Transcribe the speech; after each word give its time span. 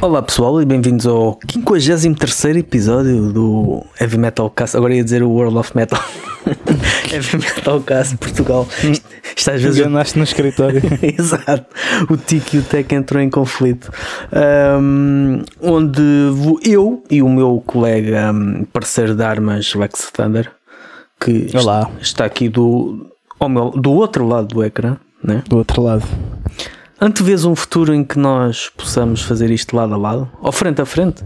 Olá 0.00 0.22
pessoal 0.22 0.60
e 0.62 0.64
bem-vindos 0.64 1.06
ao 1.06 1.38
53 1.52 2.56
episódio 2.56 3.32
do 3.32 3.84
Heavy 4.00 4.16
Metal 4.18 4.48
Cast. 4.50 4.76
Agora 4.76 4.94
ia 4.94 5.04
dizer 5.04 5.22
o 5.22 5.30
World 5.30 5.58
of 5.58 5.76
Metal. 5.76 6.00
Heavy 7.12 7.36
Metal 7.36 7.80
Cast 7.82 8.16
Portugal. 8.16 8.66
Isto, 8.82 9.06
isto 9.36 9.50
às 9.50 9.62
vezes. 9.62 9.78
Enganaste 9.78 10.16
no 10.16 10.24
escritório. 10.24 10.80
Exato. 11.02 11.66
O 12.08 12.16
TIC 12.16 12.54
e 12.54 12.58
o 12.58 12.62
TEC 12.62 12.92
entrou 12.94 13.22
em 13.22 13.28
conflito. 13.28 13.90
Um, 14.80 15.42
onde 15.60 16.02
eu 16.64 17.02
e 17.10 17.20
o 17.22 17.28
meu 17.28 17.62
colega 17.66 18.32
um, 18.32 18.64
parceiro 18.64 19.14
de 19.14 19.22
armas, 19.22 19.74
Lex 19.74 20.10
Thunder, 20.12 20.50
que 21.20 21.48
Olá. 21.54 21.90
está 22.00 22.24
aqui 22.24 22.48
do, 22.48 23.06
meu- 23.48 23.70
do 23.70 23.92
outro 23.92 24.26
lado 24.26 24.48
do 24.48 24.64
ecrã, 24.64 24.96
né? 25.22 25.42
Do 25.46 25.58
outro 25.58 25.82
lado. 25.82 26.04
Antevês 27.00 27.44
um 27.44 27.54
futuro 27.54 27.94
em 27.94 28.04
que 28.04 28.18
nós 28.18 28.70
possamos 28.76 29.22
fazer 29.22 29.50
isto 29.50 29.74
lado 29.74 29.94
a 29.94 29.96
lado, 29.96 30.30
ou 30.42 30.52
frente 30.52 30.82
a 30.82 30.86
frente, 30.86 31.22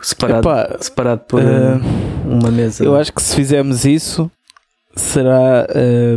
separado, 0.00 0.48
Epá, 0.48 0.76
separado 0.80 1.20
por 1.28 1.40
eh, 1.42 1.80
uma 2.24 2.50
mesa. 2.50 2.82
Eu 2.84 2.96
acho 2.96 3.12
que 3.12 3.22
se 3.22 3.34
fizermos 3.36 3.84
isso, 3.84 4.30
será 4.96 5.66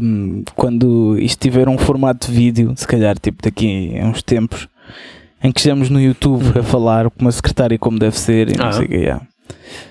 hum, 0.01 0.43
quando 0.55 1.17
isto 1.19 1.39
tiver 1.41 1.67
um 1.67 1.77
formato 1.77 2.27
de 2.31 2.33
vídeo, 2.37 2.73
se 2.77 2.87
calhar 2.87 3.17
tipo 3.19 3.43
daqui 3.43 3.97
a 4.01 4.05
uns 4.05 4.23
tempos, 4.23 4.67
em 5.43 5.51
que 5.51 5.59
estejamos 5.59 5.89
no 5.89 5.99
YouTube 5.99 6.57
a 6.57 6.63
falar 6.63 7.09
com 7.09 7.21
uma 7.21 7.31
secretária 7.31 7.77
como 7.77 7.99
deve 7.99 8.17
ser 8.17 8.49
e 8.53 8.57
não 8.57 8.67
Ah. 8.67 8.71
sei 8.71 8.85
o 8.85 8.89
que 8.89 8.95
é. 8.95 9.19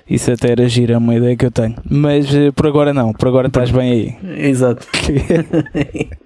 Isso 0.08 0.32
até 0.32 0.50
era 0.52 0.66
gira, 0.68 0.94
é 0.94 0.98
uma 0.98 1.14
ideia 1.14 1.36
que 1.36 1.44
eu 1.44 1.50
tenho. 1.50 1.76
Mas 1.88 2.34
eh, 2.34 2.50
por 2.52 2.66
agora 2.66 2.92
não, 2.94 3.12
por 3.12 3.28
agora 3.28 3.48
estás 3.48 3.70
bem 3.70 4.18
aí. 4.22 4.48
Exato. 4.48 4.86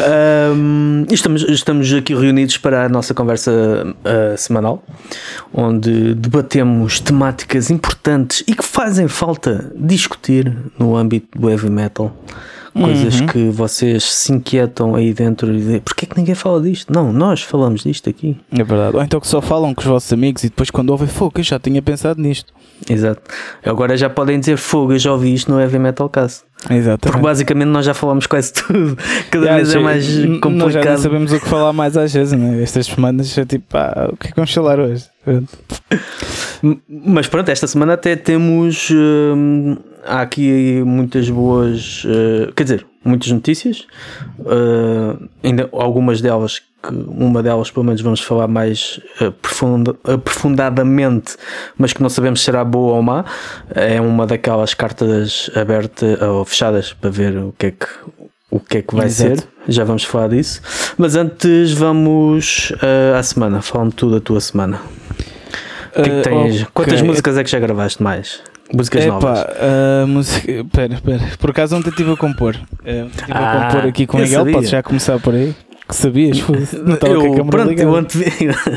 Ahm, 0.00 1.06
estamos, 1.10 1.42
estamos 1.44 1.92
aqui 1.92 2.14
reunidos 2.14 2.58
para 2.58 2.84
a 2.84 2.88
nossa 2.88 3.14
conversa 3.14 3.52
ah, 4.04 4.36
semanal, 4.36 4.82
onde 5.52 6.14
debatemos 6.14 7.00
temáticas 7.00 7.70
importantes 7.70 8.42
e 8.46 8.54
que 8.54 8.64
fazem 8.64 9.06
falta 9.06 9.70
discutir 9.76 10.56
no 10.78 10.96
âmbito 10.96 11.38
do 11.38 11.48
heavy 11.48 11.70
metal. 11.70 12.12
Coisas 12.72 13.20
Uhum. 13.20 13.26
que 13.26 13.48
vocês 13.50 14.04
se 14.04 14.32
inquietam 14.32 14.94
aí 14.94 15.12
dentro 15.12 15.52
e 15.52 15.56
dizem, 15.56 15.80
porquê 15.80 16.04
é 16.04 16.08
que 16.08 16.18
ninguém 16.18 16.34
fala 16.34 16.60
disto? 16.60 16.92
Não, 16.92 17.12
nós 17.12 17.42
falamos 17.42 17.82
disto 17.82 18.08
aqui. 18.10 18.36
É 18.52 18.62
verdade. 18.62 18.96
Ou 18.96 19.02
então 19.02 19.20
que 19.20 19.26
só 19.26 19.40
falam 19.40 19.74
com 19.74 19.80
os 19.80 19.86
vossos 19.86 20.12
amigos 20.12 20.44
e 20.44 20.48
depois 20.48 20.70
quando 20.70 20.90
ouvem, 20.90 21.08
fogo, 21.08 21.32
eu 21.38 21.42
já 21.44 21.58
tinha 21.58 21.80
pensado 21.82 22.20
nisto. 22.20 22.52
Exato. 22.88 23.20
Agora 23.64 23.96
já 23.96 24.08
podem 24.08 24.38
dizer 24.38 24.56
fogo, 24.56 24.92
eu 24.92 24.98
já 24.98 25.10
ouvi 25.12 25.34
isto 25.34 25.50
no 25.50 25.60
Heavy 25.60 25.78
Metal 25.80 26.08
Cast. 26.08 26.44
Exato. 26.70 27.00
Porque 27.08 27.20
basicamente 27.20 27.68
nós 27.68 27.84
já 27.86 27.94
falamos 27.94 28.26
quase 28.26 28.52
tudo. 28.54 28.96
Cada 29.30 29.54
vez 29.56 29.74
é 29.74 29.78
mais 29.78 30.08
n- 30.08 30.26
Nós 30.26 30.34
já 30.34 30.40
complicado. 30.40 30.98
sabemos 30.98 31.32
o 31.32 31.40
que 31.40 31.48
falar 31.48 31.72
mais 31.72 31.96
às 31.96 32.12
vezes, 32.12 32.38
né? 32.38 32.62
Estas 32.62 32.86
semanas 32.86 33.36
é 33.36 33.44
tipo, 33.44 33.76
ah, 33.76 34.10
o 34.12 34.16
que 34.16 34.28
é 34.28 34.30
que 34.30 34.36
vamos 34.36 34.52
falar 34.52 34.78
hoje? 34.78 35.04
Mas 36.88 37.26
pronto, 37.26 37.48
esta 37.48 37.66
semana 37.66 37.94
até 37.94 38.16
temos. 38.16 38.88
hum, 38.92 39.76
há 40.08 40.20
aqui 40.22 40.82
muitas 40.84 41.28
boas. 41.30 42.04
uh, 42.04 42.52
quer 42.54 42.62
dizer, 42.64 42.86
muitas 43.04 43.30
notícias. 43.30 43.86
Uh, 44.40 45.28
ainda 45.42 45.68
algumas 45.72 46.20
delas, 46.20 46.58
que 46.58 46.94
uma 46.94 47.42
delas 47.42 47.70
pelo 47.70 47.84
menos 47.84 48.00
vamos 48.00 48.20
falar 48.20 48.48
mais 48.48 49.00
uh, 49.20 49.30
profunda- 49.32 49.96
aprofundadamente, 50.04 51.36
mas 51.76 51.92
que 51.92 52.02
não 52.02 52.08
sabemos 52.08 52.40
se 52.40 52.46
será 52.46 52.64
boa 52.64 52.96
ou 52.96 53.02
má. 53.02 53.24
É 53.74 54.00
uma 54.00 54.26
daquelas 54.26 54.74
cartas 54.74 55.50
abertas 55.54 56.20
ou 56.22 56.44
fechadas 56.44 56.92
para 56.92 57.10
ver 57.10 57.36
o 57.36 57.54
que 57.58 57.66
é 57.66 57.70
que. 57.72 57.86
O 58.50 58.58
que 58.58 58.78
é 58.78 58.82
que 58.82 58.94
vai 58.96 59.04
Exato. 59.04 59.42
ser? 59.42 59.48
Já 59.68 59.84
vamos 59.84 60.04
falar 60.04 60.28
disso. 60.28 60.62
Mas 60.96 61.14
antes 61.16 61.70
vamos 61.72 62.70
uh, 62.76 63.14
à 63.18 63.22
semana. 63.22 63.60
Fala-me 63.60 63.92
tudo 63.92 64.14
da 64.14 64.20
tua 64.22 64.40
semana. 64.40 64.80
Que 65.92 66.00
é 66.00 66.04
que 66.04 66.22
tens? 66.22 66.66
Quantas 66.72 67.02
músicas 67.02 67.36
é 67.36 67.44
que 67.44 67.50
já 67.50 67.58
gravaste 67.58 68.02
mais? 68.02 68.40
Músicas 68.72 69.06
novas. 69.06 69.40
Epá, 69.40 69.52
a 70.02 70.06
música. 70.06 70.64
Pera, 70.72 71.00
pera. 71.04 71.22
Por 71.38 71.50
acaso 71.50 71.76
ontem 71.76 71.90
estive 71.90 72.12
a 72.12 72.16
compor. 72.16 72.56
Eh, 72.84 73.06
Estive 73.06 73.32
Ah, 73.32 73.68
a 73.68 73.72
compor 73.72 73.88
aqui 73.88 74.06
com 74.06 74.16
o 74.16 74.20
eu 74.20 74.24
Miguel. 74.24 74.38
sabia. 74.40 74.52
Podes 74.54 74.70
já 74.70 74.82
começar 74.82 75.18
por 75.18 75.34
aí? 75.34 75.54
Que 75.88 75.96
sabias? 75.96 76.38
Não 76.84 76.94
estava 76.94 77.14
com 77.14 77.20
a 77.34 77.36
eu, 77.38 77.44
pronto, 77.46 77.68
ligada. 77.70 77.88
eu 77.88 77.96
ante, 77.96 78.18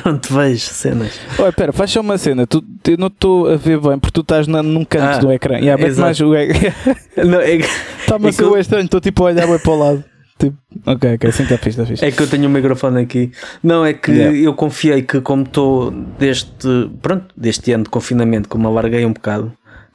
antevejo 0.06 0.60
cenas. 0.72 1.20
Olha, 1.38 1.52
pera, 1.52 1.74
faz 1.74 1.92
só 1.92 2.00
uma 2.00 2.18
cena. 2.18 2.48
Tu, 2.48 2.64
eu 2.88 2.98
não 2.98 3.08
estou 3.08 3.50
a 3.52 3.58
ver 3.58 3.80
bem 3.82 4.00
porque 4.00 4.14
tu 4.14 4.22
estás 4.22 4.48
na- 4.48 4.64
num 4.64 4.86
canto 4.86 5.04
Ah, 5.04 5.18
do 5.18 5.32
ecrã. 5.32 5.60
E 5.60 5.68
exato. 5.70 6.00
mais 6.02 6.20
o 6.22 6.34
Está-me 6.36 8.30
a 8.30 8.32
ser 8.32 8.44
eu- 8.44 8.58
estranho. 8.58 8.86
Estou 8.86 9.02
tipo 9.02 9.24
a 9.24 9.26
olhar 9.28 9.46
bem 9.48 9.60
para 9.60 9.72
o 9.72 9.78
lado. 9.78 10.04
Tipo, 10.40 10.58
ok, 10.88 11.14
ok, 11.16 11.30
assim 11.30 11.44
está 11.44 11.56
fixe, 11.58 11.70
está 11.70 11.86
fixe. 11.86 12.04
é 12.04 12.10
que 12.12 12.20
eu 12.24 12.28
tenho 12.28 12.48
um 12.48 12.52
microfone 12.52 13.02
aqui. 13.02 13.32
Não, 13.62 13.86
é 13.86 13.94
que 13.94 14.12
Yeah. 14.12 14.38
eu 14.40 14.54
confiei 14.56 15.04
que, 15.04 15.22
como 15.22 15.44
estou 15.44 15.92
deste, 16.18 16.90
pronto, 17.00 17.26
deste 17.38 17.72
ano 17.74 17.84
de 17.84 17.92
confinamento, 17.92 18.50
como 18.50 18.68
alarguei 18.68 19.06
um 19.06 19.14
bocado, 19.14 19.52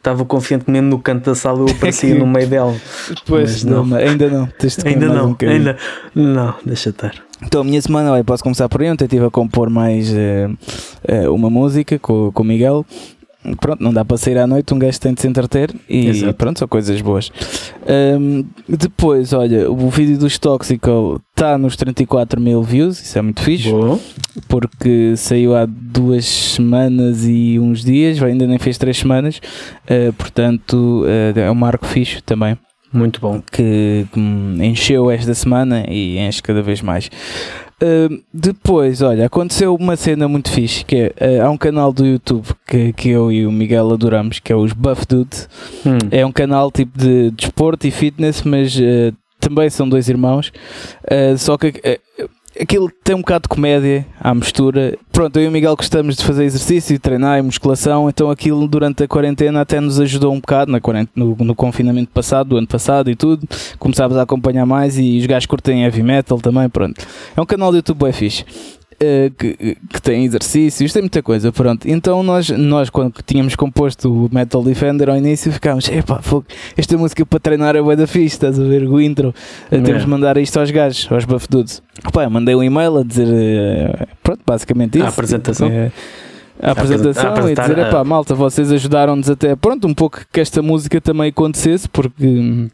estava 0.06 0.24
confiante 0.24 0.70
mesmo 0.70 0.88
no 0.88 0.98
canto 1.00 1.24
da 1.24 1.34
sala 1.34 1.58
eu 1.58 1.74
aparecia 1.74 2.14
no 2.14 2.26
meio 2.26 2.46
dela. 2.46 2.74
Mas 3.28 3.64
não, 3.64 3.84
não. 3.84 3.96
ainda 3.96 4.28
não. 4.28 4.48
Ainda 4.84 5.08
não, 5.08 5.30
um 5.30 5.36
ainda 5.48 5.76
não, 6.14 6.54
deixa 6.64 6.90
estar. 6.90 7.14
Então, 7.42 7.60
a 7.60 7.64
minha 7.64 7.82
semana, 7.82 8.12
olha, 8.12 8.24
posso 8.24 8.42
começar 8.42 8.68
por 8.68 8.80
aí. 8.80 8.90
Ontem 8.90 9.04
estive 9.04 9.26
a 9.26 9.30
compor 9.30 9.68
mais 9.68 10.10
eh, 10.14 10.48
eh, 11.06 11.28
uma 11.28 11.50
música 11.50 11.98
com, 11.98 12.30
com 12.32 12.42
o 12.42 12.46
Miguel. 12.46 12.86
Pronto, 13.54 13.82
não 13.82 13.92
dá 13.92 14.04
para 14.04 14.16
sair 14.16 14.38
à 14.38 14.46
noite, 14.46 14.72
um 14.74 14.78
gajo 14.78 14.98
tem 15.00 15.14
de 15.14 15.20
se 15.20 15.28
entreter 15.28 15.74
e 15.88 16.06
Exato. 16.06 16.34
pronto, 16.34 16.58
são 16.58 16.66
coisas 16.68 17.00
boas. 17.00 17.30
Ahm, 17.86 18.44
depois, 18.68 19.32
olha, 19.32 19.70
o 19.70 19.88
vídeo 19.90 20.18
dos 20.18 20.38
Toxical 20.38 21.20
está 21.30 21.56
nos 21.58 21.76
34 21.76 22.40
mil 22.40 22.62
views, 22.62 23.00
isso 23.00 23.18
é 23.18 23.22
muito 23.22 23.40
fixe, 23.42 23.70
Boa. 23.70 23.98
porque 24.48 25.14
saiu 25.16 25.54
há 25.54 25.66
duas 25.66 26.24
semanas 26.24 27.24
e 27.26 27.58
uns 27.60 27.84
dias, 27.84 28.22
ainda 28.22 28.46
nem 28.46 28.58
fez 28.58 28.78
três 28.78 28.96
semanas, 28.96 29.40
eh, 29.86 30.10
portanto 30.12 31.04
eh, 31.06 31.40
é 31.40 31.50
um 31.50 31.54
marco 31.54 31.86
fixe 31.86 32.22
também 32.22 32.56
Muito 32.92 33.20
bom. 33.20 33.42
que, 33.52 34.06
que 34.12 34.20
encheu 34.20 35.10
esta 35.10 35.34
semana 35.34 35.84
e 35.88 36.18
enche 36.18 36.42
cada 36.42 36.62
vez 36.62 36.80
mais. 36.80 37.10
Uh, 37.82 38.22
depois, 38.32 39.02
olha, 39.02 39.26
aconteceu 39.26 39.74
uma 39.74 39.96
cena 39.96 40.26
muito 40.26 40.50
fixe 40.50 40.82
que 40.82 41.12
é, 41.16 41.40
uh, 41.40 41.46
há 41.46 41.50
um 41.50 41.58
canal 41.58 41.92
do 41.92 42.06
YouTube 42.06 42.46
que, 42.66 42.92
que 42.94 43.10
eu 43.10 43.30
e 43.30 43.46
o 43.46 43.52
Miguel 43.52 43.92
adoramos, 43.92 44.38
que 44.38 44.50
é 44.50 44.56
os 44.56 44.72
Buff 44.72 45.06
Dudes. 45.06 45.46
Hum. 45.84 45.98
É 46.10 46.24
um 46.24 46.32
canal 46.32 46.70
tipo 46.72 46.98
de 46.98 47.30
desporto 47.32 47.86
e 47.86 47.90
fitness, 47.90 48.42
mas 48.42 48.74
uh, 48.76 49.14
também 49.38 49.68
são 49.68 49.86
dois 49.86 50.08
irmãos. 50.08 50.50
Uh, 51.04 51.36
só 51.36 51.58
que 51.58 52.00
aquilo 52.60 52.90
tem 53.04 53.14
um 53.14 53.20
bocado 53.20 53.42
de 53.42 53.48
comédia 53.48 54.06
à 54.20 54.34
mistura. 54.34 54.98
Pronto, 55.12 55.38
eu 55.38 55.44
e 55.44 55.48
o 55.48 55.50
Miguel 55.50 55.76
gostamos 55.76 56.16
de 56.16 56.24
fazer 56.24 56.44
exercício, 56.44 56.98
treinar 56.98 57.38
e 57.38 57.42
musculação, 57.42 58.08
então 58.08 58.30
aquilo 58.30 58.66
durante 58.68 59.04
a 59.04 59.08
quarentena 59.08 59.60
até 59.60 59.80
nos 59.80 60.00
ajudou 60.00 60.32
um 60.32 60.40
bocado 60.40 60.70
na 60.70 60.80
no, 61.14 61.36
no 61.36 61.54
confinamento 61.54 62.10
passado, 62.10 62.50
do 62.50 62.56
ano 62.56 62.66
passado 62.66 63.10
e 63.10 63.16
tudo. 63.16 63.46
Começámos 63.78 64.16
a 64.16 64.22
acompanhar 64.22 64.66
mais 64.66 64.98
e 64.98 65.18
os 65.18 65.26
gajos 65.26 65.46
curtem 65.46 65.84
heavy 65.84 66.02
metal 66.02 66.38
também, 66.38 66.68
pronto. 66.68 67.06
É 67.36 67.40
um 67.40 67.46
canal 67.46 67.70
do 67.70 67.76
YouTube 67.76 68.04
bem 68.04 68.12
fixe. 68.12 68.44
Eh, 69.00 69.30
que, 69.36 69.76
que 69.92 70.02
tem 70.02 70.24
exercícios, 70.24 70.92
tem 70.92 71.02
muita 71.02 71.22
coisa, 71.22 71.52
pronto. 71.52 71.86
Então 71.88 72.22
nós, 72.22 72.48
nós 72.50 72.88
quando 72.90 73.12
tínhamos 73.26 73.54
composto 73.54 74.10
o 74.10 74.28
Metal 74.34 74.62
Defender 74.62 75.10
ao 75.10 75.16
início 75.16 75.52
ficámos, 75.52 75.88
epá, 75.88 76.20
fogo, 76.22 76.46
esta 76.76 76.96
música 76.96 77.24
para 77.26 77.38
treinar 77.40 77.76
é 77.76 77.82
bué 77.82 77.96
da 77.96 78.06
fixe, 78.06 78.36
estás 78.36 78.58
a 78.58 78.64
ver 78.64 78.84
o 78.88 79.00
intro, 79.00 79.34
Eh, 79.70 79.80
temos 79.80 80.00
É. 80.02 80.04
de 80.04 80.06
mandar 80.08 80.36
isto 80.38 80.58
aos 80.58 80.70
gajos, 80.70 81.06
aos 81.10 81.24
Buff 81.24 81.46
Dudes. 81.48 81.82
Eu 82.14 82.30
mandei 82.30 82.54
um 82.54 82.62
e-mail 82.62 82.98
a 82.98 83.02
dizer, 83.02 83.28
eh, 83.28 84.06
pronto, 84.22 84.40
basicamente 84.46 84.96
isso. 84.96 85.06
A 85.06 85.08
apresentação? 85.10 85.68
Eh, 85.68 85.90
a 86.62 86.70
apresentação 86.70 87.34
A 87.34 87.50
e 87.50 87.54
dizer, 87.54 87.78
epá, 87.78 88.02
malta, 88.02 88.34
vocês 88.34 88.72
ajudaram-nos 88.72 89.28
até, 89.28 89.54
pronto, 89.54 89.86
um 89.86 89.92
pouco 89.94 90.20
que 90.32 90.40
esta 90.40 90.62
música 90.62 91.00
também 91.00 91.28
acontecesse, 91.28 91.86
porque, 91.88 92.26
hum, 92.26 92.68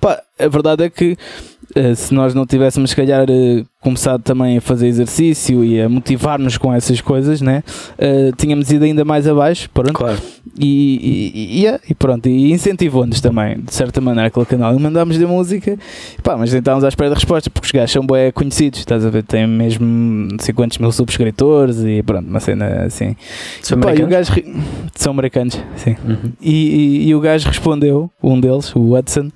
pá, 0.00 0.20
a 0.38 0.48
verdade 0.48 0.84
é 0.84 0.90
que 0.90 1.16
se 1.96 2.12
nós 2.12 2.34
não 2.34 2.44
tivéssemos, 2.44 2.90
se 2.90 2.96
calhar, 2.96 3.26
começado 3.82 4.22
também 4.22 4.56
a 4.56 4.60
fazer 4.60 4.86
exercício 4.86 5.64
e 5.64 5.80
a 5.80 5.88
motivar-nos 5.88 6.56
com 6.56 6.72
essas 6.72 7.00
coisas, 7.00 7.40
né? 7.40 7.62
Eh, 7.98 8.30
tínhamos 8.36 8.70
ido 8.70 8.84
ainda 8.84 9.04
mais 9.04 9.26
abaixo, 9.26 9.68
pronto, 9.74 9.92
Claro. 9.94 10.18
e, 10.58 11.32
e, 11.34 11.60
e, 11.60 11.66
é, 11.66 11.80
e 11.90 11.94
pronto, 11.94 12.28
e 12.28 12.52
incentivou-nos 12.52 13.20
também, 13.20 13.58
de 13.60 13.74
certa 13.74 14.00
maneira, 14.00 14.28
aquele 14.28 14.46
canal. 14.46 14.74
E 14.74 14.78
mandámos 14.80 15.18
de 15.18 15.26
música, 15.26 15.76
pá, 16.22 16.36
mas 16.36 16.52
estávamos 16.52 16.84
à 16.84 16.88
espera 16.88 17.10
da 17.10 17.16
resposta, 17.16 17.50
porque 17.50 17.66
os 17.66 17.72
gajos 17.72 17.90
são 17.90 18.06
bem 18.06 18.30
conhecidos, 18.32 18.78
estás 18.78 19.04
a 19.04 19.10
ver? 19.10 19.24
Têm 19.24 19.46
mesmo 19.46 19.84
não 19.84 20.38
sei 20.38 20.54
quantos 20.54 20.78
mil 20.78 20.92
subscritores 20.92 21.78
e 21.84 22.02
pronto, 22.02 22.28
uma 22.28 22.40
cena 22.40 22.84
assim. 22.84 23.16
São 23.62 23.78
Pá, 23.80 23.88
e 23.94 24.00
o 24.00 24.04
americanos? 24.06 24.30
gajo 24.30 24.42
são 24.94 25.12
americanos, 25.12 25.58
sim. 25.76 25.96
Uhum. 26.06 26.32
E, 26.40 27.08
e- 27.08 27.14
o 27.14 27.20
gajo 27.20 27.48
respondeu, 27.48 28.10
um 28.22 28.38
deles, 28.38 28.74
o 28.76 28.94
Hudson, 28.96 29.30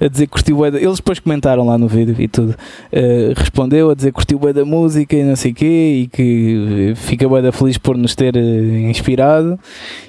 a 0.00 0.06
dizer 0.08 0.26
que 0.26 0.32
curtiu 0.32 0.64
Eles 0.66 0.96
depois 0.96 1.18
comentaram 1.18 1.66
lá 1.66 1.76
no 1.76 1.88
vídeo 1.88 2.14
e 2.18 2.28
tudo. 2.28 2.54
eh, 2.92 3.32
respondeu 3.36 3.87
a 3.90 3.94
dizer 3.94 4.08
que 4.08 4.14
curtiu 4.14 4.38
bué 4.38 4.52
da 4.52 4.64
música 4.64 5.16
e 5.16 5.24
não 5.24 5.36
sei 5.36 5.52
o 5.52 5.54
quê 5.54 6.02
e 6.02 6.08
que 6.08 6.92
fica 6.96 7.28
bué 7.28 7.42
da 7.42 7.52
feliz 7.52 7.78
por 7.78 7.96
nos 7.96 8.14
ter 8.14 8.36
eh, 8.36 8.88
inspirado 8.88 9.58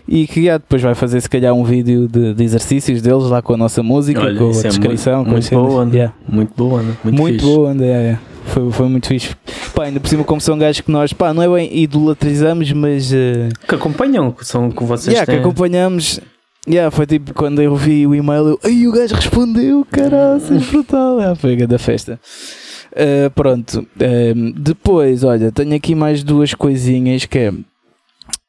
e 0.07 0.27
que 0.27 0.45
já, 0.45 0.57
depois 0.57 0.81
vai 0.81 0.95
fazer 0.95 1.21
se 1.21 1.29
calhar 1.29 1.53
um 1.53 1.63
vídeo 1.63 2.07
de, 2.07 2.33
de 2.33 2.43
exercícios 2.43 3.01
deles 3.01 3.25
lá 3.25 3.41
com 3.41 3.53
a 3.53 3.57
nossa 3.57 3.83
música, 3.83 4.21
Olha, 4.21 4.37
com 4.37 4.47
a 4.47 4.51
isso 4.51 4.65
é 4.65 4.69
descrição, 4.69 5.25
muito, 5.25 5.31
muito 5.31 5.49
boa 5.49 5.83
onda. 5.83 5.95
Yeah. 5.95 6.15
Muito 6.27 6.53
boa 6.55 6.81
onda. 6.81 6.97
Muito, 7.03 7.17
Muito 7.17 7.33
fixe. 7.33 7.45
boa 7.45 7.69
onda, 7.69 7.83
yeah, 7.83 8.03
yeah. 8.03 8.21
Foi, 8.45 8.71
foi 8.71 8.89
muito 8.89 9.07
fixe. 9.07 9.35
Pá, 9.75 9.85
ainda 9.85 9.99
por 9.99 10.07
cima, 10.07 10.23
como 10.23 10.41
são 10.41 10.57
gajos 10.57 10.81
que 10.81 10.91
nós, 10.91 11.13
pá, 11.13 11.33
não 11.33 11.43
é 11.43 11.47
bem 11.47 11.77
idolatrizamos, 11.77 12.71
mas. 12.71 13.11
Uh, 13.11 13.49
que 13.67 13.75
acompanham, 13.75 14.31
que 14.31 14.45
são 14.45 14.71
que 14.71 14.83
vocês 14.83 15.13
yeah, 15.13 15.25
têm. 15.25 15.35
que 15.35 15.41
acompanhamos. 15.41 16.19
Yeah, 16.67 16.91
foi 16.91 17.05
tipo 17.05 17.33
quando 17.33 17.61
eu 17.61 17.75
vi 17.75 18.05
o 18.05 18.13
e-mail, 18.13 18.49
eu, 18.49 18.59
ai 18.63 18.85
o 18.85 18.91
gajo 18.91 19.15
respondeu, 19.15 19.85
caralho, 19.89 20.41
brutal. 20.71 21.19
Ah, 21.19 21.35
foi 21.35 21.61
a 21.61 21.65
da 21.65 21.79
festa. 21.79 22.19
Uh, 22.91 23.29
pronto, 23.31 23.79
uh, 23.79 24.53
depois, 24.55 25.23
olha, 25.23 25.51
tenho 25.51 25.75
aqui 25.75 25.93
mais 25.93 26.23
duas 26.23 26.53
coisinhas 26.53 27.25
que 27.25 27.37
é. 27.37 27.53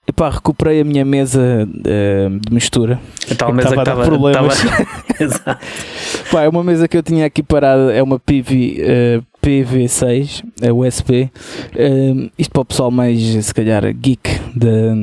Epá, 0.08 0.28
recuperei 0.28 0.80
a 0.80 0.84
minha 0.84 1.04
mesa 1.04 1.68
uh, 1.68 2.40
de 2.40 2.52
mistura. 2.52 2.98
A 3.30 3.34
tal 3.34 3.52
mesa 3.52 3.68
que 3.68 3.78
estava 3.78 4.04
problemas. 4.04 4.58
Exato. 5.20 5.60
Pá, 6.32 6.42
é 6.42 6.48
uma 6.48 6.64
mesa 6.64 6.88
que 6.88 6.96
eu 6.96 7.02
tinha 7.02 7.26
aqui 7.26 7.42
parada, 7.42 7.92
é 7.92 8.02
uma 8.02 8.18
PV, 8.18 8.82
uh, 8.82 9.22
PV6, 9.44 10.44
é 10.60 10.72
USB. 10.72 11.30
Uh, 11.74 12.30
isto 12.38 12.50
para 12.50 12.62
o 12.62 12.64
pessoal 12.64 12.90
mais, 12.90 13.20
se 13.20 13.54
calhar, 13.54 13.84
geek 13.92 14.40
de, 14.54 14.94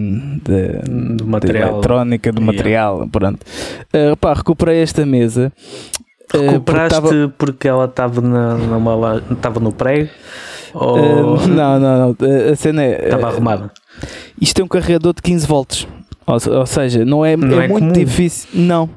de, 0.44 1.16
do 1.16 1.28
material. 1.28 1.74
eletrónica, 1.74 2.32
do 2.32 2.42
yeah. 2.42 2.54
material. 2.54 3.10
Pronto. 3.10 3.40
Uh, 3.94 4.16
pá, 4.18 4.34
recuperei 4.34 4.82
esta 4.82 5.06
mesa. 5.06 5.52
Recuperaste 6.32 7.02
porque, 7.02 7.16
tava... 7.16 7.34
porque 7.38 7.68
ela 7.68 7.86
estava 7.86 8.22
numa, 8.22 9.24
estava 9.32 9.60
no 9.60 9.72
prego? 9.72 10.10
Ou... 10.74 11.36
Uh, 11.36 11.48
não, 11.48 11.80
não, 11.80 11.98
não. 12.00 12.16
A 12.52 12.56
cena 12.56 12.84
é. 12.84 13.06
Estava 13.06 13.28
arrumada. 13.28 13.72
Isto 14.40 14.62
é 14.62 14.64
um 14.64 14.68
carregador 14.68 15.14
de 15.14 15.22
15 15.22 15.48
volts. 15.48 15.88
Ou, 16.26 16.36
ou 16.60 16.66
seja, 16.66 17.06
não 17.06 17.26
é, 17.26 17.38
não 17.38 17.62
é, 17.62 17.66
é 17.66 17.68
muito 17.68 17.88
comum. 17.88 17.94
difícil. 17.94 18.50
Não. 18.54 18.90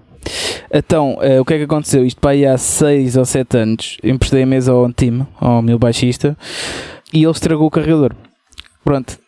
Então, 0.73 1.15
uh, 1.15 1.41
o 1.41 1.45
que 1.45 1.55
é 1.55 1.59
que 1.59 1.65
aconteceu? 1.65 2.05
Isto 2.05 2.21
para 2.21 2.31
aí 2.33 2.45
há 2.45 2.59
6 2.59 3.17
ou 3.17 3.25
7 3.25 3.57
anos. 3.57 3.97
Emprestei 4.03 4.43
a 4.43 4.47
mesa 4.47 4.73
ao 4.73 4.93
time, 4.93 5.27
ao 5.41 5.63
meu 5.63 5.79
baixista, 5.79 6.37
e 7.13 7.23
ele 7.23 7.31
estragou 7.31 7.67
o 7.67 7.71
carregador. 7.71 8.13
Pronto, 8.85 9.19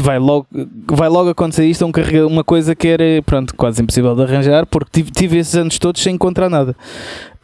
vai 0.00 0.18
logo, 0.18 0.46
vai 0.88 1.08
logo 1.08 1.30
acontecer 1.30 1.66
isto, 1.66 1.84
um 1.84 2.26
uma 2.26 2.44
coisa 2.44 2.74
que 2.74 2.88
era 2.88 3.04
pronto, 3.24 3.54
quase 3.54 3.82
impossível 3.82 4.14
de 4.14 4.22
arranjar, 4.22 4.66
porque 4.66 4.90
tive, 4.92 5.10
tive 5.10 5.38
esses 5.38 5.54
anos 5.54 5.78
todos 5.78 6.02
sem 6.02 6.14
encontrar 6.14 6.48
nada. 6.48 6.76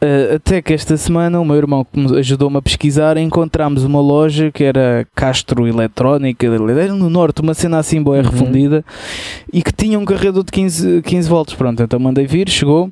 Uh, 0.02 0.34
até 0.34 0.60
que 0.60 0.72
esta 0.72 0.96
semana 0.96 1.38
o 1.38 1.44
meu 1.44 1.54
irmão 1.54 1.86
ajudou-me 2.18 2.56
a 2.56 2.62
pesquisar 2.62 3.16
encontramos 3.16 3.84
uma 3.84 4.00
loja 4.00 4.50
que 4.50 4.64
era 4.64 5.06
Castro 5.14 5.64
Eletrónica, 5.64 6.44
era 6.44 6.92
no 6.92 7.08
norte, 7.08 7.40
uma 7.40 7.54
cena 7.54 7.78
assim 7.78 8.02
boa 8.02 8.16
uhum. 8.16 8.22
refundida 8.24 8.84
e 9.52 9.62
que 9.62 9.72
tinha 9.72 9.96
um 9.96 10.04
carregador 10.04 10.42
de 10.42 10.50
15, 10.50 11.02
15 11.02 11.28
volts. 11.28 11.54
Pronto, 11.54 11.80
então 11.80 12.00
mandei 12.00 12.26
vir, 12.26 12.48
chegou. 12.48 12.90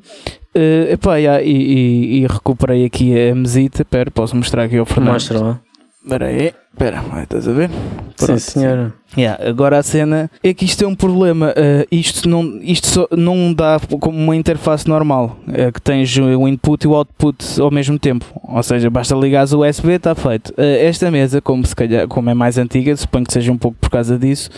Uh, 0.55 0.93
epá, 0.93 1.17
yeah, 1.17 1.43
e, 1.43 1.51
e, 1.51 2.19
e, 2.19 2.27
recuperei 2.29 2.85
aqui 2.85 3.13
a 3.19 3.35
mesita. 3.35 3.83
Espera, 3.83 4.11
posso 4.11 4.37
mostrar 4.37 4.65
aqui 4.65 4.79
ao 4.79 4.87
Fernando. 4.87 5.15
Mostra 5.15 5.41
lá. 5.41 5.61
Espera 6.03 6.27
aí, 6.27 6.55
espera, 6.73 7.05
estás 7.23 7.47
a 7.47 7.53
ver? 7.53 7.71
Pronto. 8.17 8.39
Sim, 8.39 8.61
senhora. 8.61 8.93
Yeah, 9.17 9.49
agora 9.49 9.79
a 9.79 9.83
cena 9.83 10.31
é 10.43 10.55
que 10.55 10.65
isto 10.65 10.83
é 10.83 10.87
um 10.87 10.95
problema. 10.95 11.51
Uh, 11.51 11.87
isto 11.91 12.27
não, 12.27 12.59
isto 12.63 12.87
só, 12.87 13.09
não 13.11 13.53
dá 13.53 13.79
como 14.01 14.17
uma 14.17 14.35
interface 14.35 14.89
normal, 14.89 15.37
uh, 15.47 15.71
que 15.71 15.81
tens 15.81 16.17
o 16.17 16.49
input 16.49 16.85
e 16.85 16.89
o 16.89 16.95
output 16.95 17.61
ao 17.61 17.71
mesmo 17.71 17.99
tempo. 17.99 18.25
Ou 18.43 18.63
seja, 18.63 18.89
basta 18.89 19.15
ligar 19.15 19.47
o 19.53 19.69
USB, 19.69 19.93
está 19.93 20.15
feito. 20.15 20.51
Uh, 20.51 20.63
esta 20.81 21.11
mesa, 21.11 21.41
como, 21.43 21.67
se 21.67 21.77
calhar, 21.77 22.09
como 22.09 22.31
é 22.31 22.35
mais 22.35 22.57
antiga, 22.57 22.97
suponho 22.97 23.27
que 23.27 23.33
seja 23.35 23.53
um 23.53 23.59
pouco 23.59 23.77
por 23.79 23.91
causa 23.91 24.19
disso, 24.19 24.49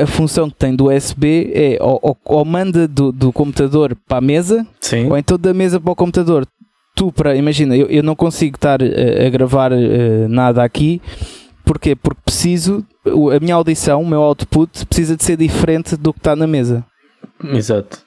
a 0.00 0.06
função 0.06 0.50
que 0.50 0.56
tem 0.56 0.76
do 0.76 0.92
USB 0.92 1.50
é 1.54 1.78
ou, 1.80 1.98
ou, 2.02 2.16
ou 2.26 2.44
manda 2.44 2.86
do, 2.86 3.10
do 3.10 3.32
computador 3.32 3.96
para 4.06 4.18
a 4.18 4.20
mesa, 4.20 4.66
Sim. 4.80 5.08
ou 5.08 5.16
então 5.16 5.38
da 5.38 5.54
mesa 5.54 5.80
para 5.80 5.92
o 5.92 5.96
computador 5.96 6.46
tu 6.94 7.12
para, 7.12 7.36
imagina, 7.36 7.76
eu, 7.76 7.86
eu 7.86 8.02
não 8.02 8.14
consigo 8.14 8.56
estar 8.56 8.82
a, 8.82 8.86
eh, 8.86 9.26
a 9.26 9.30
gravar 9.30 9.72
uh, 9.72 10.28
nada 10.28 10.62
aqui, 10.62 11.00
porquê? 11.64 11.94
Porque 11.94 12.20
preciso, 12.24 12.84
a 13.34 13.40
minha 13.40 13.54
audição, 13.54 14.02
o 14.02 14.06
meu 14.06 14.22
output 14.22 14.86
precisa 14.86 15.16
de 15.16 15.24
ser 15.24 15.36
diferente 15.36 15.96
do 15.96 16.12
que 16.12 16.20
está 16.20 16.36
na 16.36 16.46
mesa. 16.46 16.84
Exato. 17.52 17.98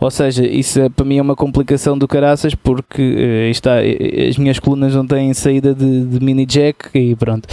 Ou 0.00 0.10
seja, 0.10 0.46
isso 0.46 0.80
é, 0.80 0.88
para 0.88 1.04
mim 1.04 1.18
é 1.18 1.22
uma 1.22 1.36
complicação 1.36 1.96
do 1.98 2.08
caraças 2.08 2.54
porque 2.54 3.02
uh, 3.02 3.50
está, 3.50 3.74
as 4.28 4.38
minhas 4.38 4.58
colunas 4.58 4.94
não 4.94 5.06
têm 5.06 5.32
saída 5.34 5.74
de, 5.74 6.04
de, 6.04 6.24
mini 6.24 6.46
jack 6.46 6.90
e 6.94 7.14
pronto. 7.14 7.48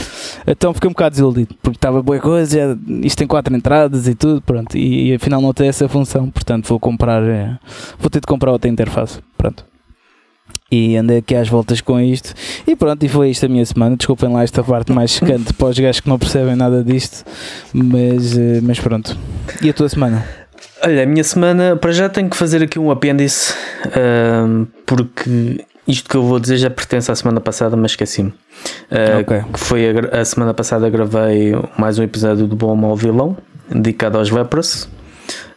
Então 0.47 0.73
fiquei 0.73 0.89
um 0.89 0.93
bocado 0.93 1.11
desiludido 1.11 1.55
porque 1.61 1.77
estava 1.77 2.01
boa 2.01 2.19
coisa, 2.19 2.79
isto 3.03 3.17
tem 3.17 3.27
quatro 3.27 3.55
entradas 3.55 4.07
e 4.07 4.15
tudo, 4.15 4.41
pronto. 4.41 4.77
E, 4.77 5.09
e 5.09 5.15
afinal 5.15 5.41
não 5.41 5.53
tem 5.53 5.67
essa 5.67 5.87
função, 5.87 6.29
portanto 6.29 6.67
vou 6.67 6.79
comprar, 6.79 7.21
uh, 7.21 7.57
vou 7.99 8.09
ter 8.09 8.21
de 8.21 8.27
comprar 8.27 8.51
outra 8.51 8.69
interface. 8.69 9.19
Pronto 9.37 9.70
e 10.71 10.95
andei 10.95 11.17
aqui 11.17 11.35
às 11.35 11.49
voltas 11.49 11.81
com 11.81 11.99
isto. 11.99 12.33
E 12.65 12.75
pronto, 12.75 13.03
e 13.03 13.09
foi 13.09 13.29
isto 13.29 13.45
a 13.45 13.49
minha 13.49 13.65
semana. 13.65 13.97
Desculpem 13.97 14.31
lá 14.31 14.43
esta 14.43 14.63
parte 14.63 14.91
mais 14.91 15.11
secante 15.11 15.53
para 15.53 15.67
os 15.67 15.77
gajos 15.77 15.99
que 15.99 16.09
não 16.09 16.17
percebem 16.17 16.55
nada 16.55 16.83
disto, 16.83 17.25
mas, 17.73 18.37
eh, 18.37 18.59
mas 18.61 18.79
pronto. 18.79 19.17
E 19.61 19.69
a 19.69 19.73
tua 19.73 19.89
semana? 19.89 20.25
Olha, 20.83 21.03
a 21.03 21.05
minha 21.05 21.23
semana, 21.23 21.75
para 21.75 21.91
já 21.91 22.09
tenho 22.09 22.29
que 22.29 22.35
fazer 22.35 22.63
aqui 22.63 22.79
um 22.79 22.89
apêndice, 22.89 23.53
um, 24.45 24.65
porque 24.85 25.63
isto 25.87 26.09
que 26.09 26.15
eu 26.15 26.23
vou 26.23 26.39
dizer 26.39 26.57
já 26.57 26.69
pertence 26.71 27.11
à 27.11 27.15
semana 27.15 27.39
passada, 27.39 27.75
mas 27.75 27.91
esqueci-me. 27.91 28.29
Uh, 28.29 29.21
okay. 29.21 29.43
Que 29.53 29.59
foi 29.59 29.89
a, 29.89 30.21
a, 30.21 30.25
semana 30.25 30.53
passada 30.53 30.89
gravei 30.89 31.53
mais 31.77 31.99
um 31.99 32.03
episódio 32.03 32.47
do 32.47 32.55
Bom 32.55 32.75
Mal 32.75 32.95
Vilão, 32.95 33.37
dedicado 33.69 34.17
aos 34.17 34.31
Lepros. 34.31 34.89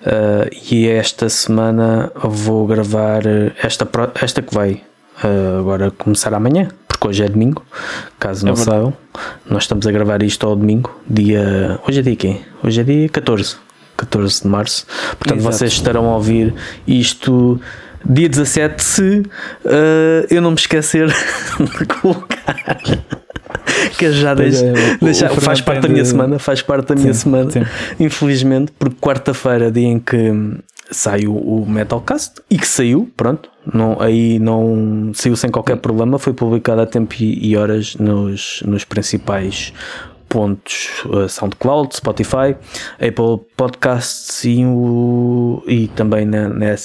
Uh, 0.03 0.51
e 0.71 0.87
esta 0.89 1.31
semana 1.31 2.13
vou 2.23 2.67
gravar 2.67 3.23
esta, 3.63 3.89
esta 4.21 4.43
que 4.43 4.55
vai, 4.55 4.83
uh, 5.23 5.61
agora 5.61 5.91
começar 5.91 6.33
amanhã, 6.35 6.69
porque 6.89 7.09
hoje 7.09 7.23
é 7.23 7.29
domingo, 7.29 7.65
caso 8.19 8.47
é 8.47 8.49
não 8.49 8.57
saibam. 8.57 8.95
Nós 9.49 9.65
estamos 9.65 9.87
a 9.87 9.93
gravar 9.93 10.23
isto 10.23 10.47
ao 10.47 10.57
domingo, 10.57 10.91
dia. 11.09 11.79
Hoje 11.87 12.01
é 12.01 12.03
dia 12.03 12.17
quê? 12.17 12.37
Hoje 12.63 12.81
é 12.81 12.85
dia 12.85 13.09
14. 13.09 13.57
14 13.97 14.43
de 14.43 14.49
março. 14.49 14.87
Portanto, 15.19 15.39
Exato. 15.39 15.57
vocês 15.57 15.73
estarão 15.73 16.11
a 16.11 16.17
ouvir 16.17 16.53
isto 16.87 17.61
dia 18.05 18.29
17 18.29 18.85
se 18.85 19.23
uh, 19.65 20.27
eu 20.31 20.43
não 20.43 20.51
me 20.51 20.57
esquecer 20.57 21.09
de 21.79 21.87
colocar. 21.87 22.57
que 23.97 24.13
já 24.13 24.33
é, 24.33 24.35
deixa 25.01 25.29
faz 25.41 25.61
parte 25.61 25.83
da 25.83 25.89
minha 25.89 26.05
semana, 26.05 26.39
faz 26.39 26.63
parte 26.63 26.89
da 26.89 26.95
minha 26.95 27.15
sim, 27.15 27.21
semana, 27.21 27.51
sim. 27.51 27.63
infelizmente, 27.99 28.73
porque 28.79 28.97
quarta-feira, 29.01 29.71
dia 29.71 29.87
em 29.87 29.99
que 29.99 30.17
sai 30.91 31.27
o, 31.27 31.65
Metalcast 31.67 32.41
e 32.51 32.59
que 32.59 32.67
saiu, 32.67 33.11
pronto, 33.17 33.51
não, 33.73 34.01
aí 34.01 34.39
não 34.39 35.13
saiu 35.15 35.37
sem 35.37 35.51
qualquer 35.51 35.77
problema, 35.77 36.19
foi 36.19 36.33
publicado 36.33 36.81
a 36.83 36.87
tempo 36.87 37.15
e, 37.19 37.57
horas 37.57 37.97
nos, 37.97 38.63
nos 38.67 38.85
principais 38.85 39.73
pontos 40.29 41.05
uh, 41.07 41.29
SoundCloud, 41.29 41.95
Spotify, 41.97 42.57
Apple 42.95 43.47
Podcasts 43.57 44.45
e, 44.45 44.65
o, 44.65 45.63
e 45.67 45.89
também 45.89 46.27
na, 46.27 46.49
na 46.49 46.77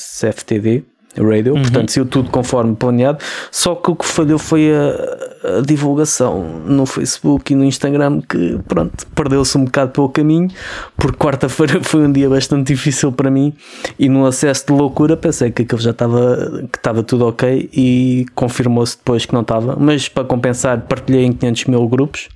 Radio, 1.23 1.53
uhum. 1.53 1.61
portanto 1.61 1.91
saiu 1.91 2.05
tudo 2.05 2.29
conforme 2.29 2.75
planeado, 2.75 3.19
só 3.51 3.75
que 3.75 3.91
o 3.91 3.95
que 3.95 4.05
falhou 4.05 4.39
foi 4.39 4.71
a, 4.73 5.57
a 5.57 5.61
divulgação 5.61 6.43
no 6.65 6.85
Facebook 6.85 7.53
e 7.53 7.55
no 7.55 7.63
Instagram 7.63 8.21
que 8.21 8.59
pronto, 8.67 9.05
perdeu-se 9.15 9.57
um 9.57 9.65
bocado 9.65 9.91
pelo 9.91 10.09
caminho, 10.09 10.49
porque 10.97 11.17
quarta-feira 11.17 11.81
foi 11.83 12.05
um 12.05 12.11
dia 12.11 12.29
bastante 12.29 12.73
difícil 12.73 13.11
para 13.11 13.29
mim 13.29 13.53
e 13.97 14.09
no 14.09 14.25
acesso 14.25 14.67
de 14.67 14.73
loucura 14.73 15.15
pensei 15.15 15.51
que 15.51 15.63
aquilo 15.63 15.81
já 15.81 15.91
estava 15.91 16.63
que 16.71 16.77
estava 16.77 17.03
tudo 17.03 17.27
ok 17.27 17.69
e 17.73 18.25
confirmou-se 18.35 18.97
depois 18.97 19.25
que 19.25 19.33
não 19.33 19.41
estava, 19.41 19.75
mas 19.79 20.07
para 20.07 20.23
compensar 20.23 20.81
partilhei 20.81 21.25
em 21.25 21.33
500 21.33 21.65
mil 21.65 21.87
grupos 21.87 22.29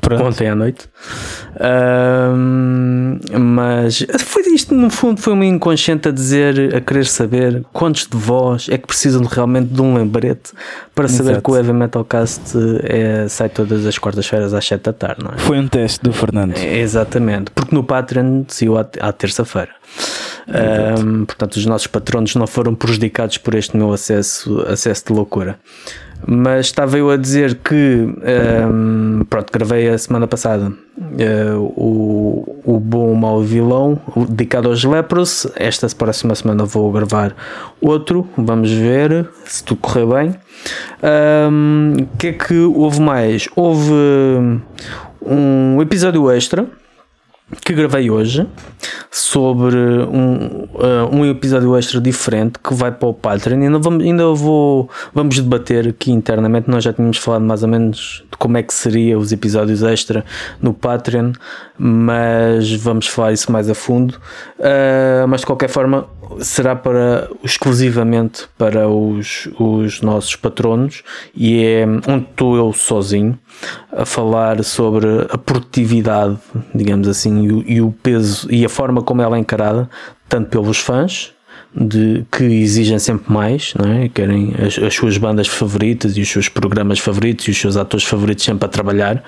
Pronto. 0.00 0.24
ontem 0.24 0.48
à 0.48 0.54
noite. 0.54 0.88
Um, 1.60 3.18
mas 3.38 4.04
foi 4.18 4.42
isto, 4.54 4.74
no 4.74 4.90
fundo, 4.90 5.20
foi 5.20 5.32
uma 5.32 5.46
inconsciente 5.46 6.08
a 6.08 6.10
dizer, 6.10 6.74
a 6.74 6.80
querer 6.80 7.06
saber 7.06 7.64
quantos 7.72 8.06
de 8.06 8.16
vós 8.16 8.68
é 8.70 8.78
que 8.78 8.86
precisam 8.86 9.22
realmente 9.24 9.68
de 9.72 9.80
um 9.80 9.94
lembrete 9.94 10.52
para 10.94 11.08
saber 11.08 11.32
Exato. 11.32 11.44
que 11.44 11.50
o 11.50 11.56
Heavy 11.56 11.72
Metal 11.72 12.04
Cast 12.04 12.56
é, 12.82 13.26
sai 13.28 13.48
todas 13.48 13.86
as 13.86 13.98
quartas-feiras 13.98 14.52
às 14.54 14.66
7 14.66 14.82
da 14.82 14.92
tarde, 14.92 15.24
não 15.24 15.32
é? 15.32 15.38
Foi 15.38 15.58
um 15.58 15.68
teste 15.68 16.02
do 16.02 16.12
Fernando. 16.12 16.56
É, 16.56 16.78
exatamente, 16.78 17.50
porque 17.50 17.74
no 17.74 17.84
Patreon 17.84 18.44
saiu 18.48 18.78
à, 18.78 18.86
à 19.00 19.12
terça-feira. 19.12 19.70
Um, 20.48 21.24
portanto, 21.24 21.56
os 21.56 21.66
nossos 21.66 21.86
patronos 21.86 22.34
não 22.34 22.46
foram 22.46 22.74
prejudicados 22.74 23.38
por 23.38 23.54
este 23.54 23.76
meu 23.76 23.92
acesso, 23.92 24.60
acesso 24.68 25.06
de 25.06 25.12
loucura. 25.12 25.58
Mas 26.26 26.66
estava 26.66 26.96
eu 26.96 27.10
a 27.10 27.16
dizer 27.16 27.58
que, 27.64 27.74
um, 27.74 29.24
pronto, 29.28 29.52
gravei 29.52 29.88
a 29.88 29.98
semana 29.98 30.26
passada 30.28 30.72
uh, 30.96 31.58
o, 31.58 32.60
o 32.64 32.78
Bom, 32.78 33.12
o 33.12 33.16
Mau 33.16 33.42
Vilão, 33.42 34.00
dedicado 34.28 34.68
aos 34.68 34.84
Lepros. 34.84 35.48
Esta 35.56 35.88
próxima 35.88 36.34
semana 36.34 36.64
vou 36.64 36.92
gravar 36.92 37.34
outro, 37.80 38.28
vamos 38.36 38.70
ver 38.70 39.28
se 39.44 39.64
tudo 39.64 39.80
correr 39.80 40.06
bem. 40.06 40.28
O 40.30 41.50
um, 41.50 42.06
que 42.16 42.28
é 42.28 42.32
que 42.32 42.54
houve 42.54 43.00
mais? 43.00 43.48
Houve 43.56 43.92
um 45.20 45.82
episódio 45.82 46.30
extra 46.30 46.66
que 47.60 47.72
gravei 47.72 48.10
hoje 48.10 48.46
sobre 49.10 49.76
um, 49.76 50.64
uh, 50.74 51.08
um 51.14 51.26
episódio 51.26 51.76
extra 51.76 52.00
diferente 52.00 52.58
que 52.58 52.72
vai 52.72 52.90
para 52.90 53.08
o 53.08 53.14
Patreon. 53.14 53.60
Ainda, 53.60 53.78
vamos, 53.78 54.04
ainda 54.04 54.26
vou, 54.28 54.88
vamos 55.12 55.38
debater 55.38 55.88
aqui 55.88 56.10
internamente. 56.10 56.70
Nós 56.70 56.82
já 56.82 56.92
tínhamos 56.92 57.18
falado 57.18 57.44
mais 57.44 57.62
ou 57.62 57.68
menos 57.68 58.24
de 58.30 58.36
como 58.38 58.56
é 58.56 58.62
que 58.62 58.72
seria 58.72 59.18
os 59.18 59.32
episódios 59.32 59.82
extra 59.82 60.24
no 60.60 60.72
Patreon, 60.72 61.32
mas 61.84 62.72
vamos 62.74 63.08
falar 63.08 63.32
isso 63.32 63.50
mais 63.50 63.68
a 63.68 63.74
fundo. 63.74 64.14
Uh, 64.56 65.26
mas 65.26 65.40
de 65.40 65.46
qualquer 65.46 65.68
forma, 65.68 66.06
será 66.38 66.76
para 66.76 67.28
exclusivamente 67.42 68.48
para 68.56 68.88
os, 68.88 69.48
os 69.58 70.00
nossos 70.00 70.36
patronos 70.36 71.02
e 71.34 71.64
é 71.64 71.84
onde 72.06 72.26
estou 72.30 72.56
eu 72.56 72.72
sozinho 72.72 73.36
a 73.90 74.06
falar 74.06 74.62
sobre 74.62 75.26
a 75.28 75.36
produtividade, 75.36 76.38
digamos 76.72 77.08
assim, 77.08 77.62
e 77.66 77.72
e 77.72 77.80
o 77.80 77.90
peso 77.90 78.46
e 78.48 78.64
a 78.64 78.68
forma 78.68 79.02
como 79.02 79.20
ela 79.20 79.36
é 79.36 79.40
encarada, 79.40 79.90
tanto 80.28 80.50
pelos 80.50 80.78
fãs 80.78 81.34
de, 81.74 82.24
que 82.30 82.44
exigem 82.44 82.98
sempre 82.98 83.32
mais, 83.32 83.72
não 83.74 83.90
é? 83.90 84.08
querem 84.08 84.54
as, 84.58 84.78
as, 84.78 84.94
suas 84.94 85.16
bandas 85.16 85.48
favoritas 85.48 86.16
e 86.16 86.20
os 86.20 86.28
seus 86.28 86.48
programas 86.48 86.98
favoritos 86.98 87.48
e 87.48 87.50
os 87.50 87.58
seus 87.58 87.76
atores 87.76 88.04
favoritos 88.04 88.44
sempre 88.44 88.66
a 88.66 88.68
trabalhar, 88.68 89.24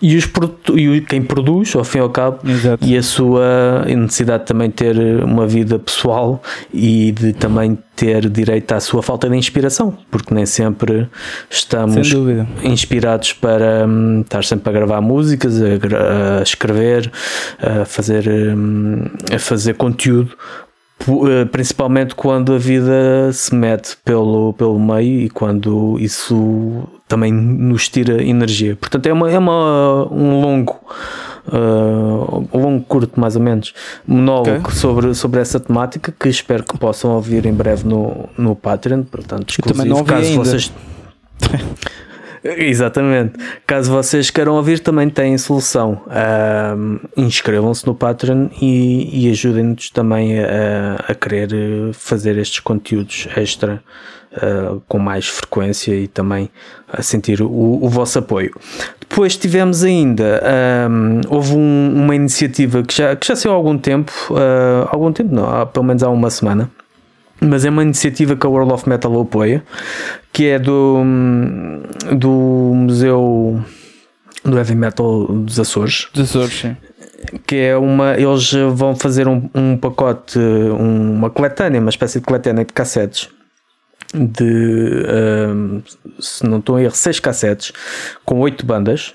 e, 0.00 0.16
os, 0.16 0.30
e 0.74 1.00
quem 1.00 1.22
produz, 1.22 1.74
ao 1.74 1.84
fim 1.84 1.98
e 1.98 2.00
ao 2.00 2.10
cabo, 2.10 2.38
Exato. 2.48 2.84
e 2.84 2.96
a 2.96 3.02
sua 3.02 3.84
necessidade 3.86 4.42
de 4.42 4.48
também 4.48 4.70
ter 4.70 4.96
uma 5.24 5.46
vida 5.46 5.78
pessoal 5.78 6.42
e 6.72 7.12
de 7.12 7.32
também 7.32 7.78
ter 7.96 8.28
direito 8.28 8.70
à 8.72 8.78
sua 8.78 9.02
falta 9.02 9.28
de 9.28 9.36
inspiração, 9.36 9.96
porque 10.08 10.32
nem 10.32 10.46
sempre 10.46 11.08
estamos 11.50 12.12
inspirados 12.62 13.32
para 13.32 13.84
um, 13.88 14.20
estar 14.20 14.44
sempre 14.44 14.70
a 14.70 14.72
gravar 14.72 15.00
músicas, 15.00 15.60
a, 15.60 16.38
a 16.38 16.42
escrever, 16.42 17.10
a 17.58 17.84
fazer, 17.84 18.28
um, 18.28 19.04
a 19.34 19.38
fazer 19.38 19.74
conteúdo 19.74 20.36
principalmente 21.50 22.14
quando 22.14 22.54
a 22.54 22.58
vida 22.58 23.32
se 23.32 23.54
mete 23.54 23.96
pelo, 24.04 24.52
pelo 24.54 24.78
meio 24.78 25.20
e 25.20 25.30
quando 25.30 25.96
isso 25.98 26.82
também 27.06 27.32
nos 27.32 27.88
tira 27.88 28.22
energia. 28.22 28.76
Portanto, 28.76 29.06
é, 29.06 29.12
uma, 29.12 29.30
é 29.30 29.38
uma, 29.38 30.12
um 30.12 30.40
longo, 30.40 30.78
uh, 31.48 32.48
um 32.52 32.60
longo 32.60 32.84
curto, 32.84 33.18
mais 33.18 33.36
ou 33.36 33.42
menos, 33.42 33.72
monólogo 34.06 34.58
okay. 34.58 34.74
sobre, 34.74 35.14
sobre 35.14 35.40
essa 35.40 35.58
temática 35.58 36.12
que 36.18 36.28
espero 36.28 36.62
que 36.62 36.76
possam 36.76 37.12
ouvir 37.12 37.46
em 37.46 37.52
breve 37.52 37.86
no, 37.86 38.28
no 38.36 38.54
Patreon. 38.54 39.02
Portanto, 39.04 39.50
exclusivo, 39.50 39.78
também 39.78 39.90
não 39.90 40.04
caso 40.04 40.26
ainda. 40.26 40.44
vocês. 40.44 40.72
Exatamente. 42.56 43.34
Caso 43.66 43.90
vocês 43.90 44.30
queiram 44.30 44.54
ouvir, 44.54 44.80
também 44.80 45.08
têm 45.10 45.36
solução. 45.36 46.02
Inscrevam-se 47.16 47.86
no 47.86 47.94
Patreon 47.94 48.48
e, 48.60 49.26
e 49.26 49.30
ajudem-nos 49.30 49.90
também 49.90 50.38
a, 50.38 50.96
a, 51.08 51.14
querer 51.14 51.50
fazer 51.92 52.36
estes 52.38 52.60
conteúdos 52.60 53.28
extra 53.36 53.82
uh, 54.32 54.80
com 54.88 54.98
mais 54.98 55.26
frequência 55.28 55.94
e 55.94 56.06
também 56.06 56.50
a 56.90 57.02
sentir 57.02 57.42
o, 57.42 57.48
o 57.48 57.88
vosso 57.88 58.18
apoio. 58.18 58.54
Depois 59.00 59.36
tivemos 59.36 59.84
ainda, 59.84 60.42
um, 60.90 61.20
houve 61.28 61.54
um, 61.54 61.92
uma 62.04 62.14
iniciativa 62.14 62.82
que 62.82 62.94
já, 62.94 63.16
que 63.16 63.26
já 63.26 63.34
saiu 63.34 63.52
há 63.52 63.56
algum 63.56 63.78
tempo, 63.78 64.12
uh, 64.30 64.88
algum 64.90 65.12
tempo 65.12 65.34
não, 65.34 65.48
há, 65.48 65.66
pelo 65.66 65.84
menos 65.84 66.02
há 66.02 66.10
uma 66.10 66.30
semana, 66.30 66.70
mas 67.40 67.64
é 67.64 67.70
uma 67.70 67.82
iniciativa 67.82 68.36
que 68.36 68.46
a 68.46 68.48
World 68.48 68.72
of 68.72 68.88
Metal 68.88 69.20
apoia, 69.20 69.62
que 70.32 70.46
é 70.46 70.58
do, 70.58 71.02
do 72.16 72.72
Museu 72.74 73.64
do 74.44 74.56
Heavy 74.56 74.74
Metal 74.74 75.26
dos 75.26 75.58
Açores. 75.58 76.08
Dos 76.12 76.30
Açores, 76.30 76.60
sim. 76.60 76.76
Que 77.46 77.56
é 77.56 77.76
uma. 77.76 78.14
Eles 78.14 78.52
vão 78.74 78.94
fazer 78.94 79.26
um, 79.26 79.50
um 79.54 79.76
pacote, 79.76 80.38
uma 80.38 81.30
coletânea, 81.30 81.80
uma 81.80 81.90
espécie 81.90 82.20
de 82.20 82.26
coletânea 82.26 82.64
de 82.64 82.72
cassetes. 82.72 83.28
De 84.14 85.04
um, 85.52 85.82
se 86.18 86.46
não 86.46 86.58
estou 86.58 86.76
a 86.76 86.82
erro, 86.82 86.94
seis 86.94 87.20
cassetes 87.20 87.72
com 88.24 88.38
oito 88.40 88.64
bandas. 88.64 89.14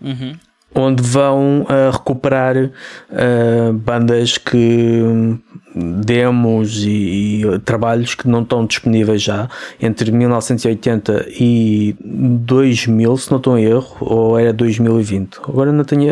Uhum 0.00 0.34
onde 0.74 1.02
vão 1.02 1.62
uh, 1.62 1.90
recuperar 1.92 2.56
uh, 2.56 3.72
bandas 3.72 4.38
que 4.38 5.38
demos 5.74 6.84
e, 6.84 7.42
e, 7.44 7.58
trabalhos 7.60 8.14
que 8.14 8.28
não 8.28 8.42
estão 8.42 8.66
disponíveis 8.66 9.22
já 9.22 9.48
entre 9.80 10.10
1980 10.10 11.26
e 11.30 11.94
2000, 12.00 13.16
se 13.16 13.30
não 13.30 13.38
estou 13.38 13.58
em 13.58 13.64
erro, 13.64 13.96
ou 14.00 14.38
era 14.38 14.52
2020. 14.52 15.38
Agora 15.48 15.72
não 15.72 15.84
tenho, 15.84 16.10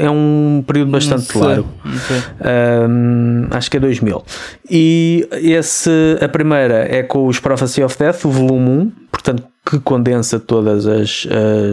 é 0.00 0.10
um 0.10 0.62
período 0.66 0.92
bastante 0.92 1.36
largo. 1.36 1.68
Um, 2.88 3.48
acho 3.50 3.70
que 3.70 3.76
é 3.76 3.80
2000. 3.80 4.24
E 4.70 5.28
esse, 5.32 5.90
a 6.20 6.28
primeira 6.28 6.86
é 6.88 7.02
com 7.02 7.26
os 7.26 7.40
Prophecy 7.40 7.82
of 7.82 7.98
Death, 7.98 8.24
o 8.24 8.30
volume 8.30 8.68
1, 8.68 8.92
portanto 9.10 9.51
que 9.64 9.78
condensa 9.78 10.40
todas 10.40 10.86
as, 10.86 11.26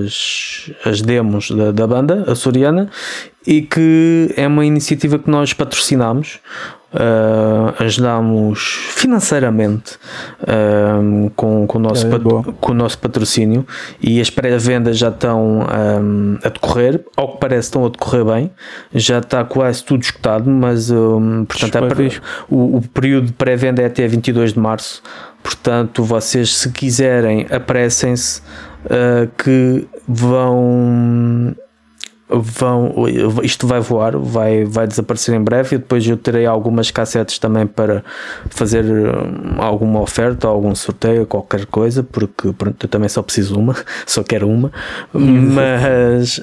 as, 0.06 0.72
as 0.86 1.02
demos 1.02 1.50
da, 1.52 1.72
da 1.72 1.88
banda 1.88 2.24
açoriana 2.28 2.90
e 3.46 3.62
que 3.62 4.32
é 4.38 4.48
uma 4.48 4.66
iniciativa 4.66 5.18
que 5.18 5.30
nós 5.30 5.54
patrocinamos 5.54 6.40
Uh, 6.92 7.84
ajudamos 7.84 8.60
financeiramente 8.96 10.00
uh, 10.42 11.30
com, 11.36 11.68
com, 11.68 11.78
o 11.78 11.82
nosso 11.82 12.08
é, 12.08 12.10
com 12.60 12.72
o 12.72 12.74
nosso 12.74 12.98
patrocínio 12.98 13.64
e 14.02 14.20
as 14.20 14.32
pré-vendas 14.32 14.98
já 14.98 15.10
estão 15.10 15.60
um, 15.60 16.40
a 16.44 16.50
decorrer, 16.50 17.06
ao 17.16 17.34
que 17.34 17.42
parece 17.42 17.68
estão 17.68 17.86
a 17.86 17.90
decorrer 17.90 18.26
bem, 18.26 18.52
já 18.92 19.20
está 19.20 19.44
quase 19.44 19.84
tudo 19.84 20.02
escutado, 20.02 20.50
mas 20.50 20.90
um, 20.90 21.46
portanto 21.46 21.78
é 21.78 22.22
o, 22.50 22.78
o 22.78 22.82
período 22.82 23.28
de 23.28 23.34
pré-venda 23.34 23.84
é 23.84 23.86
até 23.86 24.08
22 24.08 24.54
de 24.54 24.60
março, 24.60 25.04
portanto 25.42 26.04
vocês 26.04 26.56
se 26.56 26.70
quiserem 26.72 27.48
apressem-se 27.50 28.42
uh, 28.86 29.30
que 29.38 29.88
vão 30.08 31.56
vão, 32.30 32.94
isto 33.42 33.66
vai 33.66 33.80
voar, 33.80 34.16
vai, 34.18 34.64
vai 34.64 34.86
desaparecer 34.86 35.34
em 35.34 35.42
breve. 35.42 35.76
E 35.76 35.80
depois 35.80 36.08
eu 36.08 36.16
terei 36.16 36.46
algumas 36.46 36.92
cassetes 36.92 37.40
também 37.40 37.66
para 37.66 38.04
fazer 38.50 38.86
hum, 38.86 39.56
alguma 39.58 40.00
oferta, 40.00 40.48
algum 40.48 40.76
sorteio, 40.76 41.26
qualquer 41.26 41.66
coisa, 41.66 42.04
porque 42.04 42.54
pronto, 42.54 42.86
eu 42.86 42.90
também 42.90 43.10
só 43.10 43.24
preciso 43.24 43.60
uma, 43.60 43.76
só 44.06 44.24
quero 44.24 44.48
uma, 44.48 44.72
mas 45.12 46.40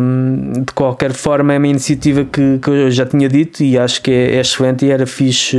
um, 0.00 0.64
de 0.64 0.72
qualquer 0.72 1.12
forma 1.12 1.54
é 1.54 1.58
uma 1.58 1.68
iniciativa 1.68 2.24
que, 2.24 2.58
que 2.58 2.70
eu 2.70 2.90
já 2.90 3.06
tinha 3.06 3.28
dito 3.28 3.62
e 3.62 3.78
acho 3.78 4.02
que 4.02 4.10
é, 4.10 4.36
é 4.36 4.40
excelente 4.40 4.84
e 4.84 4.90
era 4.90 5.06
fixe 5.06 5.56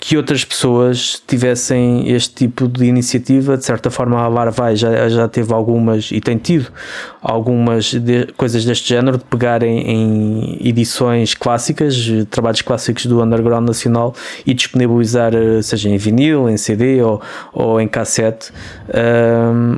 que 0.00 0.16
outras 0.16 0.44
pessoas 0.44 1.22
tivessem 1.26 2.10
este 2.10 2.34
tipo 2.34 2.68
de 2.68 2.84
iniciativa. 2.84 3.56
De 3.56 3.64
certa 3.64 3.90
forma, 3.90 4.18
a 4.20 4.28
Larvai 4.28 4.76
já, 4.76 5.08
já 5.08 5.28
teve 5.28 5.52
algumas 5.52 6.10
e 6.12 6.20
tem 6.20 6.36
tido 6.36 6.68
algumas 7.20 7.92
de, 7.92 8.26
coisas 8.36 8.64
deste 8.64 8.88
género, 8.88 9.18
de 9.18 9.24
pegarem 9.24 9.80
em 9.80 10.68
edições 10.68 11.34
clássicas, 11.34 11.96
trabalhos 12.30 12.62
clássicos 12.62 13.06
do 13.06 13.22
underground 13.22 13.66
nacional 13.66 14.14
e 14.46 14.54
disponibilizar, 14.54 15.34
eh, 15.34 15.62
seja 15.62 15.88
em 15.88 15.96
vinil, 15.96 16.48
em 16.48 16.56
CD 16.56 17.02
ou, 17.02 17.20
ou 17.52 17.80
em 17.80 17.88
cassete. 17.88 18.52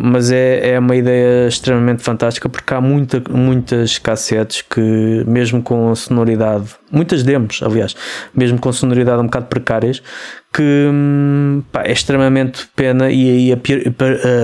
mas 0.03 0.31
é, 0.31 0.73
é 0.73 0.79
uma 0.79 0.97
ideia 0.97 1.49
extremamente 1.49 2.03
fantástica 2.03 2.49
porque 2.49 2.73
há 2.75 2.81
muita, 2.81 3.23
muitas 3.31 3.99
cassetes 3.99 4.63
que, 4.63 5.25
mesmo 5.27 5.63
com 5.63 5.95
sonoridade, 5.95 6.80
muitas 6.91 7.23
demos, 7.23 7.61
aliás, 7.63 7.95
mesmo 8.35 8.59
com 8.59 8.73
sonoridade 8.73 9.21
um 9.21 9.27
bocado 9.27 9.47
precárias, 9.47 10.03
que 10.53 10.63
hum, 10.63 11.63
pá, 11.71 11.83
é 11.85 11.93
extremamente 11.93 12.69
pena 12.75 13.11
e 13.11 13.31
aí 13.31 13.53
a, 13.53 13.57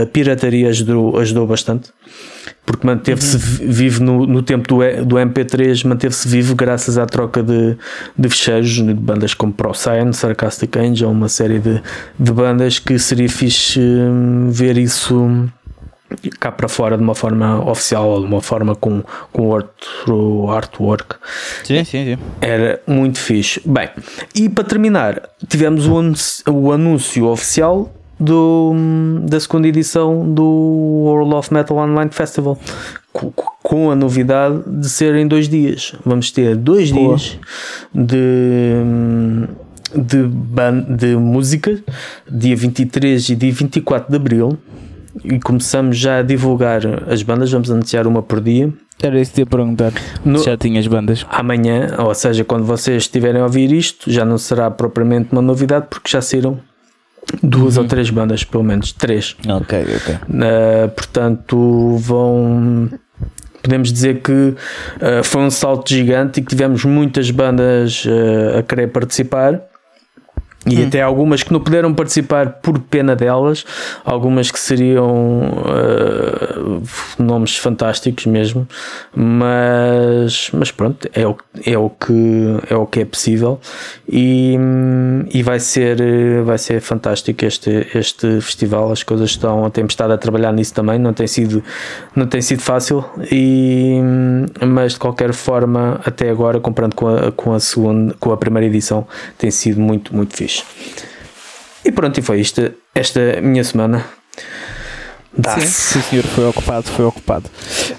a 0.02 0.06
pirataria 0.06 0.68
ajudou, 0.68 1.18
ajudou 1.18 1.46
bastante 1.46 1.90
porque 2.64 2.84
manteve-se 2.84 3.36
uhum. 3.36 3.70
vivo 3.70 4.02
no, 4.02 4.26
no 4.26 4.42
tempo 4.42 4.68
do, 4.68 5.04
do 5.04 5.16
MP3, 5.16 5.86
manteve-se 5.86 6.28
vivo 6.28 6.54
graças 6.54 6.98
à 6.98 7.06
troca 7.06 7.42
de, 7.42 7.76
de 8.18 8.28
fecheiros 8.28 8.70
de 8.70 8.92
bandas 8.92 9.34
como 9.34 9.52
Procyon, 9.52 10.12
Sarcastic 10.12 10.76
Angel, 10.76 11.08
uma 11.08 11.28
série 11.28 11.60
de, 11.60 11.80
de 12.18 12.32
bandas 12.32 12.80
que 12.80 12.98
seria 12.98 13.28
fixe 13.28 13.80
hum, 13.80 14.50
ver 14.50 14.76
isso 14.76 15.48
cá 16.38 16.52
para 16.52 16.68
fora 16.68 16.96
de 16.96 17.02
uma 17.02 17.14
forma 17.14 17.68
oficial 17.68 18.08
ou 18.08 18.20
de 18.20 18.26
uma 18.26 18.40
forma 18.40 18.74
com, 18.74 19.02
com 19.32 19.48
outro 19.48 20.50
artwork. 20.50 21.16
Sim, 21.64 21.84
sim, 21.84 22.04
sim. 22.04 22.18
Era 22.40 22.80
muito 22.86 23.18
fixe. 23.18 23.60
Bem, 23.64 23.88
e 24.34 24.48
para 24.48 24.64
terminar, 24.64 25.22
tivemos 25.48 25.86
o 25.86 25.98
anúncio, 25.98 26.44
o 26.52 26.72
anúncio 26.72 27.26
oficial 27.26 27.92
do, 28.18 28.72
da 29.22 29.38
segunda 29.38 29.68
edição 29.68 30.32
do 30.32 30.44
World 30.44 31.34
of 31.34 31.52
Metal 31.52 31.76
Online 31.76 32.10
Festival 32.10 32.58
com 33.62 33.90
a 33.90 33.96
novidade 33.96 34.62
de 34.66 34.88
ser 34.88 35.14
em 35.14 35.26
dois 35.26 35.48
dias. 35.48 35.94
Vamos 36.04 36.30
ter 36.30 36.54
dois 36.54 36.90
Boa. 36.90 37.16
dias 37.16 37.38
de, 37.94 38.74
de, 39.94 40.96
de 40.96 41.16
música, 41.16 41.78
dia 42.30 42.54
23 42.54 43.30
e 43.30 43.34
dia 43.36 43.52
24 43.52 44.10
de 44.10 44.16
abril 44.16 44.58
e 45.24 45.38
começamos 45.40 45.96
já 45.96 46.18
a 46.18 46.22
divulgar 46.22 46.80
as 47.10 47.22
bandas, 47.22 47.50
vamos 47.50 47.70
anunciar 47.70 48.06
uma 48.06 48.22
por 48.22 48.40
dia. 48.40 48.72
Era 49.02 49.20
isso 49.20 49.32
que 49.34 49.40
ia 49.42 49.46
perguntar. 49.46 49.92
No- 50.24 50.38
Já 50.42 50.56
tinhas 50.56 50.86
bandas. 50.86 51.26
Amanhã, 51.28 51.88
ou 51.98 52.14
seja, 52.14 52.44
quando 52.44 52.64
vocês 52.64 53.02
estiverem 53.02 53.40
a 53.40 53.44
ouvir 53.44 53.70
isto, 53.72 54.10
já 54.10 54.24
não 54.24 54.38
será 54.38 54.70
propriamente 54.70 55.28
uma 55.32 55.42
novidade 55.42 55.86
porque 55.90 56.08
já 56.10 56.22
saíram 56.22 56.58
duas 57.42 57.76
ou 57.76 57.84
três 57.84 58.08
bandas, 58.08 58.42
pelo 58.44 58.64
menos 58.64 58.92
três. 58.92 59.36
Ok, 59.46 59.78
ok. 59.96 60.14
Uh, 60.14 60.88
portanto, 60.90 61.96
vão. 61.98 62.88
Podemos 63.62 63.92
dizer 63.92 64.20
que 64.22 64.32
uh, 64.32 64.54
foi 65.24 65.42
um 65.42 65.50
salto 65.50 65.90
gigante 65.90 66.38
e 66.38 66.42
que 66.42 66.48
tivemos 66.50 66.84
muitas 66.84 67.30
bandas 67.30 68.04
uh, 68.06 68.58
a 68.58 68.62
querer 68.62 68.86
participar. 68.88 69.60
E 70.68 70.82
até 70.82 71.00
algumas 71.00 71.42
que 71.44 71.52
não 71.52 71.60
puderam 71.60 71.94
participar 71.94 72.54
por 72.60 72.78
pena 72.78 73.14
delas, 73.14 73.64
algumas 74.04 74.50
que 74.50 74.58
seriam 74.58 75.42
uh, 75.48 76.82
nomes 77.18 77.56
fantásticos 77.56 78.26
mesmo, 78.26 78.66
mas, 79.14 80.50
mas 80.52 80.72
pronto, 80.72 81.08
é 81.14 81.24
o, 81.26 81.36
é, 81.64 81.78
o 81.78 81.88
que, 81.88 82.12
é 82.68 82.74
o 82.74 82.84
que 82.84 83.00
é 83.00 83.04
possível 83.04 83.60
e, 84.08 84.56
e 85.32 85.42
vai, 85.42 85.60
ser, 85.60 85.98
vai 86.44 86.58
ser 86.58 86.80
fantástico 86.80 87.44
este, 87.44 87.86
este 87.94 88.40
festival. 88.40 88.90
As 88.90 89.04
coisas 89.04 89.30
estão, 89.30 89.70
temos 89.70 89.92
estado 89.92 90.12
a 90.12 90.18
trabalhar 90.18 90.52
nisso 90.52 90.74
também, 90.74 90.98
não 90.98 91.12
tem 91.12 91.28
sido, 91.28 91.62
não 92.14 92.26
tem 92.26 92.42
sido 92.42 92.60
fácil, 92.60 93.04
e, 93.30 94.00
mas 94.66 94.94
de 94.94 94.98
qualquer 94.98 95.32
forma, 95.32 96.00
até 96.04 96.28
agora, 96.28 96.58
comparando 96.58 96.96
com 96.96 97.08
a, 97.08 97.30
com 97.30 97.52
a 97.52 97.60
segunda, 97.60 98.14
com 98.18 98.32
a 98.32 98.36
primeira 98.36 98.66
edição, 98.66 99.06
tem 99.38 99.50
sido 99.50 99.80
muito, 99.80 100.14
muito 100.14 100.36
fixe. 100.36 100.55
E 101.84 101.92
pronto, 101.92 102.18
e 102.18 102.22
foi 102.22 102.40
isto, 102.40 102.72
esta 102.94 103.40
minha 103.40 103.62
semana. 103.64 104.04
Sim, 105.36 105.60
sim, 105.66 106.00
senhor, 106.00 106.24
foi 106.24 106.46
ocupado, 106.48 106.88
foi 106.88 107.04
ocupado. 107.04 107.44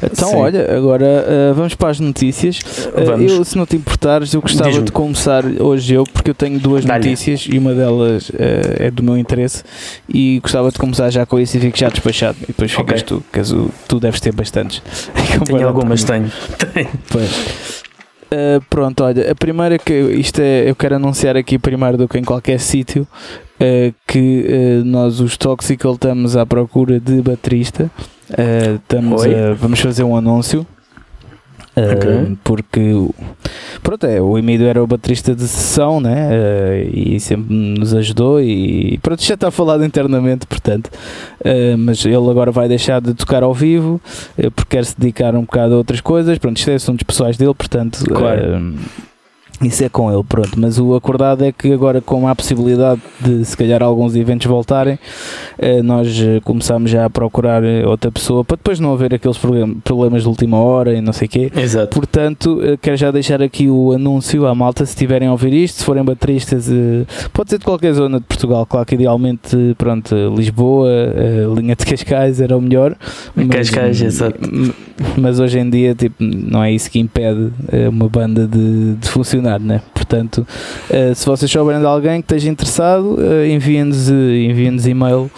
Então, 0.01 0.29
Sim. 0.31 0.35
olha, 0.37 0.75
agora 0.75 1.05
uh, 1.05 1.53
vamos 1.53 1.75
para 1.75 1.89
as 1.89 1.99
notícias. 1.99 2.59
Uh, 2.59 3.21
eu, 3.21 3.45
se 3.45 3.55
não 3.55 3.63
te 3.67 3.75
importares, 3.75 4.33
eu 4.33 4.41
gostava 4.41 4.81
de 4.81 4.91
começar 4.91 5.45
hoje 5.61 5.93
eu, 5.93 6.03
porque 6.03 6.31
eu 6.31 6.33
tenho 6.33 6.59
duas 6.59 6.83
notícias 6.83 7.45
e 7.47 7.59
uma 7.59 7.75
delas 7.75 8.29
uh, 8.29 8.33
é 8.79 8.89
do 8.89 9.03
meu 9.03 9.15
interesse 9.15 9.63
e 10.09 10.39
gostava 10.41 10.71
de 10.71 10.79
começar 10.79 11.11
já 11.11 11.27
com 11.27 11.39
isso 11.39 11.55
e 11.57 11.59
fico 11.59 11.77
já 11.77 11.89
despachado. 11.89 12.39
E 12.41 12.47
depois 12.47 12.71
ficas 12.71 13.01
Ok. 13.01 13.03
tu, 13.03 13.23
que 13.31 13.37
és 13.37 13.51
o- 13.51 13.69
tu 13.87 13.99
deves 13.99 14.19
ter 14.19 14.33
bastantes. 14.33 14.81
Tenho 15.45 15.67
algumas, 15.67 16.03
tenho. 16.03 16.31
tenho. 16.73 16.89
Pois. 17.09 17.76
Uh, 18.31 18.61
pronto, 18.69 19.03
olha, 19.03 19.31
a 19.31 19.35
primeira 19.35 19.77
que 19.79 19.93
isto 19.93 20.41
é, 20.41 20.69
eu 20.69 20.75
quero 20.75 20.95
anunciar 20.95 21.37
aqui 21.37 21.57
primeiro 21.57 21.97
do 21.97 22.07
que 22.07 22.17
em 22.17 22.23
qualquer 22.23 22.59
sítio 22.59 23.07
uh, 23.59 23.93
que 24.05 24.45
uh, 24.81 24.85
nós 24.85 25.19
os 25.21 25.37
Toxical 25.37 25.93
estamos 25.93 26.35
à 26.35 26.45
procura 26.45 26.99
de 26.99 27.21
baterista. 27.21 27.89
Estamos 28.75 29.23
a- 29.25 29.53
vamos 29.53 29.79
fazer 29.79 30.03
um 30.03 30.15
anúncio. 30.17 30.67
Uh, 31.75 31.93
Ok. 31.95 32.37
Porque 32.43 32.81
pronto, 33.87 34.05
é, 34.05 34.21
o 34.21 34.37
Emílio 34.37 34.67
era 34.67 34.83
o 34.83 34.85
baterista 34.85 35.33
de 35.33 35.47
sessão 35.47 36.01
né? 36.01 36.29
Uh, 36.29 36.89
e 36.93 37.19
sempre 37.21 37.55
nos 37.55 37.93
ajudou 37.93 38.41
e 38.41 38.97
pronto, 39.01 39.23
já 39.23 39.35
está 39.35 39.49
falado 39.49 39.85
internamente, 39.85 40.45
portanto, 40.45 40.89
Uh, 41.37 41.77
mas 41.77 42.03
ele 42.03 42.29
agora 42.29 42.51
vai 42.51 42.67
deixar 42.67 42.99
de 42.99 43.13
tocar 43.13 43.43
ao 43.43 43.53
vivo 43.53 44.01
uh, 44.37 44.51
porque 44.51 44.75
quer 44.75 44.83
se 44.83 44.99
dedicar 44.99 45.35
um 45.35 45.41
bocado 45.41 45.75
a 45.75 45.77
outras 45.77 46.01
coisas. 46.01 46.37
Pronto, 46.39 46.57
isto 46.57 46.71
é 46.71 46.73
assuntos 46.73 47.03
pessoais 47.03 47.37
dele, 47.37 47.53
portanto, 47.53 48.03
Claro. 48.03 48.73
Isso 49.61 49.83
é 49.83 49.89
com 49.89 50.11
ele. 50.11 50.23
Pronto, 50.23 50.51
mas 50.57 50.79
o 50.79 50.95
acordado 50.95 51.43
é 51.43 51.51
que 51.51 51.71
agora, 51.71 52.01
com 52.01 52.27
a 52.27 52.35
possibilidade 52.35 53.01
de 53.19 53.43
se 53.45 53.55
calhar 53.55 53.81
alguns 53.81 54.15
eventos 54.15 54.47
voltarem, 54.47 54.95
uh, 54.95 55.83
nós 55.83 56.07
uh, 56.19 56.41
começamos 56.43 56.91
já 56.91 57.05
a 57.05 57.09
procurar 57.09 57.63
uh, 57.63 57.89
outra 57.89 58.11
pessoa 58.11 58.43
para 58.43 58.57
depois 58.57 58.79
não 58.79 58.93
haver 58.93 59.13
aqueles 59.13 59.37
problem- 59.37 59.75
problemas 59.83 60.23
de 60.23 60.27
última 60.27 60.57
hora 60.57 60.93
e 60.93 61.01
não 61.01 61.13
sei 61.13 61.27
o 61.27 61.29
quê. 61.29 61.51
Exato. 61.55 61.95
Portanto, 61.95 62.59
eh, 62.61 62.77
quero 62.81 62.97
já 62.97 63.09
deixar 63.11 63.41
aqui 63.41 63.69
o 63.69 63.91
anúncio 63.93 64.45
à 64.45 64.53
malta, 64.53 64.85
se 64.85 64.91
estiverem 64.91 65.27
a 65.27 65.31
ouvir 65.31 65.53
isto, 65.53 65.79
se 65.79 65.83
forem 65.83 66.03
bateristas, 66.03 66.69
eh, 66.69 67.05
pode 67.33 67.49
ser 67.49 67.57
de 67.59 67.65
qualquer 67.65 67.93
zona 67.93 68.19
de 68.19 68.25
Portugal, 68.25 68.65
claro 68.65 68.85
que 68.85 68.95
idealmente, 68.95 69.55
eh, 69.55 69.73
pronto, 69.77 70.15
eh, 70.15 70.29
Lisboa, 70.35 70.89
eh, 70.89 71.45
linha 71.55 71.75
de 71.75 71.85
Cascais 71.85 72.41
era 72.41 72.57
o 72.57 72.61
melhor. 72.61 72.95
Cascais, 73.49 74.01
hum, 74.01 74.05
exato. 74.05 74.39
Mas 75.17 75.39
hoje 75.39 75.59
em 75.59 75.69
dia, 75.69 75.95
tipo, 75.95 76.15
não 76.23 76.63
é 76.63 76.71
isso 76.71 76.89
que 76.89 76.99
impede 76.99 77.51
eh, 77.71 77.87
uma 77.87 78.09
banda 78.09 78.47
de, 78.47 78.95
de 78.95 79.07
funcionar, 79.07 79.46
né? 79.59 79.81
Portanto, 79.93 80.45
eh, 80.89 81.13
se 81.13 81.25
vocês 81.25 81.49
souberem 81.49 81.79
de 81.81 81.87
alguém 81.87 82.21
que 82.21 82.25
esteja 82.25 82.49
interessado, 82.49 83.17
eh, 83.19 83.49
enviem-nos 83.49 84.09
eh, 84.09 84.13
enviem-nos 84.49 84.85
e-mail. 84.85 85.29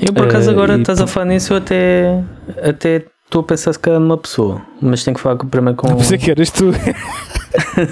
Eu 0.00 0.12
por 0.12 0.24
acaso 0.26 0.50
agora 0.50 0.76
estás 0.78 1.00
a 1.00 1.06
falar 1.06 1.26
nisso, 1.26 1.52
eu 1.52 1.56
até 1.58 2.22
até 2.62 3.04
estou 3.24 3.40
a 3.40 3.44
pensar 3.44 3.72
se 3.72 3.78
calhar 3.78 4.00
numa 4.00 4.16
pessoa, 4.18 4.60
mas 4.80 5.04
tenho 5.04 5.14
que 5.16 5.20
falar 5.22 5.36
primeiro 5.36 5.76
com. 5.76 5.86
Não 5.90 5.96
pensei 5.96 6.18
que 6.18 6.30
eras 6.30 6.50
tu. 6.50 6.66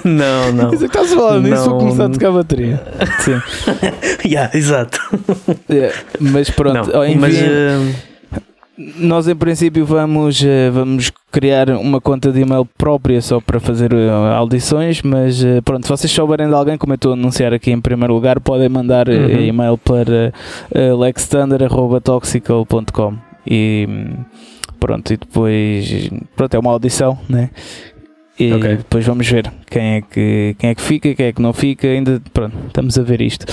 não, 0.05 0.53
não. 0.53 0.71
Mas 0.71 0.81
é 0.83 0.87
que 0.87 0.97
estás 0.97 1.11
a 1.11 1.15
falar 1.15 1.39
nisso, 1.39 1.63
vou 1.63 1.71
Não. 1.73 1.77
começar 1.79 2.05
a 2.05 2.09
tocar 2.09 2.31
bateria. 2.31 2.81
Sim. 3.19 3.41
yeah, 4.25 4.49
exato. 4.57 4.99
É, 5.69 5.93
mas 6.19 6.49
pronto, 6.49 6.73
não, 6.91 7.01
ó, 7.01 7.05
mas 7.15 7.35
enviem- 7.35 7.45
eh, 7.47 7.93
nós 8.97 9.27
em 9.27 9.35
princípio 9.35 9.85
vamos, 9.85 10.41
eh, 10.41 10.69
vamos 10.69 11.11
criar 11.31 11.69
uma 11.71 11.99
conta 11.99 12.31
de 12.31 12.39
e-mail 12.41 12.63
própria 12.77 13.21
só 13.21 13.41
para 13.41 13.59
fazer 13.59 13.91
eh, 13.91 14.09
audições, 14.35 15.01
mas 15.01 15.43
eh, 15.43 15.59
pronto, 15.61 15.83
se 15.85 15.89
vocês 15.89 16.11
souberem 16.11 16.47
de 16.47 16.53
alguém, 16.53 16.77
como 16.77 16.93
eu 16.93 16.95
estou 16.95 17.11
a 17.11 17.15
anunciar 17.15 17.53
aqui 17.53 17.71
em 17.71 17.81
primeiro 17.81 18.13
lugar, 18.13 18.39
podem 18.39 18.69
mandar 18.69 19.09
Uhum. 19.09 19.41
e-mail 19.41 19.77
para 19.77 20.31
lextander.toxical.com 20.97 23.13
e 23.45 23.87
pronto, 24.79 25.13
e 25.13 25.17
depois 25.17 26.09
pronto, 26.35 26.53
é 26.53 26.59
uma 26.59 26.71
audição, 26.71 27.17
né? 27.27 27.49
E 28.39 28.53
Ok. 28.53 28.77
depois 28.77 29.05
vamos 29.05 29.27
ver 29.29 29.51
quem 29.69 29.95
é, 29.95 30.01
que, 30.01 30.55
quem 30.57 30.69
é 30.69 30.75
que 30.75 30.81
fica, 30.81 31.13
quem 31.13 31.25
é 31.25 31.33
que 31.33 31.41
não 31.41 31.51
fica, 31.51 31.87
ainda 31.87 32.21
pronto, 32.33 32.55
estamos 32.67 32.97
a 32.97 33.01
ver 33.03 33.19
isto. 33.21 33.45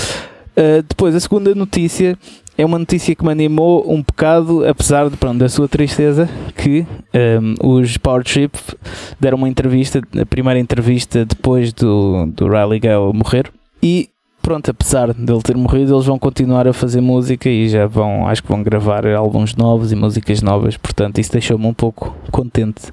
Uh, 0.57 0.83
depois, 0.89 1.15
a 1.15 1.21
segunda 1.21 1.55
notícia 1.55 2.17
é 2.59 2.65
uma 2.65 2.79
notícia 2.79 3.15
que 3.15 3.25
me 3.25 3.33
animou 3.33 3.85
um 3.91 4.03
bocado, 4.03 4.67
apesar 4.67 5.11
de, 5.11 5.17
pronto, 5.17 5.39
da 5.39 5.49
sua 5.49 5.69
tristeza, 5.69 6.29
que 6.57 6.87
um, 7.63 7.79
os 7.79 7.97
Power 7.99 8.25
Trip 8.25 8.57
deram 9.21 9.39
uma 9.39 9.49
entrevista, 9.49 10.01
a 10.21 10.27
primeira 10.27 10.59
entrevista 10.59 11.25
depois 11.25 11.73
do, 11.73 12.27
do 12.27 12.49
Riley 12.49 12.81
Gale 12.81 13.13
morrer, 13.13 13.51
e 13.83 14.09
pronto, 14.41 14.71
apesar 14.71 15.13
dele 15.13 15.43
ter 15.43 15.57
morrido, 15.57 15.95
eles 15.95 16.07
vão 16.07 16.19
continuar 16.19 16.67
a 16.67 16.73
fazer 16.73 17.01
música 17.01 17.49
e 17.49 17.69
já 17.69 17.87
vão, 17.87 18.27
acho 18.27 18.43
que 18.43 18.49
vão 18.49 18.63
gravar 18.63 19.07
álbuns 19.07 19.55
novos 19.55 19.93
e 19.93 19.97
músicas 19.97 20.41
novas, 20.41 20.77
portanto 20.77 21.19
isso 21.19 21.33
deixou-me 21.33 21.67
um 21.67 21.75
pouco 21.75 22.17
contente. 22.31 22.93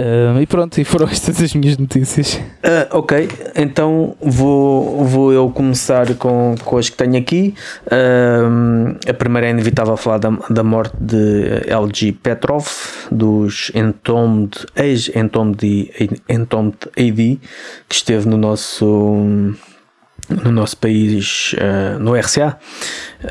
Um, 0.00 0.40
e 0.40 0.46
pronto, 0.46 0.80
e 0.80 0.84
foram 0.84 1.06
estas 1.10 1.42
as 1.42 1.54
minhas 1.54 1.76
notícias. 1.76 2.40
Ah, 2.62 2.88
ok, 2.96 3.28
então 3.54 4.16
vou, 4.20 5.04
vou 5.04 5.32
eu 5.32 5.50
começar 5.50 6.14
com, 6.14 6.54
com 6.64 6.78
as 6.78 6.88
que 6.88 6.96
tenho 6.96 7.18
aqui. 7.18 7.54
Ahm, 7.90 8.96
a 9.06 9.12
primeira 9.12 9.48
é 9.48 9.50
inevitável 9.50 9.96
falar 9.98 10.18
da, 10.18 10.30
da 10.48 10.62
morte 10.62 10.96
de 10.98 11.62
LG 11.66 12.12
Petrov, 12.12 12.66
dos 13.10 13.70
Entombed, 13.74 14.66
ex-Entombed 14.74 15.92
Entombed 16.28 16.78
AD, 16.96 17.38
que 17.86 17.94
esteve 17.94 18.26
no 18.26 18.38
nosso, 18.38 18.84
no 18.84 20.50
nosso 20.50 20.78
país, 20.78 21.54
ah, 21.60 21.98
no 21.98 22.14
RCA, 22.14 22.58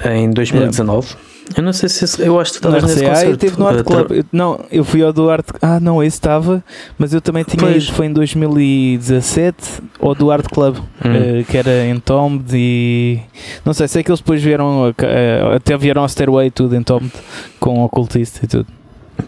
em 0.06 0.30
2019. 0.30 1.29
Eu 1.58 1.64
não 1.64 1.74
sei 1.74 1.90
se 1.90 2.22
eu 2.22 2.40
acho 2.40 2.54
que 2.54 2.60
tu 2.62 2.70
No 2.70 2.78
estavas 2.78 2.96
nesse 2.96 3.06
RCA 3.06 3.16
concerto. 3.16 3.38
teve 3.38 3.60
no 3.60 3.68
Art 3.68 3.80
Ah, 3.80 3.84
Club. 3.84 4.12
Eu- 4.12 4.24
não, 4.32 4.66
eu 4.72 4.84
fui 4.86 5.02
ao 5.02 5.12
do 5.12 5.30
Art. 5.30 5.46
Ah, 5.62 5.80
não, 5.80 6.04
esse 6.04 6.16
estava, 6.18 6.64
mas 6.98 7.14
eu 7.14 7.20
também 7.22 7.44
tinha 7.44 7.60
Pois. 7.60 7.84
ido. 7.86 7.94
Foi 7.94 8.06
em 8.06 8.14
2017 8.14 9.56
ou 10.00 10.14
do 10.14 10.32
Art 10.32 10.46
Club, 10.48 10.78
Hum. 10.78 10.84
eh, 11.06 11.44
que 11.50 11.58
era 11.58 11.86
em 11.86 11.92
Entombed 11.92 12.52
e. 12.56 13.20
Não 13.66 13.74
sei, 13.74 13.88
sei 13.88 14.04
que 14.04 14.12
eles 14.12 14.20
depois 14.20 14.42
vieram. 14.44 14.94
eh, 15.00 15.56
até 15.56 15.76
vieram 15.78 16.02
ao 16.04 16.08
Stairway 16.10 16.48
e 16.48 16.52
tudo 16.52 16.76
Entombed 16.76 17.12
com 17.60 17.80
o 17.80 17.84
ocultista 17.86 18.46
e 18.46 18.48
tudo. 18.48 18.68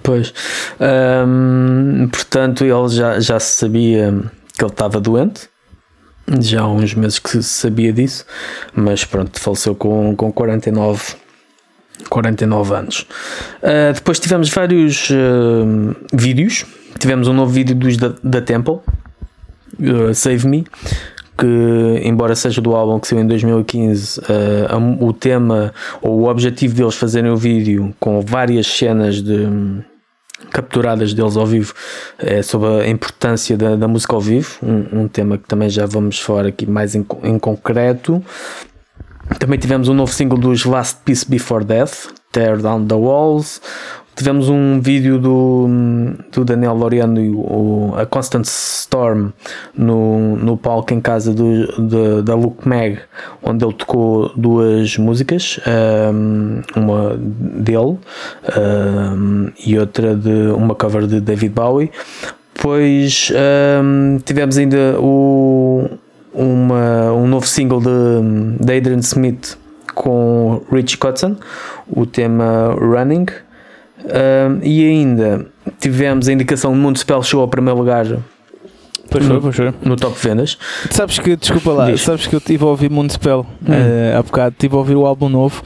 Pois, 0.04 0.34
Ahm, 0.80 2.08
portanto, 2.12 2.64
ele 2.64 2.88
já, 2.90 3.20
já 3.20 3.40
se 3.40 3.56
sabia 3.60 4.14
que 4.58 4.64
ele 4.64 4.72
estava 4.72 5.00
doente, 5.02 5.50
já 6.40 6.62
há 6.62 6.68
uns 6.68 6.94
meses 6.94 7.20
que 7.20 7.30
se 7.30 7.44
sabia 7.44 7.92
disso, 7.92 8.26
mas 8.74 9.04
pronto, 9.04 9.40
faleceu 9.40 9.76
com, 9.76 10.16
com 10.16 10.32
49, 10.32 11.16
49 12.10 12.74
anos. 12.76 13.08
Ah, 13.64 13.92
depois 13.94 14.20
tivemos 14.20 14.50
vários 14.50 15.10
ahm, 15.12 15.94
vídeos, 16.14 16.66
tivemos 17.00 17.28
um 17.28 17.34
novo 17.34 17.52
vídeo 17.52 17.76
dos 17.76 17.98
da, 17.98 18.14
da 18.24 18.42
Temple, 18.42 18.76
uh, 19.80 20.14
Save 20.14 20.48
Me. 20.48 20.66
Que, 21.38 22.02
embora 22.04 22.36
seja 22.36 22.62
do 22.62 22.76
álbum 22.76 23.00
que 23.00 23.08
saiu 23.08 23.22
em 23.22 23.26
2015, 23.26 24.22
ah, 24.70 24.76
a- 24.76 25.04
o 25.04 25.12
tema 25.14 25.74
ou 26.02 26.20
o 26.22 26.28
objetivo 26.30 26.76
deles 26.76 26.94
fazerem 26.96 27.32
o 27.32 27.38
vídeo 27.38 27.96
com 28.00 28.22
várias 28.22 28.68
cenas 28.68 29.22
de 29.24 29.48
capturadas 30.52 31.14
deles 31.14 31.38
ao 31.38 31.46
vivo 31.46 31.74
é 32.20 32.42
sobre 32.42 32.68
a 32.82 32.88
importância 32.90 33.56
da, 33.58 33.76
da 33.76 33.88
música 33.88 34.14
ao 34.14 34.22
vivo, 34.22 34.58
um, 34.62 35.04
um 35.04 35.08
tema 35.08 35.38
que 35.38 35.48
também 35.48 35.70
já 35.70 35.86
vamos 35.86 36.20
falar 36.20 36.46
aqui 36.46 36.66
mais 36.70 36.94
em, 36.96 37.06
em 37.24 37.40
concreto. 37.40 38.24
Também 39.40 39.58
tivemos 39.58 39.88
um 39.88 39.94
novo 39.94 40.12
single 40.12 40.38
dos 40.38 40.66
Last 40.66 41.00
Peace 41.06 41.26
Before 41.28 41.64
Death, 41.64 42.08
Tear 42.32 42.58
Down 42.58 42.86
the 42.86 42.96
Walls. 42.96 43.62
Tivemos 44.14 44.50
um 44.50 44.80
vídeo 44.82 45.18
do, 45.18 45.68
do 46.32 46.44
Daniel 46.44 46.76
Laureano 46.76 47.20
e 47.20 47.30
o, 47.30 47.94
a 47.96 48.06
Constant 48.06 48.46
Storm 48.46 49.32
no, 49.76 50.36
no 50.36 50.58
palco 50.58 50.94
em 50.94 51.00
casa 51.00 51.34
do, 51.34 51.88
de, 51.88 52.22
da 52.22 52.36
Luke 52.36 52.68
Mag, 52.68 53.00
onde 53.42 53.66
ele 53.66 53.74
tocou 53.74 54.32
duas 54.36 54.98
músicas, 54.98 55.60
um, 56.14 56.62
uma 56.76 57.18
dele 57.18 57.98
um, 59.18 59.52
e 59.66 59.80
outra 59.80 60.16
de 60.16 60.52
uma 60.52 60.76
cover 60.76 61.08
de 61.08 61.22
David 61.22 61.54
Bowie. 61.54 61.90
Depois 62.54 63.32
um, 63.82 64.20
tivemos 64.24 64.58
ainda 64.58 65.00
o, 65.00 65.90
uma, 66.34 67.12
um 67.14 67.28
novo 67.28 67.48
single 67.48 67.80
de, 67.82 68.64
de 68.66 68.78
Adrian 68.78 69.00
Smith 69.00 69.58
com 69.94 70.62
Rich 70.72 70.98
Kotzen, 70.98 71.38
o 71.88 72.06
tema 72.06 72.74
Running. 72.80 73.26
E 74.64 74.88
ainda 74.88 75.46
tivemos 75.80 76.28
a 76.28 76.34
indicação 76.34 76.74
de 76.74 76.80
Mundo 76.80 76.98
Spell 76.98 77.22
chegou 77.24 77.42
ao 77.44 77.48
primeiro 77.48 77.78
lugar 77.78 78.06
Pois 79.10 79.26
foi, 79.28 79.42
pois 79.42 79.56
foi. 79.56 79.74
no 79.84 79.96
top 79.98 80.16
vendas. 80.26 80.58
Sabes 80.90 81.20
que, 81.20 81.36
desculpa 81.36 81.72
lá, 81.72 81.92
Diz. 81.92 82.02
sabes 82.02 82.26
que 82.28 82.34
eu 82.34 82.40
estive 82.40 82.64
a 82.64 82.68
ouvir 82.68 82.90
Municipal 82.90 83.46
Hum. 83.62 83.74
eh, 83.74 84.16
há 84.18 84.24
bocado, 84.24 84.54
estive 84.54 84.74
a 84.74 84.78
ouvir 84.78 84.96
o 84.96 85.06
álbum 85.06 85.28
novo 85.28 85.62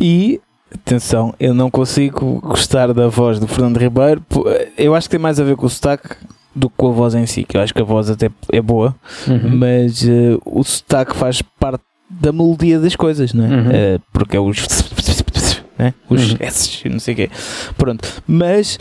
e, 0.00 0.40
atenção, 0.74 1.32
eu 1.38 1.54
não 1.54 1.70
consigo 1.70 2.40
gostar 2.40 2.92
da 2.92 3.06
voz 3.06 3.38
do 3.38 3.46
Fernando 3.46 3.78
Ribeiro. 3.78 4.20
po- 4.28 4.44
Eu 4.76 4.92
acho 4.94 5.06
que 5.08 5.12
tem 5.12 5.20
mais 5.20 5.38
a 5.38 5.44
ver 5.44 5.54
com 5.54 5.66
o 5.66 5.70
sotaque 5.70 6.16
do 6.54 6.68
que 6.70 6.76
com 6.76 6.88
a 6.88 6.92
voz 6.92 7.14
em 7.14 7.26
si, 7.26 7.44
que 7.44 7.56
eu 7.56 7.60
acho 7.60 7.74
que 7.74 7.80
a 7.82 7.84
voz 7.84 8.08
até 8.10 8.30
é 8.52 8.60
boa, 8.60 8.94
Uhum. 9.26 9.56
mas 9.56 10.06
eh, 10.06 10.38
o 10.44 10.62
sotaque 10.62 11.14
faz 11.16 11.42
parte 11.42 11.82
da 12.08 12.30
melodia 12.32 12.78
das 12.78 12.94
coisas, 12.94 13.32
não 13.34 13.44
é? 13.44 13.48
Uhum. 13.48 13.70
Eh, 13.72 13.98
porque 14.12 14.36
é 14.36 14.40
os. 14.40 14.58
né? 15.78 15.92
Os 16.08 16.30
Uhum. 16.32 16.36
S, 16.40 16.88
não 16.88 17.00
sei 17.00 17.14
o 17.14 17.16
quê. 17.16 17.30
Pronto, 17.76 18.08
mas 18.26 18.78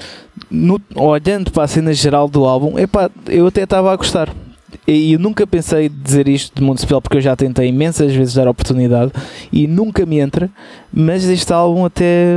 no- 0.51 0.79
olhando 0.95 1.49
para 1.51 1.63
a 1.63 1.67
cena 1.67 1.93
geral 1.93 2.27
do 2.29 2.45
álbum, 2.45 2.77
epá, 2.77 3.09
eu 3.27 3.47
até 3.47 3.63
estava 3.63 3.91
a 3.91 3.95
gostar. 3.95 4.29
E 4.87 5.13
eu 5.13 5.19
nunca 5.19 5.45
pensei 5.47 5.87
dizer 5.87 6.27
isto 6.27 6.55
de 6.57 6.63
Municipal 6.63 7.01
porque 7.01 7.17
eu 7.17 7.21
já 7.21 7.35
tentei 7.35 7.67
imensas 7.69 8.13
vezes 8.13 8.33
dar 8.33 8.47
oportunidade 8.47 9.11
e 9.51 9.65
nunca 9.67 10.05
me 10.05 10.19
entra, 10.19 10.49
mas 10.91 11.23
este 11.25 11.53
álbum 11.53 11.85
até 11.85 12.35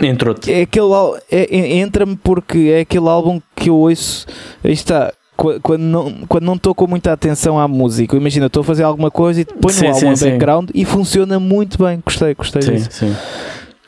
Entrou-te. 0.00 0.50
é 0.52 0.62
aquele 0.62 0.86
é- 1.30 1.48
é- 1.56 1.76
entra-me 1.78 2.16
porque 2.16 2.70
é 2.74 2.80
aquele 2.80 3.08
álbum 3.08 3.40
que 3.54 3.68
eu 3.70 3.76
ouço 3.76 4.26
aí 4.64 4.72
está 4.72 5.12
qu- 5.36 5.60
quando 5.62 5.82
não 5.82 6.12
quando 6.28 6.44
não 6.44 6.54
estou 6.54 6.74
com 6.74 6.86
muita 6.86 7.12
atenção 7.12 7.58
à 7.58 7.68
música 7.68 8.16
imagina 8.16 8.46
estou 8.46 8.62
a 8.62 8.64
fazer 8.64 8.82
alguma 8.84 9.10
coisa 9.10 9.40
e 9.40 9.44
ponho 9.44 9.74
Sim, 9.74 9.84
o 9.86 9.88
álbum 9.88 10.00
sim, 10.00 10.08
em 10.08 10.16
sim. 10.16 10.24
background 10.30 10.70
e 10.74 10.84
funciona 10.84 11.38
muito 11.38 11.82
bem 11.82 12.00
gostei 12.04 12.34
gostei 12.34 12.62
Sim, 12.62 12.72
disso 12.74 12.88
sim. 12.90 13.14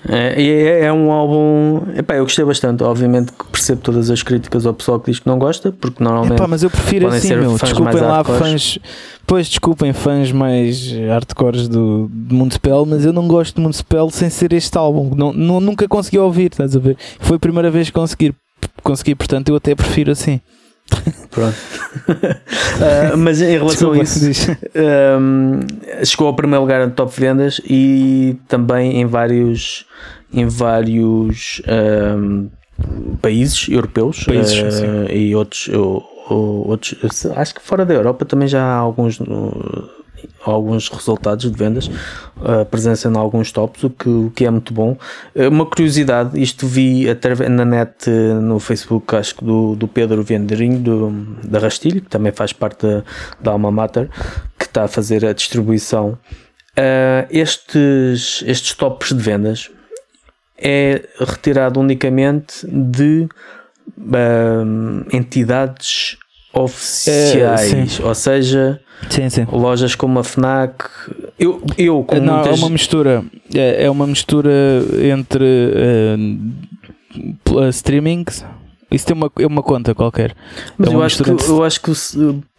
É, 0.08 0.42
é, 0.42 0.84
é 0.86 0.92
um 0.92 1.10
álbum. 1.10 1.82
Epá, 1.96 2.14
eu 2.16 2.24
gostei 2.24 2.44
bastante. 2.44 2.82
Obviamente 2.84 3.32
que 3.32 3.44
percebo 3.46 3.80
todas 3.80 4.10
as 4.10 4.22
críticas 4.22 4.66
ao 4.66 4.74
pessoal 4.74 5.00
que 5.00 5.10
diz 5.10 5.20
que 5.20 5.26
não 5.26 5.38
gosta, 5.38 5.72
porque 5.72 6.02
normalmente. 6.02 6.34
Epá, 6.34 6.46
mas 6.46 6.62
eu 6.62 6.70
prefiro 6.70 7.08
assim, 7.08 7.34
meu. 7.36 7.56
Desculpem 7.56 8.00
lá, 8.00 8.16
hardcores. 8.16 8.38
fãs. 8.40 8.78
Pois, 9.26 9.48
desculpem, 9.48 9.92
fãs 9.94 10.30
mais 10.32 10.92
hardcores 11.08 11.66
do, 11.68 12.08
do 12.12 12.34
Municipal, 12.34 12.84
mas 12.84 13.04
eu 13.06 13.12
não 13.12 13.26
gosto 13.26 13.56
de 13.56 13.62
Municipal 13.62 14.10
sem 14.10 14.28
ser 14.28 14.52
este 14.52 14.76
álbum. 14.76 15.14
Não, 15.16 15.32
não- 15.32 15.60
nunca 15.60 15.88
consegui 15.88 16.18
ouvir, 16.18 16.50
estás 16.52 16.76
a 16.76 16.78
ver? 16.78 16.96
Foi 17.20 17.36
a 17.36 17.40
primeira 17.40 17.70
vez 17.70 17.86
que 17.88 17.92
consegui, 17.94 18.34
consegui 18.82 19.14
portanto, 19.14 19.48
eu 19.48 19.56
até 19.56 19.74
prefiro 19.74 20.10
assim. 20.12 20.40
Pronto. 21.30 21.56
Ah, 22.80 23.16
mas 23.16 23.40
em 23.40 23.52
relação 23.52 23.92
Desculpa, 23.92 24.00
a 24.00 24.30
isso, 24.30 24.50
um, 25.20 25.60
chegou 26.04 26.26
ao 26.26 26.34
primeiro 26.34 26.60
lugar 26.62 26.84
no 26.86 26.92
top 26.92 27.12
vendas 27.18 27.60
e 27.64 28.36
também 28.48 29.00
em 29.00 29.06
vários 29.06 29.86
em 30.32 30.46
vários 30.46 31.62
um, 32.18 32.48
países 33.22 33.68
europeus 33.68 34.24
Países, 34.24 34.80
uh, 34.80 35.10
e 35.12 35.34
outros, 35.36 35.68
o- 35.68 36.02
o- 36.28 36.68
outros 36.68 36.96
acho 37.36 37.54
que 37.54 37.62
fora 37.62 37.86
da 37.86 37.94
Europa 37.94 38.24
também 38.24 38.48
já 38.48 38.62
há 38.64 38.74
alguns 38.74 39.20
uh, 39.20 39.88
alguns 40.44 40.88
resultados 40.88 41.50
de 41.50 41.56
vendas 41.56 41.90
a 42.42 42.64
presença 42.64 43.08
em 43.08 43.16
alguns 43.16 43.52
tops 43.52 43.84
o 43.84 43.90
que, 43.90 44.08
o 44.08 44.32
que 44.34 44.44
é 44.44 44.50
muito 44.50 44.72
bom. 44.72 44.96
Uh, 45.34 45.48
uma 45.48 45.66
curiosidade 45.66 46.40
isto 46.40 46.66
vi 46.66 47.08
através 47.08 47.50
na 47.50 47.64
net 47.64 48.08
uh, 48.08 48.40
no 48.40 48.58
Facebook 48.58 49.14
acho 49.16 49.36
que 49.36 49.44
do, 49.44 49.76
do 49.76 49.88
Pedro 49.88 50.22
Venderinho 50.22 50.78
do, 50.78 51.10
da 51.44 51.58
Rastilho 51.58 52.00
que 52.00 52.08
também 52.08 52.32
faz 52.32 52.52
parte 52.52 52.86
da, 52.86 53.02
da 53.40 53.50
Alma 53.52 53.70
Mater 53.70 54.08
que 54.58 54.64
está 54.64 54.84
a 54.84 54.88
fazer 54.88 55.24
a 55.24 55.32
distribuição. 55.32 56.18
Uh, 56.76 57.26
estes, 57.30 58.42
estes 58.46 58.74
tops 58.74 59.12
de 59.12 59.22
vendas 59.22 59.70
é 60.58 61.02
retirado 61.20 61.78
unicamente 61.78 62.66
de 62.66 63.28
um, 63.96 65.04
entidades 65.12 66.16
oficiais, 66.54 68.00
ou 68.00 68.14
seja, 68.14 68.80
Sim, 69.10 69.28
sim. 69.28 69.46
lojas 69.50 69.94
como 69.94 70.18
a 70.18 70.24
Fnac. 70.24 70.84
Eu, 71.38 71.62
eu 71.76 72.02
com 72.04 72.16
Não, 72.20 72.36
muitas... 72.36 72.58
é 72.58 72.62
uma 72.62 72.70
mistura. 72.70 73.24
É, 73.54 73.84
é 73.84 73.90
uma 73.90 74.06
mistura 74.06 74.52
entre 75.12 75.44
pl- 77.44 77.68
streamings. 77.70 78.44
Isso 78.90 79.06
tem 79.06 79.16
uma, 79.16 79.30
é 79.38 79.46
uma 79.46 79.62
conta 79.62 79.94
qualquer. 79.94 80.34
Mas 80.78 80.88
é 80.88 80.92
eu 80.92 80.98
uma 80.98 81.06
acho, 81.06 81.22
que, 81.24 81.30
eu 81.30 81.64
acho 81.64 81.80
que 81.80 81.90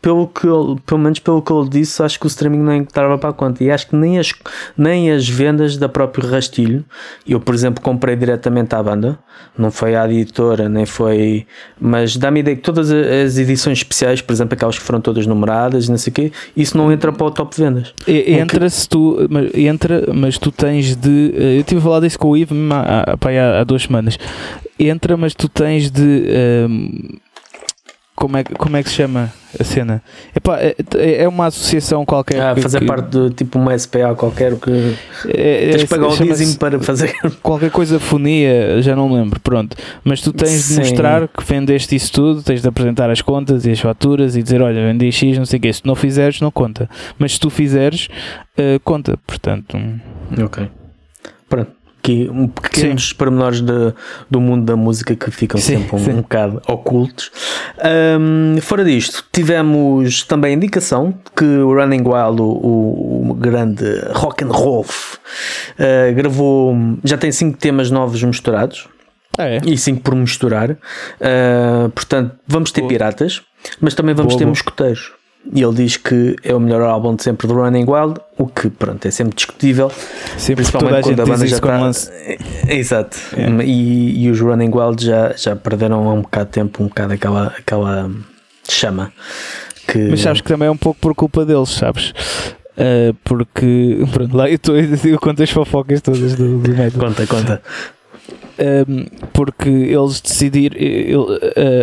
pelo 0.05 0.27
que 0.27 0.45
pelo 0.85 1.01
menos 1.01 1.17
pelo 1.17 1.41
que 1.41 1.51
ele 1.51 1.67
disse, 1.67 2.03
acho 2.03 2.19
que 2.19 2.27
o 2.27 2.29
streaming 2.29 2.59
não 2.59 2.75
entrava 2.75 3.17
para 3.17 3.31
a 3.31 3.33
conta. 3.33 3.63
E 3.63 3.71
acho 3.71 3.87
que 3.87 3.95
nem 3.95 4.19
as, 4.19 4.31
nem 4.77 5.11
as 5.11 5.27
vendas 5.27 5.77
da 5.77 5.89
própria 5.89 6.29
Rastilho. 6.29 6.85
Eu, 7.27 7.39
por 7.39 7.55
exemplo, 7.55 7.83
comprei 7.83 8.15
diretamente 8.15 8.75
à 8.75 8.83
banda, 8.83 9.17
não 9.57 9.71
foi 9.71 9.95
à 9.95 10.05
editora, 10.07 10.69
nem 10.69 10.85
foi. 10.85 11.47
Mas 11.81 12.15
dá-me 12.17 12.41
ideia 12.41 12.55
que 12.55 12.61
todas 12.61 12.91
as 12.91 13.39
edições 13.39 13.79
especiais, 13.79 14.21
por 14.21 14.31
exemplo, 14.31 14.53
aquelas 14.53 14.77
que 14.77 14.83
foram 14.83 15.01
todas 15.01 15.25
numeradas, 15.25 15.89
não 15.89 15.97
sei 15.97 16.11
o 16.11 16.13
quê, 16.13 16.31
isso 16.55 16.77
não 16.77 16.91
entra 16.91 17.11
para 17.11 17.25
o 17.25 17.31
top 17.31 17.55
de 17.55 17.63
vendas. 17.63 17.91
Entra 18.07 18.69
se 18.69 18.87
tu, 18.87 19.17
mas, 19.27 19.55
entra, 19.55 20.13
mas 20.13 20.37
tu 20.37 20.51
tens 20.51 20.95
de. 20.95 21.33
eh, 21.35 21.55
Eu 21.55 21.61
estive 21.61 21.79
a 21.79 21.83
falar 21.83 21.99
disso 22.01 22.19
com 22.19 22.29
o 22.29 22.37
Ivo 22.37 22.53
há, 22.71 23.05
há, 23.11 23.59
há, 23.59 23.63
duas 23.63 23.81
semanas. 23.81 24.19
Entra, 24.77 25.17
mas 25.17 25.33
tu 25.33 25.49
tens 25.49 25.89
de. 25.89 26.25
ehm, 26.27 27.25
como, 28.25 28.37
é, 28.37 28.43
que- 28.43 28.53
como 28.55 28.75
é 28.77 28.83
que 28.83 28.89
se 28.89 28.95
chama 28.95 29.31
a 29.59 29.63
cena? 29.63 30.01
Epá, 30.35 30.57
é, 30.59 30.75
é 31.23 31.27
uma 31.27 31.45
associação 31.47 32.03
qualquer. 32.05 32.41
Ah, 32.41 32.55
que- 32.55 32.61
fazer 32.61 32.79
que- 32.79 32.85
parte 32.85 33.09
de 33.09 33.29
tipo 33.31 33.59
uma 33.59 33.73
SPA 33.77 34.15
qualquer 34.15 34.55
que 34.55 34.71
é, 35.27 35.69
tens 35.71 35.75
é- 35.75 35.77
de 35.77 35.87
pagar 35.87 36.07
o 36.07 36.17
dízimo 36.17 36.57
para 36.57 36.79
fazer. 36.79 37.13
Qualquer 37.43 37.69
coisa 37.71 37.99
fonia, 37.99 38.81
já 38.81 38.95
não 38.95 39.07
me 39.09 39.15
lembro. 39.15 39.39
Pronto, 39.39 39.77
mas 40.03 40.21
tu 40.21 40.33
tens 40.33 40.51
de 40.51 40.73
Sim. 40.73 40.79
mostrar 40.79 41.27
que 41.27 41.43
vendeste 41.43 41.95
isso 41.95 42.11
tudo, 42.11 42.41
tens 42.43 42.61
de 42.61 42.67
apresentar 42.67 43.09
as 43.09 43.21
contas 43.21 43.65
e 43.65 43.71
as 43.71 43.79
faturas 43.79 44.35
e 44.35 44.41
dizer: 44.43 44.61
Olha, 44.61 44.85
vendi 44.87 45.11
X, 45.11 45.37
não 45.37 45.45
sei 45.45 45.59
o 45.59 45.61
que. 45.61 45.71
Se 45.71 45.81
tu 45.83 45.87
não 45.87 45.95
fizeres, 45.95 46.41
não 46.41 46.51
conta. 46.51 46.89
Mas 47.19 47.33
se 47.33 47.39
tu 47.39 47.49
fizeres, 47.49 48.07
eh, 48.57 48.79
conta. 48.83 49.17
Portanto. 49.25 49.77
Ok. 50.43 50.67
Pronto. 51.47 51.71
Um 52.31 52.47
pequenos 52.47 53.13
pormenores 53.13 53.61
de, 53.61 53.93
do 54.29 54.39
mundo 54.39 54.65
da 54.65 54.75
música 54.75 55.15
que 55.15 55.29
ficam 55.31 55.59
Sim, 55.59 55.77
sempre 55.79 55.95
um, 55.95 55.99
sim. 55.99 56.11
um 56.11 56.15
bocado 56.21 56.61
ocultos. 56.67 57.31
Ahm, 57.79 58.57
fora 58.61 58.83
disto, 58.83 59.23
tivemos 59.31 60.23
também 60.23 60.53
a 60.53 60.55
indicação 60.55 61.13
que 61.35 61.43
o 61.45 61.73
Running 61.73 62.03
Wild, 62.07 62.41
o, 62.41 63.29
o- 63.29 63.33
grande 63.39 63.85
rock 64.13 64.43
and 64.43 64.49
roll, 64.51 64.85
ah, 65.79 66.11
gravou, 66.13 66.75
já 67.03 67.17
tem 67.17 67.31
cinco 67.31 67.57
temas 67.57 67.89
novos 67.91 68.21
misturados 68.23 68.87
Ah, 69.37 69.45
é? 69.47 69.61
e 69.65 69.77
cinco 69.77 70.01
por 70.01 70.15
misturar. 70.15 70.77
Ah, 71.21 71.89
portanto, 71.93 72.35
vamos 72.47 72.71
ter 72.71 72.81
Boa. 72.81 72.89
piratas, 72.89 73.41
mas 73.81 73.93
também 73.93 74.13
vamos 74.15 74.33
Boa, 74.33 74.39
ter 74.39 74.45
boa. 74.45 74.51
mosqueteiros. 74.51 75.11
E 75.53 75.61
ele 75.61 75.73
diz 75.75 75.97
que 75.97 76.35
é 76.43 76.53
o 76.55 76.59
melhor 76.59 76.81
álbum 76.81 77.15
de 77.15 77.23
sempre 77.23 77.47
do 77.47 77.53
Running 77.53 77.85
Wild, 77.87 78.19
o 78.37 78.47
que 78.47 78.69
pronto, 78.69 79.07
é 79.07 79.11
sempre 79.11 79.35
discutível. 79.35 79.91
Sim, 80.37 80.55
porque 80.55 80.71
toda 80.71 80.97
a 80.97 81.01
gente 81.01 81.23
diz 81.23 81.41
isso 81.41 81.61
quando 81.61 81.81
lança. 81.81 82.11
Exato. 82.67 83.17
É. 83.37 83.63
E, 83.63 84.23
e 84.23 84.29
os 84.29 84.39
Running 84.39 84.71
Wild 84.73 85.05
já, 85.05 85.33
já 85.35 85.55
perderam 85.55 86.07
há 86.09 86.13
um 86.13 86.21
bocado 86.21 86.45
de 86.45 86.51
tempo 86.51 86.83
um 86.83 86.87
bocado 86.87 87.13
aquela, 87.13 87.47
aquela 87.57 88.11
chama. 88.67 89.11
Que... 89.87 89.99
Mas 90.09 90.21
sabes 90.21 90.41
que 90.41 90.47
também 90.47 90.67
é 90.67 90.71
um 90.71 90.77
pouco 90.77 90.99
por 90.99 91.13
culpa 91.13 91.45
deles, 91.45 91.69
sabes? 91.69 92.13
Ah, 92.77 93.13
porque, 93.23 93.99
pronto, 94.11 94.35
lá 94.35 94.49
eu, 94.49 94.55
estou 94.55 94.75
eu 94.77 95.19
conto 95.19 95.41
as 95.41 95.49
fofocas 95.49 96.01
todas 96.01 96.35
do, 96.35 96.59
do 96.59 96.71
metal. 96.71 96.99
Conta, 96.99 97.27
conta. 97.27 97.61
Um, 98.57 99.05
porque 99.33 99.69
eles 99.69 100.21
decidiram 100.21 100.77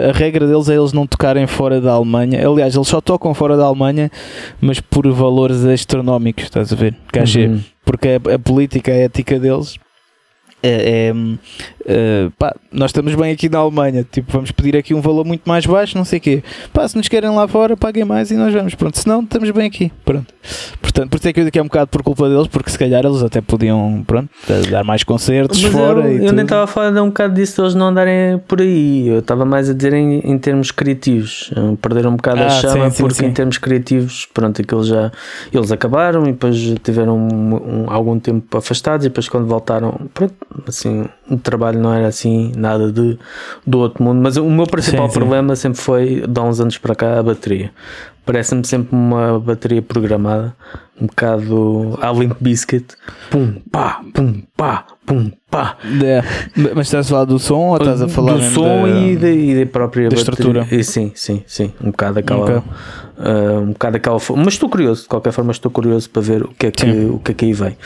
a 0.08 0.12
regra 0.12 0.46
deles 0.46 0.70
é 0.70 0.76
eles 0.76 0.92
não 0.92 1.06
tocarem 1.06 1.46
fora 1.46 1.80
da 1.80 1.92
Alemanha. 1.92 2.46
Aliás, 2.48 2.74
eles 2.74 2.88
só 2.88 3.00
tocam 3.00 3.34
fora 3.34 3.56
da 3.56 3.64
Alemanha, 3.64 4.10
mas 4.60 4.80
por 4.80 5.06
valores 5.10 5.64
astronómicos, 5.64 6.44
estás 6.44 6.72
a 6.72 6.76
ver? 6.76 6.96
Cachê. 7.12 7.46
Uhum. 7.46 7.60
Porque 7.84 8.08
a, 8.08 8.34
a 8.34 8.38
política, 8.38 8.90
a 8.90 8.96
ética 8.96 9.38
deles 9.38 9.78
é, 10.62 11.08
é, 11.08 11.12
uh, 11.12 12.30
pá, 12.38 12.54
nós 12.70 12.90
estamos 12.90 13.14
bem 13.14 13.32
aqui 13.32 13.48
na 13.48 13.58
Alemanha, 13.58 14.06
tipo, 14.10 14.30
vamos 14.32 14.52
pedir 14.52 14.76
aqui 14.76 14.94
um 14.94 15.00
valor 15.00 15.24
muito 15.24 15.42
mais 15.44 15.66
baixo, 15.66 15.98
não 15.98 16.04
sei 16.04 16.18
o 16.18 16.22
quê. 16.22 16.42
Pá, 16.72 16.86
se 16.86 16.96
nos 16.96 17.08
querem 17.08 17.30
lá 17.30 17.48
fora, 17.48 17.76
paguem 17.76 18.04
mais 18.04 18.30
e 18.30 18.34
nós 18.34 18.52
vamos. 18.54 18.74
Pronto, 18.74 18.98
se 18.98 19.06
não, 19.06 19.22
estamos 19.22 19.50
bem 19.50 19.66
aqui. 19.66 19.90
Pronto. 20.04 20.32
Portanto, 20.80 21.10
por 21.10 21.16
isso 21.16 21.28
é 21.28 21.32
que 21.32 21.40
eu 21.40 21.44
digo 21.44 21.52
que 21.52 21.58
é 21.58 21.62
um 21.62 21.66
bocado 21.66 21.88
por 21.88 22.02
culpa 22.02 22.28
deles, 22.28 22.46
porque 22.46 22.70
se 22.70 22.78
calhar 22.78 23.04
eles 23.04 23.22
até 23.22 23.40
podiam, 23.40 24.04
pronto, 24.06 24.28
dar 24.70 24.84
mais 24.84 25.02
concertos 25.02 25.60
Mas 25.62 25.72
fora. 25.72 26.10
Eu, 26.10 26.24
eu 26.26 26.32
nem 26.32 26.44
estava 26.44 26.64
a 26.64 26.66
falar 26.66 26.90
de 26.90 27.00
um 27.00 27.08
bocado 27.08 27.34
disso 27.34 27.56
de 27.56 27.62
eles 27.62 27.74
não 27.74 27.88
andarem 27.88 28.38
por 28.46 28.60
aí. 28.60 29.08
Eu 29.08 29.18
estava 29.18 29.44
mais 29.44 29.68
a 29.68 29.74
dizer 29.74 29.94
em, 29.94 30.20
em 30.20 30.38
termos 30.38 30.70
criativos. 30.70 31.50
Perderam 31.80 32.10
um 32.10 32.16
bocado 32.16 32.42
ah, 32.42 32.46
a 32.46 32.50
chama 32.50 32.90
sim, 32.90 32.96
sim, 32.96 33.02
porque 33.02 33.18
sim. 33.18 33.26
em 33.26 33.32
termos 33.32 33.58
criativos, 33.58 34.28
pronto, 34.32 34.60
aquilo 34.60 34.84
já. 34.84 35.10
Eles 35.52 35.72
acabaram 35.72 36.22
e 36.24 36.32
depois 36.32 36.56
tiveram 36.82 37.16
um, 37.16 37.54
um, 37.54 37.84
algum 37.88 38.18
tempo 38.18 38.56
afastados 38.56 39.06
e 39.06 39.08
depois 39.08 39.28
quando 39.28 39.46
voltaram, 39.46 40.08
pronto, 40.12 40.34
assim, 40.66 41.06
o 41.30 41.36
trabalho 41.36 41.78
não 41.78 41.92
era 41.92 42.06
assim 42.06 42.52
nada 42.56 42.92
de, 42.92 43.18
do 43.66 43.78
outro 43.78 44.02
mundo. 44.02 44.20
Mas 44.20 44.36
o 44.36 44.48
meu 44.48 44.66
principal 44.66 45.08
sim, 45.08 45.14
problema 45.14 45.56
sim. 45.56 45.62
sempre 45.62 45.80
foi, 45.80 46.24
de 46.26 46.40
há 46.40 46.42
uns 46.42 46.60
anos 46.60 46.78
para 46.78 46.94
cá, 46.94 47.18
a 47.18 47.22
bateria. 47.22 47.70
Parece-me 48.24 48.64
sempre 48.64 48.94
uma 48.94 49.40
bateria 49.40 49.82
programada, 49.82 50.54
um 51.00 51.06
bocado 51.06 51.98
a 52.00 52.12
Limp 52.12 52.36
Biscuit, 52.40 52.94
pum, 53.28 53.60
pá, 53.70 54.00
pum, 54.14 54.42
pá, 54.56 54.86
pum, 55.04 55.32
pá. 55.50 55.76
É. 56.04 56.22
Mas 56.72 56.86
estás 56.86 57.06
a 57.06 57.10
falar 57.10 57.24
do 57.24 57.40
som 57.40 57.70
ou 57.70 57.76
estás 57.78 58.00
a 58.00 58.06
falar 58.06 58.34
do 58.34 58.42
som 58.42 58.82
da, 58.82 58.88
e, 58.88 59.16
da, 59.16 59.28
e 59.28 59.64
da 59.64 59.66
própria 59.66 60.08
da 60.08 60.14
estrutura? 60.14 60.68
E, 60.70 60.84
sim, 60.84 61.10
sim, 61.16 61.42
sim, 61.48 61.72
um 61.82 61.90
bocado 61.90 62.20
aquela, 62.20 62.42
okay. 62.44 62.56
uh, 62.56 63.60
um 63.60 63.72
bocado 63.72 63.96
aquela. 63.96 64.18
Mas 64.36 64.54
estou 64.54 64.68
curioso, 64.68 65.02
de 65.02 65.08
qualquer 65.08 65.32
forma, 65.32 65.50
estou 65.50 65.72
curioso 65.72 66.08
para 66.08 66.22
ver 66.22 66.42
o 66.44 66.54
que 66.56 66.66
é 66.66 66.70
que, 66.70 66.90
o 67.06 67.18
que, 67.18 67.32
é 67.32 67.34
que 67.34 67.44
aí 67.46 67.52
vem. 67.52 67.76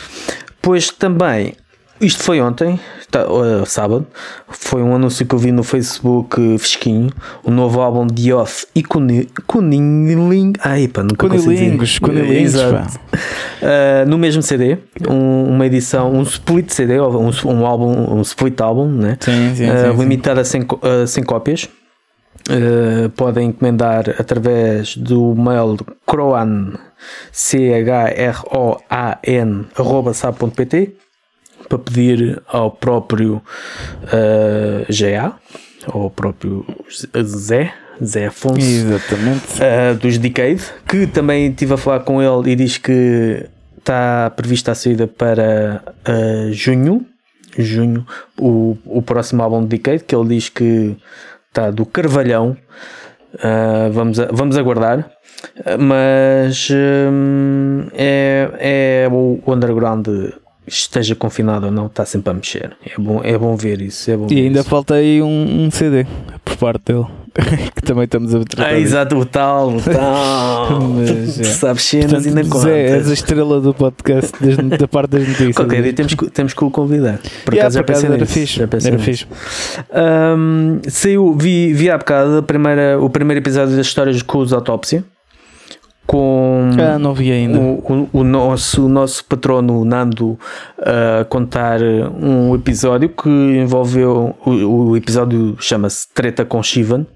Pois 0.61 0.90
também 0.90 1.55
isto 2.01 2.23
foi 2.23 2.41
ontem, 2.41 2.79
tá, 3.11 3.27
uh, 3.27 3.65
sábado. 3.65 4.07
Foi 4.49 4.83
um 4.83 4.95
anúncio 4.95 5.25
que 5.25 5.35
eu 5.35 5.39
vi 5.39 5.51
no 5.51 5.63
Facebook 5.63 6.41
uh, 6.41 6.59
fresquinho. 6.59 7.11
O 7.43 7.51
novo 7.51 7.81
álbum 7.81 8.07
de 8.07 8.33
Off 8.33 8.67
e 8.75 8.83
Cuniling. 8.83 10.53
Ai, 10.61 10.89
pá, 10.89 11.03
nunca 11.03 11.29
Cunilingos, 11.29 11.99
Cunilingos, 11.99 12.55
Exato. 12.55 12.99
Uh, 13.63 14.09
no 14.09 14.19
mesmo 14.19 14.43
CD, 14.43 14.79
um, 15.09 15.45
uma 15.49 15.67
edição, 15.67 16.13
um 16.13 16.23
split 16.23 16.71
CD, 16.71 17.01
um, 17.01 17.31
um 17.45 17.67
álbum, 17.67 18.17
um 18.17 18.21
split 18.21 18.61
álbum, 18.61 18.89
né? 18.89 19.17
Sim, 19.21 19.55
sim, 19.55 19.65
uh, 19.71 19.93
sim, 19.93 19.99
limitado 19.99 20.41
a 20.41 20.45
100, 20.45 20.67
a 21.03 21.07
100 21.07 21.25
cópias. 21.25 21.69
Uh, 22.49 23.09
podem 23.11 23.49
encomendar 23.49 24.09
através 24.21 24.97
do 24.97 25.35
mail 25.35 25.77
croan 26.07 26.75
c-h-r-o-a-n 27.33 28.37
arroba 29.77 30.15
sab.pt 30.15 31.06
para 31.68 31.79
pedir 31.79 32.42
ao 32.46 32.70
próprio 32.70 33.42
uh, 34.05 34.87
GA, 34.88 35.35
ao 35.87 36.11
próprio 36.11 36.64
Zé, 37.22 37.72
Zé 38.02 38.26
Afonso. 38.26 38.61
Uh, 38.61 39.94
dos 40.00 40.18
Decade, 40.18 40.62
que 40.88 41.07
também 41.07 41.48
estive 41.50 41.74
a 41.74 41.76
falar 41.76 42.00
com 42.00 42.22
ele 42.22 42.52
e 42.52 42.57
diz 42.57 42.79
que 42.79 43.46
está 43.79 44.31
prevista 44.31 44.72
a 44.72 44.74
saída 44.74 45.07
para 45.07 45.83
uh, 46.09 46.52
junho, 46.52 47.07
junho, 47.59 48.07
o, 48.38 48.76
o 48.85 49.02
próximo 49.02 49.42
álbum 49.42 49.62
de 49.62 49.68
Decade, 49.68 50.05
que 50.05 50.14
ele 50.14 50.35
diz 50.35 50.48
que 50.48 50.96
está 51.48 51.70
do 51.70 51.87
Carvalhão. 51.87 52.57
Uh, 53.35 53.92
vamos, 53.92 54.18
a, 54.18 54.26
vamos 54.33 54.57
aguardar, 54.57 55.11
mas 55.79 56.70
um, 56.70 57.87
é, 57.92 59.05
é 59.05 59.09
o 59.11 59.38
underground 59.46 60.07
esteja 60.66 61.14
confinado 61.14 61.66
ou 61.66 61.72
não, 61.72 61.87
está 61.87 62.05
sempre 62.05 62.31
a 62.31 62.35
mexer. 62.35 62.76
É 62.85 63.00
bom, 63.00 63.20
é 63.22 63.38
bom 63.38 63.57
ver 63.57 63.81
isso. 63.81 64.11
É 64.11 64.16
bom 64.16 64.26
e 64.31 64.40
ainda 64.40 64.61
isso. 64.61 64.68
falta 64.68 64.94
aí 64.94 65.22
um, 65.22 65.66
um, 65.66 65.70
CD 65.70 66.07
por 66.44 66.57
parte 66.57 66.92
dele. 66.92 67.07
que 67.74 67.83
também 67.83 68.05
estamos 68.05 68.35
a 68.35 68.42
tratar. 68.44 68.70
Ah, 68.70 68.79
exato, 68.79 69.18
o 69.18 69.26
tal, 69.26 69.76
o 69.76 69.81
tal. 69.83 70.81
Mas, 70.96 71.38
é. 71.38 71.44
Sabes 71.44 71.83
cenas 71.83 72.24
e 72.24 72.29
ainda 72.31 72.42
contas. 72.44 72.66
É, 72.66 72.96
és 72.96 73.11
a 73.11 73.12
estrela 73.12 73.61
do 73.61 73.74
podcast 73.74 74.33
das, 74.40 74.79
da 74.79 74.88
parte 74.88 75.11
das 75.11 75.29
notícias. 75.29 75.55
Qualquer 75.55 75.83
dia 75.83 75.92
temos, 75.92 76.14
temos 76.33 76.55
que 76.55 76.64
o 76.64 76.70
convidar. 76.70 77.18
Por 77.44 77.52
yeah, 77.52 77.64
acaso, 77.66 77.79
já 77.79 77.85
pensei 77.85 78.11
era 78.11 78.26
fixe. 78.26 78.59
Já 78.59 78.66
pensei 78.66 78.90
era 78.90 78.98
fixe. 78.98 79.26
Um, 79.92 80.81
saiu, 80.88 81.35
vi, 81.35 81.74
vi 81.74 81.90
há 81.90 81.98
bocado 81.98 82.38
a 82.38 82.42
primeira, 82.42 82.98
o 82.98 83.11
primeiro 83.11 83.42
episódio 83.42 83.76
das 83.76 83.87
histórias 83.87 84.22
com 84.22 84.38
os 84.38 84.52
autópsia 84.55 85.05
com 86.07 86.71
ah, 86.79 86.99
não 86.99 87.12
vi 87.12 87.33
ainda. 87.33 87.59
O, 87.59 88.09
o, 88.12 88.21
o, 88.21 88.25
nosso, 88.25 88.87
o 88.87 88.88
nosso 88.88 89.25
patrono 89.25 89.85
Nando 89.85 90.38
a 90.79 91.23
uh, 91.23 91.25
contar 91.27 91.81
um 91.83 92.55
episódio 92.55 93.09
que 93.09 93.29
envolveu 93.29 94.37
o, 94.45 94.51
o 94.51 94.97
episódio 94.97 95.57
chama-se 95.59 96.07
Treta 96.14 96.45
com 96.45 96.62
Shivan. 96.62 97.07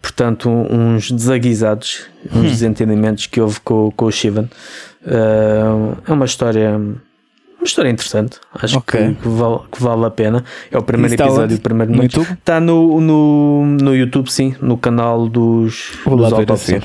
Portanto 0.00 0.48
uns 0.48 1.10
desaguisados 1.10 2.06
uns 2.26 2.36
hum. 2.36 2.42
desentendimentos 2.42 3.26
que 3.26 3.40
houve 3.40 3.58
com, 3.60 3.90
com 3.96 4.04
o 4.04 4.12
Shivan. 4.12 4.48
Uh, 5.04 5.96
é 6.06 6.12
uma 6.12 6.26
história 6.26 6.76
uma 6.76 7.66
história 7.66 7.88
interessante. 7.88 8.38
Acho 8.54 8.78
okay. 8.78 9.14
que, 9.14 9.22
que, 9.22 9.28
vale, 9.28 9.60
que 9.72 9.82
vale 9.82 10.04
a 10.04 10.10
pena. 10.10 10.44
É 10.70 10.76
o 10.76 10.82
primeiro 10.82 11.14
episódio 11.14 11.56
o 11.56 11.60
primeiro 11.60 11.92
no 11.92 12.02
YouTube? 12.02 12.32
está 12.32 12.60
no, 12.60 13.00
no, 13.00 13.64
no 13.64 13.96
YouTube 13.96 14.30
sim. 14.30 14.54
No 14.60 14.76
canal 14.76 15.26
dos, 15.26 15.92
Vou 16.04 16.18
dos 16.18 16.32
Autopsia 16.32 16.82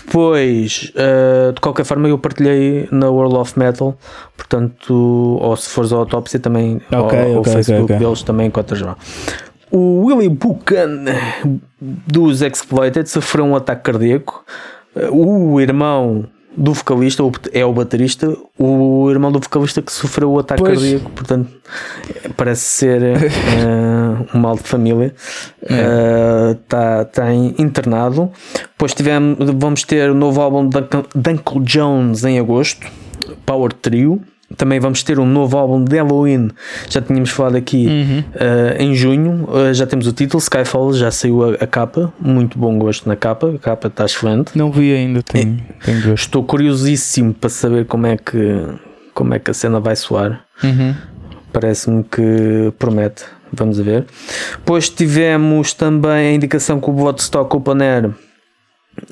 depois, 0.00 0.92
uh, 0.94 1.52
de 1.52 1.60
qualquer 1.60 1.84
forma, 1.84 2.08
eu 2.08 2.18
partilhei 2.18 2.88
na 2.90 3.08
World 3.08 3.36
of 3.36 3.58
Metal, 3.58 3.96
portanto, 4.36 4.92
ou 5.40 5.56
se 5.56 5.68
fores 5.68 5.92
a 5.92 5.96
autópsia 5.96 6.38
também, 6.38 6.80
okay, 6.86 6.98
ou 6.98 7.04
okay, 7.04 7.36
o 7.36 7.44
Facebook 7.44 7.84
okay, 7.84 7.98
deles 7.98 8.22
também 8.22 8.46
encontras 8.46 8.80
lá. 8.80 8.96
O 9.70 10.06
Willy 10.06 10.28
Buchan 10.28 11.04
dos 11.80 12.40
Exploited 12.40 13.08
sofreu 13.08 13.44
um 13.44 13.56
ataque 13.56 13.82
cardíaco. 13.82 14.44
O 15.10 15.60
irmão 15.60 16.24
do 16.56 16.72
vocalista, 16.72 17.22
é 17.52 17.64
o 17.64 17.72
baterista, 17.72 18.34
o 18.58 19.10
irmão 19.10 19.30
do 19.30 19.38
vocalista 19.38 19.82
que 19.82 19.92
sofreu 19.92 20.30
o 20.32 20.38
ataque 20.38 20.62
pois. 20.62 20.78
cardíaco, 20.78 21.10
portanto, 21.10 21.50
parece 22.36 22.64
ser 22.64 23.02
uh, 23.02 24.26
um 24.34 24.38
mal 24.40 24.56
de 24.56 24.62
família. 24.62 25.14
Está 25.62 25.74
é. 25.74 26.50
uh, 26.50 26.54
tá, 26.66 27.04
tá 27.04 27.34
internado. 27.34 28.30
Depois 28.72 28.94
tivemos, 28.94 29.36
vamos 29.56 29.84
ter 29.84 30.10
o 30.10 30.14
novo 30.14 30.40
álbum 30.40 30.68
de 30.68 30.80
Duncle 31.14 31.60
Jones 31.60 32.24
em 32.24 32.38
agosto, 32.38 32.86
Power 33.44 33.72
Trio. 33.72 34.20
Também 34.56 34.78
vamos 34.78 35.02
ter 35.02 35.18
um 35.18 35.26
novo 35.26 35.58
álbum 35.58 35.82
de 35.82 35.96
Halloween, 35.96 36.50
já 36.88 37.02
tínhamos 37.02 37.30
falado 37.30 37.56
aqui 37.56 37.88
uhum. 37.88 38.20
uh, 38.20 38.80
em 38.80 38.94
junho. 38.94 39.48
Uh, 39.50 39.74
já 39.74 39.86
temos 39.86 40.06
o 40.06 40.12
título, 40.12 40.40
Skyfall, 40.40 40.92
já 40.92 41.10
saiu 41.10 41.50
a, 41.50 41.54
a, 41.54 41.66
capa. 41.66 42.12
Muito 42.20 42.56
bom 42.56 42.78
gosto 42.78 43.08
na 43.08 43.16
capa, 43.16 43.52
a 43.52 43.58
capa 43.58 43.88
está 43.88 44.04
excelente. 44.04 44.56
Não 44.56 44.70
vi 44.70 44.94
ainda, 44.94 45.20
tenho, 45.20 45.60
tenho 45.84 46.00
gosto. 46.00 46.26
Estou 46.26 46.44
curiosíssimo 46.44 47.34
para 47.34 47.50
saber 47.50 47.86
como 47.86 48.06
é 48.06 48.16
que, 48.16 48.64
como 49.12 49.34
é 49.34 49.40
que 49.40 49.50
a 49.50 49.54
cena 49.54 49.80
vai 49.80 49.96
soar. 49.96 50.44
Uhum. 50.62 50.94
Parece-me 51.52 52.04
que 52.04 52.72
promete. 52.78 53.24
Vamos 53.52 53.78
ver. 53.78 54.06
Depois 54.58 54.88
tivemos 54.88 55.72
também 55.72 56.28
a 56.28 56.32
indicação 56.32 56.80
que 56.80 56.88
o 56.88 56.92
Bloodstock 56.92 57.56
Open 57.56 57.82
Air 57.82 58.10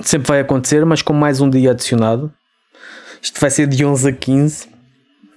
sempre 0.03 0.29
vai 0.29 0.41
acontecer, 0.41 0.85
mas 0.85 1.03
com 1.03 1.13
mais 1.13 1.41
um 1.41 1.51
dia 1.51 1.73
adicionado. 1.73 2.33
Isto 3.21 3.41
vai 3.41 3.51
ser 3.51 3.67
de 3.67 3.85
11 3.85 4.09
a 4.09 4.13
15 4.13 4.74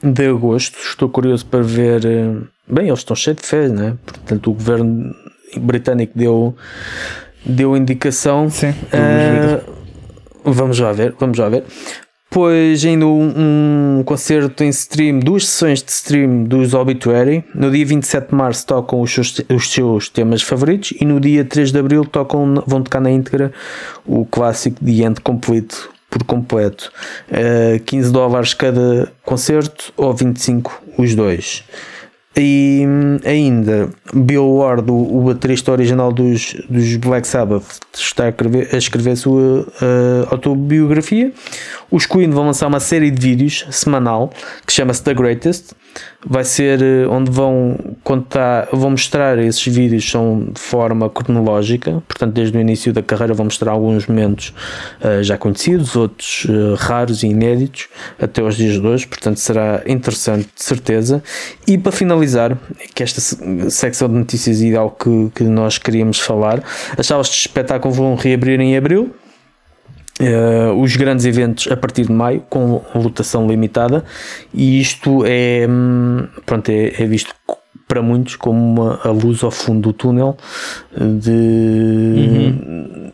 de 0.03 0.27
agosto. 0.27 0.77
Estou 0.79 1.09
curioso 1.09 1.45
para 1.45 1.61
ver. 1.61 2.05
Eh, 2.05 2.35
bem, 2.67 2.87
eles 2.87 2.99
estão 2.99 3.15
cheios 3.15 3.39
de 3.41 3.47
fé, 3.47 3.67
né? 3.67 3.95
Portanto, 4.05 4.51
o 4.51 4.53
governo 4.53 5.15
britânico 5.57 6.17
deu, 6.17 6.55
deu 7.45 7.75
indicação. 7.75 8.49
Sim, 8.49 8.69
uh, 8.69 9.73
vamos 10.43 10.79
lá 10.79 10.91
ver, 10.91 11.15
vamos 11.19 11.37
lá 11.37 11.49
ver. 11.49 11.63
Pois 12.29 12.83
ainda 12.83 13.05
um, 13.05 13.99
um, 13.99 14.03
concerto 14.03 14.61
em 14.61 14.67
stream, 14.67 15.19
duas 15.19 15.47
sessões 15.47 15.81
de 15.81 15.91
stream 15.91 16.43
dos 16.43 16.73
Obituary. 16.73 17.43
No 17.55 17.71
dia 17.71 17.85
27 17.85 18.29
de 18.29 18.35
março 18.35 18.67
tocam 18.67 19.01
os 19.01 19.11
seus, 19.13 19.41
os 19.49 19.71
seus 19.71 20.09
temas 20.09 20.41
favoritos 20.41 20.93
e 20.99 21.05
no 21.05 21.21
dia 21.21 21.45
3 21.45 21.71
de 21.71 21.79
abril 21.79 22.03
tocam, 22.03 22.61
vão 22.67 22.83
tocar 22.83 22.99
na 22.99 23.09
íntegra 23.09 23.53
o 24.05 24.25
clássico 24.25 24.83
The 24.83 24.91
End 24.91 25.21
Complete 25.21 25.77
por 26.09 26.23
completo. 26.23 26.91
Uh, 27.29 27.75
eh, 27.75 27.81
15 27.85 28.11
dólares 28.11 28.53
cada 28.53 29.11
concerto 29.23 29.93
ou 29.97 30.13
25 30.13 30.83
os 30.97 31.13
dois. 31.15 31.63
E 32.39 32.85
hum, 32.85 33.17
ainda, 33.25 33.89
Bill 34.13 34.47
Ward, 34.47 34.91
o, 34.91 35.17
o 35.17 35.23
baterista 35.23 35.71
original 35.71 36.11
dos, 36.11 36.55
dos 36.69 36.95
Black 36.97 37.27
Sabbath, 37.27 37.79
está 37.95 38.25
a 38.25 38.29
escrever, 38.29 38.69
a, 38.71 38.77
escrever 38.77 39.11
a 39.11 39.15
sua 39.15 39.61
uh, 39.61 40.27
autobiografia. 40.29 41.33
Os 41.89 42.05
Queen 42.05 42.29
vão 42.29 42.45
lançar 42.45 42.67
uma 42.67 42.79
série 42.79 43.09
de 43.09 43.21
vídeos 43.21 43.65
semanal 43.71 44.31
que 44.65 44.73
chama-se 44.73 45.03
The 45.03 45.13
Greatest. 45.13 45.71
Vai 46.25 46.43
ser 46.43 46.79
uh, 46.81 47.11
onde 47.11 47.31
vão 47.31 47.77
contar, 48.03 48.67
vão 48.71 48.91
mostrar 48.91 49.39
esses 49.39 49.65
vídeos 49.65 50.07
são 50.07 50.47
de 50.51 50.59
forma 50.59 51.09
cronológica, 51.09 52.03
portanto, 52.07 52.33
desde 52.33 52.55
o 52.55 52.61
início 52.61 52.93
da 52.93 53.01
carreira 53.01 53.33
vão 53.33 53.45
mostrar 53.45 53.71
alguns 53.71 54.05
momentos 54.05 54.53
uh, 55.01 55.23
já 55.23 55.37
conhecidos, 55.37 55.95
outros 55.95 56.45
raros 56.77 57.23
e 57.23 57.27
inéditos, 57.27 57.87
até 58.21 58.43
os 58.43 58.55
dias 58.55 58.73
de 58.73 58.85
hoje. 58.85 59.07
Portanto, 59.07 59.39
será 59.39 59.81
interessante, 59.87 60.49
de 60.55 60.63
certeza. 60.63 61.23
E 61.65 61.77
para 61.77 61.91
finalizar, 61.91 62.57
que 62.93 63.01
esta 63.01 63.21
secção 63.69 64.07
de 64.07 64.15
notícias 64.15 64.57
algo 64.75 64.95
que, 64.95 65.31
que 65.35 65.43
nós 65.43 65.77
queríamos 65.77 66.19
falar, 66.19 66.63
as 66.97 67.07
salas 67.07 67.27
de 67.27 67.35
espetáculo 67.35 67.93
vão 67.93 68.15
reabrir 68.15 68.59
em 68.59 68.75
abril. 68.77 69.15
Uh, 70.19 70.73
os 70.81 70.95
grandes 70.95 71.25
eventos 71.25 71.71
a 71.71 71.77
partir 71.77 72.07
de 72.07 72.11
maio 72.11 72.41
com 72.49 72.81
lotação 72.95 73.47
limitada 73.47 74.03
e 74.51 74.81
isto 74.81 75.23
é, 75.23 75.67
hum, 75.69 76.27
pronto, 76.43 76.69
é, 76.69 76.87
é 76.99 77.05
visto 77.05 77.35
para 77.87 78.01
muitos 78.01 78.35
como 78.35 78.59
uma, 78.59 78.99
a 79.03 79.09
luz 79.09 79.43
ao 79.43 79.51
fundo 79.51 79.89
do 79.89 79.93
túnel 79.93 80.35
de 80.99 81.31
uhum. 81.31 83.11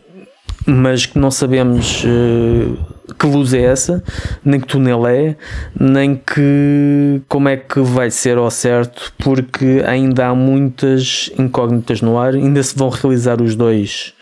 mas 0.66 1.04
que 1.04 1.18
não 1.18 1.30
sabemos 1.30 2.04
uh, 2.04 2.94
que 3.18 3.26
luz 3.26 3.52
é 3.52 3.62
essa, 3.62 4.02
nem 4.44 4.58
que 4.58 4.66
túnel 4.66 5.06
é, 5.06 5.36
nem 5.78 6.16
que 6.16 7.20
como 7.28 7.48
é 7.48 7.56
que 7.56 7.80
vai 7.80 8.10
ser 8.10 8.38
ao 8.38 8.50
certo, 8.50 9.12
porque 9.18 9.82
ainda 9.86 10.28
há 10.28 10.34
muitas 10.34 11.30
incógnitas 11.38 12.00
no 12.00 12.18
ar, 12.18 12.34
ainda 12.34 12.62
se 12.62 12.74
vão 12.76 12.88
realizar 12.88 13.42
os 13.42 13.54
dois 13.54 14.14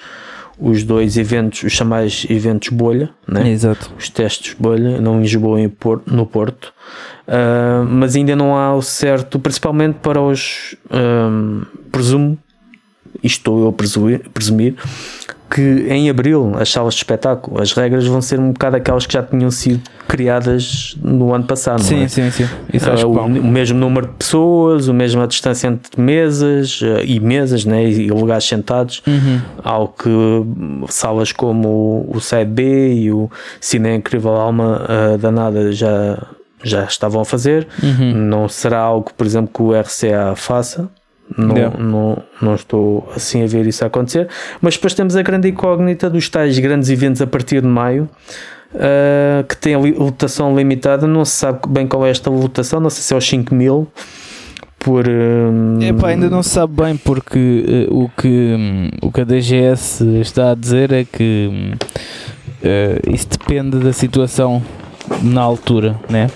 os 0.62 0.84
dois 0.84 1.16
eventos, 1.16 1.64
os 1.64 1.72
chamados 1.72 2.24
eventos 2.30 2.68
bolha, 2.68 3.10
né? 3.26 3.50
Exato. 3.50 3.90
os 3.98 4.08
testes 4.08 4.54
bolha, 4.58 5.00
não 5.00 5.18
em 5.18 5.22
Lisboa 5.22 5.60
e 5.60 5.70
no 6.06 6.24
Porto, 6.24 6.72
uh, 7.26 7.84
mas 7.84 8.14
ainda 8.14 8.36
não 8.36 8.56
há 8.56 8.74
o 8.74 8.80
certo, 8.80 9.40
principalmente 9.40 9.96
para 9.96 10.20
os, 10.20 10.76
um, 10.90 11.62
presumo, 11.90 12.38
estou 13.22 13.62
eu 13.62 13.68
a 13.68 13.72
presumir, 13.72 14.20
presumir 14.32 14.76
que 15.52 15.86
em 15.86 16.08
abril 16.08 16.54
as 16.58 16.70
salas 16.70 16.94
de 16.94 17.00
espetáculo, 17.00 17.60
as 17.60 17.72
regras 17.72 18.06
vão 18.06 18.22
ser 18.22 18.40
um 18.40 18.52
bocado 18.52 18.76
aquelas 18.76 19.04
que 19.04 19.12
já 19.12 19.22
tinham 19.22 19.50
sido 19.50 19.82
criadas 20.08 20.96
no 21.02 21.34
ano 21.34 21.44
passado. 21.44 21.82
Sim, 21.82 22.04
é? 22.04 22.08
sim, 22.08 22.30
sim. 22.30 22.48
Isso 22.72 22.90
uh, 22.90 23.06
o, 23.06 23.26
o, 23.26 23.28
mesmo 23.28 23.78
número 23.78 24.06
de 24.06 24.14
pessoas, 24.14 24.88
o 24.88 24.94
mesmo 24.94 25.20
a 25.20 25.26
distância 25.26 25.68
entre 25.68 26.00
mesas 26.00 26.80
uh, 26.80 27.04
e 27.04 27.20
mesas 27.20 27.66
né, 27.66 27.84
e 27.84 28.08
lugares 28.08 28.44
sentados, 28.44 29.02
uhum. 29.06 29.40
algo 29.62 29.94
que 30.02 30.90
salas 30.90 31.32
como 31.32 32.06
o, 32.08 32.18
Side 32.18 32.46
B 32.46 32.94
e 32.94 33.12
o 33.12 33.30
Cine 33.60 33.96
Incrível 33.96 34.32
Alma 34.32 34.86
uh, 34.88 35.18
Danada 35.18 35.70
já, 35.72 36.18
já 36.64 36.84
estavam 36.84 37.20
a 37.20 37.24
fazer. 37.26 37.68
Uhum. 37.82 38.14
Não 38.14 38.48
será 38.48 38.78
algo, 38.78 39.10
por 39.14 39.26
exemplo, 39.26 39.50
que 39.52 39.62
o 39.62 39.78
RCA 39.78 40.34
faça. 40.34 40.88
Não, 41.36 41.56
yeah. 41.56 41.78
não, 41.78 42.22
não 42.40 42.54
estou 42.54 43.08
assim 43.14 43.42
a 43.42 43.46
ver 43.46 43.66
isso 43.66 43.84
acontecer. 43.84 44.28
Mas 44.60 44.74
depois 44.74 44.94
temos 44.94 45.16
a 45.16 45.22
grande 45.22 45.48
incógnita 45.48 46.08
dos 46.10 46.28
tais 46.28 46.58
grandes 46.58 46.90
eventos 46.90 47.20
a 47.22 47.26
partir 47.26 47.60
de 47.60 47.68
maio. 47.68 48.08
Uh, 48.74 49.44
que 49.46 49.54
tem 49.54 49.74
a 49.74 49.78
lotação 49.78 50.56
limitada, 50.56 51.06
não 51.06 51.26
se 51.26 51.32
sabe 51.32 51.60
bem 51.68 51.86
qual 51.86 52.06
é 52.06 52.10
esta 52.10 52.30
lotação, 52.30 52.80
não 52.80 52.88
sei 52.88 53.02
se 53.02 53.12
é 53.12 53.16
os 53.16 53.28
5 53.28 53.54
mil. 53.54 53.86
Por, 54.78 55.06
um... 55.08 55.78
Epá, 55.80 56.08
ainda 56.08 56.30
não 56.30 56.42
se 56.42 56.50
sabe 56.50 56.82
bem 56.82 56.96
porque 56.96 57.86
uh, 57.90 58.04
o, 58.04 58.08
que, 58.08 58.28
um, 58.28 58.88
o 59.02 59.12
que 59.12 59.20
a 59.20 59.24
DGS 59.24 60.02
está 60.20 60.52
a 60.52 60.54
dizer 60.54 60.90
é 60.90 61.04
que 61.04 61.74
uh, 62.62 63.14
isso 63.14 63.28
depende 63.28 63.78
da 63.78 63.92
situação 63.92 64.62
na 65.22 65.42
altura, 65.42 66.00
né? 66.08 66.28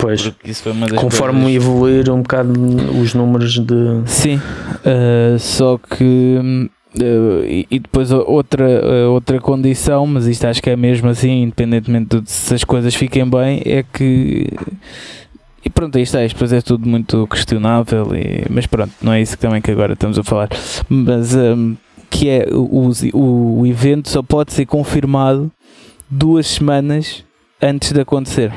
Pois, 0.00 0.32
conforme 0.96 1.42
coisas... 1.42 1.56
evoluir 1.56 2.10
um 2.10 2.22
bocado 2.22 2.52
os 3.00 3.14
números 3.14 3.58
de. 3.58 4.02
Sim, 4.06 4.36
uh, 4.36 5.38
só 5.38 5.78
que. 5.78 6.70
Uh, 6.96 7.44
e, 7.44 7.66
e, 7.70 7.78
depois 7.78 8.10
outra, 8.10 8.66
uh, 8.66 9.10
outra 9.10 9.38
condição, 9.38 10.06
mas 10.06 10.26
isto 10.26 10.44
acho 10.46 10.60
que 10.60 10.70
é 10.70 10.76
mesmo 10.76 11.08
assim, 11.08 11.42
independentemente 11.42 12.20
de 12.20 12.30
se 12.30 12.54
as 12.54 12.64
coisas 12.64 12.94
fiquem 12.94 13.28
bem, 13.28 13.62
é 13.64 13.82
que. 13.82 14.48
E 15.64 15.68
pronto, 15.68 15.96
aí 15.98 16.02
está, 16.02 16.24
isto 16.24 16.34
depois 16.34 16.52
é 16.52 16.60
tudo 16.62 16.88
muito 16.88 17.26
questionável, 17.26 18.08
e, 18.14 18.46
mas 18.50 18.66
pronto, 18.66 18.92
não 19.02 19.12
é 19.12 19.20
isso 19.20 19.36
que 19.36 19.42
também 19.42 19.60
que 19.60 19.70
agora 19.70 19.92
estamos 19.92 20.18
a 20.18 20.24
falar. 20.24 20.48
Mas 20.88 21.34
um, 21.34 21.76
que 22.08 22.28
é 22.28 22.48
o, 22.50 22.90
o, 23.12 23.60
o 23.60 23.66
evento 23.66 24.08
só 24.08 24.22
pode 24.22 24.52
ser 24.52 24.64
confirmado 24.64 25.52
duas 26.10 26.46
semanas 26.46 27.22
antes 27.62 27.92
de 27.92 28.00
acontecer 28.00 28.50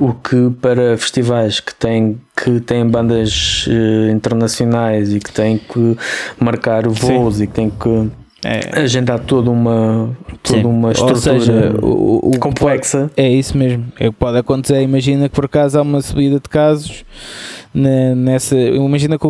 o 0.00 0.14
que 0.14 0.50
para 0.62 0.96
festivais 0.96 1.60
que 1.60 1.74
têm, 1.74 2.18
que 2.34 2.58
têm 2.60 2.86
bandas 2.86 3.66
uh, 3.66 4.10
internacionais 4.10 5.12
e 5.14 5.20
que 5.20 5.30
têm 5.30 5.58
que 5.58 5.96
marcar 6.40 6.88
voos 6.88 7.36
Sim. 7.36 7.44
e 7.44 7.46
que 7.46 7.52
têm 7.52 7.70
que 7.70 8.10
é. 8.42 8.80
agendar 8.80 9.20
toda 9.20 9.50
uma, 9.50 10.16
toda 10.42 10.66
uma 10.66 10.92
estrutura 10.92 11.14
Ou 11.14 11.40
seja, 11.40 11.74
o, 11.82 12.30
o 12.34 12.38
complexa. 12.38 13.10
é 13.14 13.28
isso 13.28 13.56
mesmo. 13.58 13.92
É 14.00 14.08
o 14.08 14.12
que 14.12 14.18
pode 14.18 14.38
acontecer. 14.38 14.80
Imagina 14.80 15.28
que 15.28 15.34
por 15.34 15.44
acaso 15.44 15.78
há 15.78 15.82
uma 15.82 16.00
subida 16.00 16.40
de 16.40 16.48
casos 16.48 17.04
nessa. 17.74 18.56
Imagina 18.56 19.18
que 19.18 19.26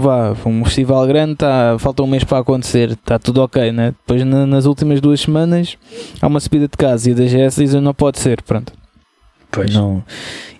vá, 0.00 0.34
um 0.46 0.64
festival 0.64 1.06
grande, 1.06 1.36
tá, 1.36 1.76
falta 1.78 2.02
um 2.02 2.06
mês 2.06 2.24
para 2.24 2.38
acontecer, 2.38 2.92
está 2.92 3.18
tudo 3.18 3.42
ok, 3.42 3.70
né? 3.70 3.94
Depois 4.06 4.24
nas 4.24 4.64
últimas 4.64 5.00
duas 5.02 5.20
semanas 5.20 5.76
há 6.22 6.26
uma 6.26 6.40
subida 6.40 6.66
de 6.66 6.76
casos 6.78 7.06
e 7.06 7.10
a 7.10 7.14
DGS 7.14 7.62
diz 7.62 7.74
não 7.74 7.92
pode 7.92 8.18
ser. 8.18 8.40
Pronto. 8.40 8.72
Pois. 9.56 9.74
Não, 9.74 10.04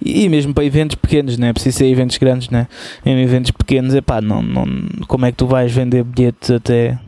e 0.04 0.28
mesmo 0.28 0.54
para 0.54 0.64
eventos 0.64 0.96
pequenos, 0.96 1.36
não 1.36 1.48
é 1.48 1.52
preciso 1.52 1.78
ser 1.78 1.86
eventos 1.86 2.16
grandes, 2.18 2.48
né? 2.50 2.66
Em 3.04 3.22
eventos 3.22 3.50
pequenos, 3.50 3.94
é 3.94 4.00
pá, 4.00 4.20
não, 4.20 4.42
não, 4.42 4.66
como 5.06 5.26
é 5.26 5.30
que 5.30 5.38
tu 5.38 5.46
vais 5.46 5.72
vender 5.72 6.02
bilhetes 6.02 6.50
até 6.50 6.98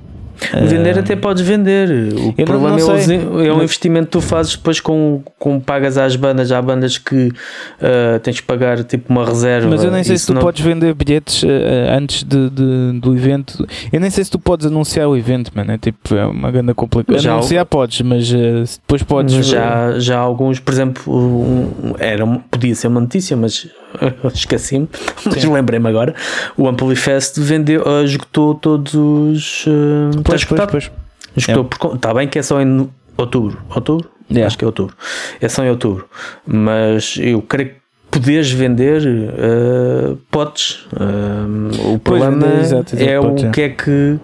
Vender 0.66 0.96
uh, 0.96 1.00
até 1.00 1.16
podes 1.16 1.42
vender. 1.42 1.88
O 2.14 2.32
problema 2.32 2.76
não, 2.76 2.86
não 2.86 3.40
é, 3.40 3.46
é 3.46 3.52
um 3.52 3.62
investimento 3.62 4.06
que 4.06 4.12
tu 4.12 4.20
fazes 4.20 4.56
depois 4.56 4.80
com, 4.80 5.22
com 5.38 5.60
pagas 5.60 5.98
às 5.98 6.16
bandas. 6.16 6.52
Há 6.52 6.60
bandas 6.62 6.98
que 6.98 7.28
uh, 7.28 8.18
tens 8.22 8.40
que 8.40 8.46
pagar 8.46 8.82
tipo 8.84 9.12
uma 9.12 9.24
reserva. 9.24 9.68
Mas 9.68 9.84
eu 9.84 9.90
nem 9.90 10.04
sei 10.04 10.16
se 10.16 10.26
tu 10.26 10.34
não... 10.34 10.40
podes 10.40 10.64
vender 10.64 10.94
bilhetes 10.94 11.42
uh, 11.42 11.48
antes 11.96 12.22
de, 12.22 12.50
de, 12.50 13.00
do 13.00 13.14
evento. 13.14 13.66
Eu 13.92 14.00
nem 14.00 14.10
sei 14.10 14.24
se 14.24 14.30
tu 14.30 14.38
podes 14.38 14.66
anunciar 14.66 15.08
o 15.08 15.16
evento, 15.16 15.50
mano. 15.54 15.72
É 15.72 15.78
tipo, 15.78 16.14
é 16.14 16.26
uma 16.26 16.50
grande 16.50 16.72
complicação. 16.74 17.20
Já 17.20 17.32
anunciar 17.32 17.66
podes, 17.66 18.00
mas 18.02 18.30
depois 18.30 19.02
podes. 19.02 19.46
Já, 19.46 19.98
já 19.98 20.18
alguns, 20.18 20.60
por 20.60 20.72
exemplo, 20.72 21.12
um, 21.12 21.94
era, 21.98 22.26
podia 22.50 22.74
ser 22.74 22.88
uma 22.88 23.00
notícia, 23.00 23.36
mas 23.36 23.68
esqueci-me, 24.34 24.88
mas 25.24 25.44
lembrei-me 25.44 25.88
agora. 25.88 26.14
O 26.56 26.68
Amplifest 26.68 27.38
vendeu, 27.40 27.82
uh, 27.82 28.04
esgotou 28.04 28.54
todos 28.54 28.94
os. 28.94 29.66
Uh, 29.66 30.22
pois, 30.24 30.44
pois, 30.44 30.60
pois. 30.70 30.90
Esgotou 31.36 31.92
é. 31.92 31.96
Está 31.96 32.14
bem 32.14 32.28
que 32.28 32.38
é 32.38 32.42
só 32.42 32.60
em 32.60 32.88
outubro. 33.16 33.58
Outubro? 33.74 34.10
Yeah. 34.30 34.46
Acho 34.46 34.58
que 34.58 34.64
é 34.64 34.66
outubro. 34.66 34.94
É 35.40 35.48
só 35.48 35.64
em 35.64 35.70
outubro. 35.70 36.06
Mas 36.46 37.16
eu 37.18 37.40
creio 37.42 37.70
que 37.70 37.78
poderes 38.10 38.50
vender 38.50 39.02
uh, 39.06 40.16
potes. 40.30 40.86
Uh, 40.92 41.94
o 41.94 41.98
problema 41.98 42.46
exato, 42.60 42.96
exato, 42.96 43.10
é 43.10 43.20
o 43.20 43.50
que 43.50 43.60
é 43.62 43.68
que 43.68 44.18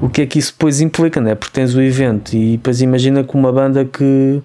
o 0.00 0.08
que 0.08 0.22
é 0.22 0.26
que 0.26 0.38
isso 0.38 0.52
depois 0.52 0.80
implica, 0.80 1.20
né? 1.20 1.34
Porque 1.34 1.52
tens 1.52 1.74
o 1.74 1.80
evento 1.80 2.34
e 2.34 2.52
depois 2.52 2.80
imagina 2.80 3.24
que 3.24 3.34
uma 3.34 3.52
banda 3.52 3.84
que 3.84 4.40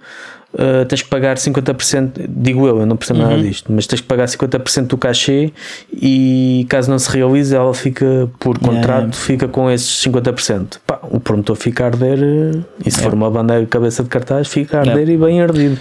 uh, 0.55 0.85
tens 0.85 1.01
que 1.01 1.09
pagar 1.09 1.35
50%, 1.35 2.25
digo 2.27 2.67
eu, 2.67 2.79
eu 2.79 2.85
não 2.85 2.95
percebo 2.95 3.19
uhum. 3.19 3.29
nada 3.29 3.41
disto, 3.41 3.71
mas 3.71 3.85
tens 3.85 4.01
que 4.01 4.07
pagar 4.07 4.25
50% 4.25 4.87
do 4.87 4.97
cachê 4.97 5.51
e 5.93 6.65
caso 6.69 6.89
não 6.89 6.97
se 6.97 7.09
realize, 7.11 7.55
ela 7.55 7.73
fica, 7.73 8.29
por 8.39 8.57
contrato, 8.57 9.01
yeah. 9.01 9.13
fica 9.13 9.47
com 9.47 9.69
esses 9.69 10.03
50%. 10.05 10.77
Pá, 10.85 10.99
o 11.03 11.19
promotor 11.19 11.55
fica 11.55 11.83
a 11.83 11.87
arder 11.87 12.19
eh, 12.19 12.59
e 12.85 12.91
se 12.91 12.97
yeah. 12.97 13.03
for 13.03 13.13
uma 13.13 13.29
banda 13.29 13.65
cabeça 13.65 14.03
de 14.03 14.09
cartaz, 14.09 14.47
fica 14.47 14.77
a 14.77 14.79
arder 14.81 15.09
yeah. 15.09 15.13
e 15.13 15.17
bem 15.17 15.41
ardido. 15.41 15.77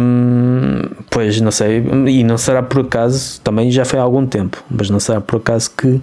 Um, 0.00 0.82
pois 1.10 1.40
não 1.40 1.50
sei, 1.50 1.84
e 2.06 2.24
não 2.24 2.38
será 2.38 2.62
por 2.62 2.80
acaso, 2.80 3.40
também 3.42 3.70
já 3.70 3.84
foi 3.84 3.98
há 3.98 4.02
algum 4.02 4.26
tempo, 4.26 4.62
mas 4.70 4.90
não 4.90 5.00
será 5.00 5.20
por 5.20 5.36
acaso 5.36 5.70
que 5.76 6.00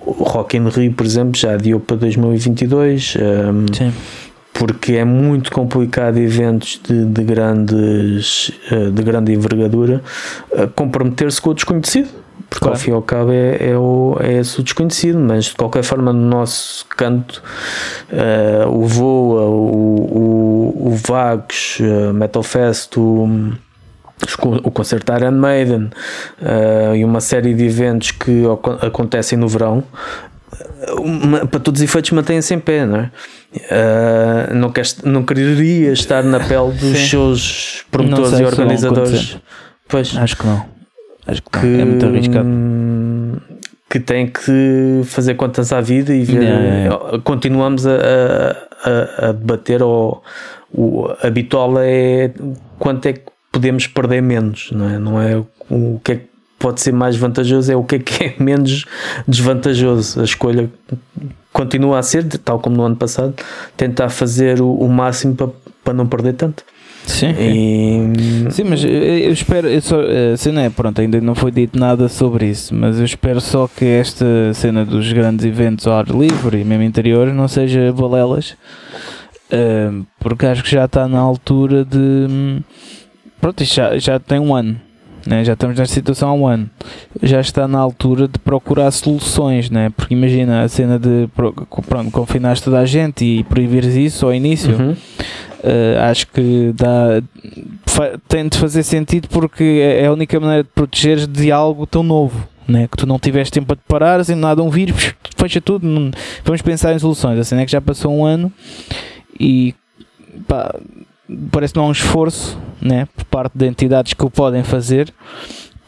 o 0.00 0.24
Rock 0.24 0.56
in 0.56 0.68
Rio, 0.68 0.92
por 0.92 1.04
exemplo, 1.04 1.36
já 1.36 1.54
adiou 1.54 1.78
para 1.78 1.96
2022. 1.96 3.16
Um, 3.16 3.74
Sim 3.74 3.92
porque 4.52 4.94
é 4.94 5.04
muito 5.04 5.50
complicado 5.52 6.18
eventos 6.18 6.80
de, 6.82 7.04
de 7.04 7.22
grandes 7.22 8.50
eh, 8.70 8.90
de 8.90 9.02
grande 9.02 9.32
envergadura 9.32 10.02
eh, 10.52 10.68
comprometer-se 10.74 11.40
com 11.40 11.50
o 11.50 11.54
desconhecido 11.54 12.08
porque 12.50 12.64
claro. 12.64 12.74
ao 12.74 12.80
fim 12.80 12.90
e 12.90 12.94
ao 12.94 13.02
cabo 13.02 13.30
é, 13.30 13.70
é, 13.70 13.78
o, 13.78 14.16
é 14.18 14.32
esse 14.38 14.58
o 14.58 14.62
desconhecido, 14.64 15.20
mas 15.20 15.44
de 15.44 15.54
qualquer 15.54 15.84
forma 15.84 16.12
no 16.12 16.20
nosso 16.20 16.84
canto 16.86 17.40
uh, 18.10 18.68
o 18.68 18.86
Voa, 18.86 19.42
o, 19.42 20.74
o, 20.74 20.88
o 20.88 20.96
Vagos, 20.96 21.78
uh, 21.78 22.12
Metal 22.12 22.42
Fest, 22.42 22.96
o, 22.96 23.52
o 24.64 24.70
concerto 24.72 25.12
Iron 25.12 25.30
Maiden 25.30 25.90
uh, 26.42 26.96
e 26.96 27.04
uma 27.04 27.20
série 27.20 27.54
de 27.54 27.64
eventos 27.64 28.10
que 28.10 28.42
acontecem 28.82 29.38
no 29.38 29.46
verão 29.46 29.84
uma, 30.98 31.46
para 31.46 31.60
todos 31.60 31.80
os 31.80 31.84
efeitos 31.84 32.10
mantêm-se 32.10 32.54
em 32.54 32.58
pé, 32.58 32.84
não 32.86 32.96
é? 32.96 33.10
Uh, 33.52 34.54
não, 34.54 34.70
quer, 34.70 34.84
não 35.04 35.24
quereria 35.24 35.92
estar 35.92 36.22
na 36.22 36.38
pele 36.38 36.72
dos 36.72 36.98
Sim. 36.98 37.06
seus 37.06 37.84
promotores 37.90 38.38
e 38.38 38.44
organizadores. 38.44 39.38
Pois. 39.88 40.16
Acho 40.16 40.36
que 40.36 40.46
não. 40.46 40.64
Acho 41.26 41.42
que, 41.42 41.60
que 41.60 41.66
é 41.66 41.84
muito 41.84 42.06
arriscado. 42.06 42.48
Que 43.88 43.98
tem 43.98 44.28
que 44.28 45.02
fazer 45.04 45.34
contas 45.34 45.72
à 45.72 45.80
vida 45.80 46.14
e 46.14 46.22
ver. 46.22 46.42
Yeah. 46.42 47.18
Continuamos 47.24 47.86
a, 47.86 47.96
a, 48.84 49.28
a 49.28 49.32
debater 49.32 49.82
ou 49.82 50.22
o, 50.72 51.08
a 51.20 51.28
bitola 51.28 51.84
é 51.84 52.32
quanto 52.78 53.06
é 53.06 53.14
que 53.14 53.22
podemos 53.50 53.88
perder 53.88 54.22
menos, 54.22 54.70
não 54.70 54.88
é? 54.88 54.98
Não 54.98 55.20
é 55.20 55.42
o 55.68 56.00
que 56.04 56.12
é 56.12 56.16
que 56.16 56.29
pode 56.60 56.80
ser 56.82 56.92
mais 56.92 57.16
vantajoso, 57.16 57.72
é 57.72 57.74
o 57.74 57.82
que 57.82 57.96
é 57.96 57.98
que 57.98 58.24
é 58.24 58.34
menos 58.38 58.84
desvantajoso. 59.26 60.20
A 60.20 60.24
escolha 60.24 60.70
continua 61.52 61.98
a 61.98 62.02
ser, 62.02 62.24
tal 62.38 62.60
como 62.60 62.76
no 62.76 62.84
ano 62.84 62.96
passado, 62.96 63.34
tentar 63.76 64.10
fazer 64.10 64.60
o, 64.60 64.72
o 64.74 64.88
máximo 64.88 65.34
para, 65.34 65.48
para 65.82 65.94
não 65.94 66.06
perder 66.06 66.34
tanto. 66.34 66.62
Sim, 67.06 67.30
e... 67.38 68.52
sim, 68.52 68.62
mas 68.64 68.84
eu 68.84 69.32
espero, 69.32 69.66
eu 69.66 69.80
só, 69.80 69.96
a 70.00 70.36
cena 70.36 70.62
é, 70.62 70.70
pronto, 70.70 71.00
ainda 71.00 71.18
não 71.18 71.34
foi 71.34 71.50
dito 71.50 71.78
nada 71.78 72.08
sobre 72.08 72.46
isso, 72.46 72.74
mas 72.74 72.98
eu 72.98 73.04
espero 73.06 73.40
só 73.40 73.66
que 73.66 73.86
esta 73.86 74.52
cena 74.52 74.84
dos 74.84 75.10
grandes 75.10 75.46
eventos 75.46 75.86
ao 75.86 75.94
ar 75.94 76.06
livre 76.06 76.60
e 76.60 76.64
mesmo 76.64 76.84
interior 76.84 77.32
não 77.32 77.48
seja 77.48 77.90
balelas, 77.90 78.54
uh, 79.50 80.06
porque 80.20 80.44
acho 80.44 80.62
que 80.62 80.70
já 80.70 80.84
está 80.84 81.08
na 81.08 81.18
altura 81.18 81.86
de. 81.86 82.62
Pronto, 83.40 83.62
isto 83.62 83.74
já, 83.74 83.98
já 83.98 84.20
tem 84.20 84.38
um 84.38 84.54
ano, 84.54 84.78
né? 85.26 85.44
já 85.44 85.52
estamos 85.52 85.76
nesta 85.76 85.94
situação 85.94 86.28
há 86.28 86.32
um 86.32 86.46
ano, 86.46 86.70
já 87.22 87.40
está 87.40 87.66
na 87.66 87.78
altura 87.78 88.28
de 88.28 88.38
procurar 88.38 88.90
soluções, 88.90 89.70
né? 89.70 89.90
porque 89.96 90.14
imagina 90.14 90.62
a 90.62 90.68
cena 90.68 90.98
de 90.98 91.28
pronto, 91.34 92.10
confinar 92.10 92.58
toda 92.58 92.78
a 92.78 92.86
gente 92.86 93.24
e 93.24 93.44
proibir 93.44 93.84
isso 93.84 94.26
ao 94.26 94.34
início. 94.34 94.74
Uhum. 94.74 94.92
Uh, 94.92 96.00
acho 96.10 96.26
que 96.28 96.72
dá, 96.74 97.22
tem 98.26 98.48
de 98.48 98.56
fazer 98.56 98.82
sentido 98.82 99.28
porque 99.28 99.62
é, 99.62 100.04
é 100.04 100.06
a 100.06 100.12
única 100.12 100.40
maneira 100.40 100.62
de 100.62 100.70
protegeres 100.70 101.26
de 101.26 101.52
algo 101.52 101.86
tão 101.86 102.02
novo. 102.02 102.48
Né? 102.68 102.86
que 102.86 102.96
tu 102.96 103.04
não 103.04 103.18
tiveste 103.18 103.50
tempo 103.50 103.72
a 103.72 103.76
te 103.76 103.82
parar, 103.88 104.20
assim, 104.20 104.36
nada, 104.36 104.62
um 104.62 104.70
vírus, 104.70 105.12
fecha 105.36 105.60
tudo. 105.60 105.84
Não, 105.88 106.12
vamos 106.44 106.62
pensar 106.62 106.94
em 106.94 107.00
soluções. 107.00 107.36
Assim 107.36 107.56
é 107.56 107.64
que 107.64 107.72
já 107.72 107.80
passou 107.80 108.14
um 108.14 108.24
ano 108.24 108.52
e 109.40 109.74
pá, 110.46 110.72
parece 111.50 111.74
não 111.76 111.84
há 111.84 111.88
um 111.88 111.92
esforço 111.92 112.58
né, 112.80 113.06
por 113.16 113.24
parte 113.24 113.56
de 113.56 113.66
entidades 113.66 114.14
que 114.14 114.24
o 114.24 114.30
podem 114.30 114.62
fazer 114.62 115.12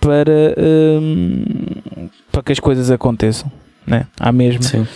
para, 0.00 0.54
um, 0.58 2.08
para 2.30 2.42
que 2.42 2.52
as 2.52 2.60
coisas 2.60 2.90
aconteçam. 2.90 3.50
Né? 3.86 4.06
Há 4.18 4.32
mesmo. 4.32 4.62
Sim. 4.62 4.86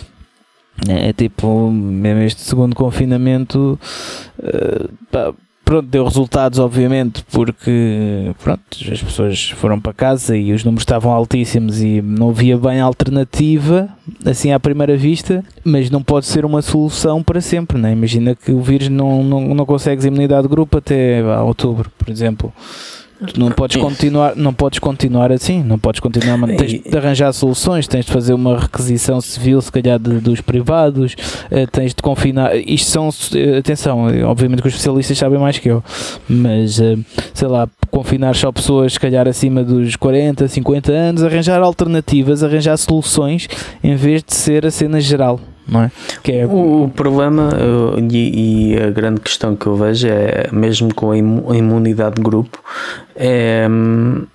É, 0.87 1.09
é 1.09 1.13
tipo, 1.13 1.71
mesmo 1.71 2.21
este 2.21 2.41
segundo 2.41 2.75
confinamento, 2.75 3.79
uh, 4.37 4.89
pá, 5.11 5.33
pronto, 5.67 5.85
deu 5.85 6.05
resultados, 6.05 6.59
obviamente, 6.59 7.25
porque 7.29 8.31
pronto, 8.41 8.61
as 8.89 9.03
pessoas 9.03 9.49
foram 9.49 9.81
para 9.81 9.91
casa 9.91 10.37
e 10.37 10.53
os 10.53 10.63
números 10.63 10.83
estavam 10.83 11.11
altíssimos 11.11 11.81
e 11.81 12.01
não 12.01 12.29
havia 12.29 12.57
bem 12.57 12.79
alternativa, 12.79 13.89
assim 14.25 14.53
à 14.53 14.59
primeira 14.61 14.95
vista, 14.95 15.43
mas 15.65 15.89
não 15.89 16.01
pode 16.01 16.25
ser 16.25 16.45
uma 16.45 16.61
solução 16.61 17.21
para 17.21 17.41
sempre. 17.41 17.77
Né? 17.77 17.91
Imagina 17.91 18.33
que 18.33 18.53
o 18.53 18.61
vírus 18.61 18.87
não, 18.87 19.21
não, 19.21 19.53
não 19.53 19.65
consegues 19.65 20.05
imunidade 20.05 20.43
de 20.43 20.47
grupo 20.47 20.77
até 20.77 21.21
outubro, 21.41 21.91
por 21.97 22.09
exemplo. 22.09 22.53
Tu 23.25 23.39
não 23.39 23.51
podes 23.51 23.77
continuar, 23.77 24.35
não 24.35 24.53
podes 24.53 24.77
continuar 24.77 25.31
assim, 25.31 25.63
não 25.63 25.79
podes 25.79 25.99
continuar, 25.99 26.37
tens 26.55 26.83
de 26.83 26.97
arranjar 26.97 27.33
soluções, 27.33 27.87
tens 27.87 28.05
de 28.05 28.11
fazer 28.11 28.33
uma 28.33 28.59
requisição 28.59 29.19
civil, 29.19 29.59
se 29.59 29.71
calhar 29.71 29.97
de, 29.97 30.19
dos 30.19 30.39
privados, 30.39 31.13
uh, 31.13 31.67
tens 31.71 31.95
de 31.95 32.01
confinar. 32.01 32.55
Isto 32.55 32.91
são, 32.91 33.09
uh, 33.09 33.57
atenção, 33.57 34.05
obviamente 34.25 34.61
que 34.61 34.67
os 34.67 34.73
especialistas 34.75 35.17
sabem 35.17 35.39
mais 35.39 35.57
que 35.57 35.67
eu, 35.67 35.83
mas 36.29 36.77
uh, 36.79 37.03
sei 37.33 37.47
lá, 37.47 37.67
confinar 37.89 38.35
só 38.35 38.51
pessoas, 38.51 38.93
se 38.93 38.99
calhar 38.99 39.27
acima 39.27 39.63
dos 39.63 39.95
40, 39.95 40.47
50 40.47 40.91
anos, 40.91 41.23
arranjar 41.23 41.61
alternativas, 41.61 42.43
arranjar 42.43 42.77
soluções 42.77 43.47
em 43.83 43.95
vez 43.95 44.23
de 44.23 44.35
ser 44.35 44.63
a 44.63 44.71
cena 44.71 45.01
geral 45.01 45.39
não 45.67 45.83
é? 45.83 45.91
É... 46.27 46.45
O, 46.45 46.85
o 46.85 46.89
problema 46.89 47.49
e, 48.11 48.73
e, 48.73 48.77
a 48.81 48.89
grande 48.89 49.21
questão 49.21 49.55
que 49.55 49.67
eu 49.67 49.75
vejo 49.75 50.07
é, 50.07 50.49
mesmo 50.51 50.93
com 50.93 51.11
a 51.11 51.17
imunidade 51.17 52.15
de 52.15 52.21
grupo, 52.21 52.61
é 53.15 53.67
hum, 53.69 54.25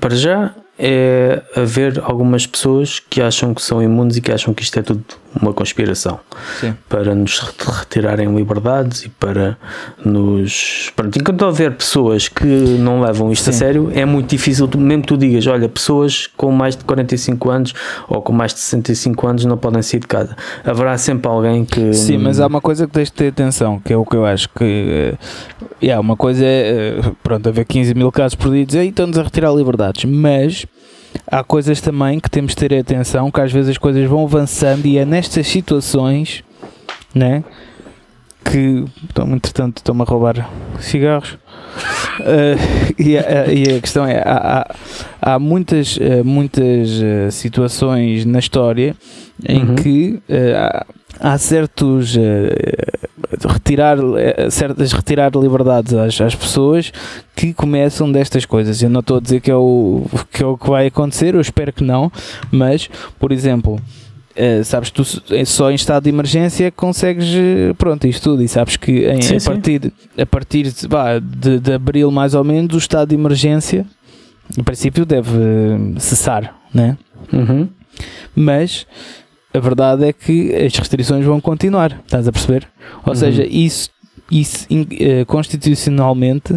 para 0.00 0.14
já 0.14 0.54
é 0.78 1.42
haver 1.56 2.00
algumas 2.04 2.46
pessoas 2.46 3.00
que 3.00 3.20
acham 3.20 3.52
que 3.52 3.60
são 3.60 3.82
imunes 3.82 4.16
e 4.16 4.20
que 4.20 4.30
acham 4.30 4.54
que 4.54 4.62
isto 4.62 4.78
é 4.78 4.82
tudo 4.82 5.04
uma 5.40 5.52
conspiração 5.52 6.18
Sim. 6.60 6.74
para 6.88 7.14
nos 7.14 7.38
retirarem 7.40 8.34
liberdades 8.34 9.04
e 9.04 9.08
para 9.08 9.58
nos. 10.04 10.90
Pronto, 10.96 11.18
enquanto 11.18 11.42
houver 11.42 11.72
pessoas 11.72 12.28
que 12.28 12.44
não 12.44 13.00
levam 13.00 13.30
isto 13.30 13.44
Sim. 13.44 13.50
a 13.50 13.52
sério, 13.52 13.90
é 13.94 14.04
muito 14.04 14.30
difícil, 14.30 14.68
mesmo 14.76 15.02
que 15.02 15.08
tu 15.08 15.16
digas, 15.16 15.46
olha, 15.46 15.68
pessoas 15.68 16.26
com 16.26 16.50
mais 16.50 16.76
de 16.76 16.84
45 16.84 17.50
anos 17.50 17.74
ou 18.08 18.22
com 18.22 18.32
mais 18.32 18.54
de 18.54 18.60
65 18.60 19.26
anos 19.26 19.44
não 19.44 19.56
podem 19.56 19.82
sair 19.82 20.00
de 20.00 20.06
casa. 20.06 20.36
Haverá 20.64 20.96
sempre 20.96 21.28
alguém 21.28 21.64
que. 21.64 21.92
Sim, 21.92 22.18
mas 22.18 22.40
há 22.40 22.46
uma 22.46 22.60
coisa 22.60 22.86
que 22.86 22.92
tens 22.92 23.08
de 23.08 23.12
ter 23.12 23.28
atenção, 23.28 23.78
que 23.78 23.92
é 23.92 23.96
o 23.96 24.04
que 24.04 24.16
eu 24.16 24.24
acho 24.24 24.48
que. 24.50 24.64
Uh, 25.14 25.74
yeah, 25.82 26.00
uma 26.00 26.16
coisa 26.16 26.44
é, 26.44 27.00
uh, 27.00 27.16
pronto, 27.22 27.48
haver 27.48 27.64
15 27.64 27.94
mil 27.94 28.10
casos 28.10 28.34
por 28.34 28.50
dia 28.50 28.62
e 28.62 28.66
dizer, 28.66 28.84
estão-nos 28.84 29.18
a 29.18 29.22
retirar 29.22 29.52
liberdades, 29.52 30.04
mas 30.04 30.66
há 31.26 31.44
coisas 31.44 31.80
também 31.80 32.18
que 32.18 32.30
temos 32.30 32.54
de 32.54 32.56
ter 32.56 32.74
atenção, 32.74 33.30
que 33.30 33.40
às 33.40 33.52
vezes 33.52 33.70
as 33.70 33.78
coisas 33.78 34.04
vão 34.08 34.24
avançando 34.24 34.86
e 34.86 34.98
é 34.98 35.04
nestas 35.04 35.46
situações, 35.46 36.42
né? 37.14 37.44
Que, 38.44 38.84
então, 39.04 39.30
entretanto, 39.34 39.78
estão-me 39.78 40.02
a 40.02 40.04
roubar 40.04 40.50
cigarros. 40.80 41.32
Uh, 42.20 42.58
e, 42.98 43.18
a, 43.18 43.46
e, 43.52 43.76
a, 43.76 43.80
questão 43.80 44.06
é: 44.06 44.18
há, 44.24 44.66
há, 45.20 45.34
há 45.34 45.38
muitas, 45.38 45.98
eh, 46.00 46.22
muitas 46.22 47.02
eh, 47.02 47.30
situações 47.30 48.24
na 48.24 48.38
história 48.38 48.96
em 49.46 49.62
uhum. 49.62 49.74
que 49.76 50.22
uh, 50.28 50.86
há 51.20 51.38
certos 51.38 52.16
uh, 52.16 52.20
retirar 53.46 53.98
certas 54.50 54.92
retirar 54.92 55.30
liberdades 55.34 55.94
às, 55.94 56.20
às, 56.20 56.34
pessoas 56.34 56.92
que 57.36 57.52
começam 57.52 58.10
destas 58.10 58.44
coisas. 58.44 58.82
Eu 58.82 58.90
não 58.90 59.00
estou 59.00 59.18
a 59.18 59.20
dizer 59.20 59.40
que 59.40 59.50
é 59.50 59.56
o 59.56 60.04
que 60.32 60.42
é 60.42 60.46
o 60.46 60.56
que 60.56 60.68
vai 60.68 60.86
acontecer, 60.86 61.34
eu 61.34 61.40
espero 61.40 61.72
que 61.72 61.84
não, 61.84 62.10
mas 62.50 62.88
por 63.18 63.32
exemplo, 63.32 63.80
Uh, 64.38 64.62
sabes, 64.62 64.88
tu 64.88 65.02
só 65.44 65.68
em 65.68 65.74
estado 65.74 66.04
de 66.04 66.10
emergência 66.10 66.70
consegues, 66.70 67.26
pronto, 67.76 68.06
isto 68.06 68.22
tudo, 68.22 68.40
e 68.40 68.46
sabes 68.46 68.76
que 68.76 69.04
em, 69.04 69.20
sim, 69.20 69.36
a, 69.36 69.40
partir, 69.40 69.92
a 70.16 70.26
partir 70.26 70.70
de, 70.70 70.86
bah, 70.86 71.18
de, 71.18 71.58
de, 71.58 71.72
abril 71.72 72.08
mais 72.12 72.34
ou 72.36 72.44
menos 72.44 72.72
o 72.72 72.78
estado 72.78 73.08
de 73.08 73.16
emergência 73.16 73.84
em 74.56 74.62
princípio 74.62 75.04
deve 75.04 75.32
cessar, 75.98 76.54
né? 76.72 76.96
Uhum. 77.32 77.68
Mas 78.34 78.86
a 79.58 79.60
verdade 79.60 80.04
é 80.04 80.12
que 80.12 80.54
as 80.54 80.74
restrições 80.74 81.24
vão 81.24 81.40
continuar, 81.40 82.00
estás 82.04 82.26
a 82.26 82.32
perceber? 82.32 82.66
Ou 83.04 83.10
uhum. 83.10 83.14
seja, 83.14 83.44
isso, 83.44 83.90
isso 84.30 84.66
uh, 84.70 85.26
constitucionalmente 85.26 86.54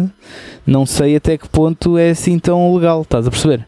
não 0.66 0.86
sei 0.86 1.16
até 1.16 1.36
que 1.36 1.48
ponto 1.48 1.98
é 1.98 2.10
assim 2.10 2.38
tão 2.38 2.74
legal, 2.74 3.02
estás 3.02 3.26
a 3.26 3.30
perceber? 3.30 3.66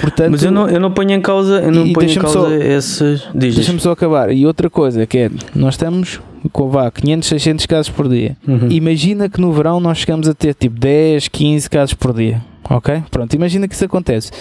Portanto, 0.00 0.32
Mas 0.32 0.42
eu 0.42 0.50
não, 0.50 0.68
eu 0.68 0.80
não 0.80 0.90
ponho 0.90 1.12
em 1.12 1.20
causa, 1.20 1.60
eu 1.60 1.70
não 1.70 1.92
ponho 1.92 2.10
em 2.10 2.14
causa 2.14 2.40
só, 2.40 2.50
esses. 2.50 3.28
Deixa-me 3.32 3.78
só 3.78 3.92
acabar. 3.92 4.32
E 4.32 4.44
outra 4.44 4.68
coisa 4.68 5.06
que 5.06 5.18
é, 5.18 5.30
nós 5.54 5.74
estamos 5.74 6.20
com 6.50 6.68
vá, 6.68 6.90
500, 6.90 7.28
600 7.28 7.66
casos 7.66 7.90
por 7.90 8.08
dia. 8.08 8.36
Uhum. 8.46 8.68
Imagina 8.70 9.28
que 9.28 9.40
no 9.40 9.52
verão 9.52 9.78
nós 9.78 9.98
chegamos 9.98 10.28
a 10.28 10.34
ter 10.34 10.54
tipo 10.54 10.78
10, 10.80 11.28
15 11.28 11.70
casos 11.70 11.94
por 11.94 12.12
dia. 12.12 12.42
Ok? 12.68 13.02
Pronto, 13.10 13.34
imagina 13.34 13.68
que 13.68 13.74
isso 13.74 13.84
acontece. 13.84 14.32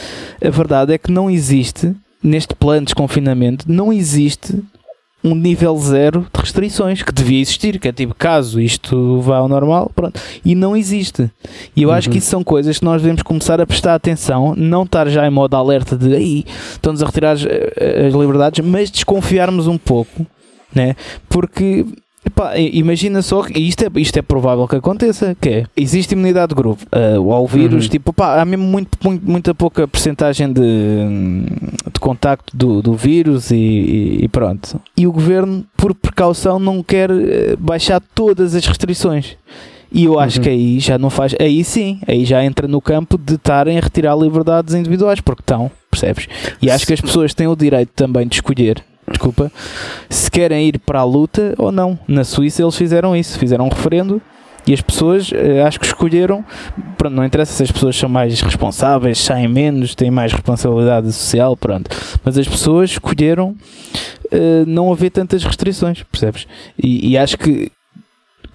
A 0.43 0.49
verdade 0.49 0.93
é 0.93 0.97
que 0.97 1.11
não 1.11 1.29
existe 1.29 1.93
neste 2.23 2.55
plano 2.55 2.81
de 2.81 2.85
desconfinamento 2.85 3.71
não 3.71 3.91
existe 3.91 4.61
um 5.23 5.35
nível 5.35 5.77
zero 5.77 6.21
de 6.33 6.39
restrições 6.39 7.03
que 7.03 7.11
devia 7.11 7.39
existir, 7.39 7.79
que 7.79 7.87
é 7.87 7.91
tipo, 7.91 8.15
caso 8.15 8.59
isto 8.59 9.19
vá 9.21 9.37
ao 9.37 9.47
normal, 9.47 9.91
pronto, 9.95 10.19
e 10.43 10.55
não 10.55 10.75
existe. 10.75 11.29
E 11.75 11.83
eu 11.83 11.89
uhum. 11.89 11.95
acho 11.95 12.09
que 12.09 12.15
uhum. 12.15 12.19
isso 12.19 12.29
são 12.29 12.43
coisas 12.43 12.79
que 12.79 12.85
nós 12.85 13.01
devemos 13.01 13.21
começar 13.21 13.61
a 13.61 13.67
prestar 13.67 13.93
atenção, 13.93 14.55
não 14.55 14.83
estar 14.83 15.07
já 15.09 15.25
em 15.27 15.29
modo 15.29 15.55
alerta 15.55 15.95
de 15.95 16.15
aí 16.15 16.45
estão-nos 16.71 17.03
a 17.03 17.05
retirar 17.05 17.31
as, 17.31 17.45
as 17.45 18.13
liberdades, 18.13 18.65
mas 18.65 18.89
desconfiarmos 18.89 19.67
um 19.67 19.77
pouco, 19.77 20.25
né? 20.73 20.95
Porque 21.29 21.85
Epá, 22.23 22.55
imagina 22.57 23.21
só 23.23 23.41
que 23.41 23.59
isto 23.59 23.83
é, 23.83 23.99
isto 23.99 24.17
é 24.17 24.21
provável 24.21 24.67
que 24.67 24.75
aconteça, 24.75 25.35
que 25.41 25.49
é, 25.49 25.65
existe 25.75 26.11
imunidade 26.11 26.49
de 26.49 26.55
grupo 26.55 26.85
uh, 26.95 27.31
ao 27.31 27.47
vírus, 27.47 27.85
uhum. 27.85 27.89
tipo, 27.89 28.13
pá, 28.13 28.39
há 28.39 28.45
mesmo 28.45 28.63
muito, 28.63 28.95
muito, 29.03 29.27
muita 29.27 29.55
pouca 29.55 29.87
percentagem 29.87 30.53
de, 30.53 30.61
de 31.91 31.99
contacto 31.99 32.55
do, 32.55 32.79
do 32.79 32.93
vírus 32.93 33.49
e, 33.49 33.55
e, 33.55 34.25
e, 34.25 34.27
pronto. 34.27 34.79
E 34.95 35.07
o 35.07 35.11
governo, 35.11 35.65
por 35.75 35.95
precaução, 35.95 36.59
não 36.59 36.83
quer 36.83 37.09
eh, 37.09 37.55
baixar 37.57 37.99
todas 38.13 38.53
as 38.53 38.67
restrições. 38.67 39.35
E 39.91 40.05
eu 40.05 40.19
acho 40.19 40.37
uhum. 40.37 40.43
que 40.43 40.49
aí 40.49 40.79
já 40.79 40.99
não 40.99 41.09
faz. 41.09 41.35
Aí 41.39 41.63
sim, 41.63 41.99
aí 42.07 42.23
já 42.23 42.45
entra 42.45 42.67
no 42.67 42.79
campo 42.79 43.17
de 43.17 43.33
estarem 43.33 43.79
a 43.79 43.81
retirar 43.81 44.15
liberdades 44.15 44.75
individuais, 44.75 45.19
porque 45.19 45.41
estão, 45.41 45.71
percebes? 45.89 46.27
E 46.61 46.69
acho 46.69 46.85
que 46.85 46.93
as 46.93 47.01
pessoas 47.01 47.33
têm 47.33 47.47
o 47.47 47.55
direito 47.55 47.91
também 47.95 48.27
de 48.27 48.35
escolher 48.35 48.83
desculpa, 49.11 49.51
se 50.09 50.29
querem 50.29 50.67
ir 50.67 50.79
para 50.79 50.99
a 50.99 51.03
luta 51.03 51.53
ou 51.57 51.71
não. 51.71 51.97
Na 52.07 52.23
Suíça 52.23 52.61
eles 52.61 52.75
fizeram 52.75 53.15
isso, 53.15 53.37
fizeram 53.37 53.65
um 53.65 53.69
referendo 53.69 54.21
e 54.65 54.73
as 54.73 54.81
pessoas 54.81 55.31
eh, 55.33 55.63
acho 55.63 55.79
que 55.79 55.85
escolheram, 55.85 56.45
pronto, 56.97 57.15
não 57.15 57.25
interessa 57.25 57.51
se 57.51 57.63
as 57.63 57.71
pessoas 57.71 57.95
são 57.95 58.07
mais 58.07 58.39
responsáveis, 58.41 59.17
saem 59.17 59.47
menos, 59.47 59.95
têm 59.95 60.11
mais 60.11 60.31
responsabilidade 60.31 61.11
social, 61.11 61.57
pronto, 61.57 61.89
mas 62.23 62.37
as 62.37 62.47
pessoas 62.47 62.91
escolheram 62.91 63.55
uh, 64.31 64.65
não 64.67 64.91
haver 64.91 65.09
tantas 65.09 65.43
restrições, 65.43 66.03
percebes? 66.03 66.47
E, 66.77 67.09
e 67.11 67.17
acho 67.17 67.37
que 67.37 67.71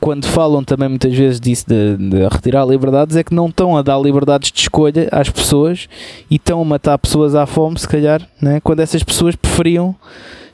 quando 0.00 0.26
falam 0.26 0.62
também 0.62 0.88
muitas 0.88 1.14
vezes 1.14 1.40
disso 1.40 1.64
de, 1.68 1.96
de, 1.96 2.28
retirar 2.28 2.64
liberdades, 2.64 3.16
é 3.16 3.24
que 3.24 3.34
não 3.34 3.46
estão 3.46 3.76
a 3.76 3.82
dar 3.82 3.98
liberdades 3.98 4.52
de 4.52 4.60
escolha 4.60 5.08
às 5.10 5.30
pessoas 5.30 5.88
e 6.30 6.36
estão 6.36 6.60
a 6.60 6.64
matar 6.64 6.98
pessoas 6.98 7.34
à 7.34 7.46
fome, 7.46 7.78
se 7.78 7.88
calhar, 7.88 8.26
né? 8.40 8.60
quando 8.60 8.80
essas 8.80 9.02
pessoas 9.02 9.34
preferiam, 9.34 9.94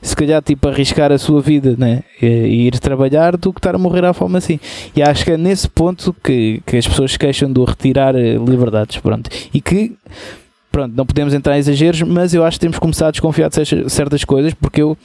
se 0.01 0.15
calhar, 0.15 0.41
tipo, 0.41 0.67
arriscar 0.67 1.11
a 1.11 1.17
sua 1.17 1.41
vida 1.41 1.75
né? 1.77 2.03
e, 2.21 2.25
e 2.25 2.67
ir 2.67 2.79
trabalhar 2.79 3.37
do 3.37 3.53
que 3.53 3.59
estar 3.59 3.75
a 3.75 3.77
morrer 3.77 4.03
à 4.05 4.13
fome 4.13 4.37
assim. 4.37 4.59
E 4.95 5.01
acho 5.01 5.23
que 5.23 5.31
é 5.31 5.37
nesse 5.37 5.69
ponto 5.69 6.15
que, 6.23 6.61
que 6.65 6.77
as 6.77 6.87
pessoas 6.87 7.11
se 7.11 7.19
queixam 7.19 7.51
do 7.51 7.63
retirar 7.63 8.15
eh, 8.15 8.35
liberdades. 8.35 8.97
Pronto. 8.97 9.29
E 9.53 9.61
que 9.61 9.93
pronto, 10.73 10.95
não 10.97 11.05
podemos 11.05 11.35
entrar 11.35 11.55
em 11.55 11.59
exageros, 11.59 12.01
mas 12.01 12.33
eu 12.33 12.43
acho 12.43 12.57
que 12.57 12.61
temos 12.61 12.77
que 12.77 12.81
começar 12.81 13.07
a 13.07 13.11
desconfiar 13.11 13.47
de 13.47 13.89
certas 13.89 14.25
coisas, 14.25 14.55
porque 14.55 14.81
eu 14.81 14.97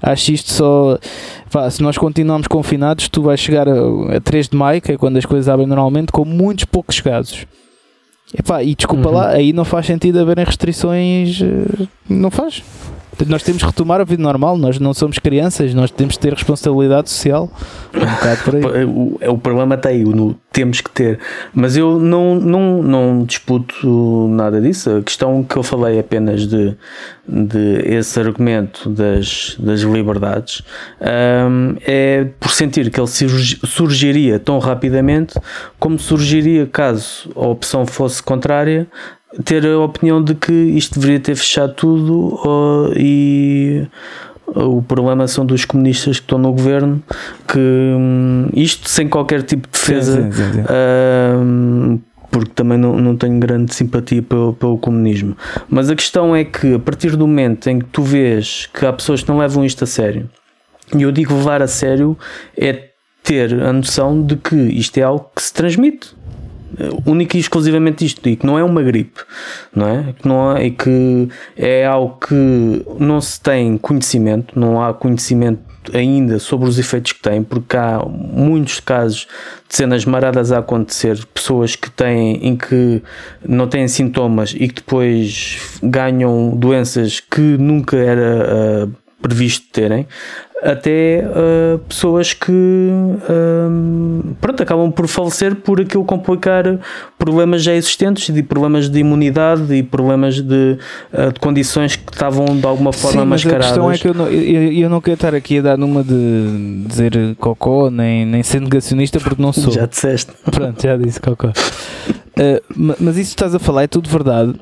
acho 0.00 0.32
isto 0.32 0.52
só. 0.52 0.98
Pá, 1.50 1.68
se 1.68 1.82
nós 1.82 1.98
continuarmos 1.98 2.46
confinados, 2.46 3.08
tu 3.08 3.22
vais 3.22 3.40
chegar 3.40 3.68
a, 3.68 4.16
a 4.16 4.20
3 4.20 4.48
de 4.48 4.56
maio, 4.56 4.80
que 4.80 4.92
é 4.92 4.96
quando 4.96 5.16
as 5.16 5.26
coisas 5.26 5.48
abrem 5.48 5.66
normalmente, 5.66 6.12
com 6.12 6.24
muitos 6.24 6.64
poucos 6.64 7.00
casos. 7.00 7.44
Epá, 8.38 8.62
e 8.62 8.74
desculpa 8.76 9.08
uhum. 9.08 9.14
lá, 9.14 9.30
aí 9.30 9.52
não 9.52 9.64
faz 9.64 9.86
sentido 9.86 10.20
haverem 10.20 10.44
restrições. 10.44 11.42
Eh, 11.42 11.86
não 12.08 12.30
faz. 12.30 12.62
Nós 13.26 13.42
temos 13.42 13.62
que 13.62 13.66
retomar 13.66 14.00
a 14.00 14.04
vida 14.04 14.22
normal, 14.22 14.58
nós 14.58 14.78
não 14.78 14.92
somos 14.92 15.18
crianças, 15.18 15.72
nós 15.72 15.90
temos 15.90 16.16
que 16.16 16.22
ter 16.22 16.32
responsabilidade 16.34 17.10
social. 17.10 17.50
Um 17.94 18.00
bocado 18.00 18.42
por 18.42 18.56
aí. 18.56 18.84
o, 18.84 19.18
o 19.32 19.38
problema 19.38 19.74
está 19.74 19.88
aí, 19.88 20.04
no 20.04 20.36
temos 20.56 20.80
que 20.80 20.90
ter. 20.90 21.18
Mas 21.52 21.76
eu 21.76 21.98
não, 21.98 22.34
não, 22.36 22.82
não 22.82 23.24
disputo 23.24 24.26
nada 24.30 24.58
disso. 24.58 24.88
A 24.90 25.02
questão 25.02 25.44
que 25.44 25.54
eu 25.54 25.62
falei 25.62 25.98
apenas 25.98 26.46
de, 26.46 26.74
de 27.28 27.82
esse 27.84 28.18
argumento 28.18 28.88
das, 28.88 29.54
das 29.58 29.80
liberdades 29.80 30.62
um, 30.98 31.76
é 31.86 32.26
por 32.40 32.50
sentir 32.50 32.90
que 32.90 32.98
ele 32.98 33.06
surgiria 33.06 34.38
tão 34.38 34.58
rapidamente 34.58 35.38
como 35.78 35.98
surgiria 35.98 36.66
caso 36.66 37.30
a 37.36 37.46
opção 37.46 37.84
fosse 37.84 38.22
contrária 38.22 38.86
ter 39.44 39.66
a 39.66 39.78
opinião 39.78 40.22
de 40.22 40.34
que 40.34 40.52
isto 40.52 40.98
deveria 40.98 41.20
ter 41.20 41.34
fechado 41.34 41.74
tudo 41.74 42.40
uh, 42.44 42.92
e 42.96 43.86
o 44.46 44.80
problema 44.82 45.26
são 45.26 45.44
dos 45.44 45.64
comunistas 45.64 46.18
que 46.18 46.24
estão 46.24 46.38
no 46.38 46.52
governo 46.52 47.02
que 47.48 47.60
isto 48.54 48.88
sem 48.88 49.08
qualquer 49.08 49.42
tipo 49.42 49.66
de 49.66 49.72
defesa 49.72 50.22
sim, 50.22 50.32
sim, 50.32 50.52
sim, 50.52 50.60
uh, 50.60 52.00
porque 52.30 52.52
também 52.54 52.78
não, 52.78 52.98
não 52.98 53.16
tenho 53.16 53.38
grande 53.38 53.74
simpatia 53.74 54.22
pelo, 54.22 54.52
pelo 54.52 54.76
comunismo. 54.76 55.36
Mas 55.70 55.88
a 55.88 55.94
questão 55.94 56.36
é 56.36 56.44
que 56.44 56.74
a 56.74 56.78
partir 56.78 57.16
do 57.16 57.26
momento 57.26 57.68
em 57.70 57.78
que 57.78 57.86
tu 57.86 58.02
vês 58.02 58.68
que 58.74 58.84
há 58.84 58.92
pessoas 58.92 59.22
que 59.22 59.28
não 59.28 59.38
levam 59.38 59.64
isto 59.64 59.84
a 59.84 59.86
sério 59.86 60.28
e 60.94 61.02
eu 61.02 61.10
digo 61.10 61.34
levar 61.34 61.62
a 61.62 61.66
sério 61.66 62.16
é 62.56 62.90
ter 63.22 63.54
a 63.62 63.72
noção 63.72 64.22
de 64.22 64.36
que 64.36 64.54
isto 64.54 64.98
é 64.98 65.02
algo 65.02 65.30
que 65.34 65.42
se 65.42 65.52
transmite 65.52 66.14
única 67.04 67.36
e 67.36 67.40
exclusivamente 67.40 68.04
isto, 68.04 68.28
e 68.28 68.36
que 68.36 68.46
não 68.46 68.58
é 68.58 68.64
uma 68.64 68.82
gripe, 68.82 69.20
não 69.74 69.88
é? 69.88 70.14
Que 70.18 70.28
não 70.28 70.56
é, 70.56 70.66
e 70.66 70.70
que 70.70 71.28
é 71.56 71.86
algo 71.86 72.18
que 72.18 72.84
não 72.98 73.20
se 73.20 73.40
tem 73.40 73.76
conhecimento, 73.78 74.58
não 74.58 74.82
há 74.82 74.92
conhecimento 74.92 75.60
ainda 75.94 76.38
sobre 76.38 76.68
os 76.68 76.78
efeitos 76.78 77.12
que 77.12 77.22
tem, 77.22 77.42
porque 77.42 77.76
há 77.76 78.00
muitos 78.04 78.80
casos 78.80 79.26
de 79.68 79.76
cenas 79.76 80.04
maradas 80.04 80.52
a 80.52 80.58
acontecer, 80.58 81.24
pessoas 81.32 81.76
que 81.76 81.90
têm 81.90 82.46
em 82.46 82.56
que 82.56 83.02
não 83.46 83.68
têm 83.68 83.86
sintomas 83.88 84.52
e 84.52 84.68
que 84.68 84.76
depois 84.76 85.58
ganham 85.82 86.56
doenças 86.56 87.20
que 87.20 87.40
nunca 87.40 87.96
era 87.96 88.86
uh, 88.86 88.92
previsto 89.22 89.66
terem 89.72 90.06
até 90.62 91.22
uh, 91.26 91.78
pessoas 91.80 92.32
que 92.32 92.50
uh, 92.50 94.34
pronto, 94.40 94.62
acabam 94.62 94.90
por 94.90 95.06
falecer 95.06 95.54
por 95.54 95.80
aquilo 95.80 96.04
complicar 96.04 96.78
problemas 97.18 97.62
já 97.62 97.74
existentes 97.74 98.34
de 98.34 98.42
problemas 98.42 98.88
de 98.88 98.98
imunidade 98.98 99.74
e 99.74 99.82
problemas 99.82 100.40
de, 100.40 100.78
uh, 101.12 101.32
de 101.32 101.40
condições 101.40 101.96
que 101.96 102.10
estavam 102.10 102.56
de 102.56 102.66
alguma 102.66 102.92
forma 102.92 103.22
Sim, 103.22 103.28
mascaradas. 103.28 103.66
a 103.66 103.68
questão 103.68 103.92
é 103.92 103.98
que 103.98 104.08
eu 104.08 104.14
não, 104.14 104.28
eu, 104.28 104.72
eu 104.72 104.88
não 104.88 105.00
quero 105.00 105.14
estar 105.14 105.34
aqui 105.34 105.58
a 105.58 105.62
dar 105.62 105.76
numa 105.76 106.02
de 106.02 106.84
dizer 106.86 107.36
cocó, 107.38 107.90
nem, 107.90 108.24
nem 108.24 108.42
ser 108.42 108.60
negacionista 108.60 109.20
porque 109.20 109.42
não 109.42 109.52
sou. 109.52 109.72
Já 109.72 109.84
disseste. 109.84 110.32
Pronto, 110.50 110.82
já 110.82 110.96
disse 110.96 111.20
cocó. 111.20 111.52
mas 112.76 113.18
isso 113.18 113.30
que 113.30 113.36
estás 113.36 113.54
a 113.54 113.58
falar 113.58 113.82
é 113.82 113.86
tudo 113.86 114.08
verdade 114.08 114.54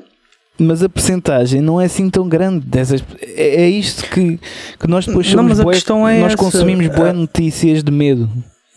mas 0.57 0.81
a 0.81 0.89
percentagem 0.89 1.61
não 1.61 1.79
é 1.79 1.85
assim 1.85 2.09
tão 2.09 2.27
grande 2.27 2.65
dessas 2.65 3.03
é, 3.21 3.63
é 3.63 3.69
isto 3.69 4.09
que, 4.09 4.39
que 4.79 4.87
nós 4.87 5.05
depois 5.05 5.27
somos 5.27 5.35
não, 5.35 5.49
mas 5.49 5.59
a 5.59 5.63
bué, 5.63 5.73
questão 5.73 6.07
é 6.07 6.19
nós 6.19 6.33
essa. 6.33 6.37
consumimos 6.37 6.87
boas 6.87 7.13
notícias 7.13 7.83
de 7.83 7.91
medo 7.91 8.29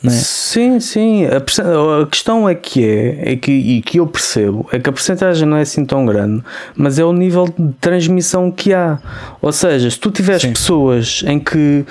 é? 0.05 0.11
Sim, 0.11 0.79
sim. 0.79 1.24
A, 1.24 1.39
a, 1.39 2.07
questão 2.07 2.49
é 2.49 2.55
que 2.55 2.85
é, 2.85 3.33
é 3.33 3.37
que, 3.37 3.51
e 3.51 3.83
que 3.83 3.99
eu 3.99 4.07
percebo, 4.07 4.68
é 4.70 4.79
que 4.79 4.89
a 4.89 4.93
percentagem 4.93 5.47
não 5.47 5.57
é 5.57 5.62
assim 5.62 5.85
tão 5.85 6.07
grande, 6.07 6.43
mas 6.76 7.01
é 7.01 7.05
o 7.05 7.12
nível 7.12 7.47
de 7.47 7.72
transmissão 7.81 8.51
que 8.51 8.72
há. 8.72 9.01
Ou 9.43 9.51
seja, 9.51 9.91
se 9.91 9.99
tu 9.99 10.12
tiveres 10.12 10.43
sim. 10.43 10.53
pessoas 10.53 11.24
em 11.26 11.41
que 11.41 11.85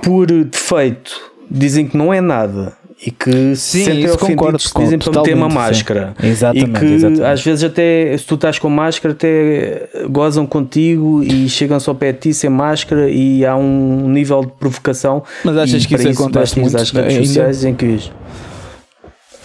por 0.00 0.26
defeito 0.26 1.10
dizem 1.50 1.88
que 1.88 1.96
não 1.96 2.14
é 2.14 2.20
nada 2.20 2.77
e 3.04 3.12
que 3.12 3.54
se 3.54 3.84
sentem 3.84 4.10
ofendidos 4.10 4.64
se 4.64 4.78
dizem 4.78 4.98
para 4.98 5.12
meter 5.12 5.34
uma 5.34 5.48
máscara. 5.48 6.14
Exatamente, 6.22 6.68
e 6.68 6.72
que 6.72 6.84
exatamente. 6.94 7.22
às 7.22 7.44
vezes 7.44 7.64
até 7.64 8.16
se 8.18 8.24
tu 8.24 8.34
estás 8.34 8.58
com 8.58 8.68
máscara 8.68 9.14
até 9.14 9.88
gozam 10.10 10.44
contigo 10.46 11.22
e 11.22 11.48
chegam 11.48 11.78
só 11.78 11.94
perto 11.94 12.16
de 12.16 12.22
ti 12.30 12.34
sem 12.34 12.50
máscara 12.50 13.08
e 13.08 13.46
há 13.46 13.56
um 13.56 14.08
nível 14.08 14.40
de 14.40 14.52
provocação. 14.58 15.22
Mas 15.44 15.56
achas 15.56 15.86
que 15.86 15.94
isso, 15.94 16.08
isso 16.08 16.20
acontece 16.20 16.58
muito 16.58 16.76
às 16.76 16.90
redes 16.90 17.28
sociais 17.28 17.64
em 17.64 17.74
que 17.74 18.00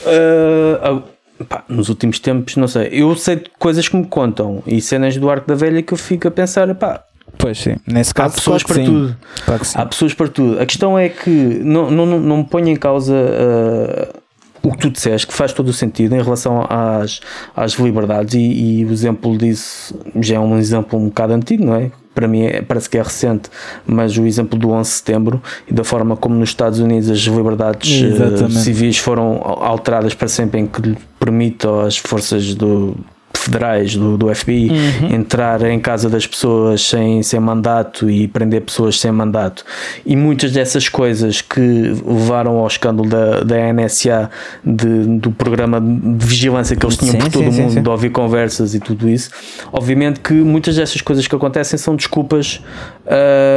uh, 0.07 1.03
pá, 1.47 1.63
nos 1.69 1.89
últimos 1.89 2.19
tempos 2.19 2.55
não 2.55 2.67
sei, 2.67 2.89
eu 2.91 3.15
sei 3.15 3.43
coisas 3.59 3.87
que 3.87 3.95
me 3.95 4.05
contam 4.05 4.63
e 4.65 4.81
cenas 4.81 5.15
do 5.15 5.29
Arco 5.29 5.47
da 5.47 5.55
Velha 5.55 5.83
que 5.83 5.93
eu 5.93 5.97
fico 5.97 6.27
a 6.27 6.31
pensar, 6.31 6.73
pá, 6.73 7.03
Pois 7.37 7.57
sim, 7.57 7.75
nesse 7.87 8.13
caso 8.13 8.33
há 8.33 8.37
pessoas 8.37 8.63
claro 8.63 8.81
para 8.81 8.91
tudo. 8.91 9.17
Claro 9.45 9.63
há 9.75 9.85
pessoas 9.85 10.13
para 10.13 10.27
tudo. 10.27 10.59
A 10.61 10.65
questão 10.65 10.97
é 10.97 11.09
que 11.09 11.29
não, 11.29 11.89
não, 11.89 12.05
não 12.05 12.37
me 12.37 12.43
ponha 12.45 12.71
em 12.71 12.75
causa 12.75 13.13
uh, 13.13 14.23
o 14.63 14.71
que 14.71 14.77
tu 14.77 14.89
disseste, 14.89 15.27
que 15.27 15.33
faz 15.33 15.51
todo 15.51 15.67
o 15.67 15.73
sentido 15.73 16.15
em 16.15 16.21
relação 16.21 16.65
às, 16.69 17.19
às 17.53 17.73
liberdades, 17.73 18.33
e, 18.35 18.39
e, 18.79 18.85
o 18.85 18.91
exemplo 18.91 19.37
disso 19.37 19.93
já 20.21 20.35
é 20.35 20.39
um 20.39 20.57
exemplo 20.57 20.97
um 20.97 21.07
bocado 21.07 21.33
antigo, 21.33 21.65
não 21.65 21.75
é? 21.75 21.91
Para 22.15 22.27
mim 22.27 22.43
é, 22.43 22.61
parece 22.61 22.89
que 22.89 22.97
é 22.97 23.01
recente, 23.01 23.49
mas 23.85 24.17
o 24.17 24.25
exemplo 24.25 24.57
do 24.57 24.69
11 24.69 24.89
de 24.89 24.95
setembro 24.95 25.43
e 25.67 25.73
da 25.73 25.83
forma 25.83 26.15
como 26.15 26.35
nos 26.35 26.49
Estados 26.49 26.79
Unidos 26.79 27.09
as 27.09 27.19
liberdades 27.19 28.01
uh, 28.01 28.49
civis 28.49 28.99
foram 28.99 29.41
alteradas 29.43 30.13
para 30.13 30.27
sempre, 30.27 30.61
em 30.61 30.67
que 30.67 30.95
permite 31.19 31.67
às 31.67 31.97
forças 31.97 32.55
do 32.55 32.95
federais 33.43 33.95
do, 33.95 34.17
do 34.17 34.33
FBI 34.33 34.69
uhum. 34.69 35.15
entrar 35.15 35.61
em 35.63 35.79
casa 35.79 36.09
das 36.09 36.25
pessoas 36.25 36.81
sem, 36.81 37.21
sem 37.23 37.39
mandato 37.39 38.09
e 38.09 38.27
prender 38.27 38.61
pessoas 38.61 38.99
sem 38.99 39.11
mandato. 39.11 39.63
E 40.05 40.15
muitas 40.15 40.51
dessas 40.51 40.89
coisas 40.89 41.41
que 41.41 41.59
levaram 41.59 42.57
ao 42.57 42.67
escândalo 42.67 43.07
da, 43.07 43.41
da 43.41 43.73
NSA, 43.73 44.29
de, 44.63 45.19
do 45.19 45.31
programa 45.31 45.79
de 45.79 46.25
vigilância 46.25 46.75
que 46.75 46.85
eles 46.85 46.97
tinham 46.97 47.13
sim, 47.13 47.17
por 47.19 47.29
todo 47.29 47.51
sim, 47.51 47.59
o 47.59 47.63
mundo, 47.63 47.73
sim, 47.73 47.81
de 47.81 47.89
ouvir 47.89 48.09
conversas 48.09 48.73
e 48.73 48.79
tudo 48.79 49.09
isso, 49.09 49.29
obviamente 49.71 50.19
que 50.19 50.33
muitas 50.33 50.75
dessas 50.75 51.01
coisas 51.01 51.27
que 51.27 51.35
acontecem 51.35 51.77
são 51.77 51.95
desculpas 51.95 52.61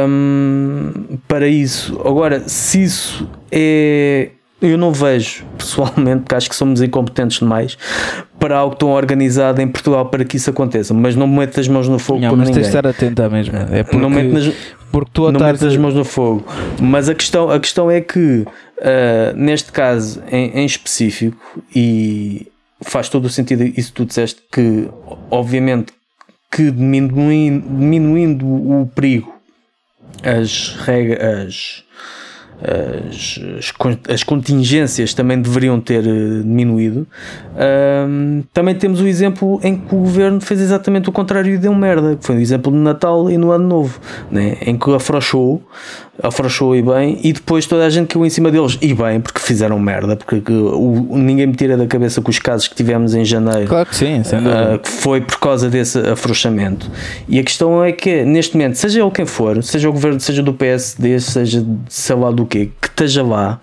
hum, 0.07 1.17
para 1.27 1.47
isso. 1.47 1.99
Agora, 2.03 2.43
se 2.47 2.83
isso 2.83 3.27
é 3.51 4.31
eu 4.61 4.77
não 4.77 4.91
vejo, 4.91 5.45
pessoalmente, 5.57 6.23
porque 6.23 6.35
acho 6.35 6.49
que 6.49 6.55
somos 6.55 6.81
incompetentes 6.81 7.39
demais 7.39 7.77
para 8.39 8.57
algo 8.57 8.75
tão 8.75 8.89
organizado 8.89 9.61
em 9.61 9.67
Portugal 9.67 10.05
para 10.07 10.23
que 10.23 10.37
isso 10.37 10.49
aconteça. 10.49 10.93
Mas 10.93 11.15
não 11.15 11.27
me 11.27 11.39
metas 11.39 11.59
as 11.59 11.67
mãos 11.67 11.87
no 11.87 11.99
fogo 11.99 12.19
não, 12.19 12.29
por 12.29 12.37
mas 12.37 12.49
ninguém. 12.49 12.63
tens 12.63 12.71
de 12.71 12.77
estar 12.77 12.87
atento 12.87 13.23
à 13.23 13.29
mesma. 13.29 13.67
É 13.71 13.83
porque, 13.83 13.97
não 13.97 14.09
metas, 14.09 14.53
porque 14.91 15.11
tu 15.13 15.31
não 15.31 15.39
metes 15.39 15.63
as 15.63 15.77
mãos 15.77 15.93
no 15.93 16.03
fogo. 16.03 16.45
Mas 16.79 17.09
a 17.09 17.15
questão, 17.15 17.49
a 17.49 17.59
questão 17.59 17.89
é 17.89 18.01
que, 18.01 18.45
uh, 18.47 19.35
neste 19.35 19.71
caso 19.71 20.21
em, 20.31 20.59
em, 20.59 20.65
específico, 20.65 21.37
e 21.75 22.47
faz 22.81 23.09
todo 23.09 23.25
o 23.25 23.29
sentido 23.29 23.63
isso 23.63 23.89
que 23.89 23.95
tu 23.95 24.05
disseste, 24.05 24.41
que 24.51 24.87
obviamente 25.31 25.97
que 26.51 26.71
diminuindo, 26.71 27.67
diminuindo 27.67 28.45
o 28.45 28.89
perigo, 28.95 29.33
as 30.23 30.75
regras 30.79 31.19
as, 31.47 31.83
as, 34.09 34.23
contingências 34.23 35.13
também 35.13 35.39
deveriam 35.39 35.79
ter 35.79 36.05
eh, 36.05 36.41
diminuído. 36.41 37.07
Um, 37.55 38.43
também 38.51 38.73
temos 38.73 38.99
o 38.99 39.07
exemplo 39.07 39.59
em 39.63 39.77
que 39.77 39.93
o 39.93 39.99
governo 39.99 40.41
fez 40.41 40.59
exatamente 40.59 41.07
o 41.07 41.11
contrário 41.11 41.53
e 41.53 41.57
deu 41.57 41.73
merda, 41.73 42.15
que 42.15 42.25
foi 42.25 42.35
o 42.35 42.39
exemplo 42.39 42.71
de 42.71 42.77
Natal 42.77 43.29
e 43.29 43.37
no 43.37 43.51
Ano 43.51 43.67
Novo, 43.67 43.99
né? 44.31 44.57
em 44.61 44.77
que 44.77 44.91
afrouxou, 44.91 45.61
afrouxou 46.21 46.75
e 46.75 46.81
bem, 46.81 47.19
e 47.23 47.31
depois 47.31 47.65
toda 47.67 47.85
a 47.85 47.89
gente 47.89 48.07
caiu 48.07 48.25
em 48.25 48.29
cima 48.29 48.49
deles 48.49 48.77
e 48.81 48.93
bem, 48.93 49.21
porque 49.21 49.39
fizeram 49.39 49.79
merda, 49.79 50.15
porque 50.15 50.41
que, 50.41 50.51
o, 50.51 51.15
ninguém 51.15 51.47
me 51.47 51.53
tira 51.53 51.77
da 51.77 51.85
cabeça 51.85 52.21
com 52.21 52.31
os 52.31 52.39
casos 52.39 52.67
que 52.67 52.75
tivemos 52.75 53.13
em 53.13 53.23
janeiro, 53.23 53.67
claro 53.67 53.87
que 53.87 53.95
sim, 53.95 54.21
uh, 54.21 54.79
que 54.79 54.89
foi 54.89 55.21
por 55.21 55.39
causa 55.39 55.69
desse 55.69 55.99
afrouxamento. 55.99 56.89
E 57.27 57.39
a 57.39 57.43
questão 57.43 57.83
é 57.83 57.91
que 57.91 58.23
neste 58.23 58.55
momento, 58.55 58.75
seja 58.75 59.01
ele 59.01 59.11
quem 59.11 59.25
for, 59.25 59.61
seja 59.63 59.89
o 59.89 59.91
governo, 59.91 60.19
seja 60.19 60.41
do 60.41 60.53
PSD, 60.53 61.19
seja 61.19 61.63
sei 61.87 62.15
lá 62.15 62.31
do 62.31 62.46
que, 62.47 62.67
que 62.67 62.87
esteja 62.87 63.23
lá, 63.23 63.59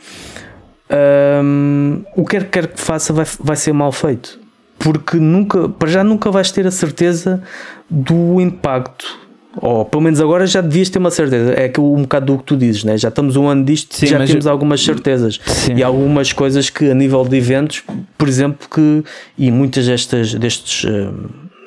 um, 1.43 2.03
o 2.14 2.24
que 2.24 2.41
quer 2.43 2.68
que 2.68 2.80
faça 2.80 3.12
vai, 3.12 3.26
vai 3.41 3.57
ser 3.57 3.72
mal 3.72 3.91
feito. 3.91 4.39
Porque 4.78 5.16
nunca, 5.16 5.68
para 5.68 5.89
já 5.89 6.05
nunca 6.05 6.30
vais 6.30 6.51
ter 6.53 6.66
a 6.66 6.70
certeza 6.70 7.43
do 7.89 8.41
impacto 8.41 9.24
ou 9.57 9.85
pelo 9.85 10.03
menos 10.03 10.20
agora 10.20 10.47
já 10.47 10.61
devias 10.61 10.89
ter 10.89 10.99
uma 10.99 11.11
certeza. 11.11 11.55
É 11.57 11.68
que 11.68 11.80
um 11.80 12.03
bocado 12.03 12.26
do 12.26 12.39
que 12.39 12.45
tu 12.45 12.57
dizes, 12.57 12.85
né? 12.85 12.99
já 12.99 13.09
estamos 13.09 13.37
um 13.37 13.49
ano 13.49 13.64
disto, 13.64 13.95
Sim, 13.95 14.07
já 14.07 14.24
temos 14.24 14.47
algumas 14.47 14.82
certezas 14.82 15.41
Sim. 15.47 15.74
e 15.76 15.82
algumas 15.82 16.32
coisas 16.32 16.70
que 16.70 16.91
a 16.91 16.95
nível 16.95 17.24
de 17.24 17.37
eventos, 17.37 17.82
por 18.18 18.28
exemplo, 18.28 18.68
que 18.68 19.05
e 19.39 19.51
muitas 19.51 19.87
destas 19.87 20.35
destes 20.35 20.85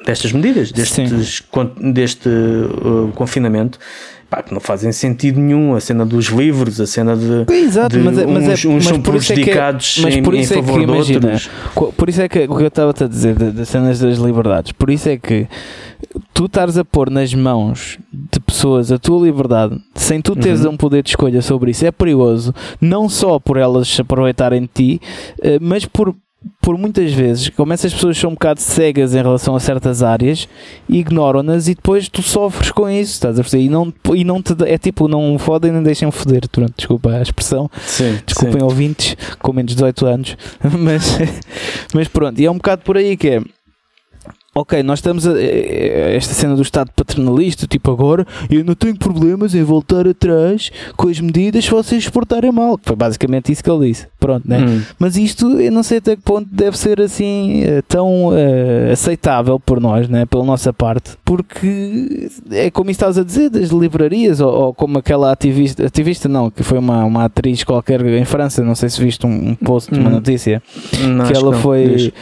destas 0.05 0.31
medidas, 0.31 0.71
destes, 0.71 1.43
deste 1.93 2.29
uh, 2.29 3.11
confinamento, 3.13 3.77
pá, 4.29 4.43
que 4.43 4.53
não 4.53 4.59
fazem 4.59 4.91
sentido 4.91 5.39
nenhum. 5.39 5.75
A 5.75 5.79
cena 5.79 6.05
dos 6.05 6.25
livros, 6.25 6.79
a 6.79 6.87
cena 6.87 7.15
de, 7.15 7.51
Exato, 7.53 7.97
de 7.97 8.03
mas, 8.03 8.17
é, 8.17 8.25
mas 8.25 8.47
uns, 8.47 8.65
é, 8.65 8.67
uns 8.67 8.85
são 8.85 9.01
prejudicados 9.01 10.03
é 10.05 10.09
que, 10.09 10.17
em, 10.17 10.39
em 10.39 10.45
favor 10.45 10.81
é 10.81 10.85
que, 10.85 10.91
imagina, 10.91 11.27
outros. 11.27 11.49
Por 11.95 12.09
isso 12.09 12.21
é 12.21 12.29
que 12.29 12.39
o 12.39 12.55
que 12.55 12.63
eu 12.63 12.67
estava 12.67 12.91
a 12.91 13.07
dizer 13.07 13.35
das 13.35 13.69
cenas 13.69 13.99
das 13.99 14.17
liberdades, 14.17 14.71
por 14.71 14.89
isso 14.89 15.09
é 15.09 15.17
que 15.17 15.47
tu 16.33 16.45
estares 16.45 16.77
a 16.77 16.85
pôr 16.85 17.09
nas 17.09 17.33
mãos 17.33 17.97
de 18.11 18.39
pessoas 18.39 18.91
a 18.91 18.99
tua 18.99 19.25
liberdade 19.25 19.79
sem 19.95 20.21
tu 20.21 20.35
teres 20.35 20.63
uhum. 20.63 20.71
um 20.71 20.77
poder 20.77 21.01
de 21.01 21.09
escolha 21.09 21.41
sobre 21.41 21.71
isso 21.71 21.85
é 21.85 21.91
perigoso, 21.91 22.53
não 22.79 23.09
só 23.09 23.39
por 23.39 23.57
elas 23.57 23.87
se 23.87 24.01
aproveitarem 24.01 24.61
de 24.61 24.67
ti, 24.67 25.01
eh, 25.41 25.57
mas 25.59 25.85
por 25.85 26.15
por 26.61 26.77
muitas 26.77 27.11
vezes, 27.13 27.49
como 27.49 27.73
essas 27.73 27.93
pessoas 27.93 28.17
são 28.17 28.31
um 28.31 28.33
bocado 28.33 28.61
cegas 28.61 29.13
em 29.13 29.21
relação 29.21 29.55
a 29.55 29.59
certas 29.59 30.03
áreas, 30.03 30.47
ignoram-nas 30.87 31.67
e 31.67 31.75
depois 31.75 32.07
tu 32.07 32.21
sofres 32.21 32.71
com 32.71 32.89
isso, 32.89 33.13
estás 33.13 33.39
a 33.39 33.41
perceber? 33.41 33.63
E 33.63 33.69
não, 33.69 33.93
e 34.13 34.23
não 34.23 34.41
te, 34.41 34.53
é 34.65 34.77
tipo, 34.77 35.07
não 35.07 35.37
fodem 35.39 35.71
nem 35.71 35.81
deixem 35.81 36.09
foder, 36.11 36.43
durante, 36.51 36.75
desculpa 36.77 37.11
a 37.11 37.21
expressão, 37.21 37.69
sim, 37.85 38.19
desculpem 38.25 38.59
sim. 38.59 38.65
ouvintes 38.65 39.17
com 39.39 39.53
menos 39.53 39.71
de 39.71 39.75
18 39.75 40.05
anos, 40.05 40.37
mas, 40.77 41.17
mas 41.93 42.07
pronto, 42.07 42.39
e 42.39 42.45
é 42.45 42.51
um 42.51 42.57
bocado 42.57 42.83
por 42.83 42.97
aí 42.97 43.17
que 43.17 43.29
é 43.29 43.41
ok, 44.53 44.81
nós 44.83 44.99
estamos 44.99 45.27
a, 45.27 45.31
a, 45.31 45.35
esta 45.35 46.33
cena 46.33 46.55
do 46.55 46.61
Estado 46.61 46.91
paternalista, 46.95 47.67
tipo 47.67 47.91
agora 47.91 48.25
eu 48.49 48.63
não 48.63 48.75
tenho 48.75 48.97
problemas 48.97 49.53
em 49.55 49.63
voltar 49.63 50.07
atrás 50.07 50.71
com 50.95 51.07
as 51.09 51.19
medidas 51.19 51.65
se 51.65 51.71
vocês 51.71 52.03
exportarem 52.03 52.51
mal. 52.51 52.79
Foi 52.81 52.95
basicamente 52.95 53.51
isso 53.51 53.63
que 53.63 53.69
ele 53.69 53.87
disse. 53.87 54.07
Pronto, 54.19 54.47
né? 54.47 54.59
Hum. 54.59 54.81
Mas 54.99 55.15
isto 55.15 55.59
eu 55.59 55.71
não 55.71 55.83
sei 55.83 55.99
até 55.99 56.15
que 56.15 56.21
ponto 56.21 56.47
deve 56.51 56.77
ser 56.77 56.99
assim 57.01 57.63
eh, 57.63 57.81
tão 57.87 58.27
uh, 58.27 58.91
aceitável 58.91 59.59
por 59.59 59.79
nós, 59.79 60.09
né? 60.09 60.25
pela 60.25 60.43
nossa 60.43 60.73
parte, 60.73 61.11
porque 61.23 62.29
é 62.51 62.69
como 62.71 62.89
estás 62.89 63.17
a 63.17 63.23
dizer, 63.23 63.49
das 63.49 63.69
livrarias, 63.69 64.39
ou, 64.39 64.51
ou, 64.53 64.73
como 64.73 64.97
aquela 64.97 65.31
ativista, 65.31 65.85
ativista 65.85 66.27
não, 66.27 66.49
que 66.49 66.63
foi 66.63 66.77
uma, 66.77 67.03
uma 67.05 67.25
atriz 67.25 67.63
qualquer 67.63 68.05
em 68.05 68.25
França, 68.25 68.63
não 68.63 68.75
sei 68.75 68.89
se 68.89 69.01
viste 69.01 69.25
um, 69.25 69.49
um 69.49 69.55
post, 69.55 69.93
uma 69.93 70.09
hum. 70.09 70.13
notícia, 70.13 70.61
não, 71.01 71.25
que 71.25 71.33
ela 71.33 71.53
foi. 71.53 72.13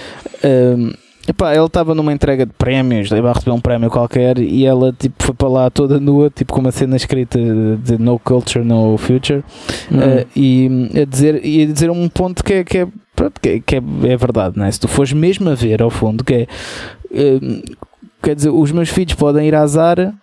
Epá, 1.28 1.54
ela 1.54 1.66
estava 1.66 1.96
numa 1.96 2.14
entrega 2.14 2.46
de 2.46 2.54
prémios, 2.54 3.10
ia 3.10 3.34
receber 3.34 3.52
um 3.52 3.60
prémio 3.60 3.90
qualquer 3.90 4.38
e 4.38 4.66
ela 4.66 4.94
tipo, 4.94 5.24
foi 5.24 5.34
para 5.34 5.48
lá 5.48 5.70
toda 5.72 6.00
nua, 6.00 6.30
tipo 6.30 6.54
com 6.54 6.60
uma 6.60 6.72
cena 6.72 6.96
escrita 6.96 7.40
de 7.84 7.98
No 7.98 8.20
Culture, 8.20 8.64
No 8.64 8.96
Future 8.98 9.40
uh, 9.40 10.28
e 10.36 10.70
a 11.02 11.06
dizer, 11.06 11.44
e 11.44 11.64
a 11.64 11.66
dizer 11.66 11.90
um 11.90 12.08
ponto 12.08 12.44
que 12.44 12.54
é, 12.54 12.64
que 12.64 12.78
é, 12.78 12.88
que 13.42 13.50
é, 13.50 13.60
que 13.60 13.76
é, 13.76 13.82
é 14.04 14.18
verdade, 14.18 14.60
né? 14.60 14.70
se 14.70 14.80
tu 14.80 14.88
fores 14.88 15.14
mesmo 15.14 15.50
a 15.50 15.56
ver 15.56 15.82
ao 15.82 15.90
fundo, 15.90 16.24
que 16.24 16.34
é 16.34 16.48
uh, 17.12 17.76
quer 18.22 18.36
dizer, 18.36 18.50
os 18.50 18.72
meus 18.72 18.90
filhos 18.90 19.16
podem 19.16 19.48
ir 19.48 19.56
à 19.56 19.66
Zara 19.66 20.14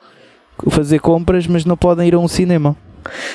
fazer 0.71 1.01
compras, 1.01 1.47
mas 1.47 1.65
não 1.65 1.77
podem 1.77 2.07
ir 2.07 2.15
a 2.15 2.19
um 2.19 2.29
cinema. 2.29 2.77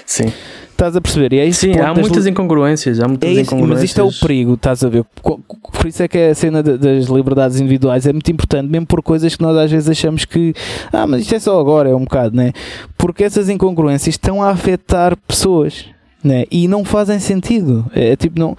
Sim. 0.06 0.32
Estás 0.78 0.96
a 0.96 1.02
perceber? 1.02 1.34
E 1.34 1.40
é 1.40 1.52
Sim, 1.52 1.72
há 1.80 1.92
muitas 1.92 2.28
incongruências. 2.28 3.00
Há 3.00 3.08
muitas 3.08 3.28
é 3.28 3.34
isso, 3.34 3.42
incongruências. 3.42 3.80
Mas 3.80 3.84
isto 3.84 4.00
é 4.00 4.04
o 4.04 4.12
perigo, 4.12 4.54
estás 4.54 4.84
a 4.84 4.90
ver? 4.90 5.04
Por 5.24 5.88
isso 5.88 6.04
é 6.04 6.08
que 6.08 6.20
a 6.20 6.36
cena 6.36 6.62
das 6.62 7.08
liberdades 7.08 7.60
individuais 7.60 8.06
é 8.06 8.14
muito 8.14 8.32
importante, 8.32 8.70
mesmo 8.70 8.86
por 8.86 9.02
coisas 9.02 9.36
que 9.36 9.42
nós 9.42 9.58
às 9.58 9.72
vezes 9.72 9.90
achamos 9.90 10.24
que, 10.24 10.54
ah, 10.94 11.08
mas 11.08 11.22
isto 11.22 11.34
é 11.34 11.40
só 11.40 11.60
agora, 11.60 11.90
é 11.90 11.96
um 11.96 12.04
bocado, 12.04 12.36
né? 12.36 12.54
Porque 12.96 13.24
essas 13.24 13.50
incongruências 13.50 14.14
estão 14.14 14.44
a 14.44 14.52
afetar 14.52 15.18
pessoas. 15.28 15.86
Né? 16.24 16.46
E 16.52 16.68
não 16.68 16.84
fazem 16.84 17.20
sentido. 17.20 17.86
É, 17.96 18.10
é 18.10 18.16
tipo, 18.16 18.40
não. 18.40 18.56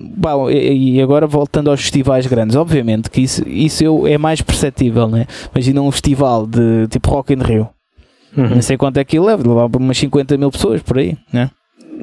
Bom, 0.00 0.50
e 0.50 1.02
agora 1.02 1.26
voltando 1.26 1.70
aos 1.70 1.80
festivais 1.80 2.26
grandes, 2.26 2.54
obviamente 2.54 3.10
que 3.10 3.20
isso, 3.20 3.46
isso 3.46 3.82
eu, 3.82 4.06
é 4.06 4.16
mais 4.16 4.40
perceptível, 4.40 5.08
né? 5.08 5.26
Imagina 5.54 5.82
um 5.82 5.90
festival 5.90 6.46
de 6.46 6.86
tipo 6.88 7.10
Rock 7.10 7.32
in 7.32 7.42
Rio 7.42 7.68
Uhum. 8.36 8.48
Não 8.48 8.62
sei 8.62 8.76
quanto 8.76 8.96
é 8.98 9.04
que 9.04 9.18
ele 9.18 9.26
leva, 9.26 9.42
levava 9.46 9.68
para 9.68 9.80
umas 9.80 9.98
50 9.98 10.36
mil 10.36 10.50
pessoas 10.50 10.82
por 10.82 10.98
aí, 10.98 11.16
né? 11.32 11.50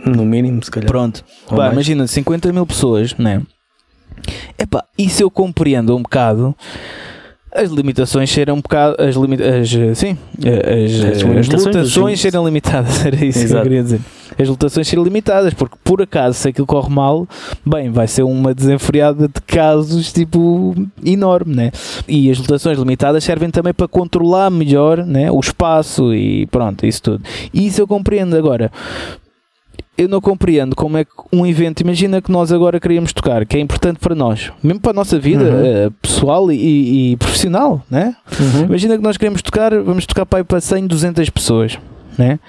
No 0.06 0.26
mínimo, 0.26 0.64
se 0.64 0.72
calhar. 0.72 0.88
Pronto. 0.88 1.24
Pá, 1.48 1.72
imagina, 1.72 2.06
50 2.08 2.54
mil 2.54 2.66
pessoas, 2.66 3.16
né? 3.16 3.42
Epá, 4.58 4.84
isso 4.98 5.24
eu 5.24 5.32
compreendo 5.32 5.96
um 5.96 6.02
bocado 6.02 6.56
as 7.52 7.70
limitações 7.72 8.32
serem 8.32 8.54
um 8.54 8.62
bocado 8.62 8.96
as, 9.00 9.16
limita 9.16 9.44
as 9.44 9.70
sim 9.98 10.18
as, 10.40 11.24
as, 11.24 11.50
as 11.54 11.66
lotações 11.66 12.20
serem 12.20 12.44
limitadas 12.44 13.04
era 13.06 13.24
isso 13.24 13.40
Exato. 13.40 13.50
que 13.50 13.58
eu 13.58 13.64
queria 13.64 13.84
dizer. 13.84 14.02
As 14.38 14.48
lotações 14.48 14.88
serem 14.88 15.04
limitadas 15.04 15.54
porque 15.54 15.76
por 15.84 16.02
acaso 16.02 16.38
se 16.38 16.50
aquilo 16.50 16.68
corre 16.68 16.90
mal 16.94 17.28
bem 17.66 17.92
vai 17.92 18.08
ser 18.08 18.24
uma 18.24 18.54
desenfreada 18.54 19.28
de 19.28 19.42
casos 19.42 20.14
tipo 20.14 20.76
enorme 21.04 21.56
né? 21.56 21.72
E 22.08 22.30
as 22.30 22.38
lotações 22.38 22.78
limitadas 22.78 23.24
servem 23.24 23.50
também 23.50 23.74
para 23.74 23.88
controlar 23.88 24.50
melhor 24.50 25.06
né 25.06 25.32
o 25.32 25.40
espaço 25.40 26.14
e 26.14 26.46
pronto 26.48 26.86
isso 26.86 27.02
tudo. 27.02 27.24
Isso 27.54 27.82
eu 27.82 27.88
compreendo. 27.88 28.36
Agora 28.36 28.72
eu 30.00 30.08
não 30.08 30.22
compreendo 30.22 30.76
como 30.76 30.98
é 30.98 31.04
que 31.04 31.12
um 31.32 31.46
evento, 31.46 31.82
imagina 31.82 32.22
que 32.22 32.32
nós 32.32 32.52
agora 32.54 32.80
queríamos 32.80 33.12
tocar, 33.12 33.46
que 33.46 33.58
é 33.58 33.60
importante 33.60 34.00
para 34.00 34.16
nós, 34.16 34.50
mesmo 34.64 34.80
para 34.80 34.92
a 34.92 34.94
nossa 34.94 35.20
vida 35.20 35.44
uhum. 35.44 35.88
uh, 35.88 35.92
pessoal 36.02 36.52
e, 36.52 37.12
e, 37.12 37.18
profissional, 37.18 37.84
né? 37.92 38.16
Uhum. 38.40 38.66
Imagina 38.66 38.96
que 38.96 39.04
nós 39.04 39.18
queremos 39.18 39.42
tocar, 39.42 39.72
vamos 39.82 40.06
tocar 40.06 40.26
para, 40.26 40.44
para 40.46 40.62
100, 40.62 40.88
200 40.88 41.30
pessoas, 41.30 41.78
né? 42.18 42.40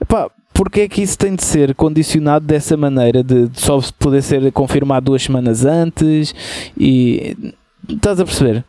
Epá, 0.00 0.30
porque 0.54 0.82
é 0.82 0.88
que 0.88 1.02
isso 1.02 1.18
tem 1.18 1.34
de 1.34 1.44
ser 1.44 1.74
condicionado 1.74 2.46
dessa 2.46 2.76
maneira, 2.76 3.22
de, 3.22 3.48
de 3.48 3.60
só 3.60 3.80
poder 3.98 4.22
ser 4.22 4.52
confirmado 4.52 5.06
duas 5.06 5.22
semanas 5.22 5.64
antes 5.64 6.32
e 6.78 7.36
estás 7.88 8.20
a 8.20 8.24
perceber? 8.24 8.64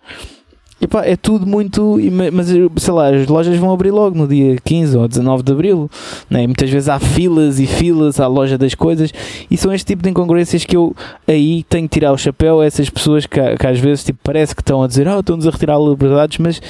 Epá, 0.79 1.05
é 1.05 1.15
tudo 1.15 1.45
muito. 1.45 1.97
Mas 2.31 2.47
sei 2.47 2.93
lá, 2.93 3.09
as 3.09 3.27
lojas 3.27 3.57
vão 3.57 3.71
abrir 3.71 3.91
logo 3.91 4.15
no 4.15 4.27
dia 4.27 4.57
15 4.63 4.97
ou 4.97 5.07
19 5.07 5.43
de 5.43 5.51
abril. 5.51 5.89
Né? 6.29 6.43
E 6.43 6.47
muitas 6.47 6.69
vezes 6.69 6.87
há 6.87 6.99
filas 6.99 7.59
e 7.59 7.65
filas 7.65 8.19
à 8.19 8.27
loja 8.27 8.57
das 8.57 8.75
coisas. 8.75 9.11
E 9.49 9.57
são 9.57 9.73
este 9.73 9.87
tipo 9.87 10.03
de 10.03 10.09
incongruências 10.09 10.63
que 10.63 10.77
eu 10.77 10.95
aí 11.27 11.63
tenho 11.63 11.87
que 11.87 11.93
tirar 11.93 12.11
o 12.11 12.17
chapéu 12.17 12.61
a 12.61 12.65
essas 12.65 12.89
pessoas 12.89 13.25
que, 13.25 13.39
que 13.57 13.67
às 13.67 13.79
vezes 13.79 14.03
tipo, 14.03 14.19
parece 14.23 14.55
que 14.55 14.61
estão 14.61 14.83
a 14.83 14.87
dizer: 14.87 15.07
Ah, 15.07 15.19
estão-nos 15.19 15.47
a 15.47 15.51
retirar 15.51 15.79
liberdades, 15.79 16.37
mas 16.37 16.61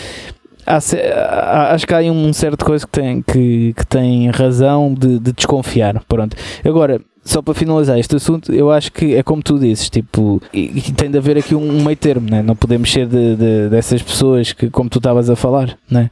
acho 0.65 1.87
que 1.87 1.93
há 1.93 1.99
um 2.11 2.33
certo 2.33 2.65
coisa 2.65 2.85
que 2.85 2.91
tem, 2.91 3.21
que, 3.21 3.73
que 3.73 3.87
tem 3.87 4.29
razão 4.29 4.93
de, 4.93 5.19
de 5.19 5.31
desconfiar. 5.31 6.03
Pronto. 6.07 6.35
Agora, 6.63 7.01
só 7.27 7.41
para 7.41 7.53
finalizar 7.53 7.99
este 7.99 8.15
assunto, 8.15 8.53
eu 8.53 8.71
acho 8.71 8.91
que 8.91 9.13
é 9.13 9.21
como 9.21 9.43
tu 9.43 9.59
dizes, 9.59 9.89
tipo, 9.89 10.41
e, 10.53 10.71
e 10.77 10.81
tem 10.93 11.11
de 11.11 11.17
haver 11.17 11.37
aqui 11.37 11.53
um, 11.53 11.77
um, 11.77 11.83
meio 11.83 11.97
termo, 11.97 12.29
né? 12.29 12.41
não 12.41 12.55
podemos 12.55 12.89
ser 12.89 13.05
de, 13.05 13.35
de, 13.35 13.69
dessas 13.69 14.01
pessoas 14.01 14.53
que, 14.53 14.69
como 14.69 14.89
tu 14.89 14.99
estavas 14.99 15.29
a 15.29 15.35
falar, 15.35 15.77
né? 15.91 16.09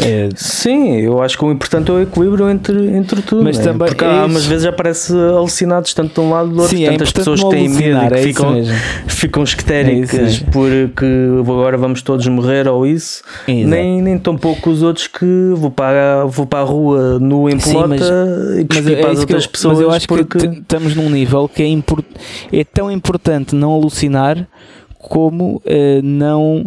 É... 0.00 0.30
Sim, 0.34 0.96
eu 0.96 1.22
acho 1.22 1.36
que 1.36 1.44
o 1.44 1.52
importante 1.52 1.90
é 1.90 1.94
o 1.94 2.00
equilíbrio 2.00 2.48
entre, 2.48 2.96
entre 2.96 3.20
tudo, 3.20 3.44
mas 3.44 3.58
né? 3.58 3.64
também 3.64 3.88
porque 3.88 4.04
é 4.04 4.08
há 4.08 4.24
umas 4.24 4.46
vezes 4.46 4.64
já 4.64 4.72
parece 4.72 5.12
alucinados 5.12 5.92
tanto 5.92 6.14
de 6.14 6.20
um 6.20 6.30
lado 6.30 6.48
do 6.48 6.60
outro, 6.62 6.76
Sim, 6.76 6.86
é 6.86 6.92
tantas 6.92 7.12
pessoas 7.12 7.42
que 7.42 7.50
têm 7.50 7.68
medo 7.68 8.06
e 8.06 8.08
que 8.08 8.14
é 8.14 8.22
ficam, 8.22 8.54
ficam 9.06 9.42
esquetéricas 9.42 10.42
é 10.42 10.50
porque 10.50 11.06
agora 11.40 11.76
vamos 11.76 12.00
todos 12.00 12.26
morrer 12.26 12.66
ou 12.66 12.86
isso, 12.86 13.22
nem, 13.46 14.00
nem 14.00 14.18
tão 14.18 14.36
pouco 14.36 14.70
os 14.70 14.82
outros 14.82 15.06
que 15.06 15.52
vou 15.54 15.70
para, 15.70 16.24
vou 16.24 16.46
para 16.46 16.60
a 16.60 16.64
rua 16.64 17.18
no 17.18 17.50
em 17.50 17.58
pelota 17.58 17.96
e 18.58 18.64
que 18.64 18.96
para 18.96 19.10
as 19.10 19.18
outras 19.18 19.44
eu, 19.44 19.50
pessoas 19.50 19.78
mas 19.88 20.06
porque 20.38 20.60
estamos 20.60 20.94
num 20.94 21.10
nível 21.10 21.48
que 21.48 21.62
é, 21.62 21.66
import, 21.66 22.04
é 22.52 22.64
tão 22.64 22.90
importante 22.90 23.54
não 23.54 23.72
alucinar 23.72 24.46
como 24.98 25.56
uh, 25.56 26.02
não, 26.02 26.64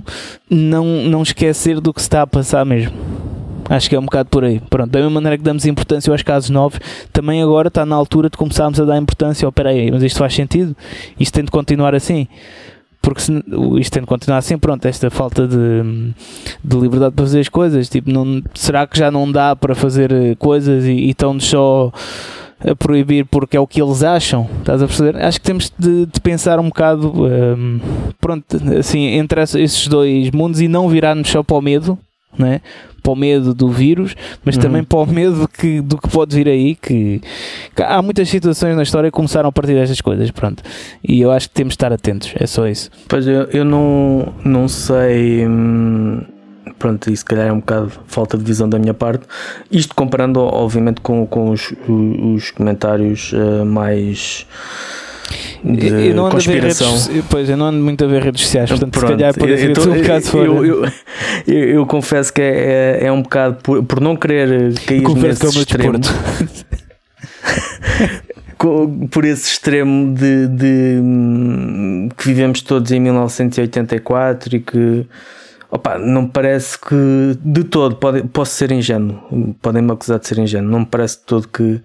não, 0.50 0.86
não 0.86 1.22
esquecer 1.22 1.80
do 1.80 1.94
que 1.94 2.02
se 2.02 2.06
está 2.06 2.22
a 2.22 2.28
passar 2.28 2.66
mesmo. 2.66 2.94
Acho 3.70 3.90
que 3.90 3.96
é 3.96 4.00
um 4.00 4.04
bocado 4.04 4.30
por 4.30 4.44
aí. 4.44 4.60
Pronto, 4.70 4.90
da 4.90 5.00
mesma 5.00 5.14
maneira 5.14 5.38
que 5.38 5.44
damos 5.44 5.66
importância 5.66 6.12
aos 6.12 6.22
casos 6.22 6.50
novos, 6.50 6.80
também 7.14 7.42
agora 7.42 7.70
está 7.70 7.86
na 7.86 7.96
altura 7.96 8.30
de 8.30 8.38
começarmos 8.38 8.80
a 8.80 8.86
dar 8.86 8.98
importância 8.98 9.46
ao 9.46 9.52
peraí, 9.52 9.90
mas 9.92 10.04
isto 10.04 10.18
faz 10.18 10.34
sentido? 10.34 10.76
Isto 11.20 11.34
tem 11.36 11.46
de 11.46 11.52
continuar 11.52 11.96
assim? 11.96 12.28
Porque 13.02 13.22
se, 13.22 13.32
isto 13.80 13.94
tem 13.94 14.02
de 14.02 14.08
continuar 14.08 14.38
assim, 14.38 14.58
pronto, 14.58 14.86
esta 14.86 15.10
falta 15.10 15.48
de, 15.48 16.14
de 16.64 16.78
liberdade 16.78 17.16
para 17.16 17.26
fazer 17.26 17.40
as 17.40 17.50
coisas, 17.50 17.90
tipo, 17.90 18.12
não, 18.12 18.44
será 18.54 18.86
que 18.86 18.98
já 18.98 19.10
não 19.10 19.32
dá 19.32 19.56
para 19.56 19.74
fazer 19.74 20.12
eh, 20.12 20.36
coisas 20.36 20.86
e, 20.86 20.92
e 20.92 21.10
estão-nos 21.10 21.46
só 21.46 21.92
a 22.66 22.76
proibir 22.76 23.26
porque 23.26 23.58
é 23.58 23.60
o 23.60 23.68
que 23.68 23.82
eles 23.82 24.04
acham, 24.04 24.48
estás 24.60 24.82
a 24.82 24.88
perceber? 24.88 25.18
Acho 25.18 25.40
que 25.40 25.46
temos 25.46 25.72
de, 25.78 26.06
de 26.06 26.22
pensar 26.22 26.60
um 26.60 26.66
bocado, 26.66 27.12
um, 27.26 27.80
pronto, 28.20 28.46
assim, 28.78 29.06
entre 29.06 29.42
esses 29.42 29.88
dois 29.88 30.32
mundos 30.32 30.62
e 30.62 30.68
não 30.68 30.88
virar-nos 30.88 31.30
só 31.30 31.44
para 31.44 31.58
o 31.58 31.62
medo, 31.62 31.98
né? 32.38 32.62
para 33.02 33.14
o 33.14 33.16
medo 33.16 33.54
do 33.54 33.68
vírus, 33.70 34.16
mas 34.46 34.56
uhum. 34.56 34.62
também 34.62 34.84
para 34.84 35.00
o 35.00 35.08
medo 35.08 35.48
que, 35.48 35.82
do 35.82 35.98
que 35.98 36.08
pode 36.08 36.36
vir 36.36 36.48
aí, 36.48 36.76
que, 36.76 37.20
que, 37.76 37.82
há 37.82 38.00
muitas 38.02 38.30
situações 38.30 38.76
na 38.76 38.84
história 38.84 39.10
que 39.10 39.16
começaram 39.16 39.50
a 39.50 39.52
partir 39.52 39.74
destas 39.74 40.00
coisas, 40.02 40.30
pronto. 40.30 40.62
E 41.04 41.20
eu 41.20 41.32
acho 41.32 41.50
que 41.50 41.56
temos 41.56 41.72
de 41.72 41.76
estar 41.78 41.92
atentos, 41.92 42.32
é 42.36 42.46
só 42.46 42.68
isso. 42.68 42.92
Pois 43.08 43.26
eu, 43.26 43.44
eu 43.46 43.66
não, 43.66 44.34
não 44.46 44.68
sei. 44.68 45.48
Hum 45.48 46.22
pronto, 46.82 47.12
isso 47.12 47.20
se 47.20 47.26
calhar 47.26 47.48
é 47.48 47.52
um 47.52 47.60
bocado 47.60 47.92
falta 48.08 48.36
de 48.36 48.44
visão 48.44 48.68
da 48.68 48.80
minha 48.80 48.94
parte. 48.94 49.24
Isto 49.70 49.94
comparando, 49.94 50.40
obviamente, 50.40 51.00
com, 51.00 51.28
com 51.28 51.52
os, 51.52 51.72
os 51.88 52.50
comentários 52.50 53.32
uh, 53.34 53.64
mais. 53.64 54.48
De 55.64 55.88
eu 56.08 56.16
não 56.16 56.26
ando 56.26 56.36
conspiração. 56.36 56.88
A 56.88 56.98
ver 56.98 57.08
redes, 57.14 57.26
pois, 57.30 57.48
eu 57.50 57.56
não 57.56 57.68
ando 57.68 57.78
muito 57.84 58.04
a 58.04 58.08
ver 58.08 58.24
redes 58.24 58.42
sociais, 58.42 58.70
portanto, 58.72 58.92
Pronto, 58.92 59.12
se 59.12 59.18
calhar 59.18 59.38
pode 59.38 59.58
ser 59.58 59.80
um 59.90 60.02
bocado 60.02 60.26
fora. 60.26 60.46
Eu, 60.46 60.66
eu, 60.66 60.86
eu, 61.48 61.70
eu, 61.70 61.86
confesso 61.86 62.34
que 62.34 62.42
é, 62.42 63.00
é, 63.02 63.06
é 63.06 63.12
um 63.12 63.22
bocado 63.22 63.58
por, 63.62 63.84
por 63.84 64.02
não 64.02 64.16
querer 64.16 64.74
cair 64.80 65.08
nesse 65.08 65.46
é 65.46 65.50
extremo. 65.50 66.00
por 69.10 69.26
esse 69.26 69.52
extremo 69.52 70.14
de, 70.14 70.48
de, 70.48 71.00
hum, 71.02 72.10
que 72.18 72.26
vivemos 72.26 72.62
todos 72.62 72.92
em 72.92 73.00
1984 73.00 74.56
e 74.56 74.60
que 74.60 75.08
Opa, 75.72 75.98
não 75.98 76.24
me 76.24 76.28
parece 76.28 76.78
que 76.78 77.38
de 77.42 77.64
todo 77.64 77.96
pode, 77.96 78.24
posso 78.28 78.52
ser 78.52 78.74
ingênuo, 78.74 79.56
podem-me 79.62 79.94
acusar 79.94 80.20
de 80.20 80.28
ser 80.28 80.38
ingênuo, 80.38 80.70
não 80.70 80.80
me 80.82 80.86
parece 80.86 81.20
de 81.20 81.24
todo 81.24 81.48
que, 81.48 81.82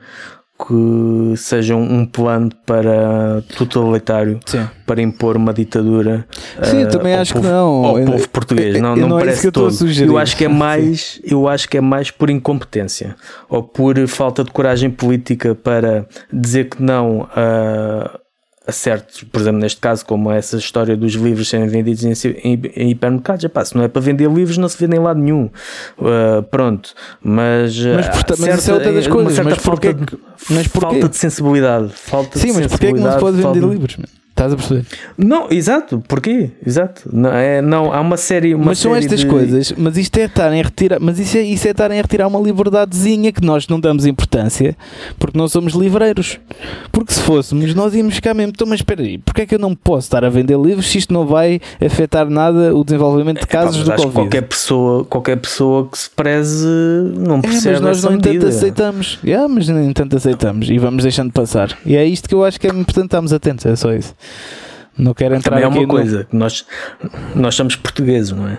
que 0.59 1.37
seja 1.37 1.77
um 1.77 2.05
plano 2.05 2.51
para 2.67 3.45
totalitário 3.57 4.41
Sim. 4.45 4.69
para 4.85 5.01
impor 5.01 5.37
uma 5.37 5.55
ditadura 5.55 6.27
Sim, 6.65 6.83
uh, 6.83 6.89
também 6.89 7.15
acho 7.15 7.35
povo, 7.35 7.47
que 7.47 7.53
não. 7.53 7.85
ao 7.85 8.05
povo 8.05 8.29
português. 8.29 8.75
Não, 8.83 8.97
não, 8.97 9.09
não 9.11 9.19
é 9.19 9.25
parece 9.25 9.53
todo. 9.53 9.73
Eu 10.01 10.19
acho 10.19 10.37
que 10.37 10.45
é 10.45 10.49
mais 10.49 11.21
eu 11.23 11.49
acho 11.49 11.69
que 11.69 11.79
é 11.79 11.81
mais 11.81 12.11
por 12.11 12.29
incompetência 12.29 13.15
ou 13.49 13.63
por 13.63 13.97
falta 14.09 14.43
de 14.43 14.51
coragem 14.51 14.91
política 14.91 15.55
para 15.55 16.07
dizer 16.33 16.71
que 16.71 16.83
não 16.83 17.21
uh, 17.21 18.26
a 18.67 18.73
certos, 18.73 19.23
por 19.23 19.41
exemplo, 19.41 19.61
neste 19.61 19.81
caso, 19.81 20.05
como 20.05 20.31
essa 20.31 20.57
história 20.57 20.97
dos 20.97 21.13
livros 21.15 21.49
serem 21.49 21.69
vendidos 21.69 22.05
em, 22.05 22.13
em, 22.43 22.63
em 22.75 22.91
hipermercados, 22.91 23.45
epá, 23.45 23.65
se 23.65 23.77
não 23.77 23.85
é 23.85 23.89
para 23.89 24.03
vender 24.03 24.29
livros, 24.29 24.59
não 24.59 24.69
se 24.69 24.77
vende 24.77 24.97
em 24.97 24.99
lado 24.99 25.21
nenhum. 25.21 25.49
Uh, 25.97 26.43
pronto, 26.51 26.93
mas, 27.23 27.79
mas, 27.79 28.09
porta, 28.09 28.37
certa, 28.37 28.53
mas 28.53 28.61
isso 28.61 28.71
é 28.71 28.75
outra 28.75 28.93
das 28.93 29.07
coisas, 29.07 29.39
mas 29.39 29.59
falta, 29.59 29.95
de, 29.95 30.05
mas 30.51 30.67
falta 30.67 31.09
de 31.09 31.17
sensibilidade. 31.17 31.93
Falta 31.95 32.39
Sim, 32.39 32.49
de 32.49 32.53
mas 32.55 32.67
porquê 32.67 32.87
é 32.87 32.93
que 32.93 33.01
não 33.01 33.13
se 33.13 33.19
pode 33.19 33.37
vender 33.37 33.63
livros? 33.63 33.97
Estás 34.37 34.53
a 34.53 34.57
perceber? 34.57 34.85
Não, 35.17 35.47
exato, 35.51 36.03
porquê? 36.07 36.51
Exato. 36.65 37.09
Não, 37.11 37.33
é, 37.33 37.63
não, 37.63 37.91
há 37.91 38.03
uma 38.03 38.19
série. 38.19 38.55
Uma 38.55 38.67
mas 38.67 38.79
são 38.79 38.93
série 38.93 39.07
estas 39.07 39.21
de... 39.21 39.27
coisas, 39.27 39.73
mas 39.79 39.97
isto 39.97 40.19
é 40.19 40.25
estarem 40.25 40.61
a 40.61 40.65
retirar, 40.65 41.01
mas 41.01 41.19
isso 41.19 41.39
é, 41.39 41.41
isso 41.41 41.67
é 41.67 41.71
estarem 41.71 41.99
a 41.99 42.03
retirar 42.03 42.29
uma 42.29 42.39
liberdadezinha 42.39 43.33
que 43.33 43.43
nós 43.43 43.67
não 43.67 43.81
damos 43.81 44.05
importância 44.05 44.77
porque 45.19 45.39
não 45.39 45.49
somos 45.49 45.73
livreiros. 45.73 46.39
Porque 46.93 47.15
se 47.15 47.23
fôssemos, 47.23 47.75
nós 47.75 47.95
íamos 47.95 48.17
ficar 48.17 48.35
mesmo. 48.35 48.53
Então, 48.55 48.67
mas 48.67 48.81
espera 48.81 49.01
aí, 49.01 49.17
porque 49.17 49.41
é 49.41 49.47
que 49.47 49.55
eu 49.55 49.59
não 49.59 49.75
posso 49.75 50.09
estar 50.09 50.23
a 50.23 50.29
vender 50.29 50.59
livros 50.59 50.87
se 50.87 50.99
isto 50.99 51.15
não 51.15 51.27
vai 51.27 51.59
afetar 51.83 52.29
nada 52.29 52.77
o 52.77 52.85
desenvolvimento 52.85 53.41
de 53.41 53.47
casos 53.47 53.81
é, 53.81 53.85
do 53.85 53.97
Covid? 53.97 54.13
Qualquer 54.13 54.43
pessoa, 54.43 55.05
qualquer 55.07 55.37
pessoa 55.39 55.89
que 55.91 55.97
se 55.97 56.11
preze 56.11 56.69
não 57.17 57.41
percebe 57.41 57.69
é, 57.69 57.81
mas 57.81 57.81
nós 57.81 58.05
não 58.05 58.19
tanto 58.19 58.47
aceitamos. 58.47 59.19
Yeah, 59.25 59.49
mas 59.49 59.67
nem 59.67 59.95
tanto 59.95 60.15
aceitamos 60.15 60.69
e 60.69 60.77
vamos 60.77 61.05
deixando 61.05 61.33
passar. 61.33 61.79
E 61.87 61.97
é 61.97 62.05
isto 62.05 62.29
que 62.29 62.35
eu 62.35 62.45
acho 62.45 62.61
que 62.61 62.67
é 62.67 62.71
importante 62.71 63.07
estarmos 63.07 63.33
atentos, 63.33 63.65
é 63.65 63.75
só 63.75 63.95
isso. 63.95 64.15
Não 64.99 65.13
quero 65.13 65.35
entrar 65.35 65.57
Também 65.57 65.65
é 65.65 65.69
uma 65.69 65.83
no... 65.83 65.89
coisa, 65.89 66.27
nós, 66.33 66.65
nós 67.35 67.55
somos 67.55 67.77
portugueses, 67.77 68.33
não 68.33 68.49
é? 68.49 68.59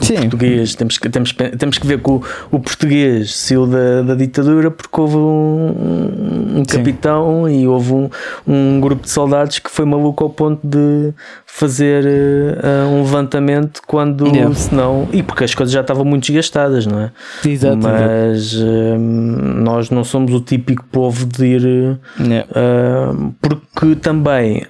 O 0.00 0.04
Sim. 0.04 0.16
português, 0.16 0.74
temos 0.74 0.96
que, 0.96 1.08
temos, 1.08 1.34
temos 1.58 1.78
que 1.78 1.86
ver 1.86 2.00
que 2.02 2.10
o, 2.10 2.22
o 2.50 2.58
português 2.58 3.34
saiu 3.34 3.66
da, 3.66 4.02
da 4.02 4.14
ditadura 4.14 4.70
porque 4.70 5.00
houve 5.00 5.16
um, 5.16 6.60
um 6.60 6.64
capitão 6.64 7.48
e 7.48 7.66
houve 7.66 7.92
um, 7.92 8.10
um 8.46 8.80
grupo 8.80 9.02
de 9.02 9.10
soldados 9.10 9.58
que 9.58 9.70
foi 9.70 9.84
maluco 9.84 10.24
ao 10.24 10.30
ponto 10.30 10.66
de 10.66 11.12
fazer 11.54 12.04
uh, 12.06 12.88
um 12.88 13.02
levantamento 13.02 13.82
quando 13.86 14.26
yeah. 14.26 14.52
senão 14.54 15.06
e 15.12 15.22
porque 15.22 15.44
as 15.44 15.54
coisas 15.54 15.70
já 15.70 15.82
estavam 15.82 16.02
muito 16.02 16.26
desgastadas, 16.26 16.86
não 16.86 16.98
é? 16.98 17.12
Exato, 17.46 17.76
Mas 17.76 18.54
uh, 18.54 18.98
nós 18.98 19.90
não 19.90 20.02
somos 20.02 20.32
o 20.32 20.40
típico 20.40 20.82
povo 20.90 21.26
de 21.26 21.44
ir 21.44 21.98
yeah. 22.18 22.48
uh, 22.48 23.34
porque 23.38 23.94
também 23.96 24.64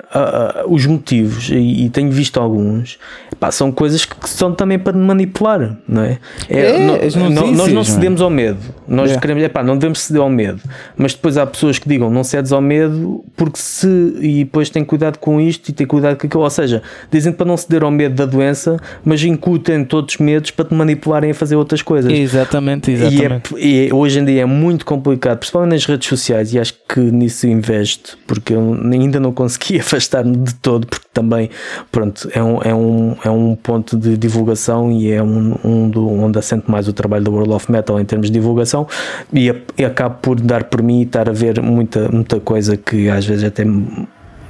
os 0.66 0.84
motivos, 0.84 1.50
e, 1.50 1.84
e, 1.84 1.90
tenho 1.90 2.10
visto 2.10 2.40
alguns, 2.40 2.98
pá, 3.38 3.50
são 3.50 3.70
coisas 3.70 4.04
que 4.04 4.28
são 4.28 4.52
também 4.52 4.78
para 4.78 4.96
manipular, 4.96 5.76
não 5.86 6.02
é? 6.02 6.18
é, 6.48 6.76
é 6.76 6.78
no, 7.16 7.52
nós 7.52 7.72
não 7.72 7.84
cedemos 7.84 8.20
ao 8.20 8.28
medo, 8.28 8.58
nós 8.88 9.06
yeah. 9.06 9.20
queremos, 9.20 9.42
epá, 9.44 9.62
não 9.62 9.78
devemos 9.78 10.00
ceder 10.00 10.20
ao 10.20 10.28
medo, 10.28 10.60
mas 10.96 11.14
depois 11.14 11.38
há 11.38 11.46
pessoas 11.46 11.78
que 11.78 11.88
digam 11.88 12.10
não 12.10 12.24
cedes 12.24 12.52
ao 12.52 12.60
medo 12.60 13.24
porque 13.36 13.58
se 13.58 13.86
e 14.20 14.44
depois 14.44 14.68
tem 14.68 14.84
cuidado 14.84 15.18
com 15.18 15.40
isto 15.40 15.68
e 15.68 15.72
tem 15.72 15.86
cuidado 15.86 16.18
com 16.18 16.26
aquilo, 16.26 16.42
ou 16.42 16.50
seja 16.50 16.71
seja, 16.72 16.82
dizem 17.10 17.32
para 17.32 17.46
não 17.46 17.56
ceder 17.56 17.82
ao 17.82 17.90
medo 17.90 18.14
da 18.14 18.24
doença, 18.24 18.76
mas 19.04 19.22
incutem 19.22 19.84
todos 19.84 20.14
os 20.14 20.20
medos 20.20 20.50
para 20.50 20.64
te 20.64 20.74
manipularem 20.74 21.30
a 21.30 21.34
fazer 21.34 21.56
outras 21.56 21.82
coisas. 21.82 22.12
Exatamente, 22.12 22.90
exatamente. 22.90 23.54
E, 23.56 23.80
é, 23.80 23.88
e 23.88 23.92
hoje 23.92 24.20
em 24.20 24.24
dia 24.24 24.42
é 24.42 24.44
muito 24.44 24.86
complicado, 24.86 25.38
principalmente 25.38 25.72
nas 25.72 25.84
redes 25.84 26.08
sociais, 26.08 26.54
e 26.54 26.58
acho 26.58 26.74
que 26.88 27.00
nisso 27.00 27.46
investo, 27.46 28.18
porque 28.26 28.54
eu 28.54 28.74
ainda 28.74 29.20
não 29.20 29.32
consegui 29.32 29.78
afastar-me 29.80 30.36
de 30.36 30.54
todo, 30.54 30.86
porque 30.86 31.06
também, 31.12 31.50
pronto, 31.90 32.28
é 32.32 32.42
um, 32.42 32.62
é 32.62 32.74
um, 32.74 33.16
é 33.24 33.30
um 33.30 33.54
ponto 33.54 33.96
de 33.96 34.16
divulgação 34.16 34.90
e 34.90 35.10
é 35.10 35.22
um, 35.22 35.56
um 35.64 35.88
do, 35.88 36.08
onde 36.08 36.38
assento 36.38 36.70
mais 36.70 36.88
o 36.88 36.92
trabalho 36.92 37.24
da 37.24 37.30
World 37.30 37.52
of 37.52 37.70
Metal 37.70 38.00
em 38.00 38.04
termos 38.04 38.28
de 38.28 38.32
divulgação, 38.32 38.86
e, 39.32 39.52
e 39.76 39.84
acabo 39.84 40.16
por 40.22 40.40
dar 40.40 40.64
por 40.64 40.82
mim 40.82 41.00
e 41.00 41.02
estar 41.02 41.28
a 41.28 41.32
ver 41.32 41.60
muita, 41.60 42.08
muita 42.08 42.40
coisa 42.40 42.76
que 42.76 43.08
às 43.08 43.26
vezes 43.26 43.44
até 43.44 43.64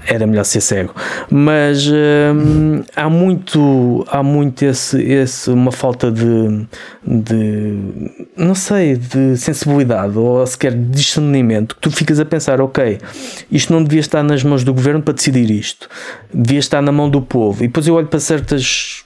era 0.07 0.27
melhor 0.27 0.45
ser 0.45 0.61
cego. 0.61 0.95
Mas 1.31 1.87
hum, 1.89 2.83
há 2.95 3.09
muito, 3.09 4.05
há 4.09 4.23
muito 4.23 4.65
esse, 4.65 5.01
esse 5.03 5.51
uma 5.51 5.73
falta 5.73 6.11
de, 6.11 6.67
de, 7.07 7.75
não 8.37 8.55
sei, 8.55 8.97
de 8.97 9.37
sensibilidade 9.37 10.19
ou 10.19 10.47
sequer 10.47 10.73
de 10.73 10.85
discernimento. 10.91 11.75
Que 11.77 11.81
tu 11.83 11.91
ficas 11.91 12.19
a 12.21 12.25
pensar, 12.25 12.61
ok, 12.61 12.99
isto 13.51 13.73
não 13.73 13.83
devia 13.83 14.01
estar 14.01 14.23
nas 14.23 14.43
mãos 14.43 14.65
do 14.65 14.75
governo 14.75 15.03
para 15.03 15.15
decidir 15.15 15.51
isto, 15.51 15.89
devia 16.33 16.59
estar 16.59 16.83
na 16.83 16.93
mão 16.93 17.09
do 17.09 17.21
povo. 17.21 17.65
E 17.65 17.67
depois 17.67 17.87
eu 17.87 17.95
olho 17.95 18.07
para 18.07 18.21
certas 18.21 19.05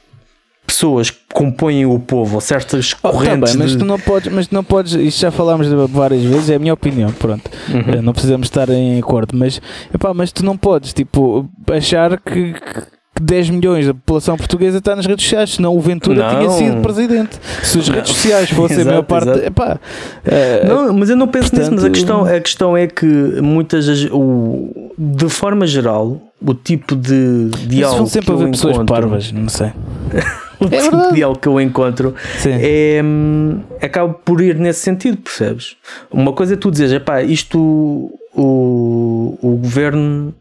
pessoas 0.67 1.11
que 1.11 1.19
compõem 1.33 1.87
o 1.87 1.99
povo, 1.99 2.37
ou 2.37 2.41
certas 2.41 2.95
oh, 3.03 3.11
correntes. 3.11 3.53
Tá 3.53 3.59
bem, 3.59 3.67
mas, 3.67 3.73
de... 3.73 3.79
tu 3.79 3.85
não 3.85 3.99
podes, 3.99 4.33
mas 4.33 4.47
tu 4.47 4.55
não 4.55 4.65
podes, 4.65 4.93
isto 4.95 5.21
já 5.21 5.31
falámos 5.31 5.69
várias 5.89 6.23
vezes, 6.23 6.51
é 6.51 6.57
a 6.57 6.59
minha 6.59 6.75
opinião, 6.75 7.13
pronto. 7.13 7.51
Uhum. 7.69 7.95
Eh, 7.95 8.03
não 8.03 8.13
precisamos 8.13 8.47
estar 8.47 8.69
em 8.71 8.99
acordo, 8.99 9.37
mas, 9.37 9.61
epá, 9.95 10.13
mas 10.13 10.33
tu 10.33 10.45
não 10.45 10.57
podes 10.57 10.93
tipo, 10.93 11.49
achar 11.71 12.19
que, 12.21 12.53
que 12.53 13.23
10 13.23 13.51
milhões 13.51 13.87
da 13.87 13.95
população 13.95 14.37
portuguesa 14.37 14.79
está 14.79 14.95
nas 14.95 15.07
redes 15.07 15.25
sociais, 15.25 15.55
senão 15.55 15.77
o 15.77 15.81
Ventura 15.81 16.33
não. 16.33 16.39
tinha 16.39 16.51
sido 16.51 16.83
presidente. 16.83 17.39
Se 17.63 17.79
as 17.79 17.89
redes 17.89 18.13
sociais 18.13 18.51
fossem 18.51 18.81
exato, 18.81 18.89
a 18.89 18.93
maior 18.93 19.03
parte. 19.03 19.47
Epá, 19.47 19.79
uh, 20.25 20.67
não, 20.67 20.93
mas 20.93 21.11
eu 21.11 21.17
não 21.17 21.29
penso 21.29 21.51
portanto, 21.51 21.73
nisso, 21.73 21.75
mas 21.75 21.85
a 21.85 21.91
questão, 21.91 22.25
a 22.25 22.41
questão 22.41 22.77
é 22.77 22.87
que 22.87 23.07
muitas. 23.07 23.89
O, 24.11 24.93
de 24.99 25.29
forma 25.29 25.67
geral, 25.67 26.21
o 26.41 26.55
tipo 26.55 26.95
de 26.95 27.51
diálogo. 27.67 27.99
Vão 27.99 28.07
sempre 28.07 28.33
a 28.33 28.37
ver 28.37 28.51
pessoas 28.51 28.79
parvas, 28.87 29.33
não 29.33 29.49
sei. 29.49 29.73
o 30.61 30.65
é 30.67 30.81
tipo 30.81 31.13
de 31.13 31.39
que 31.41 31.49
eu 31.49 31.61
encontro 31.61 32.15
é, 32.45 33.01
acaba 33.83 34.13
por 34.13 34.41
ir 34.41 34.57
nesse 34.57 34.81
sentido, 34.81 35.19
percebes? 35.19 35.77
Uma 36.11 36.33
coisa 36.33 36.55
é 36.55 36.57
tu 36.57 36.71
dizeres, 36.71 36.95
epá, 36.95 37.23
isto 37.23 37.59
o, 38.35 39.39
o 39.43 39.57
governo 39.57 40.35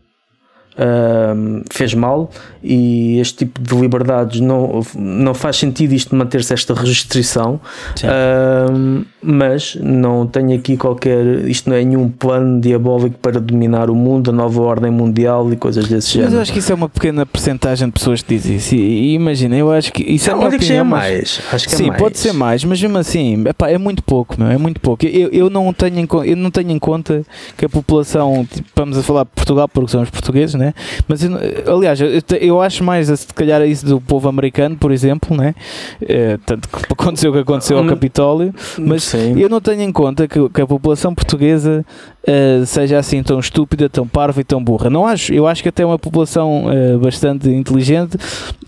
uh, 0.78 1.64
fez 1.72 1.94
mal 1.94 2.30
e 2.64 3.20
este 3.20 3.46
tipo 3.46 3.62
de 3.62 3.76
liberdades 3.76 4.40
não, 4.42 4.82
não 4.96 5.34
faz 5.34 5.58
sentido 5.58 5.94
isto 5.94 6.16
manter-se 6.16 6.54
esta 6.54 6.74
restrição, 6.74 7.60
uh, 8.04 9.06
mas 9.22 9.76
não 9.82 10.26
tenho 10.26 10.56
aqui 10.56 10.78
qualquer. 10.78 11.48
Isto 11.48 11.70
não 11.70 11.78
é 11.78 11.84
nenhum 11.84 12.10
plano 12.10 12.60
diabólico 12.60 13.18
para 13.20 13.40
dominar 13.40 13.90
o 13.90 13.96
mundo, 13.96 14.32
a 14.32 14.34
nova 14.34 14.62
ordem 14.62 14.92
mundial 14.92 15.52
e 15.52 15.56
coisas 15.56 15.88
desse 15.88 16.14
género. 16.14 16.32
Mas 16.32 16.36
eu 16.36 16.42
acho 16.42 16.54
que 16.54 16.60
isso 16.60 16.72
é 16.72 16.76
uma 16.76 16.90
pequena 16.90 17.26
porcentagem 17.26 17.88
de 17.88 17.94
pessoas 17.94 18.22
que 18.22 18.36
dizem 18.36 18.56
isso. 18.58 18.76
E, 18.76 18.80
e 18.80 19.14
imagina, 19.14 19.56
eu 19.56 19.72
acho 19.72 19.92
que 19.94 20.04
isso 20.04 20.30
não, 20.30 20.38
é 20.38 20.40
uma 20.40 20.48
opinião, 20.48 20.68
que 20.68 20.74
é 20.74 20.84
mais. 20.84 21.42
Acho 21.52 21.68
que 21.68 21.76
sim, 21.76 21.86
é 21.86 21.88
mais. 21.90 22.02
pode 22.02 22.18
ser 22.18 22.34
mais, 22.34 22.64
mas 22.64 22.82
mesmo 22.82 22.98
assim, 22.98 23.44
epá, 23.48 23.70
é 23.70 23.78
muito 23.78 24.04
pouco, 24.04 24.36
meu, 24.38 24.50
é 24.50 24.58
muito 24.58 24.80
pouco. 24.80 25.06
Eu, 25.06 25.30
eu, 25.30 25.50
não 25.50 25.72
tenho 25.74 26.00
em, 26.00 26.08
eu 26.26 26.36
não 26.36 26.52
tenho 26.52 26.72
em 26.72 26.80
conta 26.80 27.24
que 27.58 27.66
a 27.66 27.70
população, 27.70 28.46
tipo, 28.52 28.68
vamos 28.76 28.98
a 28.98 29.04
falar 29.04 29.24
de 29.24 29.30
Portugal 29.36 29.68
porque 29.68 29.92
somos 29.92 30.10
portugueses, 30.10 30.56
né? 30.56 30.65
Mas 31.08 31.24
eu, 31.24 31.32
aliás, 31.68 32.00
eu, 32.00 32.10
eu 32.40 32.62
acho 32.62 32.84
mais 32.84 33.08
se 33.08 33.28
calhar 33.34 33.62
isso 33.64 33.86
do 33.86 34.00
povo 34.00 34.28
americano, 34.30 34.76
por 34.76 34.92
exemplo, 34.92 35.36
né? 35.36 35.54
É, 36.02 36.38
tanto 36.46 36.68
que 36.70 36.78
aconteceu 36.92 37.32
o 37.32 37.34
que 37.34 37.40
aconteceu 37.40 37.78
ao 37.78 37.84
hum, 37.84 37.88
Capitólio, 37.88 38.54
mas 38.80 39.04
sim. 39.04 39.40
eu 39.40 39.50
não 39.50 39.62
tenho 39.62 39.82
em 39.82 39.92
conta 39.92 40.28
que, 40.28 40.50
que 40.50 40.62
a 40.62 40.68
população 40.68 41.14
portuguesa 41.14 41.86
uh, 42.28 42.66
seja 42.66 42.98
assim 42.98 43.22
tão 43.24 43.40
estúpida, 43.40 43.90
tão 43.90 44.08
parva 44.08 44.42
e 44.42 44.44
tão 44.44 44.64
burra. 44.64 44.90
Não 44.90 45.06
acho, 45.06 45.34
eu 45.34 45.48
acho 45.48 45.62
que 45.62 45.70
até 45.70 45.84
é 45.84 45.86
uma 45.86 46.00
população 46.00 46.66
uh, 46.66 47.00
bastante 47.00 47.50
inteligente 47.50 48.18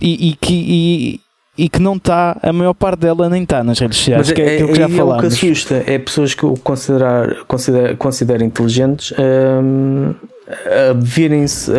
e, 0.02 0.30
e 0.30 0.34
que. 0.36 0.54
E, 0.54 1.28
e 1.58 1.68
que 1.68 1.82
não 1.82 1.96
está, 1.96 2.38
a 2.44 2.54
maior 2.54 2.76
parte 2.76 3.00
dela 3.00 3.28
nem 3.30 3.42
está 3.42 3.64
nas 3.64 3.80
redes 3.80 3.98
sociais. 3.98 4.28
Mas 4.28 4.32
que 4.32 4.42
é, 4.42 4.62
é, 4.62 4.68
que 4.68 4.76
já 4.76 4.84
é 4.84 5.04
o 5.04 5.18
que 5.18 5.26
assusta, 5.26 5.84
é 5.88 5.98
pessoas 5.98 6.36
que 6.36 6.46
o 6.46 6.54
considerar, 6.54 7.46
considera, 7.48 7.96
considera 7.96 8.46
inteligentes. 8.46 9.12
Hum, 9.18 10.14
a 10.48 10.94
virem-se 10.94 11.72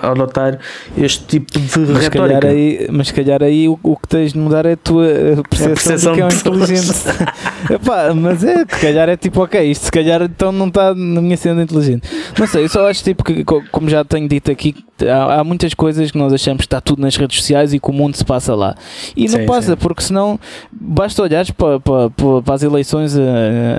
a 0.00 0.10
adotar 0.10 0.58
este 0.96 1.24
tipo 1.24 1.58
de 1.58 1.60
mas 1.92 2.04
retórica. 2.04 2.40
Calhar 2.40 2.46
aí, 2.46 2.88
mas 2.90 3.08
se 3.08 3.14
calhar 3.14 3.42
aí 3.42 3.68
o, 3.68 3.78
o, 3.82 3.96
que 3.96 4.08
tens 4.08 4.32
de 4.32 4.38
mudar 4.38 4.64
é 4.64 4.72
a 4.72 4.76
tua 4.76 5.06
percepção, 5.50 5.66
a 5.66 5.74
percepção 5.74 6.12
de 6.12 6.16
que 6.16 6.22
é 6.22 6.24
um 6.24 6.28
inteligente. 6.28 6.92
Epá, 7.70 8.14
mas 8.14 8.44
é, 8.44 8.58
se 8.60 8.80
calhar 8.80 9.08
é 9.08 9.16
tipo, 9.16 9.42
ok, 9.42 9.62
isto 9.62 9.86
se 9.86 9.92
calhar 9.92 10.22
então 10.22 10.52
não 10.52 10.68
está 10.68 10.94
na 10.94 11.20
minha 11.20 11.36
cena 11.36 11.62
inteligente. 11.62 12.08
Não 12.38 12.46
sei, 12.46 12.64
eu 12.64 12.68
só 12.68 12.88
acho 12.88 13.04
tipo 13.04 13.22
que, 13.22 13.44
como 13.44 13.88
já 13.88 14.04
tenho 14.04 14.26
dito 14.28 14.50
aqui, 14.50 14.74
há, 15.04 15.40
há, 15.40 15.44
muitas 15.44 15.74
coisas 15.74 16.10
que 16.10 16.16
nós 16.18 16.32
achamos 16.32 16.60
que 16.60 16.66
está 16.66 16.80
tudo 16.80 17.02
nas 17.02 17.16
redes 17.16 17.36
sociais 17.36 17.74
e 17.74 17.78
que 17.78 17.90
o 17.90 17.92
mundo 17.92 18.16
se 18.16 18.24
passa 18.24 18.54
lá. 18.54 18.74
E 19.14 19.28
não 19.28 19.40
sim, 19.40 19.46
passa, 19.46 19.72
sim. 19.72 19.76
porque 19.76 20.02
senão 20.02 20.40
basta 20.72 21.22
olhares 21.22 21.50
para, 21.50 21.78
para, 21.80 22.10
para 22.42 22.54
as 22.54 22.62
eleições 22.62 23.14
uh, 23.16 23.20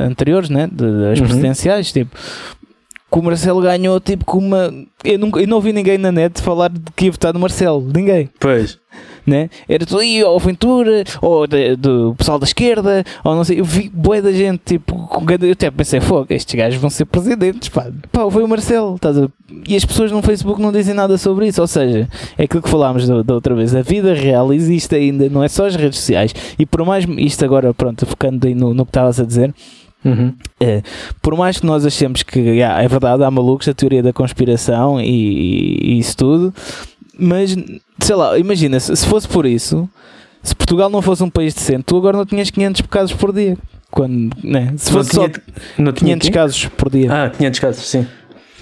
anteriores, 0.07 0.49
né? 0.49 0.67
das 0.71 1.19
uhum. 1.19 1.25
presidenciais, 1.25 1.91
tipo, 1.91 2.15
que 3.11 3.19
o 3.19 3.23
Marcelo 3.23 3.61
ganhou 3.61 3.99
tipo 3.99 4.25
com 4.25 4.37
uma. 4.37 4.73
Eu, 5.03 5.17
nunca, 5.17 5.39
eu 5.39 5.47
não 5.47 5.57
ouvi 5.57 5.71
ninguém 5.71 5.97
na 5.97 6.11
net 6.11 6.41
falar 6.41 6.69
de 6.69 6.79
que 6.95 7.05
ia 7.05 7.11
votar 7.11 7.33
no 7.33 7.39
Marcelo. 7.39 7.81
Ninguém. 7.93 8.29
Pois. 8.39 8.77
Né? 9.25 9.49
Era 9.67 9.85
tudo 9.85 9.99
aí, 9.99 10.23
ou 10.23 10.39
Ventura, 10.39 11.03
ou 11.21 11.45
do 11.77 12.15
pessoal 12.17 12.39
da 12.39 12.45
esquerda, 12.45 13.03
ou 13.23 13.35
não 13.35 13.43
sei. 13.43 13.59
Eu 13.59 13.65
vi 13.65 13.89
boa 13.89 14.21
da 14.21 14.31
gente, 14.31 14.61
tipo, 14.65 15.09
eu 15.41 15.51
até 15.51 15.69
pensei, 15.69 15.99
fogo, 15.99 16.27
estes 16.29 16.55
gajos 16.55 16.79
vão 16.79 16.89
ser 16.89 17.05
presidentes, 17.05 17.67
pá. 17.67 17.91
Pá, 18.09 18.31
foi 18.31 18.43
o 18.43 18.47
Marcelo, 18.47 18.95
estás 18.95 19.17
a... 19.17 19.27
E 19.67 19.75
as 19.75 19.83
pessoas 19.83 20.11
no 20.13 20.21
Facebook 20.21 20.61
não 20.61 20.71
dizem 20.71 20.93
nada 20.93 21.17
sobre 21.17 21.47
isso. 21.47 21.59
Ou 21.59 21.67
seja, 21.67 22.07
é 22.37 22.43
aquilo 22.45 22.63
que 22.63 22.69
falámos 22.69 23.07
da, 23.07 23.21
da 23.21 23.33
outra 23.33 23.53
vez. 23.53 23.75
A 23.75 23.81
vida 23.81 24.13
real 24.13 24.53
existe 24.53 24.95
ainda, 24.95 25.29
não 25.29 25.43
é 25.43 25.49
só 25.49 25.67
as 25.67 25.75
redes 25.75 25.99
sociais. 25.99 26.33
E 26.57 26.65
por 26.65 26.85
mais 26.85 27.05
isto 27.17 27.43
agora, 27.43 27.73
pronto, 27.73 28.05
focando 28.05 28.47
aí 28.47 28.55
no, 28.55 28.73
no 28.73 28.85
que 28.85 28.91
estavas 28.91 29.19
a 29.19 29.25
dizer 29.25 29.53
Uhum. 30.05 30.33
É, 30.59 30.81
por 31.21 31.35
mais 31.35 31.59
que 31.59 31.65
nós 31.65 31.85
achemos 31.85 32.23
que 32.23 32.39
yeah, 32.39 32.81
é 32.81 32.87
verdade, 32.87 33.23
há 33.23 33.31
malucos 33.31 33.67
a 33.67 33.73
teoria 33.73 34.03
da 34.03 34.13
conspiração 34.13 35.01
e, 35.01 35.79
e, 35.81 35.99
isso 35.99 36.15
tudo, 36.15 36.53
mas 37.17 37.55
sei 37.99 38.15
lá, 38.15 38.37
imagina 38.37 38.79
se, 38.79 38.95
se, 38.95 39.05
fosse 39.05 39.27
por 39.27 39.45
isso, 39.45 39.89
se 40.43 40.55
Portugal 40.55 40.89
não 40.89 41.01
fosse 41.01 41.23
um 41.23 41.29
país 41.29 41.53
decente, 41.53 41.83
tu 41.83 41.97
agora 41.97 42.17
não 42.17 42.25
tinhas 42.25 42.49
500 42.49 42.81
casos 42.81 43.13
por 43.15 43.33
dia. 43.33 43.57
Quando, 43.89 44.35
né? 44.43 44.73
Se 44.77 44.91
fosse 44.91 45.15
não 45.15 45.23
tinha, 45.23 45.43
só 45.75 45.81
não 45.81 45.93
500 45.93 46.29
casos 46.29 46.65
por 46.65 46.89
dia, 46.89 47.25
ah, 47.25 47.29
500 47.29 47.59
casos, 47.59 47.85
sim. 47.87 48.07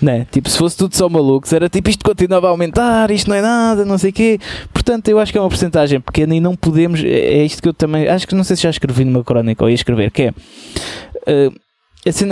Né? 0.02 0.28
Tipo, 0.30 0.50
se 0.50 0.58
fosse 0.58 0.76
tudo 0.76 0.96
só 0.96 1.08
malucos, 1.08 1.54
era 1.54 1.70
tipo 1.70 1.89
isto 1.89 2.04
continuava 2.04 2.48
a 2.48 2.50
aumentar, 2.50 3.10
isto 3.12 3.30
não 3.30 3.36
é 3.36 3.41
nada, 3.41 3.86
não 3.86 3.98
sei 3.98 4.10
o 4.10 4.14
quê. 4.14 4.39
Portanto, 4.74 5.08
eu 5.08 5.18
acho 5.20 5.32
que 5.32 5.38
é 5.38 5.41
uma 5.41 5.48
porcentagem 5.48 6.02
pequena 6.02 6.36
e 6.36 6.39
não 6.41 6.56
podemos. 6.56 7.02
É, 7.02 7.08
é 7.08 7.46
isto 7.46 7.62
que 7.62 7.70
eu 7.70 7.74
também. 7.74 8.08
Acho 8.08 8.28
que 8.28 8.36
não 8.36 8.43
sei 8.43 8.56
se 8.58 8.64
já 8.64 8.70
escrevi 8.70 9.06
numa 9.06 9.24
crónica 9.24 9.64
ou 9.64 9.70
ia 9.70 9.76
escrever, 9.76 10.12
que 10.12 10.24
é 10.24 10.30
uh, 10.30 11.54
assim, 12.06 12.26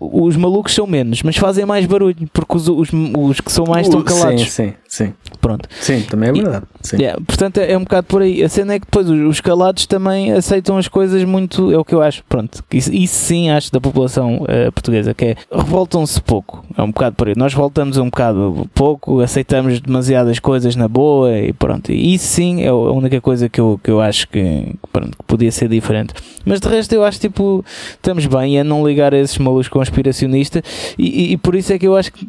os 0.00 0.36
malucos 0.36 0.74
são 0.74 0.86
menos, 0.86 1.22
mas 1.22 1.36
fazem 1.36 1.64
mais 1.66 1.84
barulho, 1.86 2.16
porque 2.32 2.56
os, 2.56 2.68
os, 2.68 2.88
os 2.92 3.40
que 3.40 3.50
são 3.50 3.66
mais 3.66 3.86
estão 3.86 4.02
calados. 4.02 4.50
Sim, 4.50 4.74
sim, 4.88 5.06
sim. 5.06 5.14
Pronto. 5.40 5.68
Sim, 5.80 6.02
também 6.02 6.30
é 6.30 6.32
verdade. 6.32 6.66
E, 6.92 6.96
yeah, 6.96 7.20
portanto, 7.26 7.58
é, 7.58 7.72
é, 7.72 7.78
um 7.78 7.82
bocado 7.82 8.06
por 8.06 8.22
aí. 8.22 8.42
A 8.42 8.48
cena 8.48 8.74
é 8.74 8.78
que 8.78 8.86
depois 8.86 9.08
os, 9.08 9.20
os, 9.20 9.40
calados 9.40 9.86
também 9.86 10.32
aceitam 10.32 10.76
as 10.76 10.88
coisas 10.88 11.22
muito. 11.24 11.72
É 11.72 11.78
o 11.78 11.84
que 11.84 11.94
eu 11.94 12.02
acho. 12.02 12.22
Pronto. 12.28 12.62
Isso, 12.72 12.92
isso 12.92 13.14
sim 13.14 13.50
acho 13.50 13.72
da 13.72 13.80
população 13.80 14.42
uh, 14.42 14.72
portuguesa, 14.72 15.14
que 15.14 15.24
é 15.24 15.36
revoltam-se 15.50 16.20
pouco. 16.20 16.64
É 16.76 16.82
um 16.82 16.88
bocado 16.88 17.16
por 17.16 17.28
aí. 17.28 17.34
Nós 17.36 17.54
voltamos 17.54 17.96
um 17.98 18.06
bocado 18.06 18.68
pouco, 18.74 19.20
aceitamos 19.20 19.80
demasiadas 19.80 20.38
coisas 20.38 20.76
na 20.76 20.88
boa 20.88 21.36
e 21.36 21.52
pronto. 21.52 21.92
E 21.92 22.14
isso 22.14 22.26
sim 22.26 22.62
é 22.62 22.68
a 22.68 22.74
única 22.74 23.20
coisa 23.20 23.48
que 23.48 23.60
eu, 23.60 23.80
que 23.82 23.90
eu 23.90 24.00
acho 24.00 24.28
que, 24.28 24.74
pronto, 24.92 25.16
que 25.16 25.24
podia 25.24 25.50
ser 25.52 25.68
diferente. 25.68 26.14
Mas 26.44 26.60
de 26.60 26.68
resto, 26.68 26.92
eu 26.94 27.04
acho 27.04 27.20
tipo, 27.20 27.64
estamos 27.92 28.26
bem 28.26 28.58
a 28.58 28.64
não 28.64 28.86
ligar 28.86 29.07
a 29.14 29.18
esses 29.18 29.38
malucos 29.38 29.68
conspiracionistas 29.68 30.62
e, 30.98 31.04
e, 31.06 31.32
e 31.32 31.36
por 31.36 31.54
isso 31.54 31.72
é 31.72 31.78
que 31.78 31.86
eu 31.86 31.96
acho 31.96 32.12
que 32.12 32.28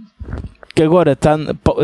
que 0.80 0.84
agora 0.84 1.12
está. 1.12 1.38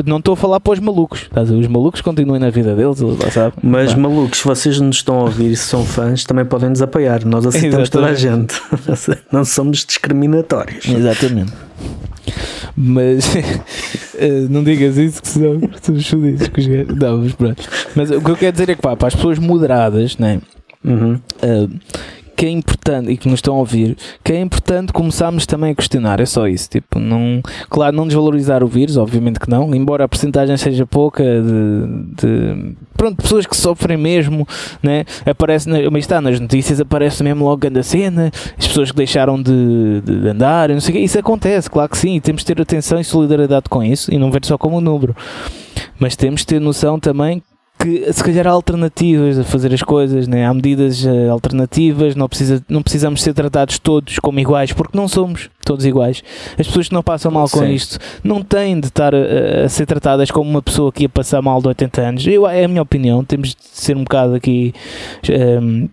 Não 0.05 0.19
estou 0.19 0.35
a 0.35 0.37
falar 0.37 0.59
para 0.61 0.71
os 0.71 0.79
malucos. 0.79 1.29
Os 1.59 1.67
malucos 1.67 1.99
continuem 1.99 2.39
na 2.39 2.49
vida 2.49 2.73
deles, 2.73 2.99
sabe? 3.33 3.53
Mas 3.61 3.93
Pá. 3.93 3.99
malucos, 3.99 4.39
se 4.39 4.45
vocês 4.45 4.79
nos 4.79 4.97
estão 4.97 5.19
a 5.19 5.23
ouvir 5.23 5.51
e 5.51 5.55
são 5.57 5.83
fãs, 5.85 6.23
também 6.23 6.45
podem 6.45 6.69
nos 6.69 6.81
apoiar. 6.81 7.25
Nós 7.25 7.45
aceitamos 7.45 7.89
toda 7.89 8.07
a 8.07 8.13
gente. 8.13 8.55
Não 9.31 9.43
somos 9.43 9.83
discriminatórios. 9.85 10.87
Exatamente. 10.87 11.51
Mas 12.77 13.35
eh, 14.15 14.47
não 14.49 14.63
digas 14.63 14.97
isso 14.97 15.21
que 15.21 15.27
senão 15.27 15.61
fodidos 15.81 16.49
com 16.49 16.59
os 16.59 16.67
gajos. 16.67 16.95
Não, 16.95 17.17
mas 17.19 17.33
pronto. 17.33 17.69
Mas 17.95 18.11
o 18.11 18.19
que 18.19 18.31
eu 18.31 18.35
quero 18.35 18.51
dizer 18.51 18.69
é 18.69 18.75
que 18.75 18.81
pá, 18.81 18.95
para 18.95 19.07
as 19.07 19.15
pessoas 19.15 19.39
moderadas, 19.39 20.17
né? 20.17 20.41
Uhum. 20.83 21.13
Uh, 21.13 21.69
que 22.35 22.45
é 22.45 22.49
importante 22.49 23.11
e 23.11 23.17
que 23.17 23.27
nos 23.27 23.37
estão 23.37 23.55
a 23.55 23.59
ouvir, 23.59 23.97
que 24.23 24.33
é 24.33 24.39
importante 24.39 24.91
começarmos 24.91 25.45
também 25.45 25.71
a 25.71 25.75
questionar, 25.75 26.19
é 26.19 26.25
só 26.25 26.47
isso, 26.47 26.69
tipo, 26.69 26.99
não, 26.99 27.41
claro, 27.69 27.95
não 27.95 28.05
desvalorizar 28.05 28.63
o 28.63 28.67
vírus, 28.67 28.97
obviamente 28.97 29.39
que 29.39 29.49
não, 29.49 29.73
embora 29.73 30.03
a 30.03 30.07
porcentagem 30.07 30.55
seja 30.57 30.85
pouca 30.85 31.23
de, 31.23 32.21
de 32.21 32.75
pronto, 32.95 33.21
pessoas 33.21 33.45
que 33.45 33.55
sofrem 33.55 33.97
mesmo, 33.97 34.47
né, 34.83 35.05
aparece, 35.25 35.69
mas 35.91 36.03
está 36.03 36.19
nas 36.19 36.39
notícias, 36.39 36.81
aparece 36.81 37.23
mesmo 37.23 37.45
logo 37.45 37.65
a 37.65 37.83
cena, 37.83 38.31
as 38.57 38.67
pessoas 38.67 38.91
que 38.91 38.97
deixaram 38.97 39.41
de, 39.41 40.01
de 40.01 40.27
andar, 40.29 40.69
não 40.69 40.81
sei 40.81 40.93
o 40.93 40.97
que, 40.97 41.03
isso 41.03 41.17
acontece, 41.17 41.69
claro 41.69 41.89
que 41.89 41.97
sim, 41.97 42.19
temos 42.19 42.41
de 42.41 42.53
ter 42.53 42.61
atenção 42.61 42.99
e 42.99 43.03
solidariedade 43.03 43.69
com 43.69 43.83
isso 43.83 44.13
e 44.13 44.17
não 44.17 44.29
ver 44.29 44.43
só 44.45 44.57
como 44.57 44.77
um 44.77 44.81
número, 44.81 45.15
mas 45.97 46.15
temos 46.15 46.41
de 46.41 46.47
ter 46.47 46.59
noção 46.59 46.99
também 46.99 47.41
que 47.77 48.11
se 48.11 48.23
calhar 48.23 48.47
há 48.47 48.51
alternativas 48.51 49.37
a 49.37 49.43
fazer 49.43 49.73
as 49.73 49.83
coisas, 49.83 50.27
né? 50.27 50.45
há 50.45 50.53
medidas 50.53 51.03
uh, 51.03 51.31
alternativas, 51.31 52.15
não, 52.15 52.27
precisa, 52.27 52.63
não 52.69 52.81
precisamos 52.81 53.21
ser 53.21 53.33
tratados 53.33 53.77
todos 53.77 54.17
como 54.19 54.39
iguais, 54.39 54.71
porque 54.71 54.97
não 54.97 55.07
somos 55.07 55.49
todos 55.63 55.85
iguais. 55.85 56.23
As 56.57 56.67
pessoas 56.67 56.87
que 56.87 56.93
não 56.93 57.03
passam 57.03 57.31
mal 57.31 57.49
com 57.49 57.59
Sim. 57.59 57.73
isto 57.73 57.99
não 58.23 58.41
têm 58.41 58.79
de 58.79 58.87
estar 58.87 59.13
a, 59.13 59.65
a, 59.65 59.69
ser 59.69 59.85
tratadas 59.85 60.31
como 60.31 60.49
uma 60.49 60.61
pessoa 60.61 60.91
que 60.91 61.03
ia 61.03 61.09
passar 61.09 61.41
mal 61.41 61.61
de 61.61 61.67
80 61.67 62.01
anos. 62.01 62.27
Eu, 62.27 62.47
é 62.47 62.63
a 62.63 62.67
minha 62.67 62.81
opinião, 62.81 63.23
temos 63.25 63.49
de 63.49 63.55
ser 63.61 63.97
um 63.97 64.03
bocado 64.03 64.35
aqui 64.35 64.73
um, 65.29 65.33
ehm, 65.33 65.89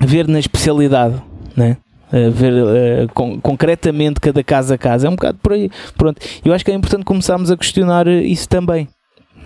ver 0.00 0.28
na 0.28 0.38
especialidade, 0.38 1.20
né? 1.56 1.76
Uh, 2.12 2.30
ver 2.30 2.52
uh, 2.52 3.12
con 3.12 3.40
concretamente 3.40 4.20
cada 4.20 4.44
caso 4.44 4.72
a 4.72 4.78
caso, 4.78 5.06
é 5.06 5.10
um 5.10 5.16
bocado 5.16 5.38
por 5.42 5.52
aí. 5.52 5.68
Pronto, 5.98 6.20
eu 6.44 6.52
acho 6.52 6.64
que 6.64 6.70
é 6.70 6.74
importante 6.74 7.04
começarmos 7.04 7.50
a 7.50 7.56
questionar 7.56 8.06
isso 8.06 8.48
também. 8.48 8.88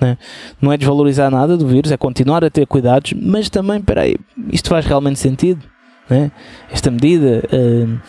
Né? 0.00 0.16
Não 0.60 0.72
é 0.72 0.76
desvalorizar 0.76 1.30
nada 1.30 1.56
do 1.56 1.66
vírus, 1.66 1.90
é 1.90 1.96
continuar 1.96 2.44
a 2.44 2.50
ter 2.50 2.66
cuidados, 2.66 3.12
mas 3.14 3.48
também, 3.48 3.80
peraí, 3.80 4.16
isto 4.52 4.68
faz 4.68 4.86
realmente 4.86 5.18
sentido? 5.18 5.64
Né? 6.08 6.30
Esta 6.70 6.90
medida, 6.90 7.42
uh, 7.52 8.00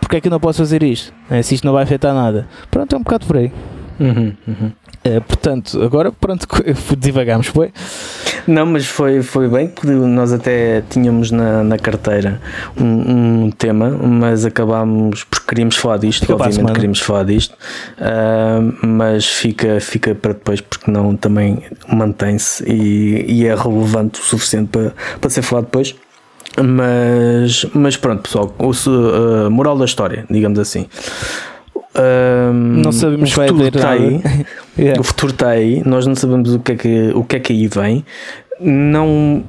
porque 0.00 0.16
é 0.16 0.20
que 0.20 0.28
eu 0.28 0.30
não 0.30 0.40
posso 0.40 0.58
fazer 0.58 0.82
isto? 0.82 1.12
Né? 1.28 1.42
Se 1.42 1.54
isto 1.54 1.64
não 1.64 1.72
vai 1.72 1.84
afetar 1.84 2.14
nada. 2.14 2.48
Pronto, 2.70 2.94
é 2.94 2.98
um 2.98 3.02
bocado 3.02 3.26
por 3.26 3.36
aí. 3.36 3.52
Uhum, 3.98 4.32
uhum. 4.46 4.72
Uh, 5.06 5.20
portanto, 5.20 5.80
agora 5.82 6.10
pronto, 6.10 6.46
divagamos, 6.98 7.46
foi? 7.46 7.72
Não, 8.46 8.66
mas 8.66 8.86
foi, 8.86 9.22
foi 9.22 9.48
bem, 9.48 9.68
porque 9.68 9.90
nós 9.90 10.32
até 10.32 10.82
tínhamos 10.88 11.30
na, 11.30 11.62
na 11.62 11.78
carteira 11.78 12.40
um, 12.76 13.44
um 13.44 13.50
tema, 13.50 13.90
mas 13.90 14.44
acabámos 14.44 15.22
porque 15.22 15.46
queríamos 15.46 15.76
falar 15.76 15.98
disto, 15.98 16.22
fica 16.22 16.34
obviamente 16.34 16.72
queríamos 16.72 17.00
falar 17.00 17.24
disto, 17.24 17.54
uh, 17.98 18.86
mas 18.86 19.26
fica, 19.26 19.80
fica 19.80 20.14
para 20.14 20.32
depois 20.32 20.60
porque 20.60 20.90
não 20.90 21.16
também 21.16 21.62
mantém-se 21.88 22.64
e, 22.68 23.24
e 23.28 23.46
é 23.46 23.54
relevante 23.54 24.20
o 24.20 24.24
suficiente 24.24 24.70
para, 24.70 24.92
para 25.20 25.30
ser 25.30 25.42
falado 25.42 25.66
depois. 25.66 25.94
Mas, 26.58 27.66
mas 27.74 27.96
pronto, 27.96 28.22
pessoal, 28.22 28.54
o 28.58 28.70
uh, 28.70 29.50
moral 29.50 29.76
da 29.76 29.84
história, 29.84 30.24
digamos 30.30 30.58
assim. 30.58 30.86
não 32.52 32.92
sabemos 32.92 33.30
se 33.30 33.36
vai 33.36 33.48
haver 33.48 33.86
Aí, 33.86 34.22
Yeah. 34.78 35.00
O 35.00 35.04
futuro 35.04 35.32
está 35.32 35.48
aí, 35.48 35.82
nós 35.84 36.06
não 36.06 36.14
sabemos 36.14 36.54
o 36.54 36.58
que 36.60 36.72
é 36.72 36.76
que, 36.76 37.10
o 37.14 37.24
que, 37.24 37.36
é 37.36 37.40
que 37.40 37.52
aí 37.52 37.66
vem. 37.66 38.04
Não, 38.60 39.42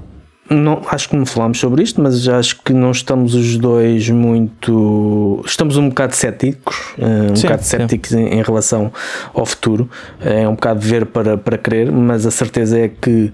não, 0.50 0.82
acho 0.88 1.10
que 1.10 1.16
não 1.16 1.26
falámos 1.26 1.60
sobre 1.60 1.84
isto, 1.84 2.02
mas 2.02 2.22
já 2.22 2.38
acho 2.38 2.62
que 2.64 2.74
não 2.74 2.92
estamos 2.92 3.36
os 3.36 3.58
dois 3.58 4.10
muito. 4.10 5.42
Estamos 5.46 5.78
um 5.78 5.90
bocado 5.90 6.16
céticos, 6.16 6.94
eh, 6.98 7.32
um 7.32 7.36
Sim, 7.36 7.44
bocado 7.44 7.64
céticos 7.64 8.14
em, 8.14 8.28
em 8.28 8.42
relação 8.42 8.92
ao 9.34 9.46
futuro. 9.46 9.90
É 10.22 10.48
um 10.48 10.54
bocado 10.54 10.80
ver 10.80 11.06
para, 11.06 11.38
para 11.38 11.58
crer, 11.58 11.92
mas 11.92 12.26
a 12.26 12.32
certeza 12.32 12.80
é 12.80 12.88
que 12.88 13.32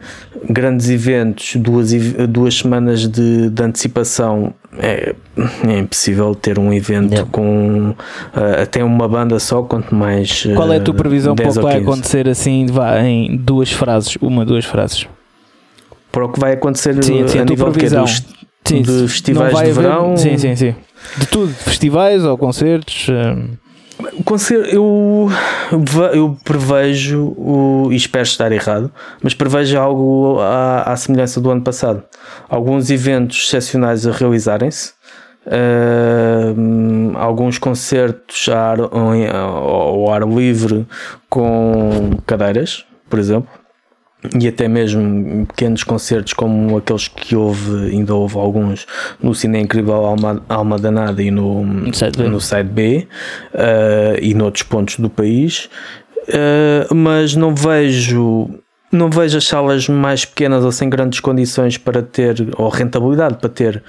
grandes 0.49 0.89
eventos, 0.89 1.55
duas, 1.55 1.91
duas 2.29 2.55
semanas 2.55 3.07
de, 3.07 3.49
de 3.49 3.63
antecipação, 3.63 4.53
é, 4.77 5.13
é 5.67 5.79
impossível 5.79 6.33
ter 6.33 6.57
um 6.57 6.73
evento 6.73 7.13
Yeah. 7.13 7.29
com 7.31 7.93
eh, 8.35 8.61
até 8.63 8.83
uma 8.83 9.07
banda 9.07 9.37
só, 9.39 9.61
quanto 9.61 9.93
mais. 9.93 10.47
Qual 10.55 10.71
é 10.71 10.77
a 10.77 10.79
tua 10.79 10.93
eh, 10.93 10.97
previsão 10.97 11.35
para 11.35 11.43
o 11.43 11.53
10 11.53 11.57
que 11.57 11.63
vai 11.63 11.73
15. 11.79 11.83
acontecer 11.83 12.29
assim 12.29 12.65
vá, 12.65 12.99
em 13.01 13.35
duas 13.37 13.71
frases? 13.71 14.17
Uma, 14.21 14.45
duas 14.45 14.65
frases. 14.65 15.07
Para 16.13 16.25
o 16.25 16.29
que 16.31 16.39
vai 16.39 16.53
acontecer 16.53 17.03
Sim, 17.03 17.23
eh, 17.23 17.27
sim, 17.27 17.39
a 17.39 17.41
a 17.41 17.45
nível 17.45 17.65
de 17.67 17.73
quê? 17.73 17.79
previsão. 17.89 18.03
Dos- 18.05 18.23
Sim, 18.65 18.81
de 18.81 19.07
festivais 19.09 19.51
vai 19.51 19.65
de 19.65 19.71
verão. 19.73 20.15
Sim, 20.15 20.37
sim, 20.37 20.55
sim. 20.55 20.73
De 21.17 21.25
tudo, 21.25 21.53
festivais 21.53 22.23
ou 22.23 22.37
concertos. 22.37 23.07
hum, 23.09 23.57
O 24.19 24.23
concer- 24.23 24.73
eu, 24.73 25.29
eu 26.13 26.37
prevejo, 26.45 27.33
o, 27.37 27.89
e 27.91 27.95
espero 27.97 28.23
estar 28.23 28.51
errado, 28.53 28.89
mas 29.21 29.33
prevejo 29.33 29.77
algo 29.77 30.37
à, 30.39 30.83
à 30.93 30.95
semelhança 30.95 31.41
do 31.41 31.49
ano 31.51 31.61
passado. 31.61 32.03
Alguns 32.47 32.89
eventos 32.89 33.43
excepcionais 33.45 34.07
a 34.07 34.11
realizarem-se, 34.11 34.93
ah, 35.45 36.53
alguns 37.19 37.57
concertos 37.57 38.47
a 38.49 38.57
ar- 38.71 38.79
ao 38.79 40.11
ar 40.11 40.23
livre 40.27 40.85
com 41.29 42.11
cadeiras, 42.25 42.85
por 43.09 43.19
exemplo. 43.19 43.49
E 44.39 44.47
até 44.47 44.67
mesmo 44.67 45.45
pequenos 45.47 45.83
concertos 45.83 46.33
como 46.33 46.77
aqueles 46.77 47.07
que 47.07 47.35
houve, 47.35 47.91
ainda 47.91 48.15
houve 48.15 48.37
alguns 48.37 48.85
no 49.21 49.35
Cine 49.35 49.59
Incrível 49.59 49.95
Alma, 49.95 50.41
Alma 50.47 50.79
Danada 50.79 51.21
e 51.21 51.29
no, 51.29 51.65
No 51.65 51.93
Side 51.93 52.17
B. 52.17 52.29
no 52.29 52.39
Side 52.39 52.63
B 52.69 53.07
eh, 53.53 54.19
e 54.21 54.33
noutros 54.33 54.63
pontos 54.63 54.97
do 54.99 55.09
país, 55.09 55.69
Eh, 56.25 56.87
mas 56.93 57.35
não 57.35 57.53
vejo 57.53 58.47
não 58.89 59.09
vejo 59.09 59.37
as 59.37 59.43
salas 59.45 59.89
mais 59.89 60.23
pequenas 60.23 60.63
ou 60.63 60.71
sem 60.71 60.87
grandes 60.89 61.19
condições 61.19 61.77
para 61.77 62.01
ter 62.01 62.35
ou 62.57 62.69
rentabilidade 62.69 63.39
para 63.39 63.49
ter 63.49 63.83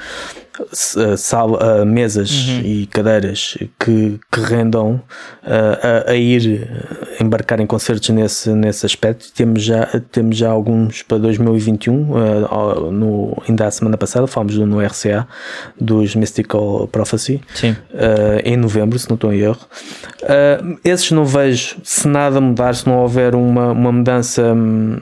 sala, 1.17 1.81
eh, 1.81 1.85
mesas 1.85 2.31
e 2.65 2.87
cadeiras 2.91 3.57
que, 3.79 4.19
que 4.31 4.41
rendam 4.41 5.01
eh, 5.45 6.05
a, 6.07 6.11
a 6.13 6.15
ir 6.15 6.69
embarcar 7.21 7.61
em 7.61 7.67
concertos 7.67 8.09
nesse, 8.11 8.51
nesse 8.51 8.87
aspecto. 8.87 9.33
Temos 9.33 9.63
já, 9.63 9.87
temos 10.13 10.37
já 10.37 10.51
alguns 10.51 11.03
para 11.03 11.19
2021, 11.19 12.19
eh, 12.19 12.47
ao- 12.49 12.93
no, 12.93 13.37
ainda 13.49 13.67
a 13.67 13.71
semana 13.71 13.97
passada 13.97 14.27
falámos 14.27 14.57
no 14.59 14.81
RCA 14.81 15.27
dos 15.81 16.15
Mystical 16.15 16.87
Prophecy 16.89 17.41
eh, 17.93 18.43
em 18.45 18.57
novembro, 18.57 18.99
se 18.99 19.09
não 19.09 19.15
estou 19.17 19.33
em 19.33 19.41
erro. 19.41 19.61
Eh, 20.23 20.61
esses 20.85 21.11
não 21.11 21.25
vejo, 21.25 21.77
se 21.83 22.07
nada 22.07 22.41
mudar, 22.41 22.75
se 22.75 22.87
não 22.87 22.99
houver 23.01 23.35
uma, 23.35 23.73
uma 23.73 23.91
mudança 23.93 24.43
hum, 24.55 24.99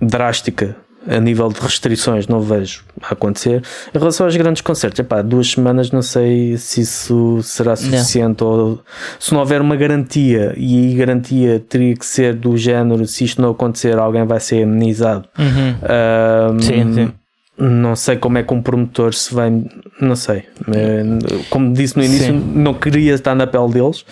drástica 0.00 0.76
a 1.08 1.20
nível 1.20 1.48
de 1.48 1.60
restrições, 1.60 2.26
não 2.26 2.40
vejo 2.40 2.82
a 3.02 3.12
acontecer. 3.12 3.62
Em 3.94 3.98
relação 3.98 4.26
aos 4.26 4.36
grandes 4.36 4.62
concertos, 4.62 4.98
epá, 4.98 5.22
duas 5.22 5.50
semanas 5.50 5.90
não 5.90 6.02
sei 6.02 6.56
se 6.56 6.80
isso 6.80 7.40
será 7.42 7.76
suficiente 7.76 8.42
ou 8.44 8.80
se 9.18 9.32
não 9.32 9.40
houver 9.40 9.60
uma 9.60 9.76
garantia, 9.76 10.52
e 10.56 10.88
aí 10.88 10.94
garantia 10.94 11.62
teria 11.68 11.94
que 11.94 12.04
ser 12.06 12.34
do 12.34 12.56
género: 12.56 13.06
se 13.06 13.24
isto 13.24 13.40
não 13.40 13.50
acontecer, 13.50 13.98
alguém 13.98 14.26
vai 14.26 14.40
ser 14.40 14.62
amenizado. 14.64 15.28
Uhum. 15.38 16.60
Sim, 16.60 16.94
sim. 16.94 17.12
Não 17.58 17.96
sei 17.96 18.16
como 18.16 18.36
é 18.36 18.42
que 18.42 18.52
um 18.52 18.60
promotor 18.60 19.14
se 19.14 19.32
vai. 19.34 19.50
Não 19.98 20.14
sei. 20.14 20.42
Eh, 20.74 21.02
Como 21.48 21.72
disse 21.72 21.96
no 21.96 22.04
início, 22.04 22.26
Sim. 22.34 22.52
não 22.54 22.74
queria 22.74 23.14
estar 23.14 23.34
na 23.34 23.46
pele 23.46 23.72
deles. 23.72 24.04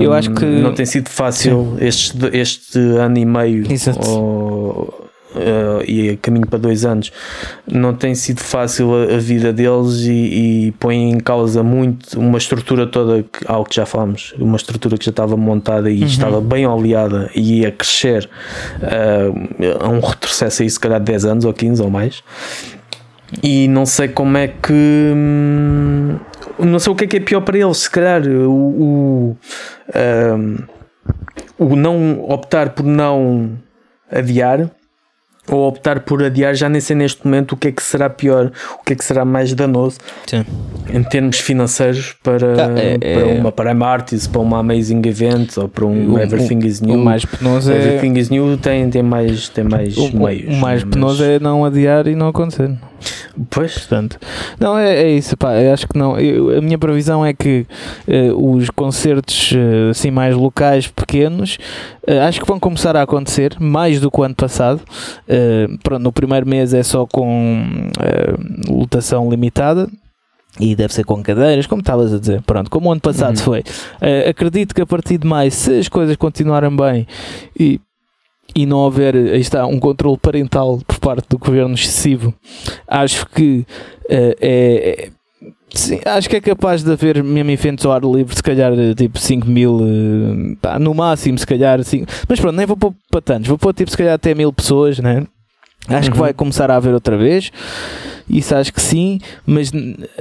Eu 0.00 0.12
acho 0.12 0.30
que- 0.32 0.44
Não 0.44 0.74
tem 0.74 0.84
sido 0.84 1.08
fácil 1.08 1.76
este, 1.80 2.18
este 2.34 2.78
ano 2.78 3.16
e 3.16 3.24
meio. 3.24 3.72
Exato. 3.72 4.06
ou, 4.06 5.03
eh, 5.36 5.84
e 5.86 6.10
a 6.10 6.16
caminho 6.16 6.46
para 6.46 6.58
dois 6.58 6.84
anos. 6.84 7.12
Não 7.70 7.94
tem 7.94 8.14
sido 8.14 8.40
fácil 8.40 8.94
a, 8.94 9.14
a 9.14 9.18
vida 9.18 9.52
deles 9.52 10.00
e, 10.02 10.66
e 10.68 10.72
põe 10.72 11.10
em 11.10 11.18
causa 11.20 11.62
muito 11.62 12.18
uma 12.18 12.38
estrutura 12.38 12.86
toda, 12.86 13.22
que, 13.22 13.44
algo 13.46 13.68
que 13.68 13.76
já 13.76 13.86
falámos, 13.86 14.34
uma 14.38 14.56
estrutura 14.56 14.96
que 14.96 15.04
já 15.04 15.10
estava 15.10 15.36
montada 15.36 15.88
Uhum. 15.88 15.94
e 15.94 16.04
estava 16.04 16.40
bem 16.40 16.66
oleada 16.66 17.30
e 17.34 17.60
ia 17.60 17.70
crescer 17.70 18.28
ah, 18.82 19.84
a 19.84 19.88
um 19.88 20.00
retrocesso 20.00 20.62
aí, 20.62 20.70
se 20.70 20.78
calhar 20.78 20.98
de 21.00 21.06
10 21.06 21.24
anos 21.24 21.44
ou 21.44 21.52
15 21.52 21.82
ou 21.82 21.90
mais. 21.90 22.22
E 23.42 23.66
não 23.68 23.84
sei 23.86 24.08
como 24.08 24.36
é 24.36 24.48
que. 24.48 24.72
hum, 24.72 26.16
Não 26.58 26.78
sei 26.78 26.92
o 26.92 26.96
que 26.96 27.04
é 27.04 27.06
que 27.08 27.16
é 27.16 27.20
pior 27.20 27.40
para 27.40 27.58
eles, 27.58 27.78
se 27.78 27.90
calhar 27.90 28.22
o, 28.26 28.50
o, 28.52 29.36
ahm, 29.94 30.58
o 31.58 31.74
não 31.74 32.24
optar 32.30 32.70
por 32.70 32.84
não 32.84 33.50
adiar 34.10 34.70
ou 35.48 35.68
optar 35.68 36.00
por 36.00 36.22
adiar, 36.22 36.54
já 36.54 36.68
nem 36.68 36.80
sei 36.80 36.96
neste 36.96 37.24
momento 37.24 37.52
o 37.52 37.56
que 37.56 37.68
é 37.68 37.72
que 37.72 37.82
será 37.82 38.08
pior, 38.08 38.50
o 38.80 38.84
que 38.84 38.94
é 38.94 38.96
que 38.96 39.04
será 39.04 39.24
mais 39.24 39.52
danoso 39.52 39.98
Sim. 40.26 40.44
em 40.92 41.02
termos 41.02 41.38
financeiros 41.38 42.14
para, 42.22 42.46
Ah, 42.66 42.78
é- 42.80 42.98
para 42.98 43.26
é- 43.30 43.40
uma 43.40 43.52
Prime 43.52 43.84
Artist, 43.84 44.28
para 44.30 44.40
uma 44.40 44.58
Amazing 44.60 45.02
Event 45.06 45.56
ou 45.58 45.68
para 45.68 45.84
um 45.84 46.14
O- 46.14 46.18
Everything 46.18 46.60
is 46.66 46.80
O 46.80 46.86
New. 46.86 46.98
mais 46.98 47.24
penoso 47.24 47.70
é. 47.70 47.76
Everything 47.76 48.18
is 48.18 48.30
New 48.30 48.56
tem, 48.56 48.88
tem 48.88 49.02
mais, 49.02 49.48
tem 49.50 49.64
mais 49.64 49.96
O, 49.98 50.16
meios. 50.16 50.56
o 50.56 50.60
mais 50.60 50.82
né? 50.82 50.90
penoso 50.90 51.22
Mas- 51.22 51.28
é 51.30 51.38
não 51.38 51.64
adiar 51.64 52.06
e 52.06 52.14
não 52.14 52.28
acontecer. 52.28 52.70
Pois, 53.50 53.74
Portanto, 53.78 54.18
não, 54.60 54.78
é, 54.78 54.94
é 55.02 55.10
isso, 55.10 55.36
pá, 55.36 55.52
acho 55.72 55.88
que 55.88 55.98
não. 55.98 56.16
Eu- 56.18 56.56
a 56.56 56.60
minha 56.60 56.78
previsão 56.78 57.24
é 57.26 57.32
que 57.34 57.66
eh, 58.06 58.30
os 58.32 58.70
concertos 58.70 59.52
eh, 59.52 59.90
assim 59.90 60.10
mais 60.10 60.36
locais, 60.36 60.86
pequenos, 60.86 61.58
eh, 62.06 62.20
acho 62.20 62.40
que 62.40 62.46
vão 62.46 62.60
começar 62.60 62.96
a 62.96 63.02
acontecer 63.02 63.56
mais 63.58 64.00
do 64.00 64.10
que 64.10 64.20
o 64.20 64.22
ano 64.22 64.34
passado. 64.36 64.80
Pronto, 65.82 66.02
no 66.02 66.12
primeiro 66.12 66.46
mês 66.46 66.72
é 66.72 66.82
só 66.82 67.06
com 67.06 67.88
lotação 68.68 69.28
limitada. 69.30 69.88
E 70.60 70.76
deve 70.76 70.94
ser 70.94 71.02
com 71.04 71.20
cadeiras, 71.20 71.66
como 71.66 71.80
estavas 71.80 72.14
a 72.14 72.18
dizer. 72.20 72.40
Pronto, 72.42 72.70
como 72.70 72.88
o 72.88 72.92
ano 72.92 73.00
passado 73.00 73.36
Uhum. 73.38 73.42
foi. 73.42 73.64
Acredito 74.30 74.72
que 74.72 74.80
a 74.80 74.86
partir 74.86 75.18
de 75.18 75.26
maio, 75.26 75.50
se 75.50 75.76
as 75.80 75.88
coisas 75.88 76.14
continuarem 76.14 76.70
bem 76.76 77.08
e, 77.58 77.80
e 78.54 78.66
não 78.66 78.78
houver 78.78 79.14
aí 79.16 79.40
está, 79.40 79.66
um 79.66 79.78
controle 79.80 80.16
parental 80.18 80.80
por 80.86 80.98
parte 80.98 81.26
do 81.28 81.38
governo 81.38 81.74
excessivo, 81.74 82.32
acho 82.88 83.26
que 83.26 83.66
eh, 84.08 84.36
é. 84.40 85.06
é- 85.08 85.10
sim, 85.74 85.98
acho 86.04 86.28
que 86.30 86.36
é 86.36 86.40
capaz 86.40 86.82
de 86.84 86.92
haver 86.92 87.22
mesmo 87.24 87.50
eventos 87.50 87.84
ao 87.84 87.92
ar 87.92 88.02
livre, 88.02 88.34
se 88.34 88.42
calhar 88.42 88.72
eh, 88.72 88.94
tipo 88.94 89.18
5 89.18 89.46
mil, 89.48 89.80
eh, 89.82 90.56
pá, 90.62 90.78
no 90.78 90.94
máximo, 90.94 91.36
se 91.38 91.46
calhar 91.46 91.82
5. 91.82 92.06
Mas 92.28 92.38
pronto, 92.40 92.54
nem 92.56 92.66
vou 92.66 92.76
pôr 92.76 92.94
para 93.10 93.20
tantos, 93.20 93.48
vou 93.48 93.58
pôr 93.58 93.72
tipo 93.74 93.90
se 93.90 93.96
calhar 93.96 94.14
até 94.14 94.34
mil 94.34 94.52
pessoas, 94.52 94.98
né? 95.00 95.26
Acho 95.88 96.10
que 96.10 96.16
Uhum. 96.16 96.22
vai 96.22 96.32
começar 96.32 96.70
a 96.70 96.76
haver 96.76 96.94
outra 96.94 97.16
vez. 97.16 97.50
Isso 98.28 98.54
acho 98.54 98.72
que 98.72 98.80
sim, 98.80 99.18
mas 99.46 99.70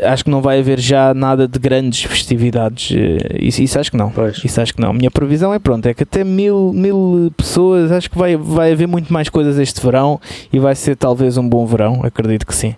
acho 0.03 0.23
que 0.25 0.29
não 0.29 0.41
vai 0.41 0.59
haver 0.59 0.79
já 0.79 1.13
nada 1.13 1.47
de 1.47 1.57
grandes 1.57 2.03
festividades. 2.03 2.91
eh, 2.95 3.37
Isso, 3.39 3.61
isso 3.61 3.79
acho 3.79 3.91
que 3.91 3.97
não. 3.97 4.09
pois. 4.09 4.43
Isso 4.43 4.59
acho 4.61 4.73
que 4.73 4.81
não. 4.81 4.89
A 4.89 4.93
minha 4.93 5.09
previsão 5.11 5.53
é 5.53 5.59
pronto, 5.59 5.85
é 5.85 5.93
que 5.93 6.03
até 6.03 6.23
mil, 6.23 6.71
mil 6.73 7.31
pessoas, 7.37 7.91
acho 7.91 8.09
que 8.09 8.17
vai, 8.17 8.35
vai 8.35 8.71
haver 8.71 8.87
muito 8.87 9.11
mais 9.11 9.29
coisas 9.29 9.57
este 9.57 9.81
verão 9.81 10.19
e 10.51 10.59
vai 10.59 10.75
ser 10.75 10.95
talvez 10.95 11.37
um 11.37 11.47
bom 11.47 11.65
verão, 11.65 12.01
acredito 12.03 12.45
que 12.45 12.55
sim. 12.55 12.75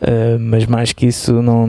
Uh, 0.00 0.38
mas 0.38 0.64
mais 0.66 0.92
que 0.92 1.06
isso 1.06 1.42
não, 1.42 1.66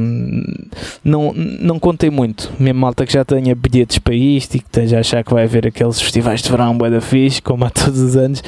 não, 1.03 1.33
não 1.33 1.79
contei 1.79 2.09
muito. 2.09 2.51
Mesmo 2.59 2.79
malta 2.79 3.05
que 3.05 3.13
já 3.13 3.25
tenha 3.25 3.55
bilhetes 3.55 3.97
para 3.97 4.13
isto 4.13 4.55
e 4.55 4.59
que 4.59 4.65
esteja 4.65 4.97
a 4.97 4.99
achar 4.99 5.23
que 5.23 5.33
vai 5.33 5.43
haver 5.43 5.65
aqueles 5.67 5.99
festivais 5.99 6.41
de 6.41 6.49
verão 6.49 6.77
bué 6.77 6.89
da 6.89 7.01
fixe, 7.01 7.41
como 7.41 7.65
há 7.65 7.69
todos 7.71 7.99
os 7.99 8.15
anos. 8.15 8.43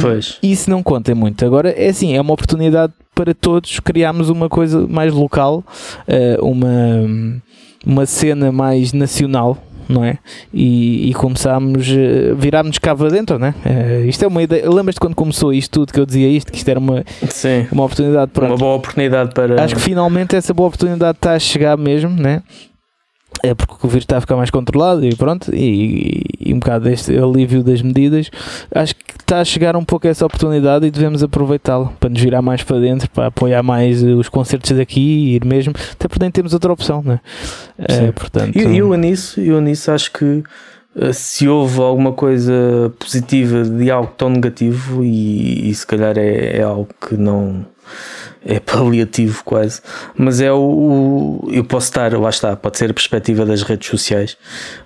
Pois. 0.00 0.38
Isso 0.42 0.68
não 0.70 0.82
contem 0.82 1.14
muito. 1.14 1.44
Agora 1.44 1.70
é 1.70 1.88
assim, 1.88 2.14
é 2.14 2.20
uma 2.20 2.34
oportunidade 2.34 2.92
para 3.14 3.32
todos 3.32 3.78
criarmos 3.80 4.28
uma 4.28 4.48
coisa 4.48 4.86
mais 4.86 5.12
local, 5.12 5.62
eh, 6.06 6.36
uma, 6.40 7.30
uma 7.86 8.06
cena 8.06 8.50
mais 8.50 8.92
nacional. 8.92 9.56
Não 9.88 10.04
é? 10.04 10.18
E, 10.52 11.10
e 11.10 11.14
começámos, 11.14 11.88
eh, 11.88 12.32
virámos 12.36 12.78
cá 12.78 12.94
para 12.94 13.10
dentro, 13.10 13.38
não 13.38 13.48
é? 13.48 13.54
Eh, 13.64 14.04
isto 14.06 14.24
é 14.24 14.28
uma 14.28 14.42
ideia. 14.42 14.68
Lembras-te 14.68 15.00
quando 15.00 15.14
começou 15.14 15.52
isto 15.52 15.80
tudo 15.80 15.92
que 15.92 16.00
eu 16.00 16.06
dizia 16.06 16.28
isto? 16.28 16.50
Que 16.50 16.58
isto 16.58 16.68
era 16.68 16.80
uma, 16.80 17.04
Sim. 17.28 17.66
uma 17.70 17.84
oportunidade 17.84 18.30
para. 18.30 18.46
Uma 18.46 18.56
boa 18.56 18.76
oportunidade 18.76 19.32
para. 19.34 19.62
Acho 19.62 19.74
que 19.74 19.80
finalmente 19.80 20.34
essa 20.36 20.54
boa 20.54 20.68
oportunidade 20.68 21.18
está 21.18 21.32
a 21.34 21.38
chegar 21.38 21.76
mesmo, 21.76 22.10
né? 22.10 22.42
É 23.42 23.54
porque 23.54 23.86
o 23.86 23.88
vírus 23.88 24.04
está 24.04 24.16
a 24.16 24.20
ficar 24.20 24.36
mais 24.36 24.50
controlado 24.50 25.04
e 25.04 25.14
pronto, 25.14 25.54
e, 25.54 26.22
e 26.40 26.54
um 26.54 26.58
bocado 26.58 26.84
deste 26.84 27.16
alívio 27.16 27.62
das 27.62 27.82
medidas. 27.82 28.30
Acho 28.74 28.94
que 28.94 29.14
está 29.18 29.40
a 29.40 29.44
chegar 29.44 29.76
um 29.76 29.84
pouco 29.84 30.06
essa 30.06 30.24
oportunidade 30.24 30.86
e 30.86 30.90
devemos 30.90 31.22
aproveitá-la 31.22 31.92
para 31.98 32.10
nos 32.10 32.20
virar 32.20 32.42
mais 32.42 32.62
para 32.62 32.78
dentro, 32.78 33.08
para 33.10 33.26
apoiar 33.26 33.62
mais 33.62 34.02
eh, 34.02 34.12
os 34.12 34.28
concertos 34.28 34.70
daqui 34.76 35.00
e 35.00 35.34
ir 35.36 35.44
mesmo, 35.44 35.74
até 35.92 36.08
porque 36.08 36.22
nem 36.22 36.30
temos 36.30 36.52
outra 36.52 36.72
opção, 36.72 37.02
né? 37.02 37.20
É, 37.78 38.12
portanto, 38.12 38.56
E 38.56 38.62
eu, 38.62 38.92
eu 38.92 38.94
nisso, 38.94 39.40
eu 39.40 39.60
nisso 39.60 39.90
acho 39.90 40.12
que 40.12 40.42
uh, 40.96 41.12
se 41.12 41.48
houve 41.48 41.80
alguma 41.80 42.12
coisa 42.12 42.92
positiva 42.98 43.64
de 43.64 43.90
algo 43.90 44.12
tão 44.16 44.30
negativo 44.30 45.04
e, 45.04 45.70
e 45.70 45.74
se 45.74 45.86
calhar 45.86 46.16
é, 46.16 46.58
é 46.58 46.62
algo 46.62 46.88
que 47.06 47.16
não 47.16 47.66
é 48.46 48.60
paliativo 48.60 49.42
quase, 49.44 49.80
mas 50.16 50.40
é 50.40 50.52
o, 50.52 50.58
o, 50.58 51.48
eu 51.50 51.64
posso 51.64 51.86
estar, 51.86 52.12
lá 52.18 52.28
está, 52.28 52.54
pode 52.54 52.76
ser 52.76 52.90
a 52.90 52.94
perspectiva 52.94 53.46
das 53.46 53.62
redes 53.62 53.88
sociais, 53.88 54.36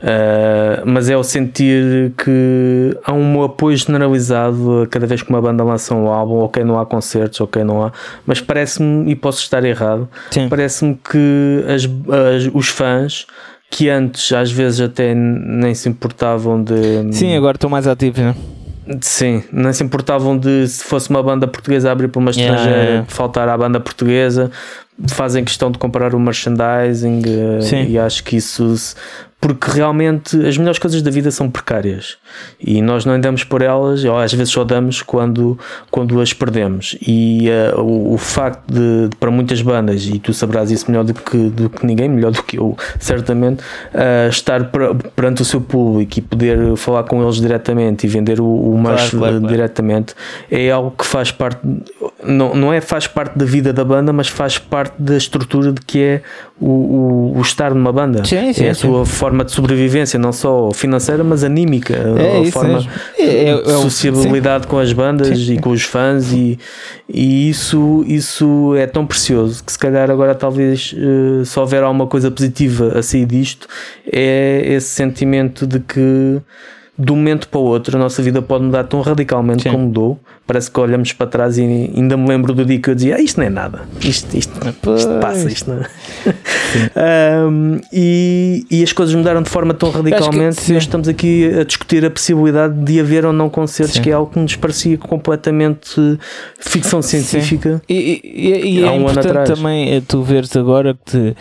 uh, 0.00 0.86
mas 0.86 1.10
é 1.10 1.16
o 1.16 1.24
sentir 1.24 2.12
que 2.16 2.96
há 3.04 3.12
um 3.12 3.42
apoio 3.42 3.76
generalizado 3.76 4.86
cada 4.90 5.06
vez 5.06 5.22
que 5.22 5.30
uma 5.30 5.42
banda 5.42 5.64
lança 5.64 5.94
um 5.94 6.08
álbum, 6.08 6.38
ok 6.38 6.62
não 6.62 6.78
há 6.78 6.86
concertos, 6.86 7.40
ok 7.40 7.64
não 7.64 7.82
há, 7.82 7.92
mas 8.24 8.40
parece-me, 8.40 9.10
e 9.10 9.16
posso 9.16 9.42
estar 9.42 9.64
errado, 9.64 10.08
parece-me 10.48 10.94
que 10.94 11.64
as, 11.66 11.84
as, 11.84 12.50
os 12.54 12.68
fãs 12.68 13.26
que 13.70 13.90
antes 13.90 14.32
às 14.32 14.50
vezes 14.50 14.80
até 14.80 15.14
nem 15.14 15.74
se 15.74 15.88
importavam 15.88 16.62
de. 16.62 17.12
Sim, 17.12 17.36
agora 17.36 17.56
estão 17.56 17.68
mais 17.68 17.86
ativos, 17.86 18.18
não 18.20 18.30
é? 18.30 18.57
Sim, 19.00 19.42
não 19.52 19.72
se 19.72 19.84
importavam 19.84 20.38
de 20.38 20.66
se 20.66 20.84
fosse 20.84 21.10
uma 21.10 21.22
banda 21.22 21.46
portuguesa 21.46 21.90
abrir 21.90 22.08
para 22.08 22.18
uma 22.18 22.30
estrangeira, 22.30 22.70
yeah, 22.70 22.90
yeah. 22.90 23.06
faltar 23.08 23.48
à 23.48 23.56
banda 23.56 23.78
portuguesa, 23.78 24.50
fazem 25.08 25.44
questão 25.44 25.70
de 25.70 25.78
comprar 25.78 26.14
o 26.14 26.20
merchandising 26.20 27.22
eh, 27.26 27.60
Sim. 27.60 27.86
e 27.86 27.98
acho 27.98 28.24
que 28.24 28.36
isso 28.36 28.94
porque 29.40 29.70
realmente 29.70 30.36
as 30.46 30.58
melhores 30.58 30.78
coisas 30.78 31.00
da 31.00 31.10
vida 31.10 31.30
são 31.30 31.48
precárias 31.48 32.16
e 32.60 32.82
nós 32.82 33.04
não 33.04 33.14
andamos 33.14 33.44
por 33.44 33.62
elas, 33.62 34.04
ou 34.04 34.18
às 34.18 34.32
vezes 34.32 34.52
só 34.52 34.64
damos 34.64 35.00
quando, 35.00 35.56
quando 35.90 36.20
as 36.20 36.32
perdemos. 36.32 36.96
E 37.06 37.48
uh, 37.48 37.80
o, 37.80 38.14
o, 38.14 38.18
facto 38.18 38.66
de, 38.66 39.08
de, 39.08 39.16
para 39.16 39.30
muitas 39.30 39.62
bandas, 39.62 40.06
e 40.06 40.18
tu 40.18 40.34
sabrás 40.34 40.72
isso 40.72 40.90
melhor 40.90 41.04
do 41.04 41.14
que, 41.14 41.36
do 41.36 41.70
que 41.70 41.86
ninguém, 41.86 42.08
melhor 42.08 42.32
do 42.32 42.42
que 42.42 42.58
eu, 42.58 42.76
certamente, 42.98 43.62
uh, 43.62 44.28
estar 44.28 44.64
per, 44.64 44.94
perante 45.14 45.42
o 45.42 45.44
seu 45.44 45.60
público 45.60 46.18
e 46.18 46.22
poder 46.22 46.76
falar 46.76 47.04
com 47.04 47.22
eles 47.22 47.36
diretamente 47.36 48.06
e 48.06 48.08
vender 48.08 48.40
o, 48.40 48.44
o 48.44 48.82
claro, 48.82 49.10
claro, 49.10 49.40
diretamente 49.40 50.14
é 50.50 50.70
algo 50.70 50.90
que 50.90 51.06
faz 51.06 51.30
parte, 51.30 51.60
não, 52.24 52.54
não 52.54 52.72
é 52.72 52.80
faz 52.80 53.06
parte 53.06 53.38
da 53.38 53.44
vida 53.44 53.72
da 53.72 53.84
banda, 53.84 54.12
mas 54.12 54.26
faz 54.26 54.58
parte 54.58 55.00
da 55.00 55.16
estrutura 55.16 55.72
de 55.72 55.80
que 55.80 56.02
é 56.02 56.22
o, 56.60 56.66
o, 56.66 57.38
o 57.38 57.40
estar 57.40 57.72
numa 57.74 57.92
banda. 57.92 58.24
Sim, 58.24 58.52
sim, 58.52 58.64
é 58.64 58.70
a 58.70 58.74
sim. 58.74 58.82
sua 58.82 59.06
forma 59.06 59.44
de 59.44 59.52
sobrevivência, 59.52 60.18
não 60.18 60.32
só 60.32 60.70
financeira, 60.72 61.22
mas 61.22 61.44
anímica. 61.44 61.94
É, 61.94 62.48
a 62.48 62.52
forma 62.52 62.86
é, 63.18 63.22
é, 63.24 63.50
é, 63.50 63.62
de 63.62 63.72
sociabilidade 63.72 64.66
com 64.66 64.78
as 64.78 64.92
bandas 64.92 65.38
e 65.48 65.58
com 65.58 65.70
os 65.70 65.82
fãs, 65.82 66.32
e, 66.32 66.58
e 67.08 67.48
isso, 67.48 68.04
isso 68.06 68.74
é 68.76 68.86
tão 68.86 69.06
precioso 69.06 69.62
que 69.64 69.72
se 69.72 69.78
calhar 69.78 70.10
agora 70.10 70.34
talvez 70.34 70.94
uh, 70.94 71.44
se 71.44 71.58
houver 71.58 71.82
alguma 71.82 72.06
coisa 72.06 72.30
positiva 72.30 72.98
a 72.98 73.02
sair 73.02 73.26
disto, 73.26 73.68
é 74.10 74.62
esse 74.64 74.88
sentimento 74.88 75.66
de 75.66 75.78
que 75.78 76.40
de 76.98 77.12
um 77.12 77.16
momento 77.16 77.48
para 77.48 77.60
o 77.60 77.62
outro 77.62 77.96
a 77.96 78.00
nossa 78.00 78.20
vida 78.20 78.42
pode 78.42 78.64
mudar 78.64 78.82
tão 78.82 79.00
radicalmente 79.00 79.62
Sim. 79.62 79.70
como 79.70 79.84
mudou. 79.84 80.18
Parece 80.44 80.70
que 80.70 80.80
olhamos 80.80 81.12
para 81.12 81.26
trás 81.26 81.56
e 81.58 81.62
ainda 81.62 82.16
me 82.16 82.26
lembro 82.26 82.52
do 82.52 82.64
dia 82.64 82.80
que 82.80 82.90
eu 82.90 82.94
dizia: 82.94 83.16
ah, 83.16 83.20
Isto 83.20 83.38
não 83.38 83.46
é 83.46 83.50
nada, 83.50 83.82
isto, 84.00 84.36
isto, 84.36 84.52
isto 84.66 85.20
passa, 85.20 85.48
isto 85.48 85.70
não 85.70 85.82
é. 85.82 87.46
um, 87.46 87.80
e, 87.92 88.66
e 88.70 88.82
as 88.82 88.92
coisas 88.92 89.14
mudaram 89.14 89.42
de 89.42 89.50
forma 89.50 89.74
tão 89.74 89.90
radicalmente 89.90 90.60
que, 90.60 90.72
nós 90.72 90.82
estamos 90.82 91.06
aqui 91.06 91.52
a 91.60 91.64
discutir 91.64 92.04
a 92.04 92.10
possibilidade 92.10 92.74
de 92.82 92.98
haver 92.98 93.24
ou 93.26 93.32
não 93.32 93.48
concertos, 93.48 93.94
sim. 93.94 94.02
que 94.02 94.10
é 94.10 94.14
algo 94.14 94.32
que 94.32 94.38
nos 94.40 94.56
parecia 94.56 94.98
completamente 94.98 96.18
ficção 96.58 97.00
científica. 97.00 97.80
E, 97.88 98.20
e, 98.24 98.78
e 98.80 98.84
há 98.84 98.88
é 98.88 98.90
um 98.90 99.06
é 99.06 99.10
importante 99.10 99.54
também 99.54 99.94
é 99.94 100.00
tu 100.00 100.22
veres 100.22 100.56
agora 100.56 100.98
que 101.04 101.10
te, 101.10 101.36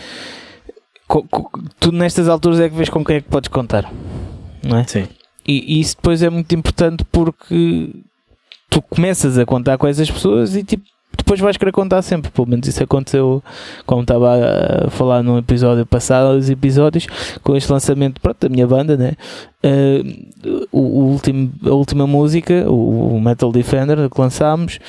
tu 1.80 1.92
nestas 1.92 2.28
alturas 2.28 2.60
é 2.60 2.70
que 2.70 2.76
vês 2.76 2.90
com 2.90 3.04
quem 3.04 3.16
é 3.16 3.22
que 3.22 3.30
podes 3.30 3.48
contar, 3.48 3.92
não 4.64 4.78
é? 4.78 4.84
Sim. 4.84 5.08
E, 5.48 5.80
isso 5.80 5.96
depois 5.96 6.22
é 6.22 6.30
muito 6.30 6.54
importante 6.54 7.06
porque 7.12 7.90
tu 8.70 8.82
começas 8.82 9.38
a 9.38 9.46
contar 9.46 9.78
com 9.78 9.88
essas 9.88 10.10
pessoas 10.10 10.56
e 10.56 10.64
tipo 10.64 10.86
depois 11.16 11.40
vais 11.40 11.58
querer 11.58 11.72
contar 11.72 12.02
sempre, 12.02 12.32
pelo 12.32 12.48
menos 12.48 12.68
isso 12.68 12.84
aconteceu 12.84 13.44
como 13.86 14.02
estava 14.02 14.36
a 14.86 14.90
falar 14.90 15.24
no 15.24 15.38
episódio 15.38 15.86
passado, 15.86 16.38
os 16.38 16.50
episódios, 16.50 17.08
com 17.44 17.56
este 17.56 17.72
lançamento 17.72 18.22
pronto, 18.22 18.38
da 18.40 18.50
minha 18.50 18.68
banda, 18.68 18.96
né? 18.96 19.14
Uh, 19.64 20.68
o, 20.72 20.80
o, 20.80 21.06
último, 21.12 21.52
a 21.66 21.72
última 21.72 22.06
música, 22.06 22.70
o, 22.70 23.20
Metal 23.20 23.52
Defender 23.52 24.10
que 24.10 24.22
lançámos, 24.22 24.80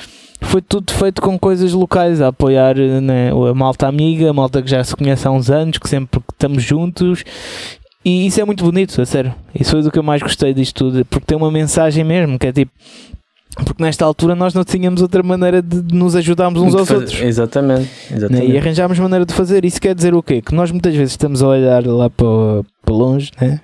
foi 0.41 0.61
tudo 0.61 0.93
feito 0.93 1.21
com 1.21 1.37
coisas 1.37 1.73
locais, 1.73 2.21
a 2.21 2.27
apoiar 2.29 2.75
né, 2.75 3.31
a 3.31 3.53
malta 3.53 3.87
amiga, 3.87 4.29
a 4.29 4.33
malta 4.33 4.61
que 4.61 4.69
já 4.69 4.81
se 4.83 4.95
conhece 4.95 5.27
há 5.27 5.31
uns 5.31 5.49
anos, 5.49 5.77
que 5.77 5.89
sempre 5.89 6.21
estamos 6.31 6.63
juntos 6.63 7.23
e 8.03 8.27
isso 8.27 8.39
é 8.39 8.45
muito 8.45 8.63
bonito, 8.63 9.01
a 9.01 9.05
sério. 9.05 9.33
Isso 9.53 9.71
foi 9.71 9.81
do 9.81 9.91
que 9.91 9.99
eu 9.99 10.03
mais 10.03 10.21
gostei 10.21 10.53
disto 10.53 10.85
tudo, 10.85 11.05
porque 11.05 11.25
tem 11.25 11.37
uma 11.37 11.51
mensagem 11.51 12.03
mesmo, 12.03 12.39
que 12.39 12.47
é 12.47 12.51
tipo. 12.51 12.71
Porque 13.65 13.83
nesta 13.83 14.05
altura 14.05 14.35
nós 14.35 14.53
não 14.53 14.63
tínhamos 14.63 15.01
outra 15.01 15.21
maneira 15.21 15.61
de 15.61 15.93
nos 15.93 16.15
ajudarmos 16.15 16.61
uns 16.61 16.73
aos 16.73 16.87
fazer, 16.87 17.01
outros. 17.01 17.21
Exatamente, 17.21 17.89
exatamente. 18.09 18.51
E 18.51 18.57
arranjámos 18.57 18.97
maneira 18.99 19.25
de 19.25 19.33
fazer. 19.33 19.65
Isso 19.65 19.81
quer 19.81 19.93
dizer 19.93 20.13
o 20.13 20.23
quê? 20.23 20.41
Que 20.41 20.55
nós 20.55 20.71
muitas 20.71 20.95
vezes 20.95 21.11
estamos 21.11 21.43
a 21.43 21.47
olhar 21.47 21.85
lá 21.85 22.09
para, 22.09 22.63
para 22.85 22.93
longe, 22.93 23.31
né? 23.41 23.59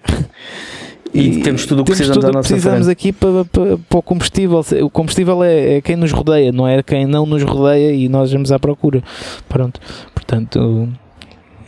E, 1.13 1.37
e 1.37 1.41
temos 1.41 1.65
tudo 1.65 1.81
o 1.81 1.85
que 1.85 1.91
precisamos, 1.91 2.25
tudo 2.25 2.31
que 2.41 2.47
precisamos 2.49 2.87
aqui 2.89 3.13
para, 3.13 3.45
para, 3.45 3.77
para, 3.77 3.99
o 3.99 4.01
combustível. 4.01 4.65
O 4.81 4.89
combustível 4.89 5.41
é, 5.45 5.77
é, 5.77 5.81
quem 5.81 5.95
nos 5.95 6.11
rodeia, 6.11 6.51
não 6.51 6.67
é 6.67 6.83
quem 6.83 7.05
não 7.05 7.25
nos 7.25 7.41
rodeia 7.41 7.93
e 7.93 8.09
nós 8.09 8.33
vamos 8.33 8.51
à 8.51 8.59
procura. 8.59 9.01
Pronto, 9.47 9.79
portanto, 10.13 10.89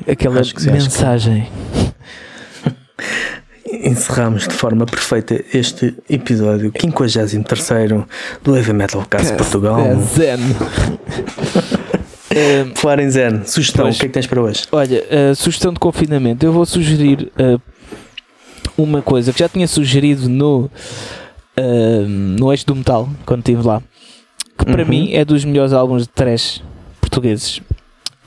aquela 0.06 0.36
mensagem. 0.36 1.48
Encerramos 3.70 4.48
de 4.48 4.54
forma 4.54 4.86
perfeita 4.86 5.44
este 5.54 5.94
episódio 6.10 6.72
53 6.80 7.92
do 8.42 8.56
Heavy 8.56 8.72
Metal 8.72 9.06
Cast 9.10 9.34
Portugal. 9.34 9.80
É 9.80 9.96
zen. 9.96 10.40
uh, 12.32 12.76
Falar 12.80 13.00
em 13.00 13.10
Zen, 13.10 13.44
sugestão, 13.46 13.86
pois, 13.86 13.98
o 13.98 14.00
que 14.00 14.06
é 14.06 14.08
que 14.08 14.14
tens 14.14 14.28
para 14.28 14.42
hoje? 14.42 14.64
Olha, 14.72 15.04
uh, 15.04 15.36
sugestão 15.36 15.74
de 15.74 15.80
confinamento. 15.80 16.46
Eu 16.46 16.54
vou 16.54 16.66
sugerir 16.66 17.30
uh, 17.38 17.62
uma 18.78 19.02
coisa 19.02 19.34
que 19.34 19.40
já 19.40 19.50
tinha 19.50 19.68
sugerido 19.68 20.30
no, 20.30 20.70
uh, 21.58 22.08
no 22.08 22.54
Eixo 22.54 22.66
do 22.66 22.76
Metal, 22.76 23.10
quando 23.26 23.40
estive 23.40 23.64
lá, 23.64 23.82
que 24.58 24.66
para 24.66 24.84
uhum. 24.84 24.90
mim 24.90 25.14
é 25.14 25.26
dos 25.26 25.44
melhores 25.44 25.74
álbuns 25.74 26.04
de 26.04 26.10
trash 26.10 26.64
portugueses. 27.02 27.62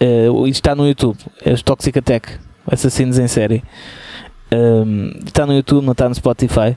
Uh, 0.01 0.47
está 0.49 0.75
no 0.75 0.87
YouTube, 0.87 1.17
é 1.43 1.53
os 1.53 1.63
Toxic 1.63 1.99
Attack, 1.99 2.29
Assassinos 2.67 3.19
em 3.19 3.29
Série. 3.29 3.63
Um, 4.53 5.13
está 5.25 5.47
no 5.47 5.55
YouTube, 5.55 5.85
não 5.85 5.93
está 5.93 6.09
no 6.09 6.15
Spotify. 6.15 6.77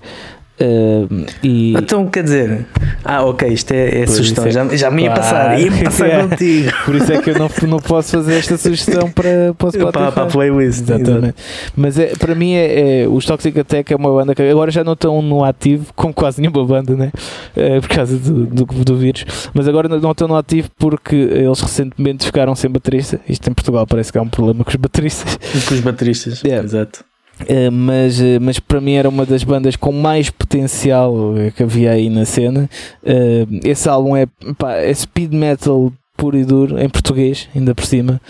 Uh, 0.62 1.26
e... 1.42 1.74
Então 1.76 2.08
quer 2.08 2.24
dizer, 2.24 2.68
ah, 3.04 3.26
ok, 3.26 3.50
isto 3.50 3.72
é, 3.72 4.04
é 4.04 4.08
sugestão, 4.08 4.46
é, 4.46 4.52
já, 4.52 4.68
já 4.76 4.92
me 4.92 5.02
ia 5.02 5.08
claro. 5.10 5.22
passar, 5.24 5.60
ia 5.60 5.72
passar 5.84 6.08
é. 6.10 6.28
contigo. 6.28 6.72
Por 6.86 6.96
isso 6.96 7.12
é 7.12 7.22
que 7.22 7.30
eu 7.32 7.40
não, 7.40 7.50
não 7.68 7.80
posso 7.80 8.12
fazer 8.12 8.38
esta 8.38 8.56
sugestão 8.56 9.12
para, 9.12 9.54
para 9.58 9.68
o 9.68 9.72
Spotify. 9.72 9.92
Para, 9.92 10.12
para 10.12 10.24
a 10.24 10.28
playlist, 10.28 10.82
exatamente. 10.82 11.36
Mas 11.76 11.98
é, 11.98 12.16
para 12.16 12.36
mim, 12.36 12.54
é, 12.54 13.02
é, 13.02 13.08
os 13.08 13.26
Toxic 13.26 13.60
Attack 13.60 13.92
é 13.92 13.96
uma 13.96 14.14
banda 14.14 14.36
que 14.36 14.44
agora 14.44 14.70
já 14.70 14.84
não 14.84 14.94
estão 14.94 15.24
no 15.24 15.44
ativo, 15.44 15.92
como 15.96 16.14
quase 16.14 16.40
nenhuma 16.40 16.64
banda, 16.64 16.96
né? 16.96 17.12
É, 17.56 17.82
por 17.82 17.90
causa 17.90 18.16
do, 18.16 18.46
do, 18.46 18.66
do, 18.66 18.96
vírus, 18.96 19.26
mas 19.56 19.68
agora 19.68 19.90
não 19.90 20.12
estão 20.12 20.28
no 20.28 20.36
ativo 20.36 20.70
porque 20.78 21.16
eles 21.16 21.60
recentemente 21.60 22.26
ficaram 22.26 22.56
sem 22.56 22.70
baterista. 22.70 23.20
Isto 23.28 23.50
em 23.50 23.54
Portugal 23.54 23.88
parece 23.88 24.12
que 24.12 24.20
há 24.20 24.22
um 24.22 24.30
problema 24.30 24.64
com 24.64 24.70
os 24.70 24.76
bateristas. 24.76 25.40
Com 25.68 25.74
os 25.74 25.80
bateristas, 25.80 26.44
yeah. 26.44 26.64
exato. 26.64 27.04
Uh, 27.42 27.72
mas, 27.72 28.20
uh, 28.20 28.40
mas 28.40 28.60
para 28.60 28.80
mim 28.80 28.94
era 28.94 29.10
uma 29.10 29.26
das 29.26 29.44
bandas 29.44 29.76
com 29.76 29.92
mais 29.92 30.30
potencial 30.30 31.14
que 31.56 31.64
havia 31.64 31.92
aí 31.92 32.10
na 32.10 32.26
cena. 32.26 32.70
Uh, 33.04 33.60
esse 33.64 33.90
álbum 33.90 34.16
é, 34.16 34.28
pá, 34.58 34.74
é 34.74 34.94
speed 34.94 35.34
metal 35.34 35.92
puro 36.16 36.38
e 36.38 36.46
duro, 36.46 36.80
em 36.80 36.88
português, 36.88 37.50
ainda 37.56 37.74
por 37.74 37.86
cima. 37.86 38.22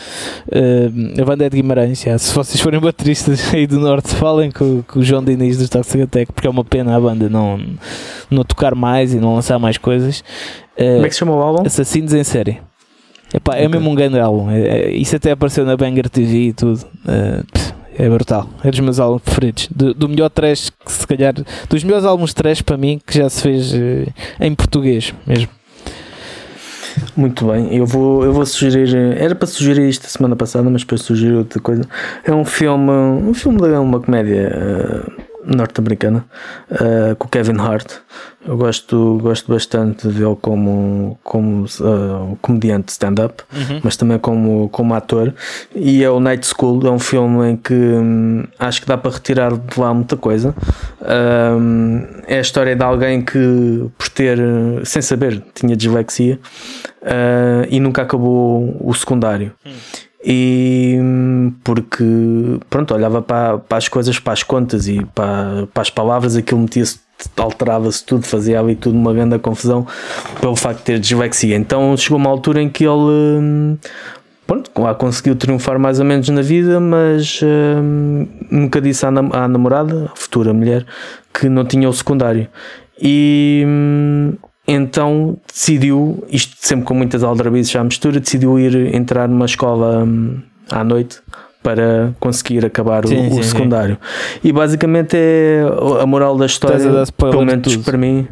a 1.22 1.26
banda 1.26 1.46
é 1.46 1.50
de 1.50 1.58
Guimarães. 1.58 2.02
Já. 2.02 2.18
Se 2.18 2.34
vocês 2.34 2.60
forem 2.62 2.80
bateristas 2.80 3.42
aí 3.54 3.68
do 3.68 3.80
Norte, 3.80 4.08
falem 4.16 4.50
com, 4.52 4.82
com 4.84 5.00
o 5.00 5.04
João 5.04 5.24
Diniz 5.24 5.58
do 5.58 5.68
Toxic 5.68 6.02
Attack, 6.02 6.32
porque 6.32 6.48
é 6.48 6.50
uma 6.50 6.64
pena 6.64 6.96
a 6.96 7.00
banda 7.00 7.30
não, 7.30 7.60
não 8.32 8.44
tocar 8.44 8.74
mais 8.74 9.14
e 9.14 9.18
não 9.18 9.36
lançar 9.36 9.60
mais 9.60 9.78
coisas. 9.78 10.24
Como 10.76 11.06
é 11.06 11.10
que 11.10 11.14
se 11.14 11.20
chama 11.20 11.36
o 11.36 11.42
álbum? 11.42 11.68
Assassinos 11.68 12.14
em 12.14 12.24
Série. 12.24 12.62
Epá, 13.34 13.56
é 13.56 13.66
okay. 13.66 13.68
mesmo 13.68 13.90
um 13.90 13.96
grande 13.96 14.20
álbum. 14.20 14.50
É, 14.52 14.60
é, 14.62 14.92
isso 14.92 15.16
até 15.16 15.32
apareceu 15.32 15.66
na 15.66 15.76
Banger 15.76 16.08
TV 16.08 16.50
e 16.50 16.54
tudo. 16.54 16.86
Uh, 17.04 17.73
é 17.98 18.10
brutal. 18.10 18.50
É 18.64 18.72
dos 18.72 18.80
meus 18.80 19.00
álbuns 19.00 19.22
preferidos. 19.22 19.68
Do, 19.74 19.94
do 19.94 20.10
melhor 20.10 20.30
trash 20.30 20.70
que 20.70 20.92
se 20.92 21.08
calhar. 21.08 21.34
Dos 21.70 21.84
melhores 21.84 22.06
álbuns 22.06 22.34
trash 22.34 22.62
para 22.62 22.78
mim 22.78 23.00
que 23.06 23.18
já 23.18 23.30
se 23.30 23.42
fez 23.42 23.74
eh, 23.74 24.08
em 24.40 24.54
português 24.54 25.14
mesmo. 25.26 25.50
Muito 27.16 27.48
bem, 27.48 27.76
eu 27.76 27.86
vou, 27.86 28.24
eu 28.24 28.34
vou 28.34 28.46
sugerir. 28.46 29.18
Era 29.18 29.36
para 29.36 29.48
sugerir 29.48 29.88
isto 29.88 30.08
semana 30.08 30.36
passada, 30.36 30.70
mas 30.70 30.82
depois 30.82 31.02
sugeri 31.02 31.34
outra 31.34 31.60
coisa. 31.60 31.84
É 32.24 32.32
um 32.32 32.46
filme, 32.46 32.92
um 32.92 33.34
filme 33.34 33.60
de 33.62 33.68
uma 33.78 34.00
comédia 34.00 34.52
uh, 34.52 35.56
norte-americana 35.56 36.26
uh, 36.72 37.16
com 37.16 37.28
Kevin 37.28 37.60
Hart. 37.60 37.94
Eu 38.46 38.58
gosto, 38.58 39.20
gosto 39.22 39.52
bastante 39.52 40.08
dele 40.08 40.36
como, 40.42 41.18
como 41.24 41.64
uh, 41.64 42.38
comediante 42.42 42.92
stand-up, 42.92 43.42
Uhum. 43.54 43.80
mas 43.84 43.96
também 43.96 44.20
como, 44.20 44.68
como 44.70 44.94
ator. 44.94 45.34
E 45.74 46.04
é 46.04 46.10
o 46.10 46.20
Night 46.20 46.46
School, 46.46 46.86
é 46.86 46.92
um 46.92 47.00
filme 47.00 47.52
em 47.52 47.56
que 47.56 47.74
hum, 47.74 48.44
acho 48.60 48.82
que 48.82 48.88
dá 48.88 48.98
para 48.98 49.12
retirar 49.12 49.56
de 49.56 49.80
lá 49.80 49.94
muita 49.94 50.18
coisa. 50.18 50.54
Um, 51.02 52.04
é 52.28 52.38
a 52.38 52.42
história 52.42 52.76
de 52.76 52.84
alguém 52.84 53.22
que, 53.22 53.86
por 53.98 54.10
ter, 54.10 54.38
sem 54.84 55.02
saber, 55.02 55.42
tinha 55.54 55.76
dislexia 55.76 56.38
uh, 57.02 57.66
e 57.70 57.80
nunca 57.80 58.02
acabou 58.02 58.76
o 58.82 58.94
secundário. 58.94 59.52
E 60.26 60.98
hum, 61.02 61.54
porque 61.64 62.04
pronto, 62.70 62.94
olhava 62.94 63.22
para, 63.22 63.58
para 63.58 63.78
as 63.78 63.88
coisas, 63.88 64.20
para 64.20 64.34
as 64.34 64.44
contas 64.44 64.88
e 64.88 65.04
para, 65.14 65.68
para 65.74 65.82
as 65.82 65.90
palavras, 65.90 66.36
aquilo 66.36 66.62
metia-se, 66.62 67.00
alterava-se 67.38 68.04
tudo, 68.04 68.26
fazia 68.26 68.60
ali 68.60 68.76
tudo 68.76 68.98
uma 68.98 69.14
grande 69.14 69.38
confusão 69.40 69.86
pelo 70.40 70.56
facto 70.56 70.80
de 70.80 70.86
ter 70.86 71.00
dislexia. 71.00 71.56
Então 71.56 71.96
chegou 71.98 72.18
uma 72.18 72.30
altura 72.30 72.62
em 72.62 72.70
que 72.70 72.84
ele 72.84 72.94
hum, 72.94 73.78
pronto, 74.46 74.72
lá 74.80 74.94
conseguiu 74.94 75.36
triunfar 75.36 75.80
mais 75.80 76.00
ou 76.00 76.06
menos 76.06 76.28
na 76.30 76.42
vida, 76.42 76.80
mas 76.80 77.40
hum, 77.44 78.28
nunca 78.52 78.80
disse 78.82 79.06
à, 79.06 79.12
nam- 79.12 79.32
à 79.34 79.48
namorada, 79.48 80.12
a 80.14 80.16
futura 80.16 80.54
mulher, 80.54 80.86
que 81.34 81.50
não 81.50 81.66
tinha 81.66 81.90
o 81.90 81.94
secundário. 81.94 82.48
E 83.02 83.64
hum, 83.66 84.34
então 84.68 85.38
decidiu, 85.52 86.24
isto 86.30 86.56
sempre 86.60 86.86
com 86.86 86.94
muitas 86.94 87.24
aldrabices 87.24 87.76
à 87.76 87.84
mistura, 87.84 88.20
decidiu 88.20 88.60
ir 88.60 88.96
entrar 88.96 89.28
numa 89.28 89.46
escola 89.46 90.04
hum, 90.04 90.42
à 90.72 90.84
noite 90.84 91.22
para 91.64 92.14
conseguir 92.20 92.66
acabar 92.66 93.06
o- 93.06 93.08
Sim, 93.08 93.28
o, 93.28 93.30
sim, 93.32 93.36
sim. 93.38 93.44
secundário. 93.44 93.98
E 94.44 94.52
basicamente 94.52 95.16
é 95.18 95.64
a 96.02 96.06
moral 96.06 96.38
da 96.38 96.46
história, 96.46 96.78
pelo 97.18 97.46
menos 97.46 97.78
para 97.78 97.98
mim. 97.98 98.28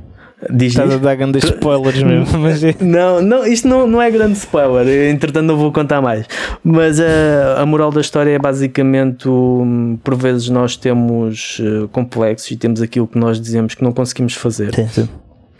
Diz 0.49 0.69
Estás 0.73 0.91
a 0.95 0.97
dar 0.97 1.13
grandes 1.13 1.43
spoilers 1.43 2.01
mesmo. 2.01 2.25
Mas 2.41 2.63
é- 2.63 2.73
Não, 2.81 3.21
não, 3.21 3.45
isto 3.45 3.67
não, 3.67 3.85
não 3.85 4.01
é 4.01 4.09
grande 4.09 4.33
spoiler, 4.39 5.11
entretanto 5.11 5.45
não 5.45 5.55
vou 5.55 5.71
contar 5.71 6.01
mais. 6.01 6.25
Mas 6.63 6.99
a, 6.99 7.61
a 7.61 7.65
moral 7.67 7.91
da 7.91 8.01
história 8.01 8.31
é 8.31 8.39
basicamente: 8.39 9.29
o- 9.29 9.99
por 10.03 10.15
vezes 10.15 10.49
nós 10.49 10.75
temos 10.75 11.61
eh, 11.63 11.87
complexos 11.91 12.49
e 12.49 12.55
temos 12.57 12.81
aquilo 12.81 13.05
que 13.07 13.19
nós 13.19 13.39
dizemos 13.39 13.75
que 13.75 13.83
não 13.83 13.91
conseguimos 13.91 14.33
fazer 14.33 14.71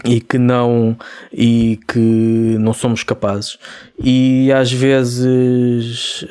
e 0.06 0.20
que 0.22 0.38
não 0.38 0.98
e 1.32 1.80
que 1.88 2.00
não 2.60 2.74
somos 2.74 3.04
capazes 3.04 3.58
e 4.04 4.52
às 4.52 4.72
vezes 4.72 6.26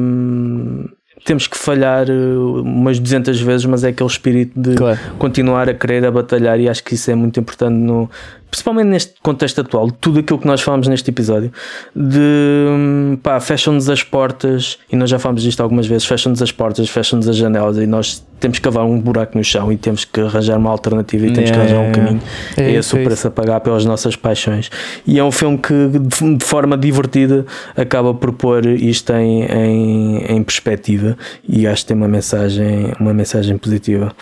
hum, 0.00 0.86
temos 1.24 1.46
que 1.46 1.56
falhar 1.56 2.08
eh, 2.10 2.36
umas 2.36 2.98
200 2.98 3.40
vezes 3.40 3.66
mas 3.66 3.84
é 3.84 3.88
aquele 3.88 4.08
espírito 4.08 4.58
de 4.60 4.74
Claro. 4.74 4.98
continuar 5.18 5.68
a 5.68 5.74
querer 5.74 6.04
a 6.04 6.10
batalhar 6.10 6.58
e 6.58 6.68
acho 6.68 6.82
que 6.82 6.94
isso 6.94 7.10
é 7.10 7.14
muito 7.14 7.38
importante 7.38 7.74
no 7.76 8.10
principalmente 8.52 8.86
neste 8.88 9.14
contexto 9.22 9.62
atual 9.62 9.90
tudo 9.90 10.20
aquilo 10.20 10.38
que 10.38 10.46
nós 10.46 10.60
falamos 10.60 10.86
neste 10.86 11.10
episódio 11.10 11.50
de 11.96 13.18
pá, 13.22 13.40
fecham-nos 13.40 13.88
as 13.88 14.02
portas 14.02 14.78
e 14.92 14.94
nós 14.94 15.08
já 15.08 15.18
falamos 15.18 15.42
disto 15.42 15.62
algumas 15.62 15.86
vezes 15.86 16.04
fecham-nos 16.04 16.42
as 16.42 16.52
portas, 16.52 16.88
fecham-nos 16.90 17.26
as 17.26 17.36
janelas 17.36 17.78
e 17.78 17.86
nós 17.86 18.22
temos 18.38 18.58
que 18.58 18.64
cavar 18.64 18.84
um 18.84 19.00
buraco 19.00 19.38
no 19.38 19.42
chão 19.42 19.72
e 19.72 19.78
temos 19.78 20.04
que 20.04 20.20
arranjar 20.20 20.58
uma 20.58 20.70
alternativa 20.70 21.26
e 21.26 21.32
temos 21.32 21.50
que 21.50 21.52
Yeah, 21.52 21.74
arranjar 21.74 21.78
um 21.78 21.82
yeah, 21.82 22.04
caminho 22.04 22.22
É 22.56 22.62
é 22.62 22.72
esse 22.74 22.96
é 22.96 23.00
o 23.00 23.04
preço 23.04 23.28
a 23.28 23.30
pagar 23.30 23.60
pelas 23.60 23.84
nossas 23.84 24.16
paixões. 24.16 24.70
E 25.06 25.18
é 25.18 25.24
um 25.24 25.30
filme 25.30 25.58
que, 25.58 25.88
de 25.88 26.36
de 26.36 26.44
forma 26.44 26.76
divertida, 26.76 27.46
acaba 27.76 28.12
por 28.12 28.32
pôr 28.32 28.66
isto 28.66 29.12
em, 29.12 29.44
em, 29.44 30.16
em 30.36 30.42
perspectiva 30.42 31.16
e 31.48 31.66
acho 31.66 31.82
que 31.82 31.88
tem 31.88 31.96
uma 31.96 32.08
mensagem, 32.08 32.92
uma 32.98 33.14
mensagem 33.14 33.56
positiva. 33.56 34.14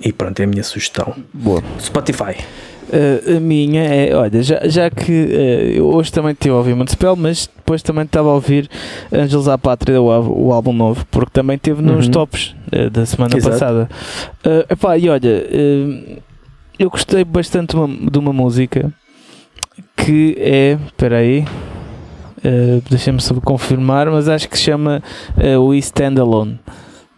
E 0.00 0.12
pronto, 0.12 0.40
é 0.40 0.44
a 0.44 0.46
minha 0.46 0.64
sugestão. 0.64 1.14
Boa. 1.32 1.62
Spotify. 1.80 2.36
Uh, 2.92 3.38
a 3.38 3.40
minha 3.40 3.82
é, 3.82 4.14
olha, 4.14 4.42
já, 4.42 4.60
já 4.68 4.90
que 4.90 5.10
uh, 5.10 5.78
eu 5.78 5.86
hoje 5.86 6.12
também 6.12 6.32
estive 6.32 6.52
a 6.54 6.58
ouvir 6.58 6.74
Municipal, 6.74 7.16
mas 7.16 7.48
depois 7.56 7.82
também 7.82 8.04
estava 8.04 8.28
a 8.28 8.34
ouvir 8.34 8.68
Angelos 9.10 9.48
à 9.48 9.56
Pátria, 9.56 9.98
o, 10.00 10.10
álbum- 10.10 10.48
o 10.48 10.52
álbum 10.52 10.72
novo, 10.74 11.06
porque 11.10 11.30
também 11.32 11.56
esteve 11.56 11.80
nos 11.80 12.04
Uhum. 12.06 12.12
tops 12.12 12.54
uh, 12.70 12.90
da 12.90 13.06
semana 13.06 13.34
Exato. 13.34 13.52
passada. 13.52 13.88
Uh, 14.44 14.70
epá, 14.70 14.98
e 14.98 15.08
olha, 15.08 15.42
eu 16.78 16.90
gostei 16.90 17.24
bastante 17.24 17.70
de 17.70 17.76
uma, 17.76 18.10
de 18.10 18.18
uma 18.18 18.32
música 18.32 18.92
que 19.96 20.36
é, 20.38 20.76
espera 20.86 21.16
aí, 21.18 21.46
uh, 22.44 22.82
deixa-me 22.90 23.18
confirmar, 23.42 24.10
mas 24.10 24.28
acho 24.28 24.46
que 24.48 24.58
se 24.58 24.64
chama 24.64 25.02
uh, 25.38 25.66
We 25.66 25.78
Stand 25.78 26.20
Alone, 26.20 26.58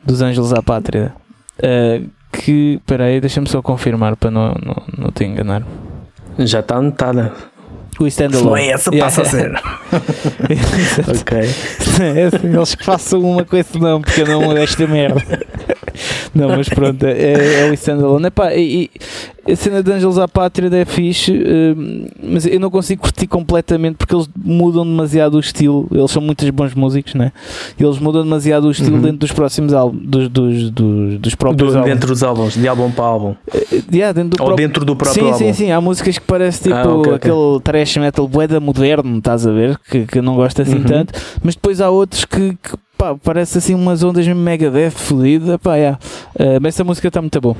dos 0.04 0.22
Angelos 0.22 0.52
à 0.52 0.62
Pátria. 0.62 1.12
Uh, 1.58 2.08
que, 2.38 2.74
espera 2.74 3.04
aí, 3.04 3.20
deixa-me 3.20 3.48
só 3.48 3.60
confirmar 3.62 4.16
para 4.16 4.30
não, 4.30 4.54
não, 4.64 4.82
não 4.98 5.10
te 5.10 5.24
enganar. 5.24 5.62
Já 6.38 6.60
está 6.60 6.76
anotada. 6.76 7.32
O 7.98 8.06
Stand 8.08 8.30
Se 8.30 8.42
não 8.42 8.48
Alone. 8.48 8.62
é 8.62 8.70
essa, 8.72 8.90
Yeah. 8.92 9.04
passa 9.04 9.22
a 9.22 9.24
ser. 9.24 9.52
ok. 11.20 11.38
É 11.38 12.24
assim, 12.24 12.46
Eles 12.52 12.74
que 12.74 12.84
façam 12.84 13.20
uma 13.20 13.44
coisa 13.44 13.68
não, 13.78 14.00
porque 14.00 14.22
eu 14.22 14.26
não 14.26 14.56
esta 14.56 14.84
merda. 14.86 15.22
Não, 16.34 16.48
mas 16.48 16.68
pronto, 16.68 17.04
é, 17.06 17.60
é 17.60 17.70
o 17.70 17.74
Standalone. 17.74 18.26
Epá, 18.26 18.52
e 18.52 18.90
a 19.50 19.56
cena 19.56 19.82
de 19.82 19.92
Angelos 19.92 20.18
à 20.18 20.26
Pátria 20.26 20.70
é 20.74 20.84
fixe, 20.84 21.32
hum, 21.32 22.06
mas 22.22 22.46
eu 22.46 22.58
não 22.58 22.70
consigo 22.70 23.02
curtir 23.02 23.26
completamente 23.26 23.96
porque 23.96 24.14
eles 24.14 24.28
mudam 24.42 24.84
demasiado 24.84 25.34
o 25.34 25.40
estilo. 25.40 25.86
Eles 25.92 26.10
são 26.10 26.22
muitos 26.22 26.48
bons 26.50 26.74
músicos, 26.74 27.14
né? 27.14 27.32
Eles 27.78 27.98
mudam 27.98 28.22
demasiado 28.22 28.64
o 28.66 28.70
estilo 28.70 28.96
Uhum. 28.96 29.02
dentro 29.02 29.18
dos 29.18 29.32
próximos 29.32 29.72
álbuns, 29.74 30.02
dos, 30.06 30.28
dos, 30.28 30.70
dos, 30.70 31.18
dos 31.20 31.34
próprios 31.34 31.72
Do- 31.72 31.78
álbuns. 31.78 31.92
dentro 31.94 32.08
dos 32.08 32.22
álbuns, 32.22 32.54
de 32.54 32.68
álbum 32.68 32.90
para 32.90 33.04
álbum. 33.04 33.34
Yeah, 33.92 34.12
dentro 34.12 34.40
Ou 34.42 34.46
próprio- 34.46 34.66
dentro 34.66 34.84
do 34.84 34.96
próprio 34.96 35.22
sim, 35.22 35.26
álbum. 35.30 35.38
sim, 35.38 35.52
sim. 35.52 35.70
Há 35.70 35.80
músicas 35.80 36.18
que 36.18 36.24
parece 36.26 36.62
tipo 36.64 36.74
Ah, 36.74 36.82
ok, 36.88 36.98
ok. 36.98 37.12
aquele 37.14 37.60
trash 37.62 37.96
metal 37.98 38.26
boeda 38.28 38.58
moderno, 38.60 39.18
estás 39.18 39.46
a 39.46 39.50
ver? 39.52 39.78
Que, 39.90 40.06
que 40.06 40.18
eu 40.18 40.22
não 40.22 40.34
gosto 40.36 40.62
assim 40.62 40.76
Uhum. 40.76 40.84
tanto. 40.84 41.12
Mas 41.42 41.54
depois 41.54 41.80
há 41.80 41.90
outros 41.90 42.24
que, 42.24 42.50
que 42.62 42.76
pá, 43.04 43.16
parece 43.22 43.58
assim 43.58 43.74
umas 43.74 44.02
ondas 44.02 44.26
mesmo 44.26 44.42
Megadeth 44.42 44.92
fodida. 44.92 45.58
Pá, 45.58 45.76
yeah. 45.76 45.98
Uh, 46.34 46.58
mas 46.60 46.74
essa 46.74 46.84
música 46.84 47.08
está 47.08 47.20
muito 47.20 47.38
boa. 47.40 47.56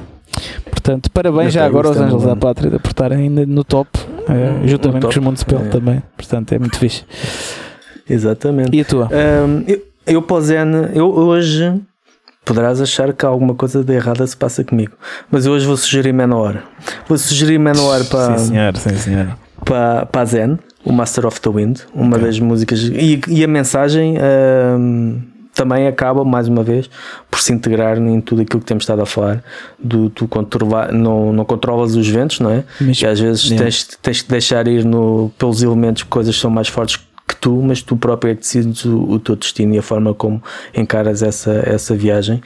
Portanto, 0.70 1.10
parabéns 1.10 1.52
já 1.52 1.64
agora 1.64 1.88
aos 1.88 1.96
Anjos 1.96 2.24
da. 2.24 2.34
Pátria 2.34 2.78
por 2.78 2.88
estarem 2.88 3.18
ainda 3.18 3.46
no 3.46 3.62
top, 3.62 3.90
uh, 3.98 4.66
juntamente 4.66 5.02
top, 5.02 5.14
com 5.14 5.20
os 5.20 5.24
Municipal 5.24 5.60
é. 5.60 5.68
também. 5.68 6.02
Portanto, 6.16 6.52
é 6.52 6.58
muito 6.58 6.78
fixe. 6.78 7.04
Exatamente. 8.08 8.76
E 8.76 8.80
a 8.80 8.84
tua? 8.84 9.08
Hum, 9.08 9.64
eu, 9.66 9.82
eu 10.06 10.22
para 10.22 10.36
o 10.36 10.40
Zen, 10.40 10.66
eu 10.94 11.06
hoje 11.10 11.80
poderás 12.44 12.80
achar 12.80 13.12
que 13.12 13.24
alguma 13.24 13.54
coisa 13.54 13.82
de 13.82 13.94
errada 13.94 14.26
se 14.26 14.36
passa 14.36 14.62
comigo, 14.62 14.92
mas 15.30 15.46
eu 15.46 15.52
hoje 15.52 15.66
vou 15.66 15.76
sugerir 15.76 16.12
Menor. 16.12 16.62
Vou 17.08 17.16
sugerir 17.16 17.58
Menor 17.58 18.04
para, 18.06 18.36
sim, 18.38 18.48
senhor, 18.48 18.76
sim, 18.76 18.96
senhor. 18.96 19.38
para, 19.64 20.04
para 20.04 20.20
a 20.20 20.24
Zen, 20.26 20.58
o 20.84 20.92
Master 20.92 21.26
of 21.26 21.40
the 21.40 21.48
Wind, 21.48 21.80
uma 21.94 22.16
Ok. 22.16 22.26
das 22.26 22.38
músicas. 22.38 22.82
E, 22.82 23.20
e 23.28 23.42
a 23.42 23.48
mensagem 23.48 24.16
hum, 24.78 25.22
também 25.54 25.86
acaba, 25.86 26.24
mais 26.24 26.48
uma 26.48 26.62
vez, 26.62 26.90
por 27.30 27.38
se 27.40 27.52
integrar 27.52 27.96
em 27.98 28.20
tudo 28.20 28.42
aquilo 28.42 28.60
que 28.60 28.66
temos 28.66 28.82
estado 28.84 29.02
a 29.02 29.06
falar. 29.06 29.42
Do, 29.78 30.10
tu 30.10 30.26
controla, 30.26 30.90
não, 30.92 31.32
não 31.32 31.44
controlas 31.44 31.94
os 31.94 32.08
ventos, 32.08 32.40
não 32.40 32.50
é? 32.50 32.64
Mas, 32.80 33.00
E 33.00 33.06
às 33.06 33.20
vezes 33.20 33.44
Yeah. 33.44 33.62
tens, 33.64 33.88
tens 34.02 34.22
que 34.22 34.28
deixar 34.30 34.66
ir 34.68 34.84
no, 34.84 35.30
pelos 35.38 35.62
elementos, 35.62 36.02
coisas 36.02 36.34
que 36.34 36.40
são 36.40 36.50
mais 36.50 36.68
fortes 36.68 36.96
que 37.26 37.34
tu, 37.36 37.62
mas 37.64 37.80
tu 37.80 37.96
próprio 37.96 38.32
é 38.32 38.34
que 38.34 38.40
decides 38.42 38.84
o, 38.84 38.98
o 39.12 39.18
teu 39.18 39.34
destino 39.34 39.74
e 39.74 39.78
a 39.78 39.82
forma 39.82 40.12
como 40.12 40.42
encaras 40.76 41.22
essa, 41.22 41.62
essa 41.64 41.94
viagem. 41.96 42.42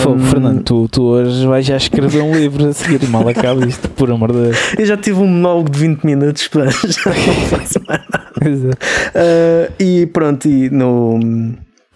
Fogo, 0.00 0.14
Ahm, 0.14 0.20
Fernando, 0.30 0.62
tu, 0.62 0.88
tu 0.88 1.02
hoje 1.02 1.44
vais 1.44 1.66
já 1.66 1.76
escrever 1.76 2.22
um 2.22 2.32
livro 2.32 2.68
a 2.68 2.72
seguir 2.72 3.02
e 3.02 3.06
mal 3.08 3.26
acaba 3.28 3.66
isto, 3.66 3.88
por 3.90 4.08
amor 4.10 4.30
de 4.32 4.42
Deus. 4.42 4.56
Eu 4.78 4.86
já 4.86 4.96
tive 4.96 5.18
um 5.20 5.26
monólogo 5.26 5.70
de 5.70 5.78
20 5.80 6.04
minutos, 6.04 6.48
já 6.52 6.60
não 6.64 6.70
faço 7.58 7.80
mais 7.88 8.00
nada. 8.08 8.26
Ah, 9.14 9.72
e 9.80 10.06
pronto, 10.06 10.46
e 10.46 10.70
no, 10.70 11.18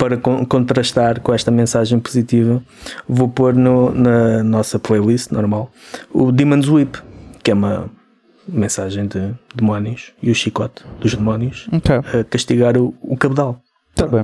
para 0.01 0.17
con- 0.17 0.45
contrastar 0.47 1.21
com 1.21 1.33
esta 1.35 1.51
mensagem 1.51 2.01
positiva, 2.01 2.63
vou 3.07 3.29
pôr 3.29 3.55
no, 3.55 3.93
na 3.95 4.43
nossa 4.43 4.79
playlist 4.79 5.31
normal 5.31 5.71
o 6.13 6.33
Demon's 6.33 6.69
Whip, 6.69 6.99
que 7.43 7.51
é 7.51 7.55
uma 7.55 7.91
mensagem 8.49 9.07
de 9.07 9.33
demónios 9.55 10.13
e 10.23 10.31
o 10.31 10.35
chicote 10.35 10.83
dos 11.01 11.15
demónios 11.15 11.69
Ok, 11.73 11.95
a 11.97 12.25
castigar 12.25 12.77
o, 12.79 12.95
o 13.03 13.17
cabedal. 13.17 13.61
está 13.91 14.07
bem. 14.07 14.23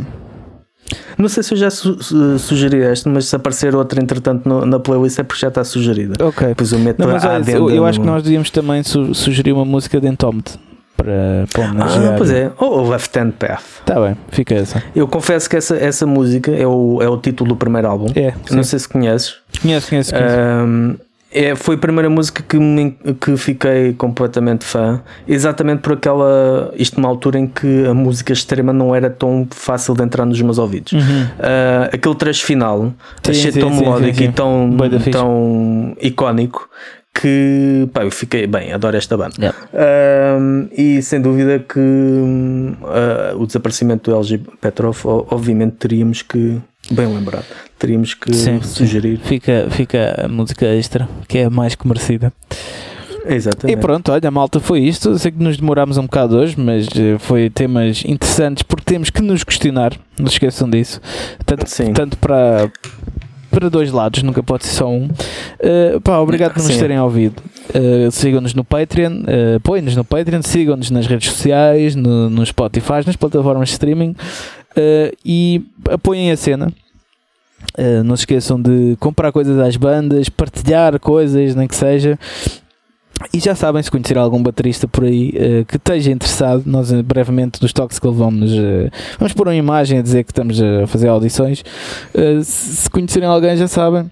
Não 1.19 1.29
sei 1.29 1.43
se 1.43 1.53
eu 1.53 1.59
já 1.59 1.69
su- 1.71 2.03
su- 2.03 2.39
sugeri 2.39 2.81
esta, 2.81 3.11
mas 3.11 3.27
se 3.27 3.35
aparecer 3.37 3.75
outra 3.75 4.01
entretanto 4.03 4.49
no- 4.49 4.65
na 4.65 4.79
playlist 4.79 5.19
é 5.19 5.23
porque 5.25 5.41
já 5.41 5.49
está 5.49 5.63
sugerida. 5.65 6.15
Ok. 6.25 6.49
Depois 6.49 6.73
eu 6.73 6.79
meto 6.79 6.99
Não, 7.01 7.09
mas 7.09 7.25
a 7.25 7.39
eu, 7.51 7.69
eu 7.71 7.85
acho 7.85 7.99
que 8.01 8.07
no- 8.07 8.13
nós 8.13 8.23
devíamos 8.23 8.51
também 8.51 8.83
su- 8.83 9.13
sugerir 9.15 9.53
uma 9.53 9.65
música 9.65 10.01
de 10.01 10.07
Entombed 10.09 10.45
para, 10.97 11.45
para 11.53 11.63
homenagear. 11.63 12.15
Ah, 12.15 12.15
pois 12.17 12.31
é, 12.31 12.51
ou 12.59 12.85
o 12.85 12.89
Left 12.89 13.19
Hand 13.19 13.33
Path. 13.33 13.65
Está 13.81 14.01
bem, 14.01 14.17
fica 14.31 14.55
essa. 14.55 14.83
Eu 14.95 15.07
confesso 15.07 15.49
que 15.49 15.57
essa, 15.57 15.77
essa 15.77 16.07
música 16.07 16.51
é 16.51 16.67
o, 16.67 17.01
é 17.03 17.09
o 17.09 17.17
título 17.19 17.51
do 17.51 17.57
primeiro 17.57 17.89
álbum. 17.89 18.07
É, 18.15 18.33
Não 18.51 18.63
sim. 18.63 18.71
sei 18.71 18.79
se 18.79 18.89
conheces. 18.89 19.37
conheço, 19.61 19.89
conheço, 19.89 20.13
conheço. 20.13 20.35
Ahm, 20.35 20.97
é, 21.31 21.55
foi 21.55 21.75
a 21.75 21.79
primeira 21.79 22.09
música 22.09 22.43
que, 22.43 22.57
me, 22.59 22.97
que 23.21 23.37
fiquei 23.37 23.93
completamente 23.93 24.65
fã, 24.65 25.03
exatamente 25.29 25.81
por 25.81 25.93
aquela. 25.93 26.73
Isto 26.77 26.99
numa 26.99 27.11
altura 27.11 27.39
em 27.39 27.47
que 27.47 27.85
a 27.87 27.93
música 27.93 28.33
extrema 28.33 28.73
não 28.73 28.95
era 28.95 29.11
tão 29.11 29.47
fácil 29.51 29.95
de 29.95 30.03
entrar 30.03 30.25
nos 30.25 30.41
meus 30.41 30.57
ouvidos. 30.57 30.93
Uhum. 30.93 31.27
Ah, 31.39 31.91
aquele 31.93 32.15
trecho 32.15 32.45
final 32.47 32.93
Sim, 33.23 33.31
achei 33.33 33.53
sim, 33.53 33.61
tão 33.61 33.71
sim, 33.71 33.81
melódico 33.81 34.23
e 34.23 34.33
tão, 34.33 34.71
tão 35.13 35.97
icónico 36.01 36.71
que 37.21 37.89
pá, 37.93 38.05
eu 38.05 38.11
fiquei 38.11 38.47
bem, 38.47 38.73
adoro 38.73 38.97
esta 38.97 39.17
banda. 39.17 39.35
Yeah. 39.39 40.39
Um, 40.39 40.69
e 40.77 41.01
sem 41.03 41.21
dúvida 41.21 41.59
que 41.59 41.79
uh, 41.79 43.37
o 43.41 43.47
desaparecimento 43.47 44.11
do 44.11 44.17
LG 44.17 44.39
Petrov, 44.61 44.99
obviamente, 45.05 45.77
teríamos 45.77 46.23
que, 46.23 46.61
bem 46.91 47.07
lembrado, 47.07 47.47
teríamos 47.79 48.15
que 48.15 48.35
Sim, 48.35 48.61
sugerir. 48.63 49.19
Fica, 49.21 49.67
fica 49.71 50.25
a 50.25 50.29
música 50.29 50.67
extra, 50.67 51.09
que 51.27 51.39
é 51.39 51.45
a 51.45 51.51
mais 51.51 51.75
que 51.75 51.87
merecida. 51.89 52.33
Exatamente. 53.29 53.77
E 53.77 53.81
pronto, 53.81 54.13
olha, 54.13 54.31
malta, 54.31 54.61
foi 54.61 54.81
isto. 54.81 55.19
Sei 55.19 55.33
que 55.33 55.43
nos 55.43 55.57
demorámos 55.57 55.99
um 55.99 56.03
bocado 56.03 56.37
hoje, 56.37 56.55
mas 56.59 56.87
uh, 56.87 57.19
foi 57.19 57.51
temas 57.51 58.05
interessantes 58.05 58.63
porque 58.63 58.85
temos 58.85 59.11
que 59.11 59.21
nos 59.21 59.43
questionar. 59.43 59.93
Não 60.19 60.27
se 60.27 60.35
esqueçam 60.35 60.71
disso. 60.71 61.01
Tanto, 61.45 61.69
Sim. 61.69 61.93
tanto 61.93 62.17
para, 62.19 62.71
para 63.57 63.71
dois 63.71 63.91
lados, 63.91 64.23
nunca 64.23 64.43
pode 64.43 64.67
ser 64.67 64.75
só 64.75 64.91
um. 64.91 65.07
Uh, 65.07 65.99
pá, 66.03 66.19
obrigado 66.19 66.53
por 66.53 66.63
nos 66.63 66.77
terem 66.77 67.01
ouvido. 67.01 67.43
Uh, 67.71 68.11
sigam-nos 68.11 68.53
no 68.53 68.63
Patreon, 68.63 69.21
uh, 69.21 69.57
apoiem-nos 69.57 69.97
no 69.97 70.05
Patreon, 70.05 70.43
sigam-nos 70.43 70.91
nas 70.91 71.07
redes 71.07 71.31
sociais, 71.31 71.95
no, 71.95 72.29
no 72.29 72.45
Spotify, 72.45 73.03
nas 73.07 73.17
plataformas 73.17 73.71
de 73.71 73.73
streaming 73.73 74.11
uh, 74.11 75.17
e 75.25 75.65
apoiem 75.91 76.31
a 76.31 76.37
cena. 76.37 76.71
Uh, 77.79 78.05
não 78.05 78.15
se 78.15 78.23
esqueçam 78.23 78.61
de 78.61 78.95
comprar 79.01 79.33
coisas 79.33 79.59
às 79.59 79.75
bandas, 79.79 80.29
partilhar 80.29 81.01
coisas, 81.01 81.55
nem 81.55 81.67
que 81.67 81.75
seja. 81.75 82.19
E 83.33 83.41
já 83.41 83.55
sabem, 83.55 83.83
se 83.83 83.91
conhecer 83.91 84.19
algum 84.19 84.43
baterista 84.43 84.87
por 84.87 85.05
aí 85.05 85.31
uh, 85.31 85.65
que 85.65 85.77
esteja 85.77 86.11
interessado, 86.11 86.65
nós 86.67 86.91
uh, 86.91 87.03
brevemente 87.03 87.59
dos 87.59 87.73
toques 87.73 87.99
que 87.99 88.09
vamos, 88.09 88.53
uh, 88.53 88.91
vamos 89.19 89.33
pôr 89.33 89.49
uma 89.49 89.55
imagem 89.55 89.99
a 89.99 90.03
dizer 90.03 90.25
que 90.25 90.31
estamos 90.31 90.61
a 90.61 90.87
fazer 90.87 91.09
audições. 91.09 91.65
Uh, 92.15 92.43
se, 92.43 92.89
conhecerem 92.91 93.29
alguém, 93.29 93.57
já 93.57 93.67
sabem, 93.67 94.11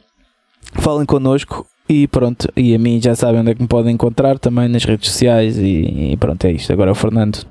falem 0.75 1.05
connosco 1.05 1.67
e 1.89 2.07
pronto. 2.09 2.51
E 2.57 2.75
a 2.75 2.79
mim 2.79 3.01
já 3.01 3.15
sabem 3.15 3.41
onde 3.41 3.51
é 3.51 3.55
que 3.55 3.63
me 3.63 3.69
podem 3.69 3.95
encontrar 3.95 4.39
também 4.39 4.69
nas 4.69 4.85
redes 4.85 5.11
sociais. 5.11 5.59
E, 5.59 6.13
e 6.13 6.17
pronto, 6.17 6.45
é 6.47 6.53
isto. 6.53 6.73
Agora 6.73 6.91
o 6.91 6.95
Fernando. 6.95 7.47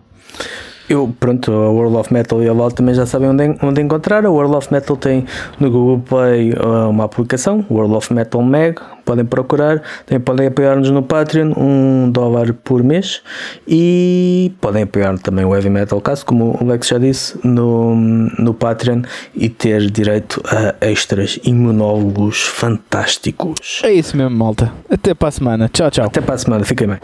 Eu, 0.89 1.13
pronto, 1.17 1.51
a 1.51 1.69
World 1.71 1.95
of 1.95 2.13
Metal 2.13 2.43
e 2.43 2.47
a 2.47 2.53
LOL 2.53 2.69
também 2.71 2.93
já 2.93 3.05
sabem 3.05 3.29
onde, 3.29 3.55
onde 3.61 3.81
encontrar. 3.81 4.25
A 4.25 4.29
World 4.29 4.55
of 4.55 4.71
Metal 4.71 4.97
tem 4.97 5.25
no 5.59 5.71
Google 5.71 5.99
Play 5.99 6.53
uh, 6.53 6.89
uma 6.89 7.05
aplicação, 7.05 7.65
World 7.69 7.95
of 7.95 8.13
Metal 8.13 8.41
Mag, 8.41 8.75
podem 9.05 9.23
procurar. 9.23 9.81
Também 10.05 10.19
podem 10.19 10.47
apoiar-nos 10.47 10.89
no 10.89 11.01
Patreon, 11.01 11.53
um 11.57 12.11
dólar 12.11 12.53
por 12.53 12.83
mês. 12.83 13.21
E 13.67 14.51
podem 14.59 14.83
apoiar 14.83 15.17
também 15.19 15.45
o 15.45 15.55
Heavy 15.55 15.69
Metal 15.69 16.01
Cast, 16.01 16.25
como 16.25 16.57
o 16.59 16.65
Lex 16.65 16.87
já 16.87 16.97
disse, 16.97 17.39
no, 17.43 17.95
no 17.95 18.53
Patreon 18.53 19.03
e 19.33 19.47
ter 19.49 19.89
direito 19.89 20.41
a 20.45 20.85
extras 20.85 21.39
e 21.43 21.53
monólogos 21.53 22.41
fantásticos. 22.41 23.81
É 23.83 23.93
isso 23.93 24.17
mesmo, 24.17 24.37
malta. 24.37 24.71
Até 24.89 25.13
para 25.13 25.29
a 25.29 25.31
semana. 25.31 25.69
Tchau, 25.71 25.89
tchau. 25.89 26.05
Até 26.05 26.19
para 26.19 26.35
a 26.35 26.37
semana, 26.37 26.65
fiquem 26.65 26.87
bem. 26.87 26.97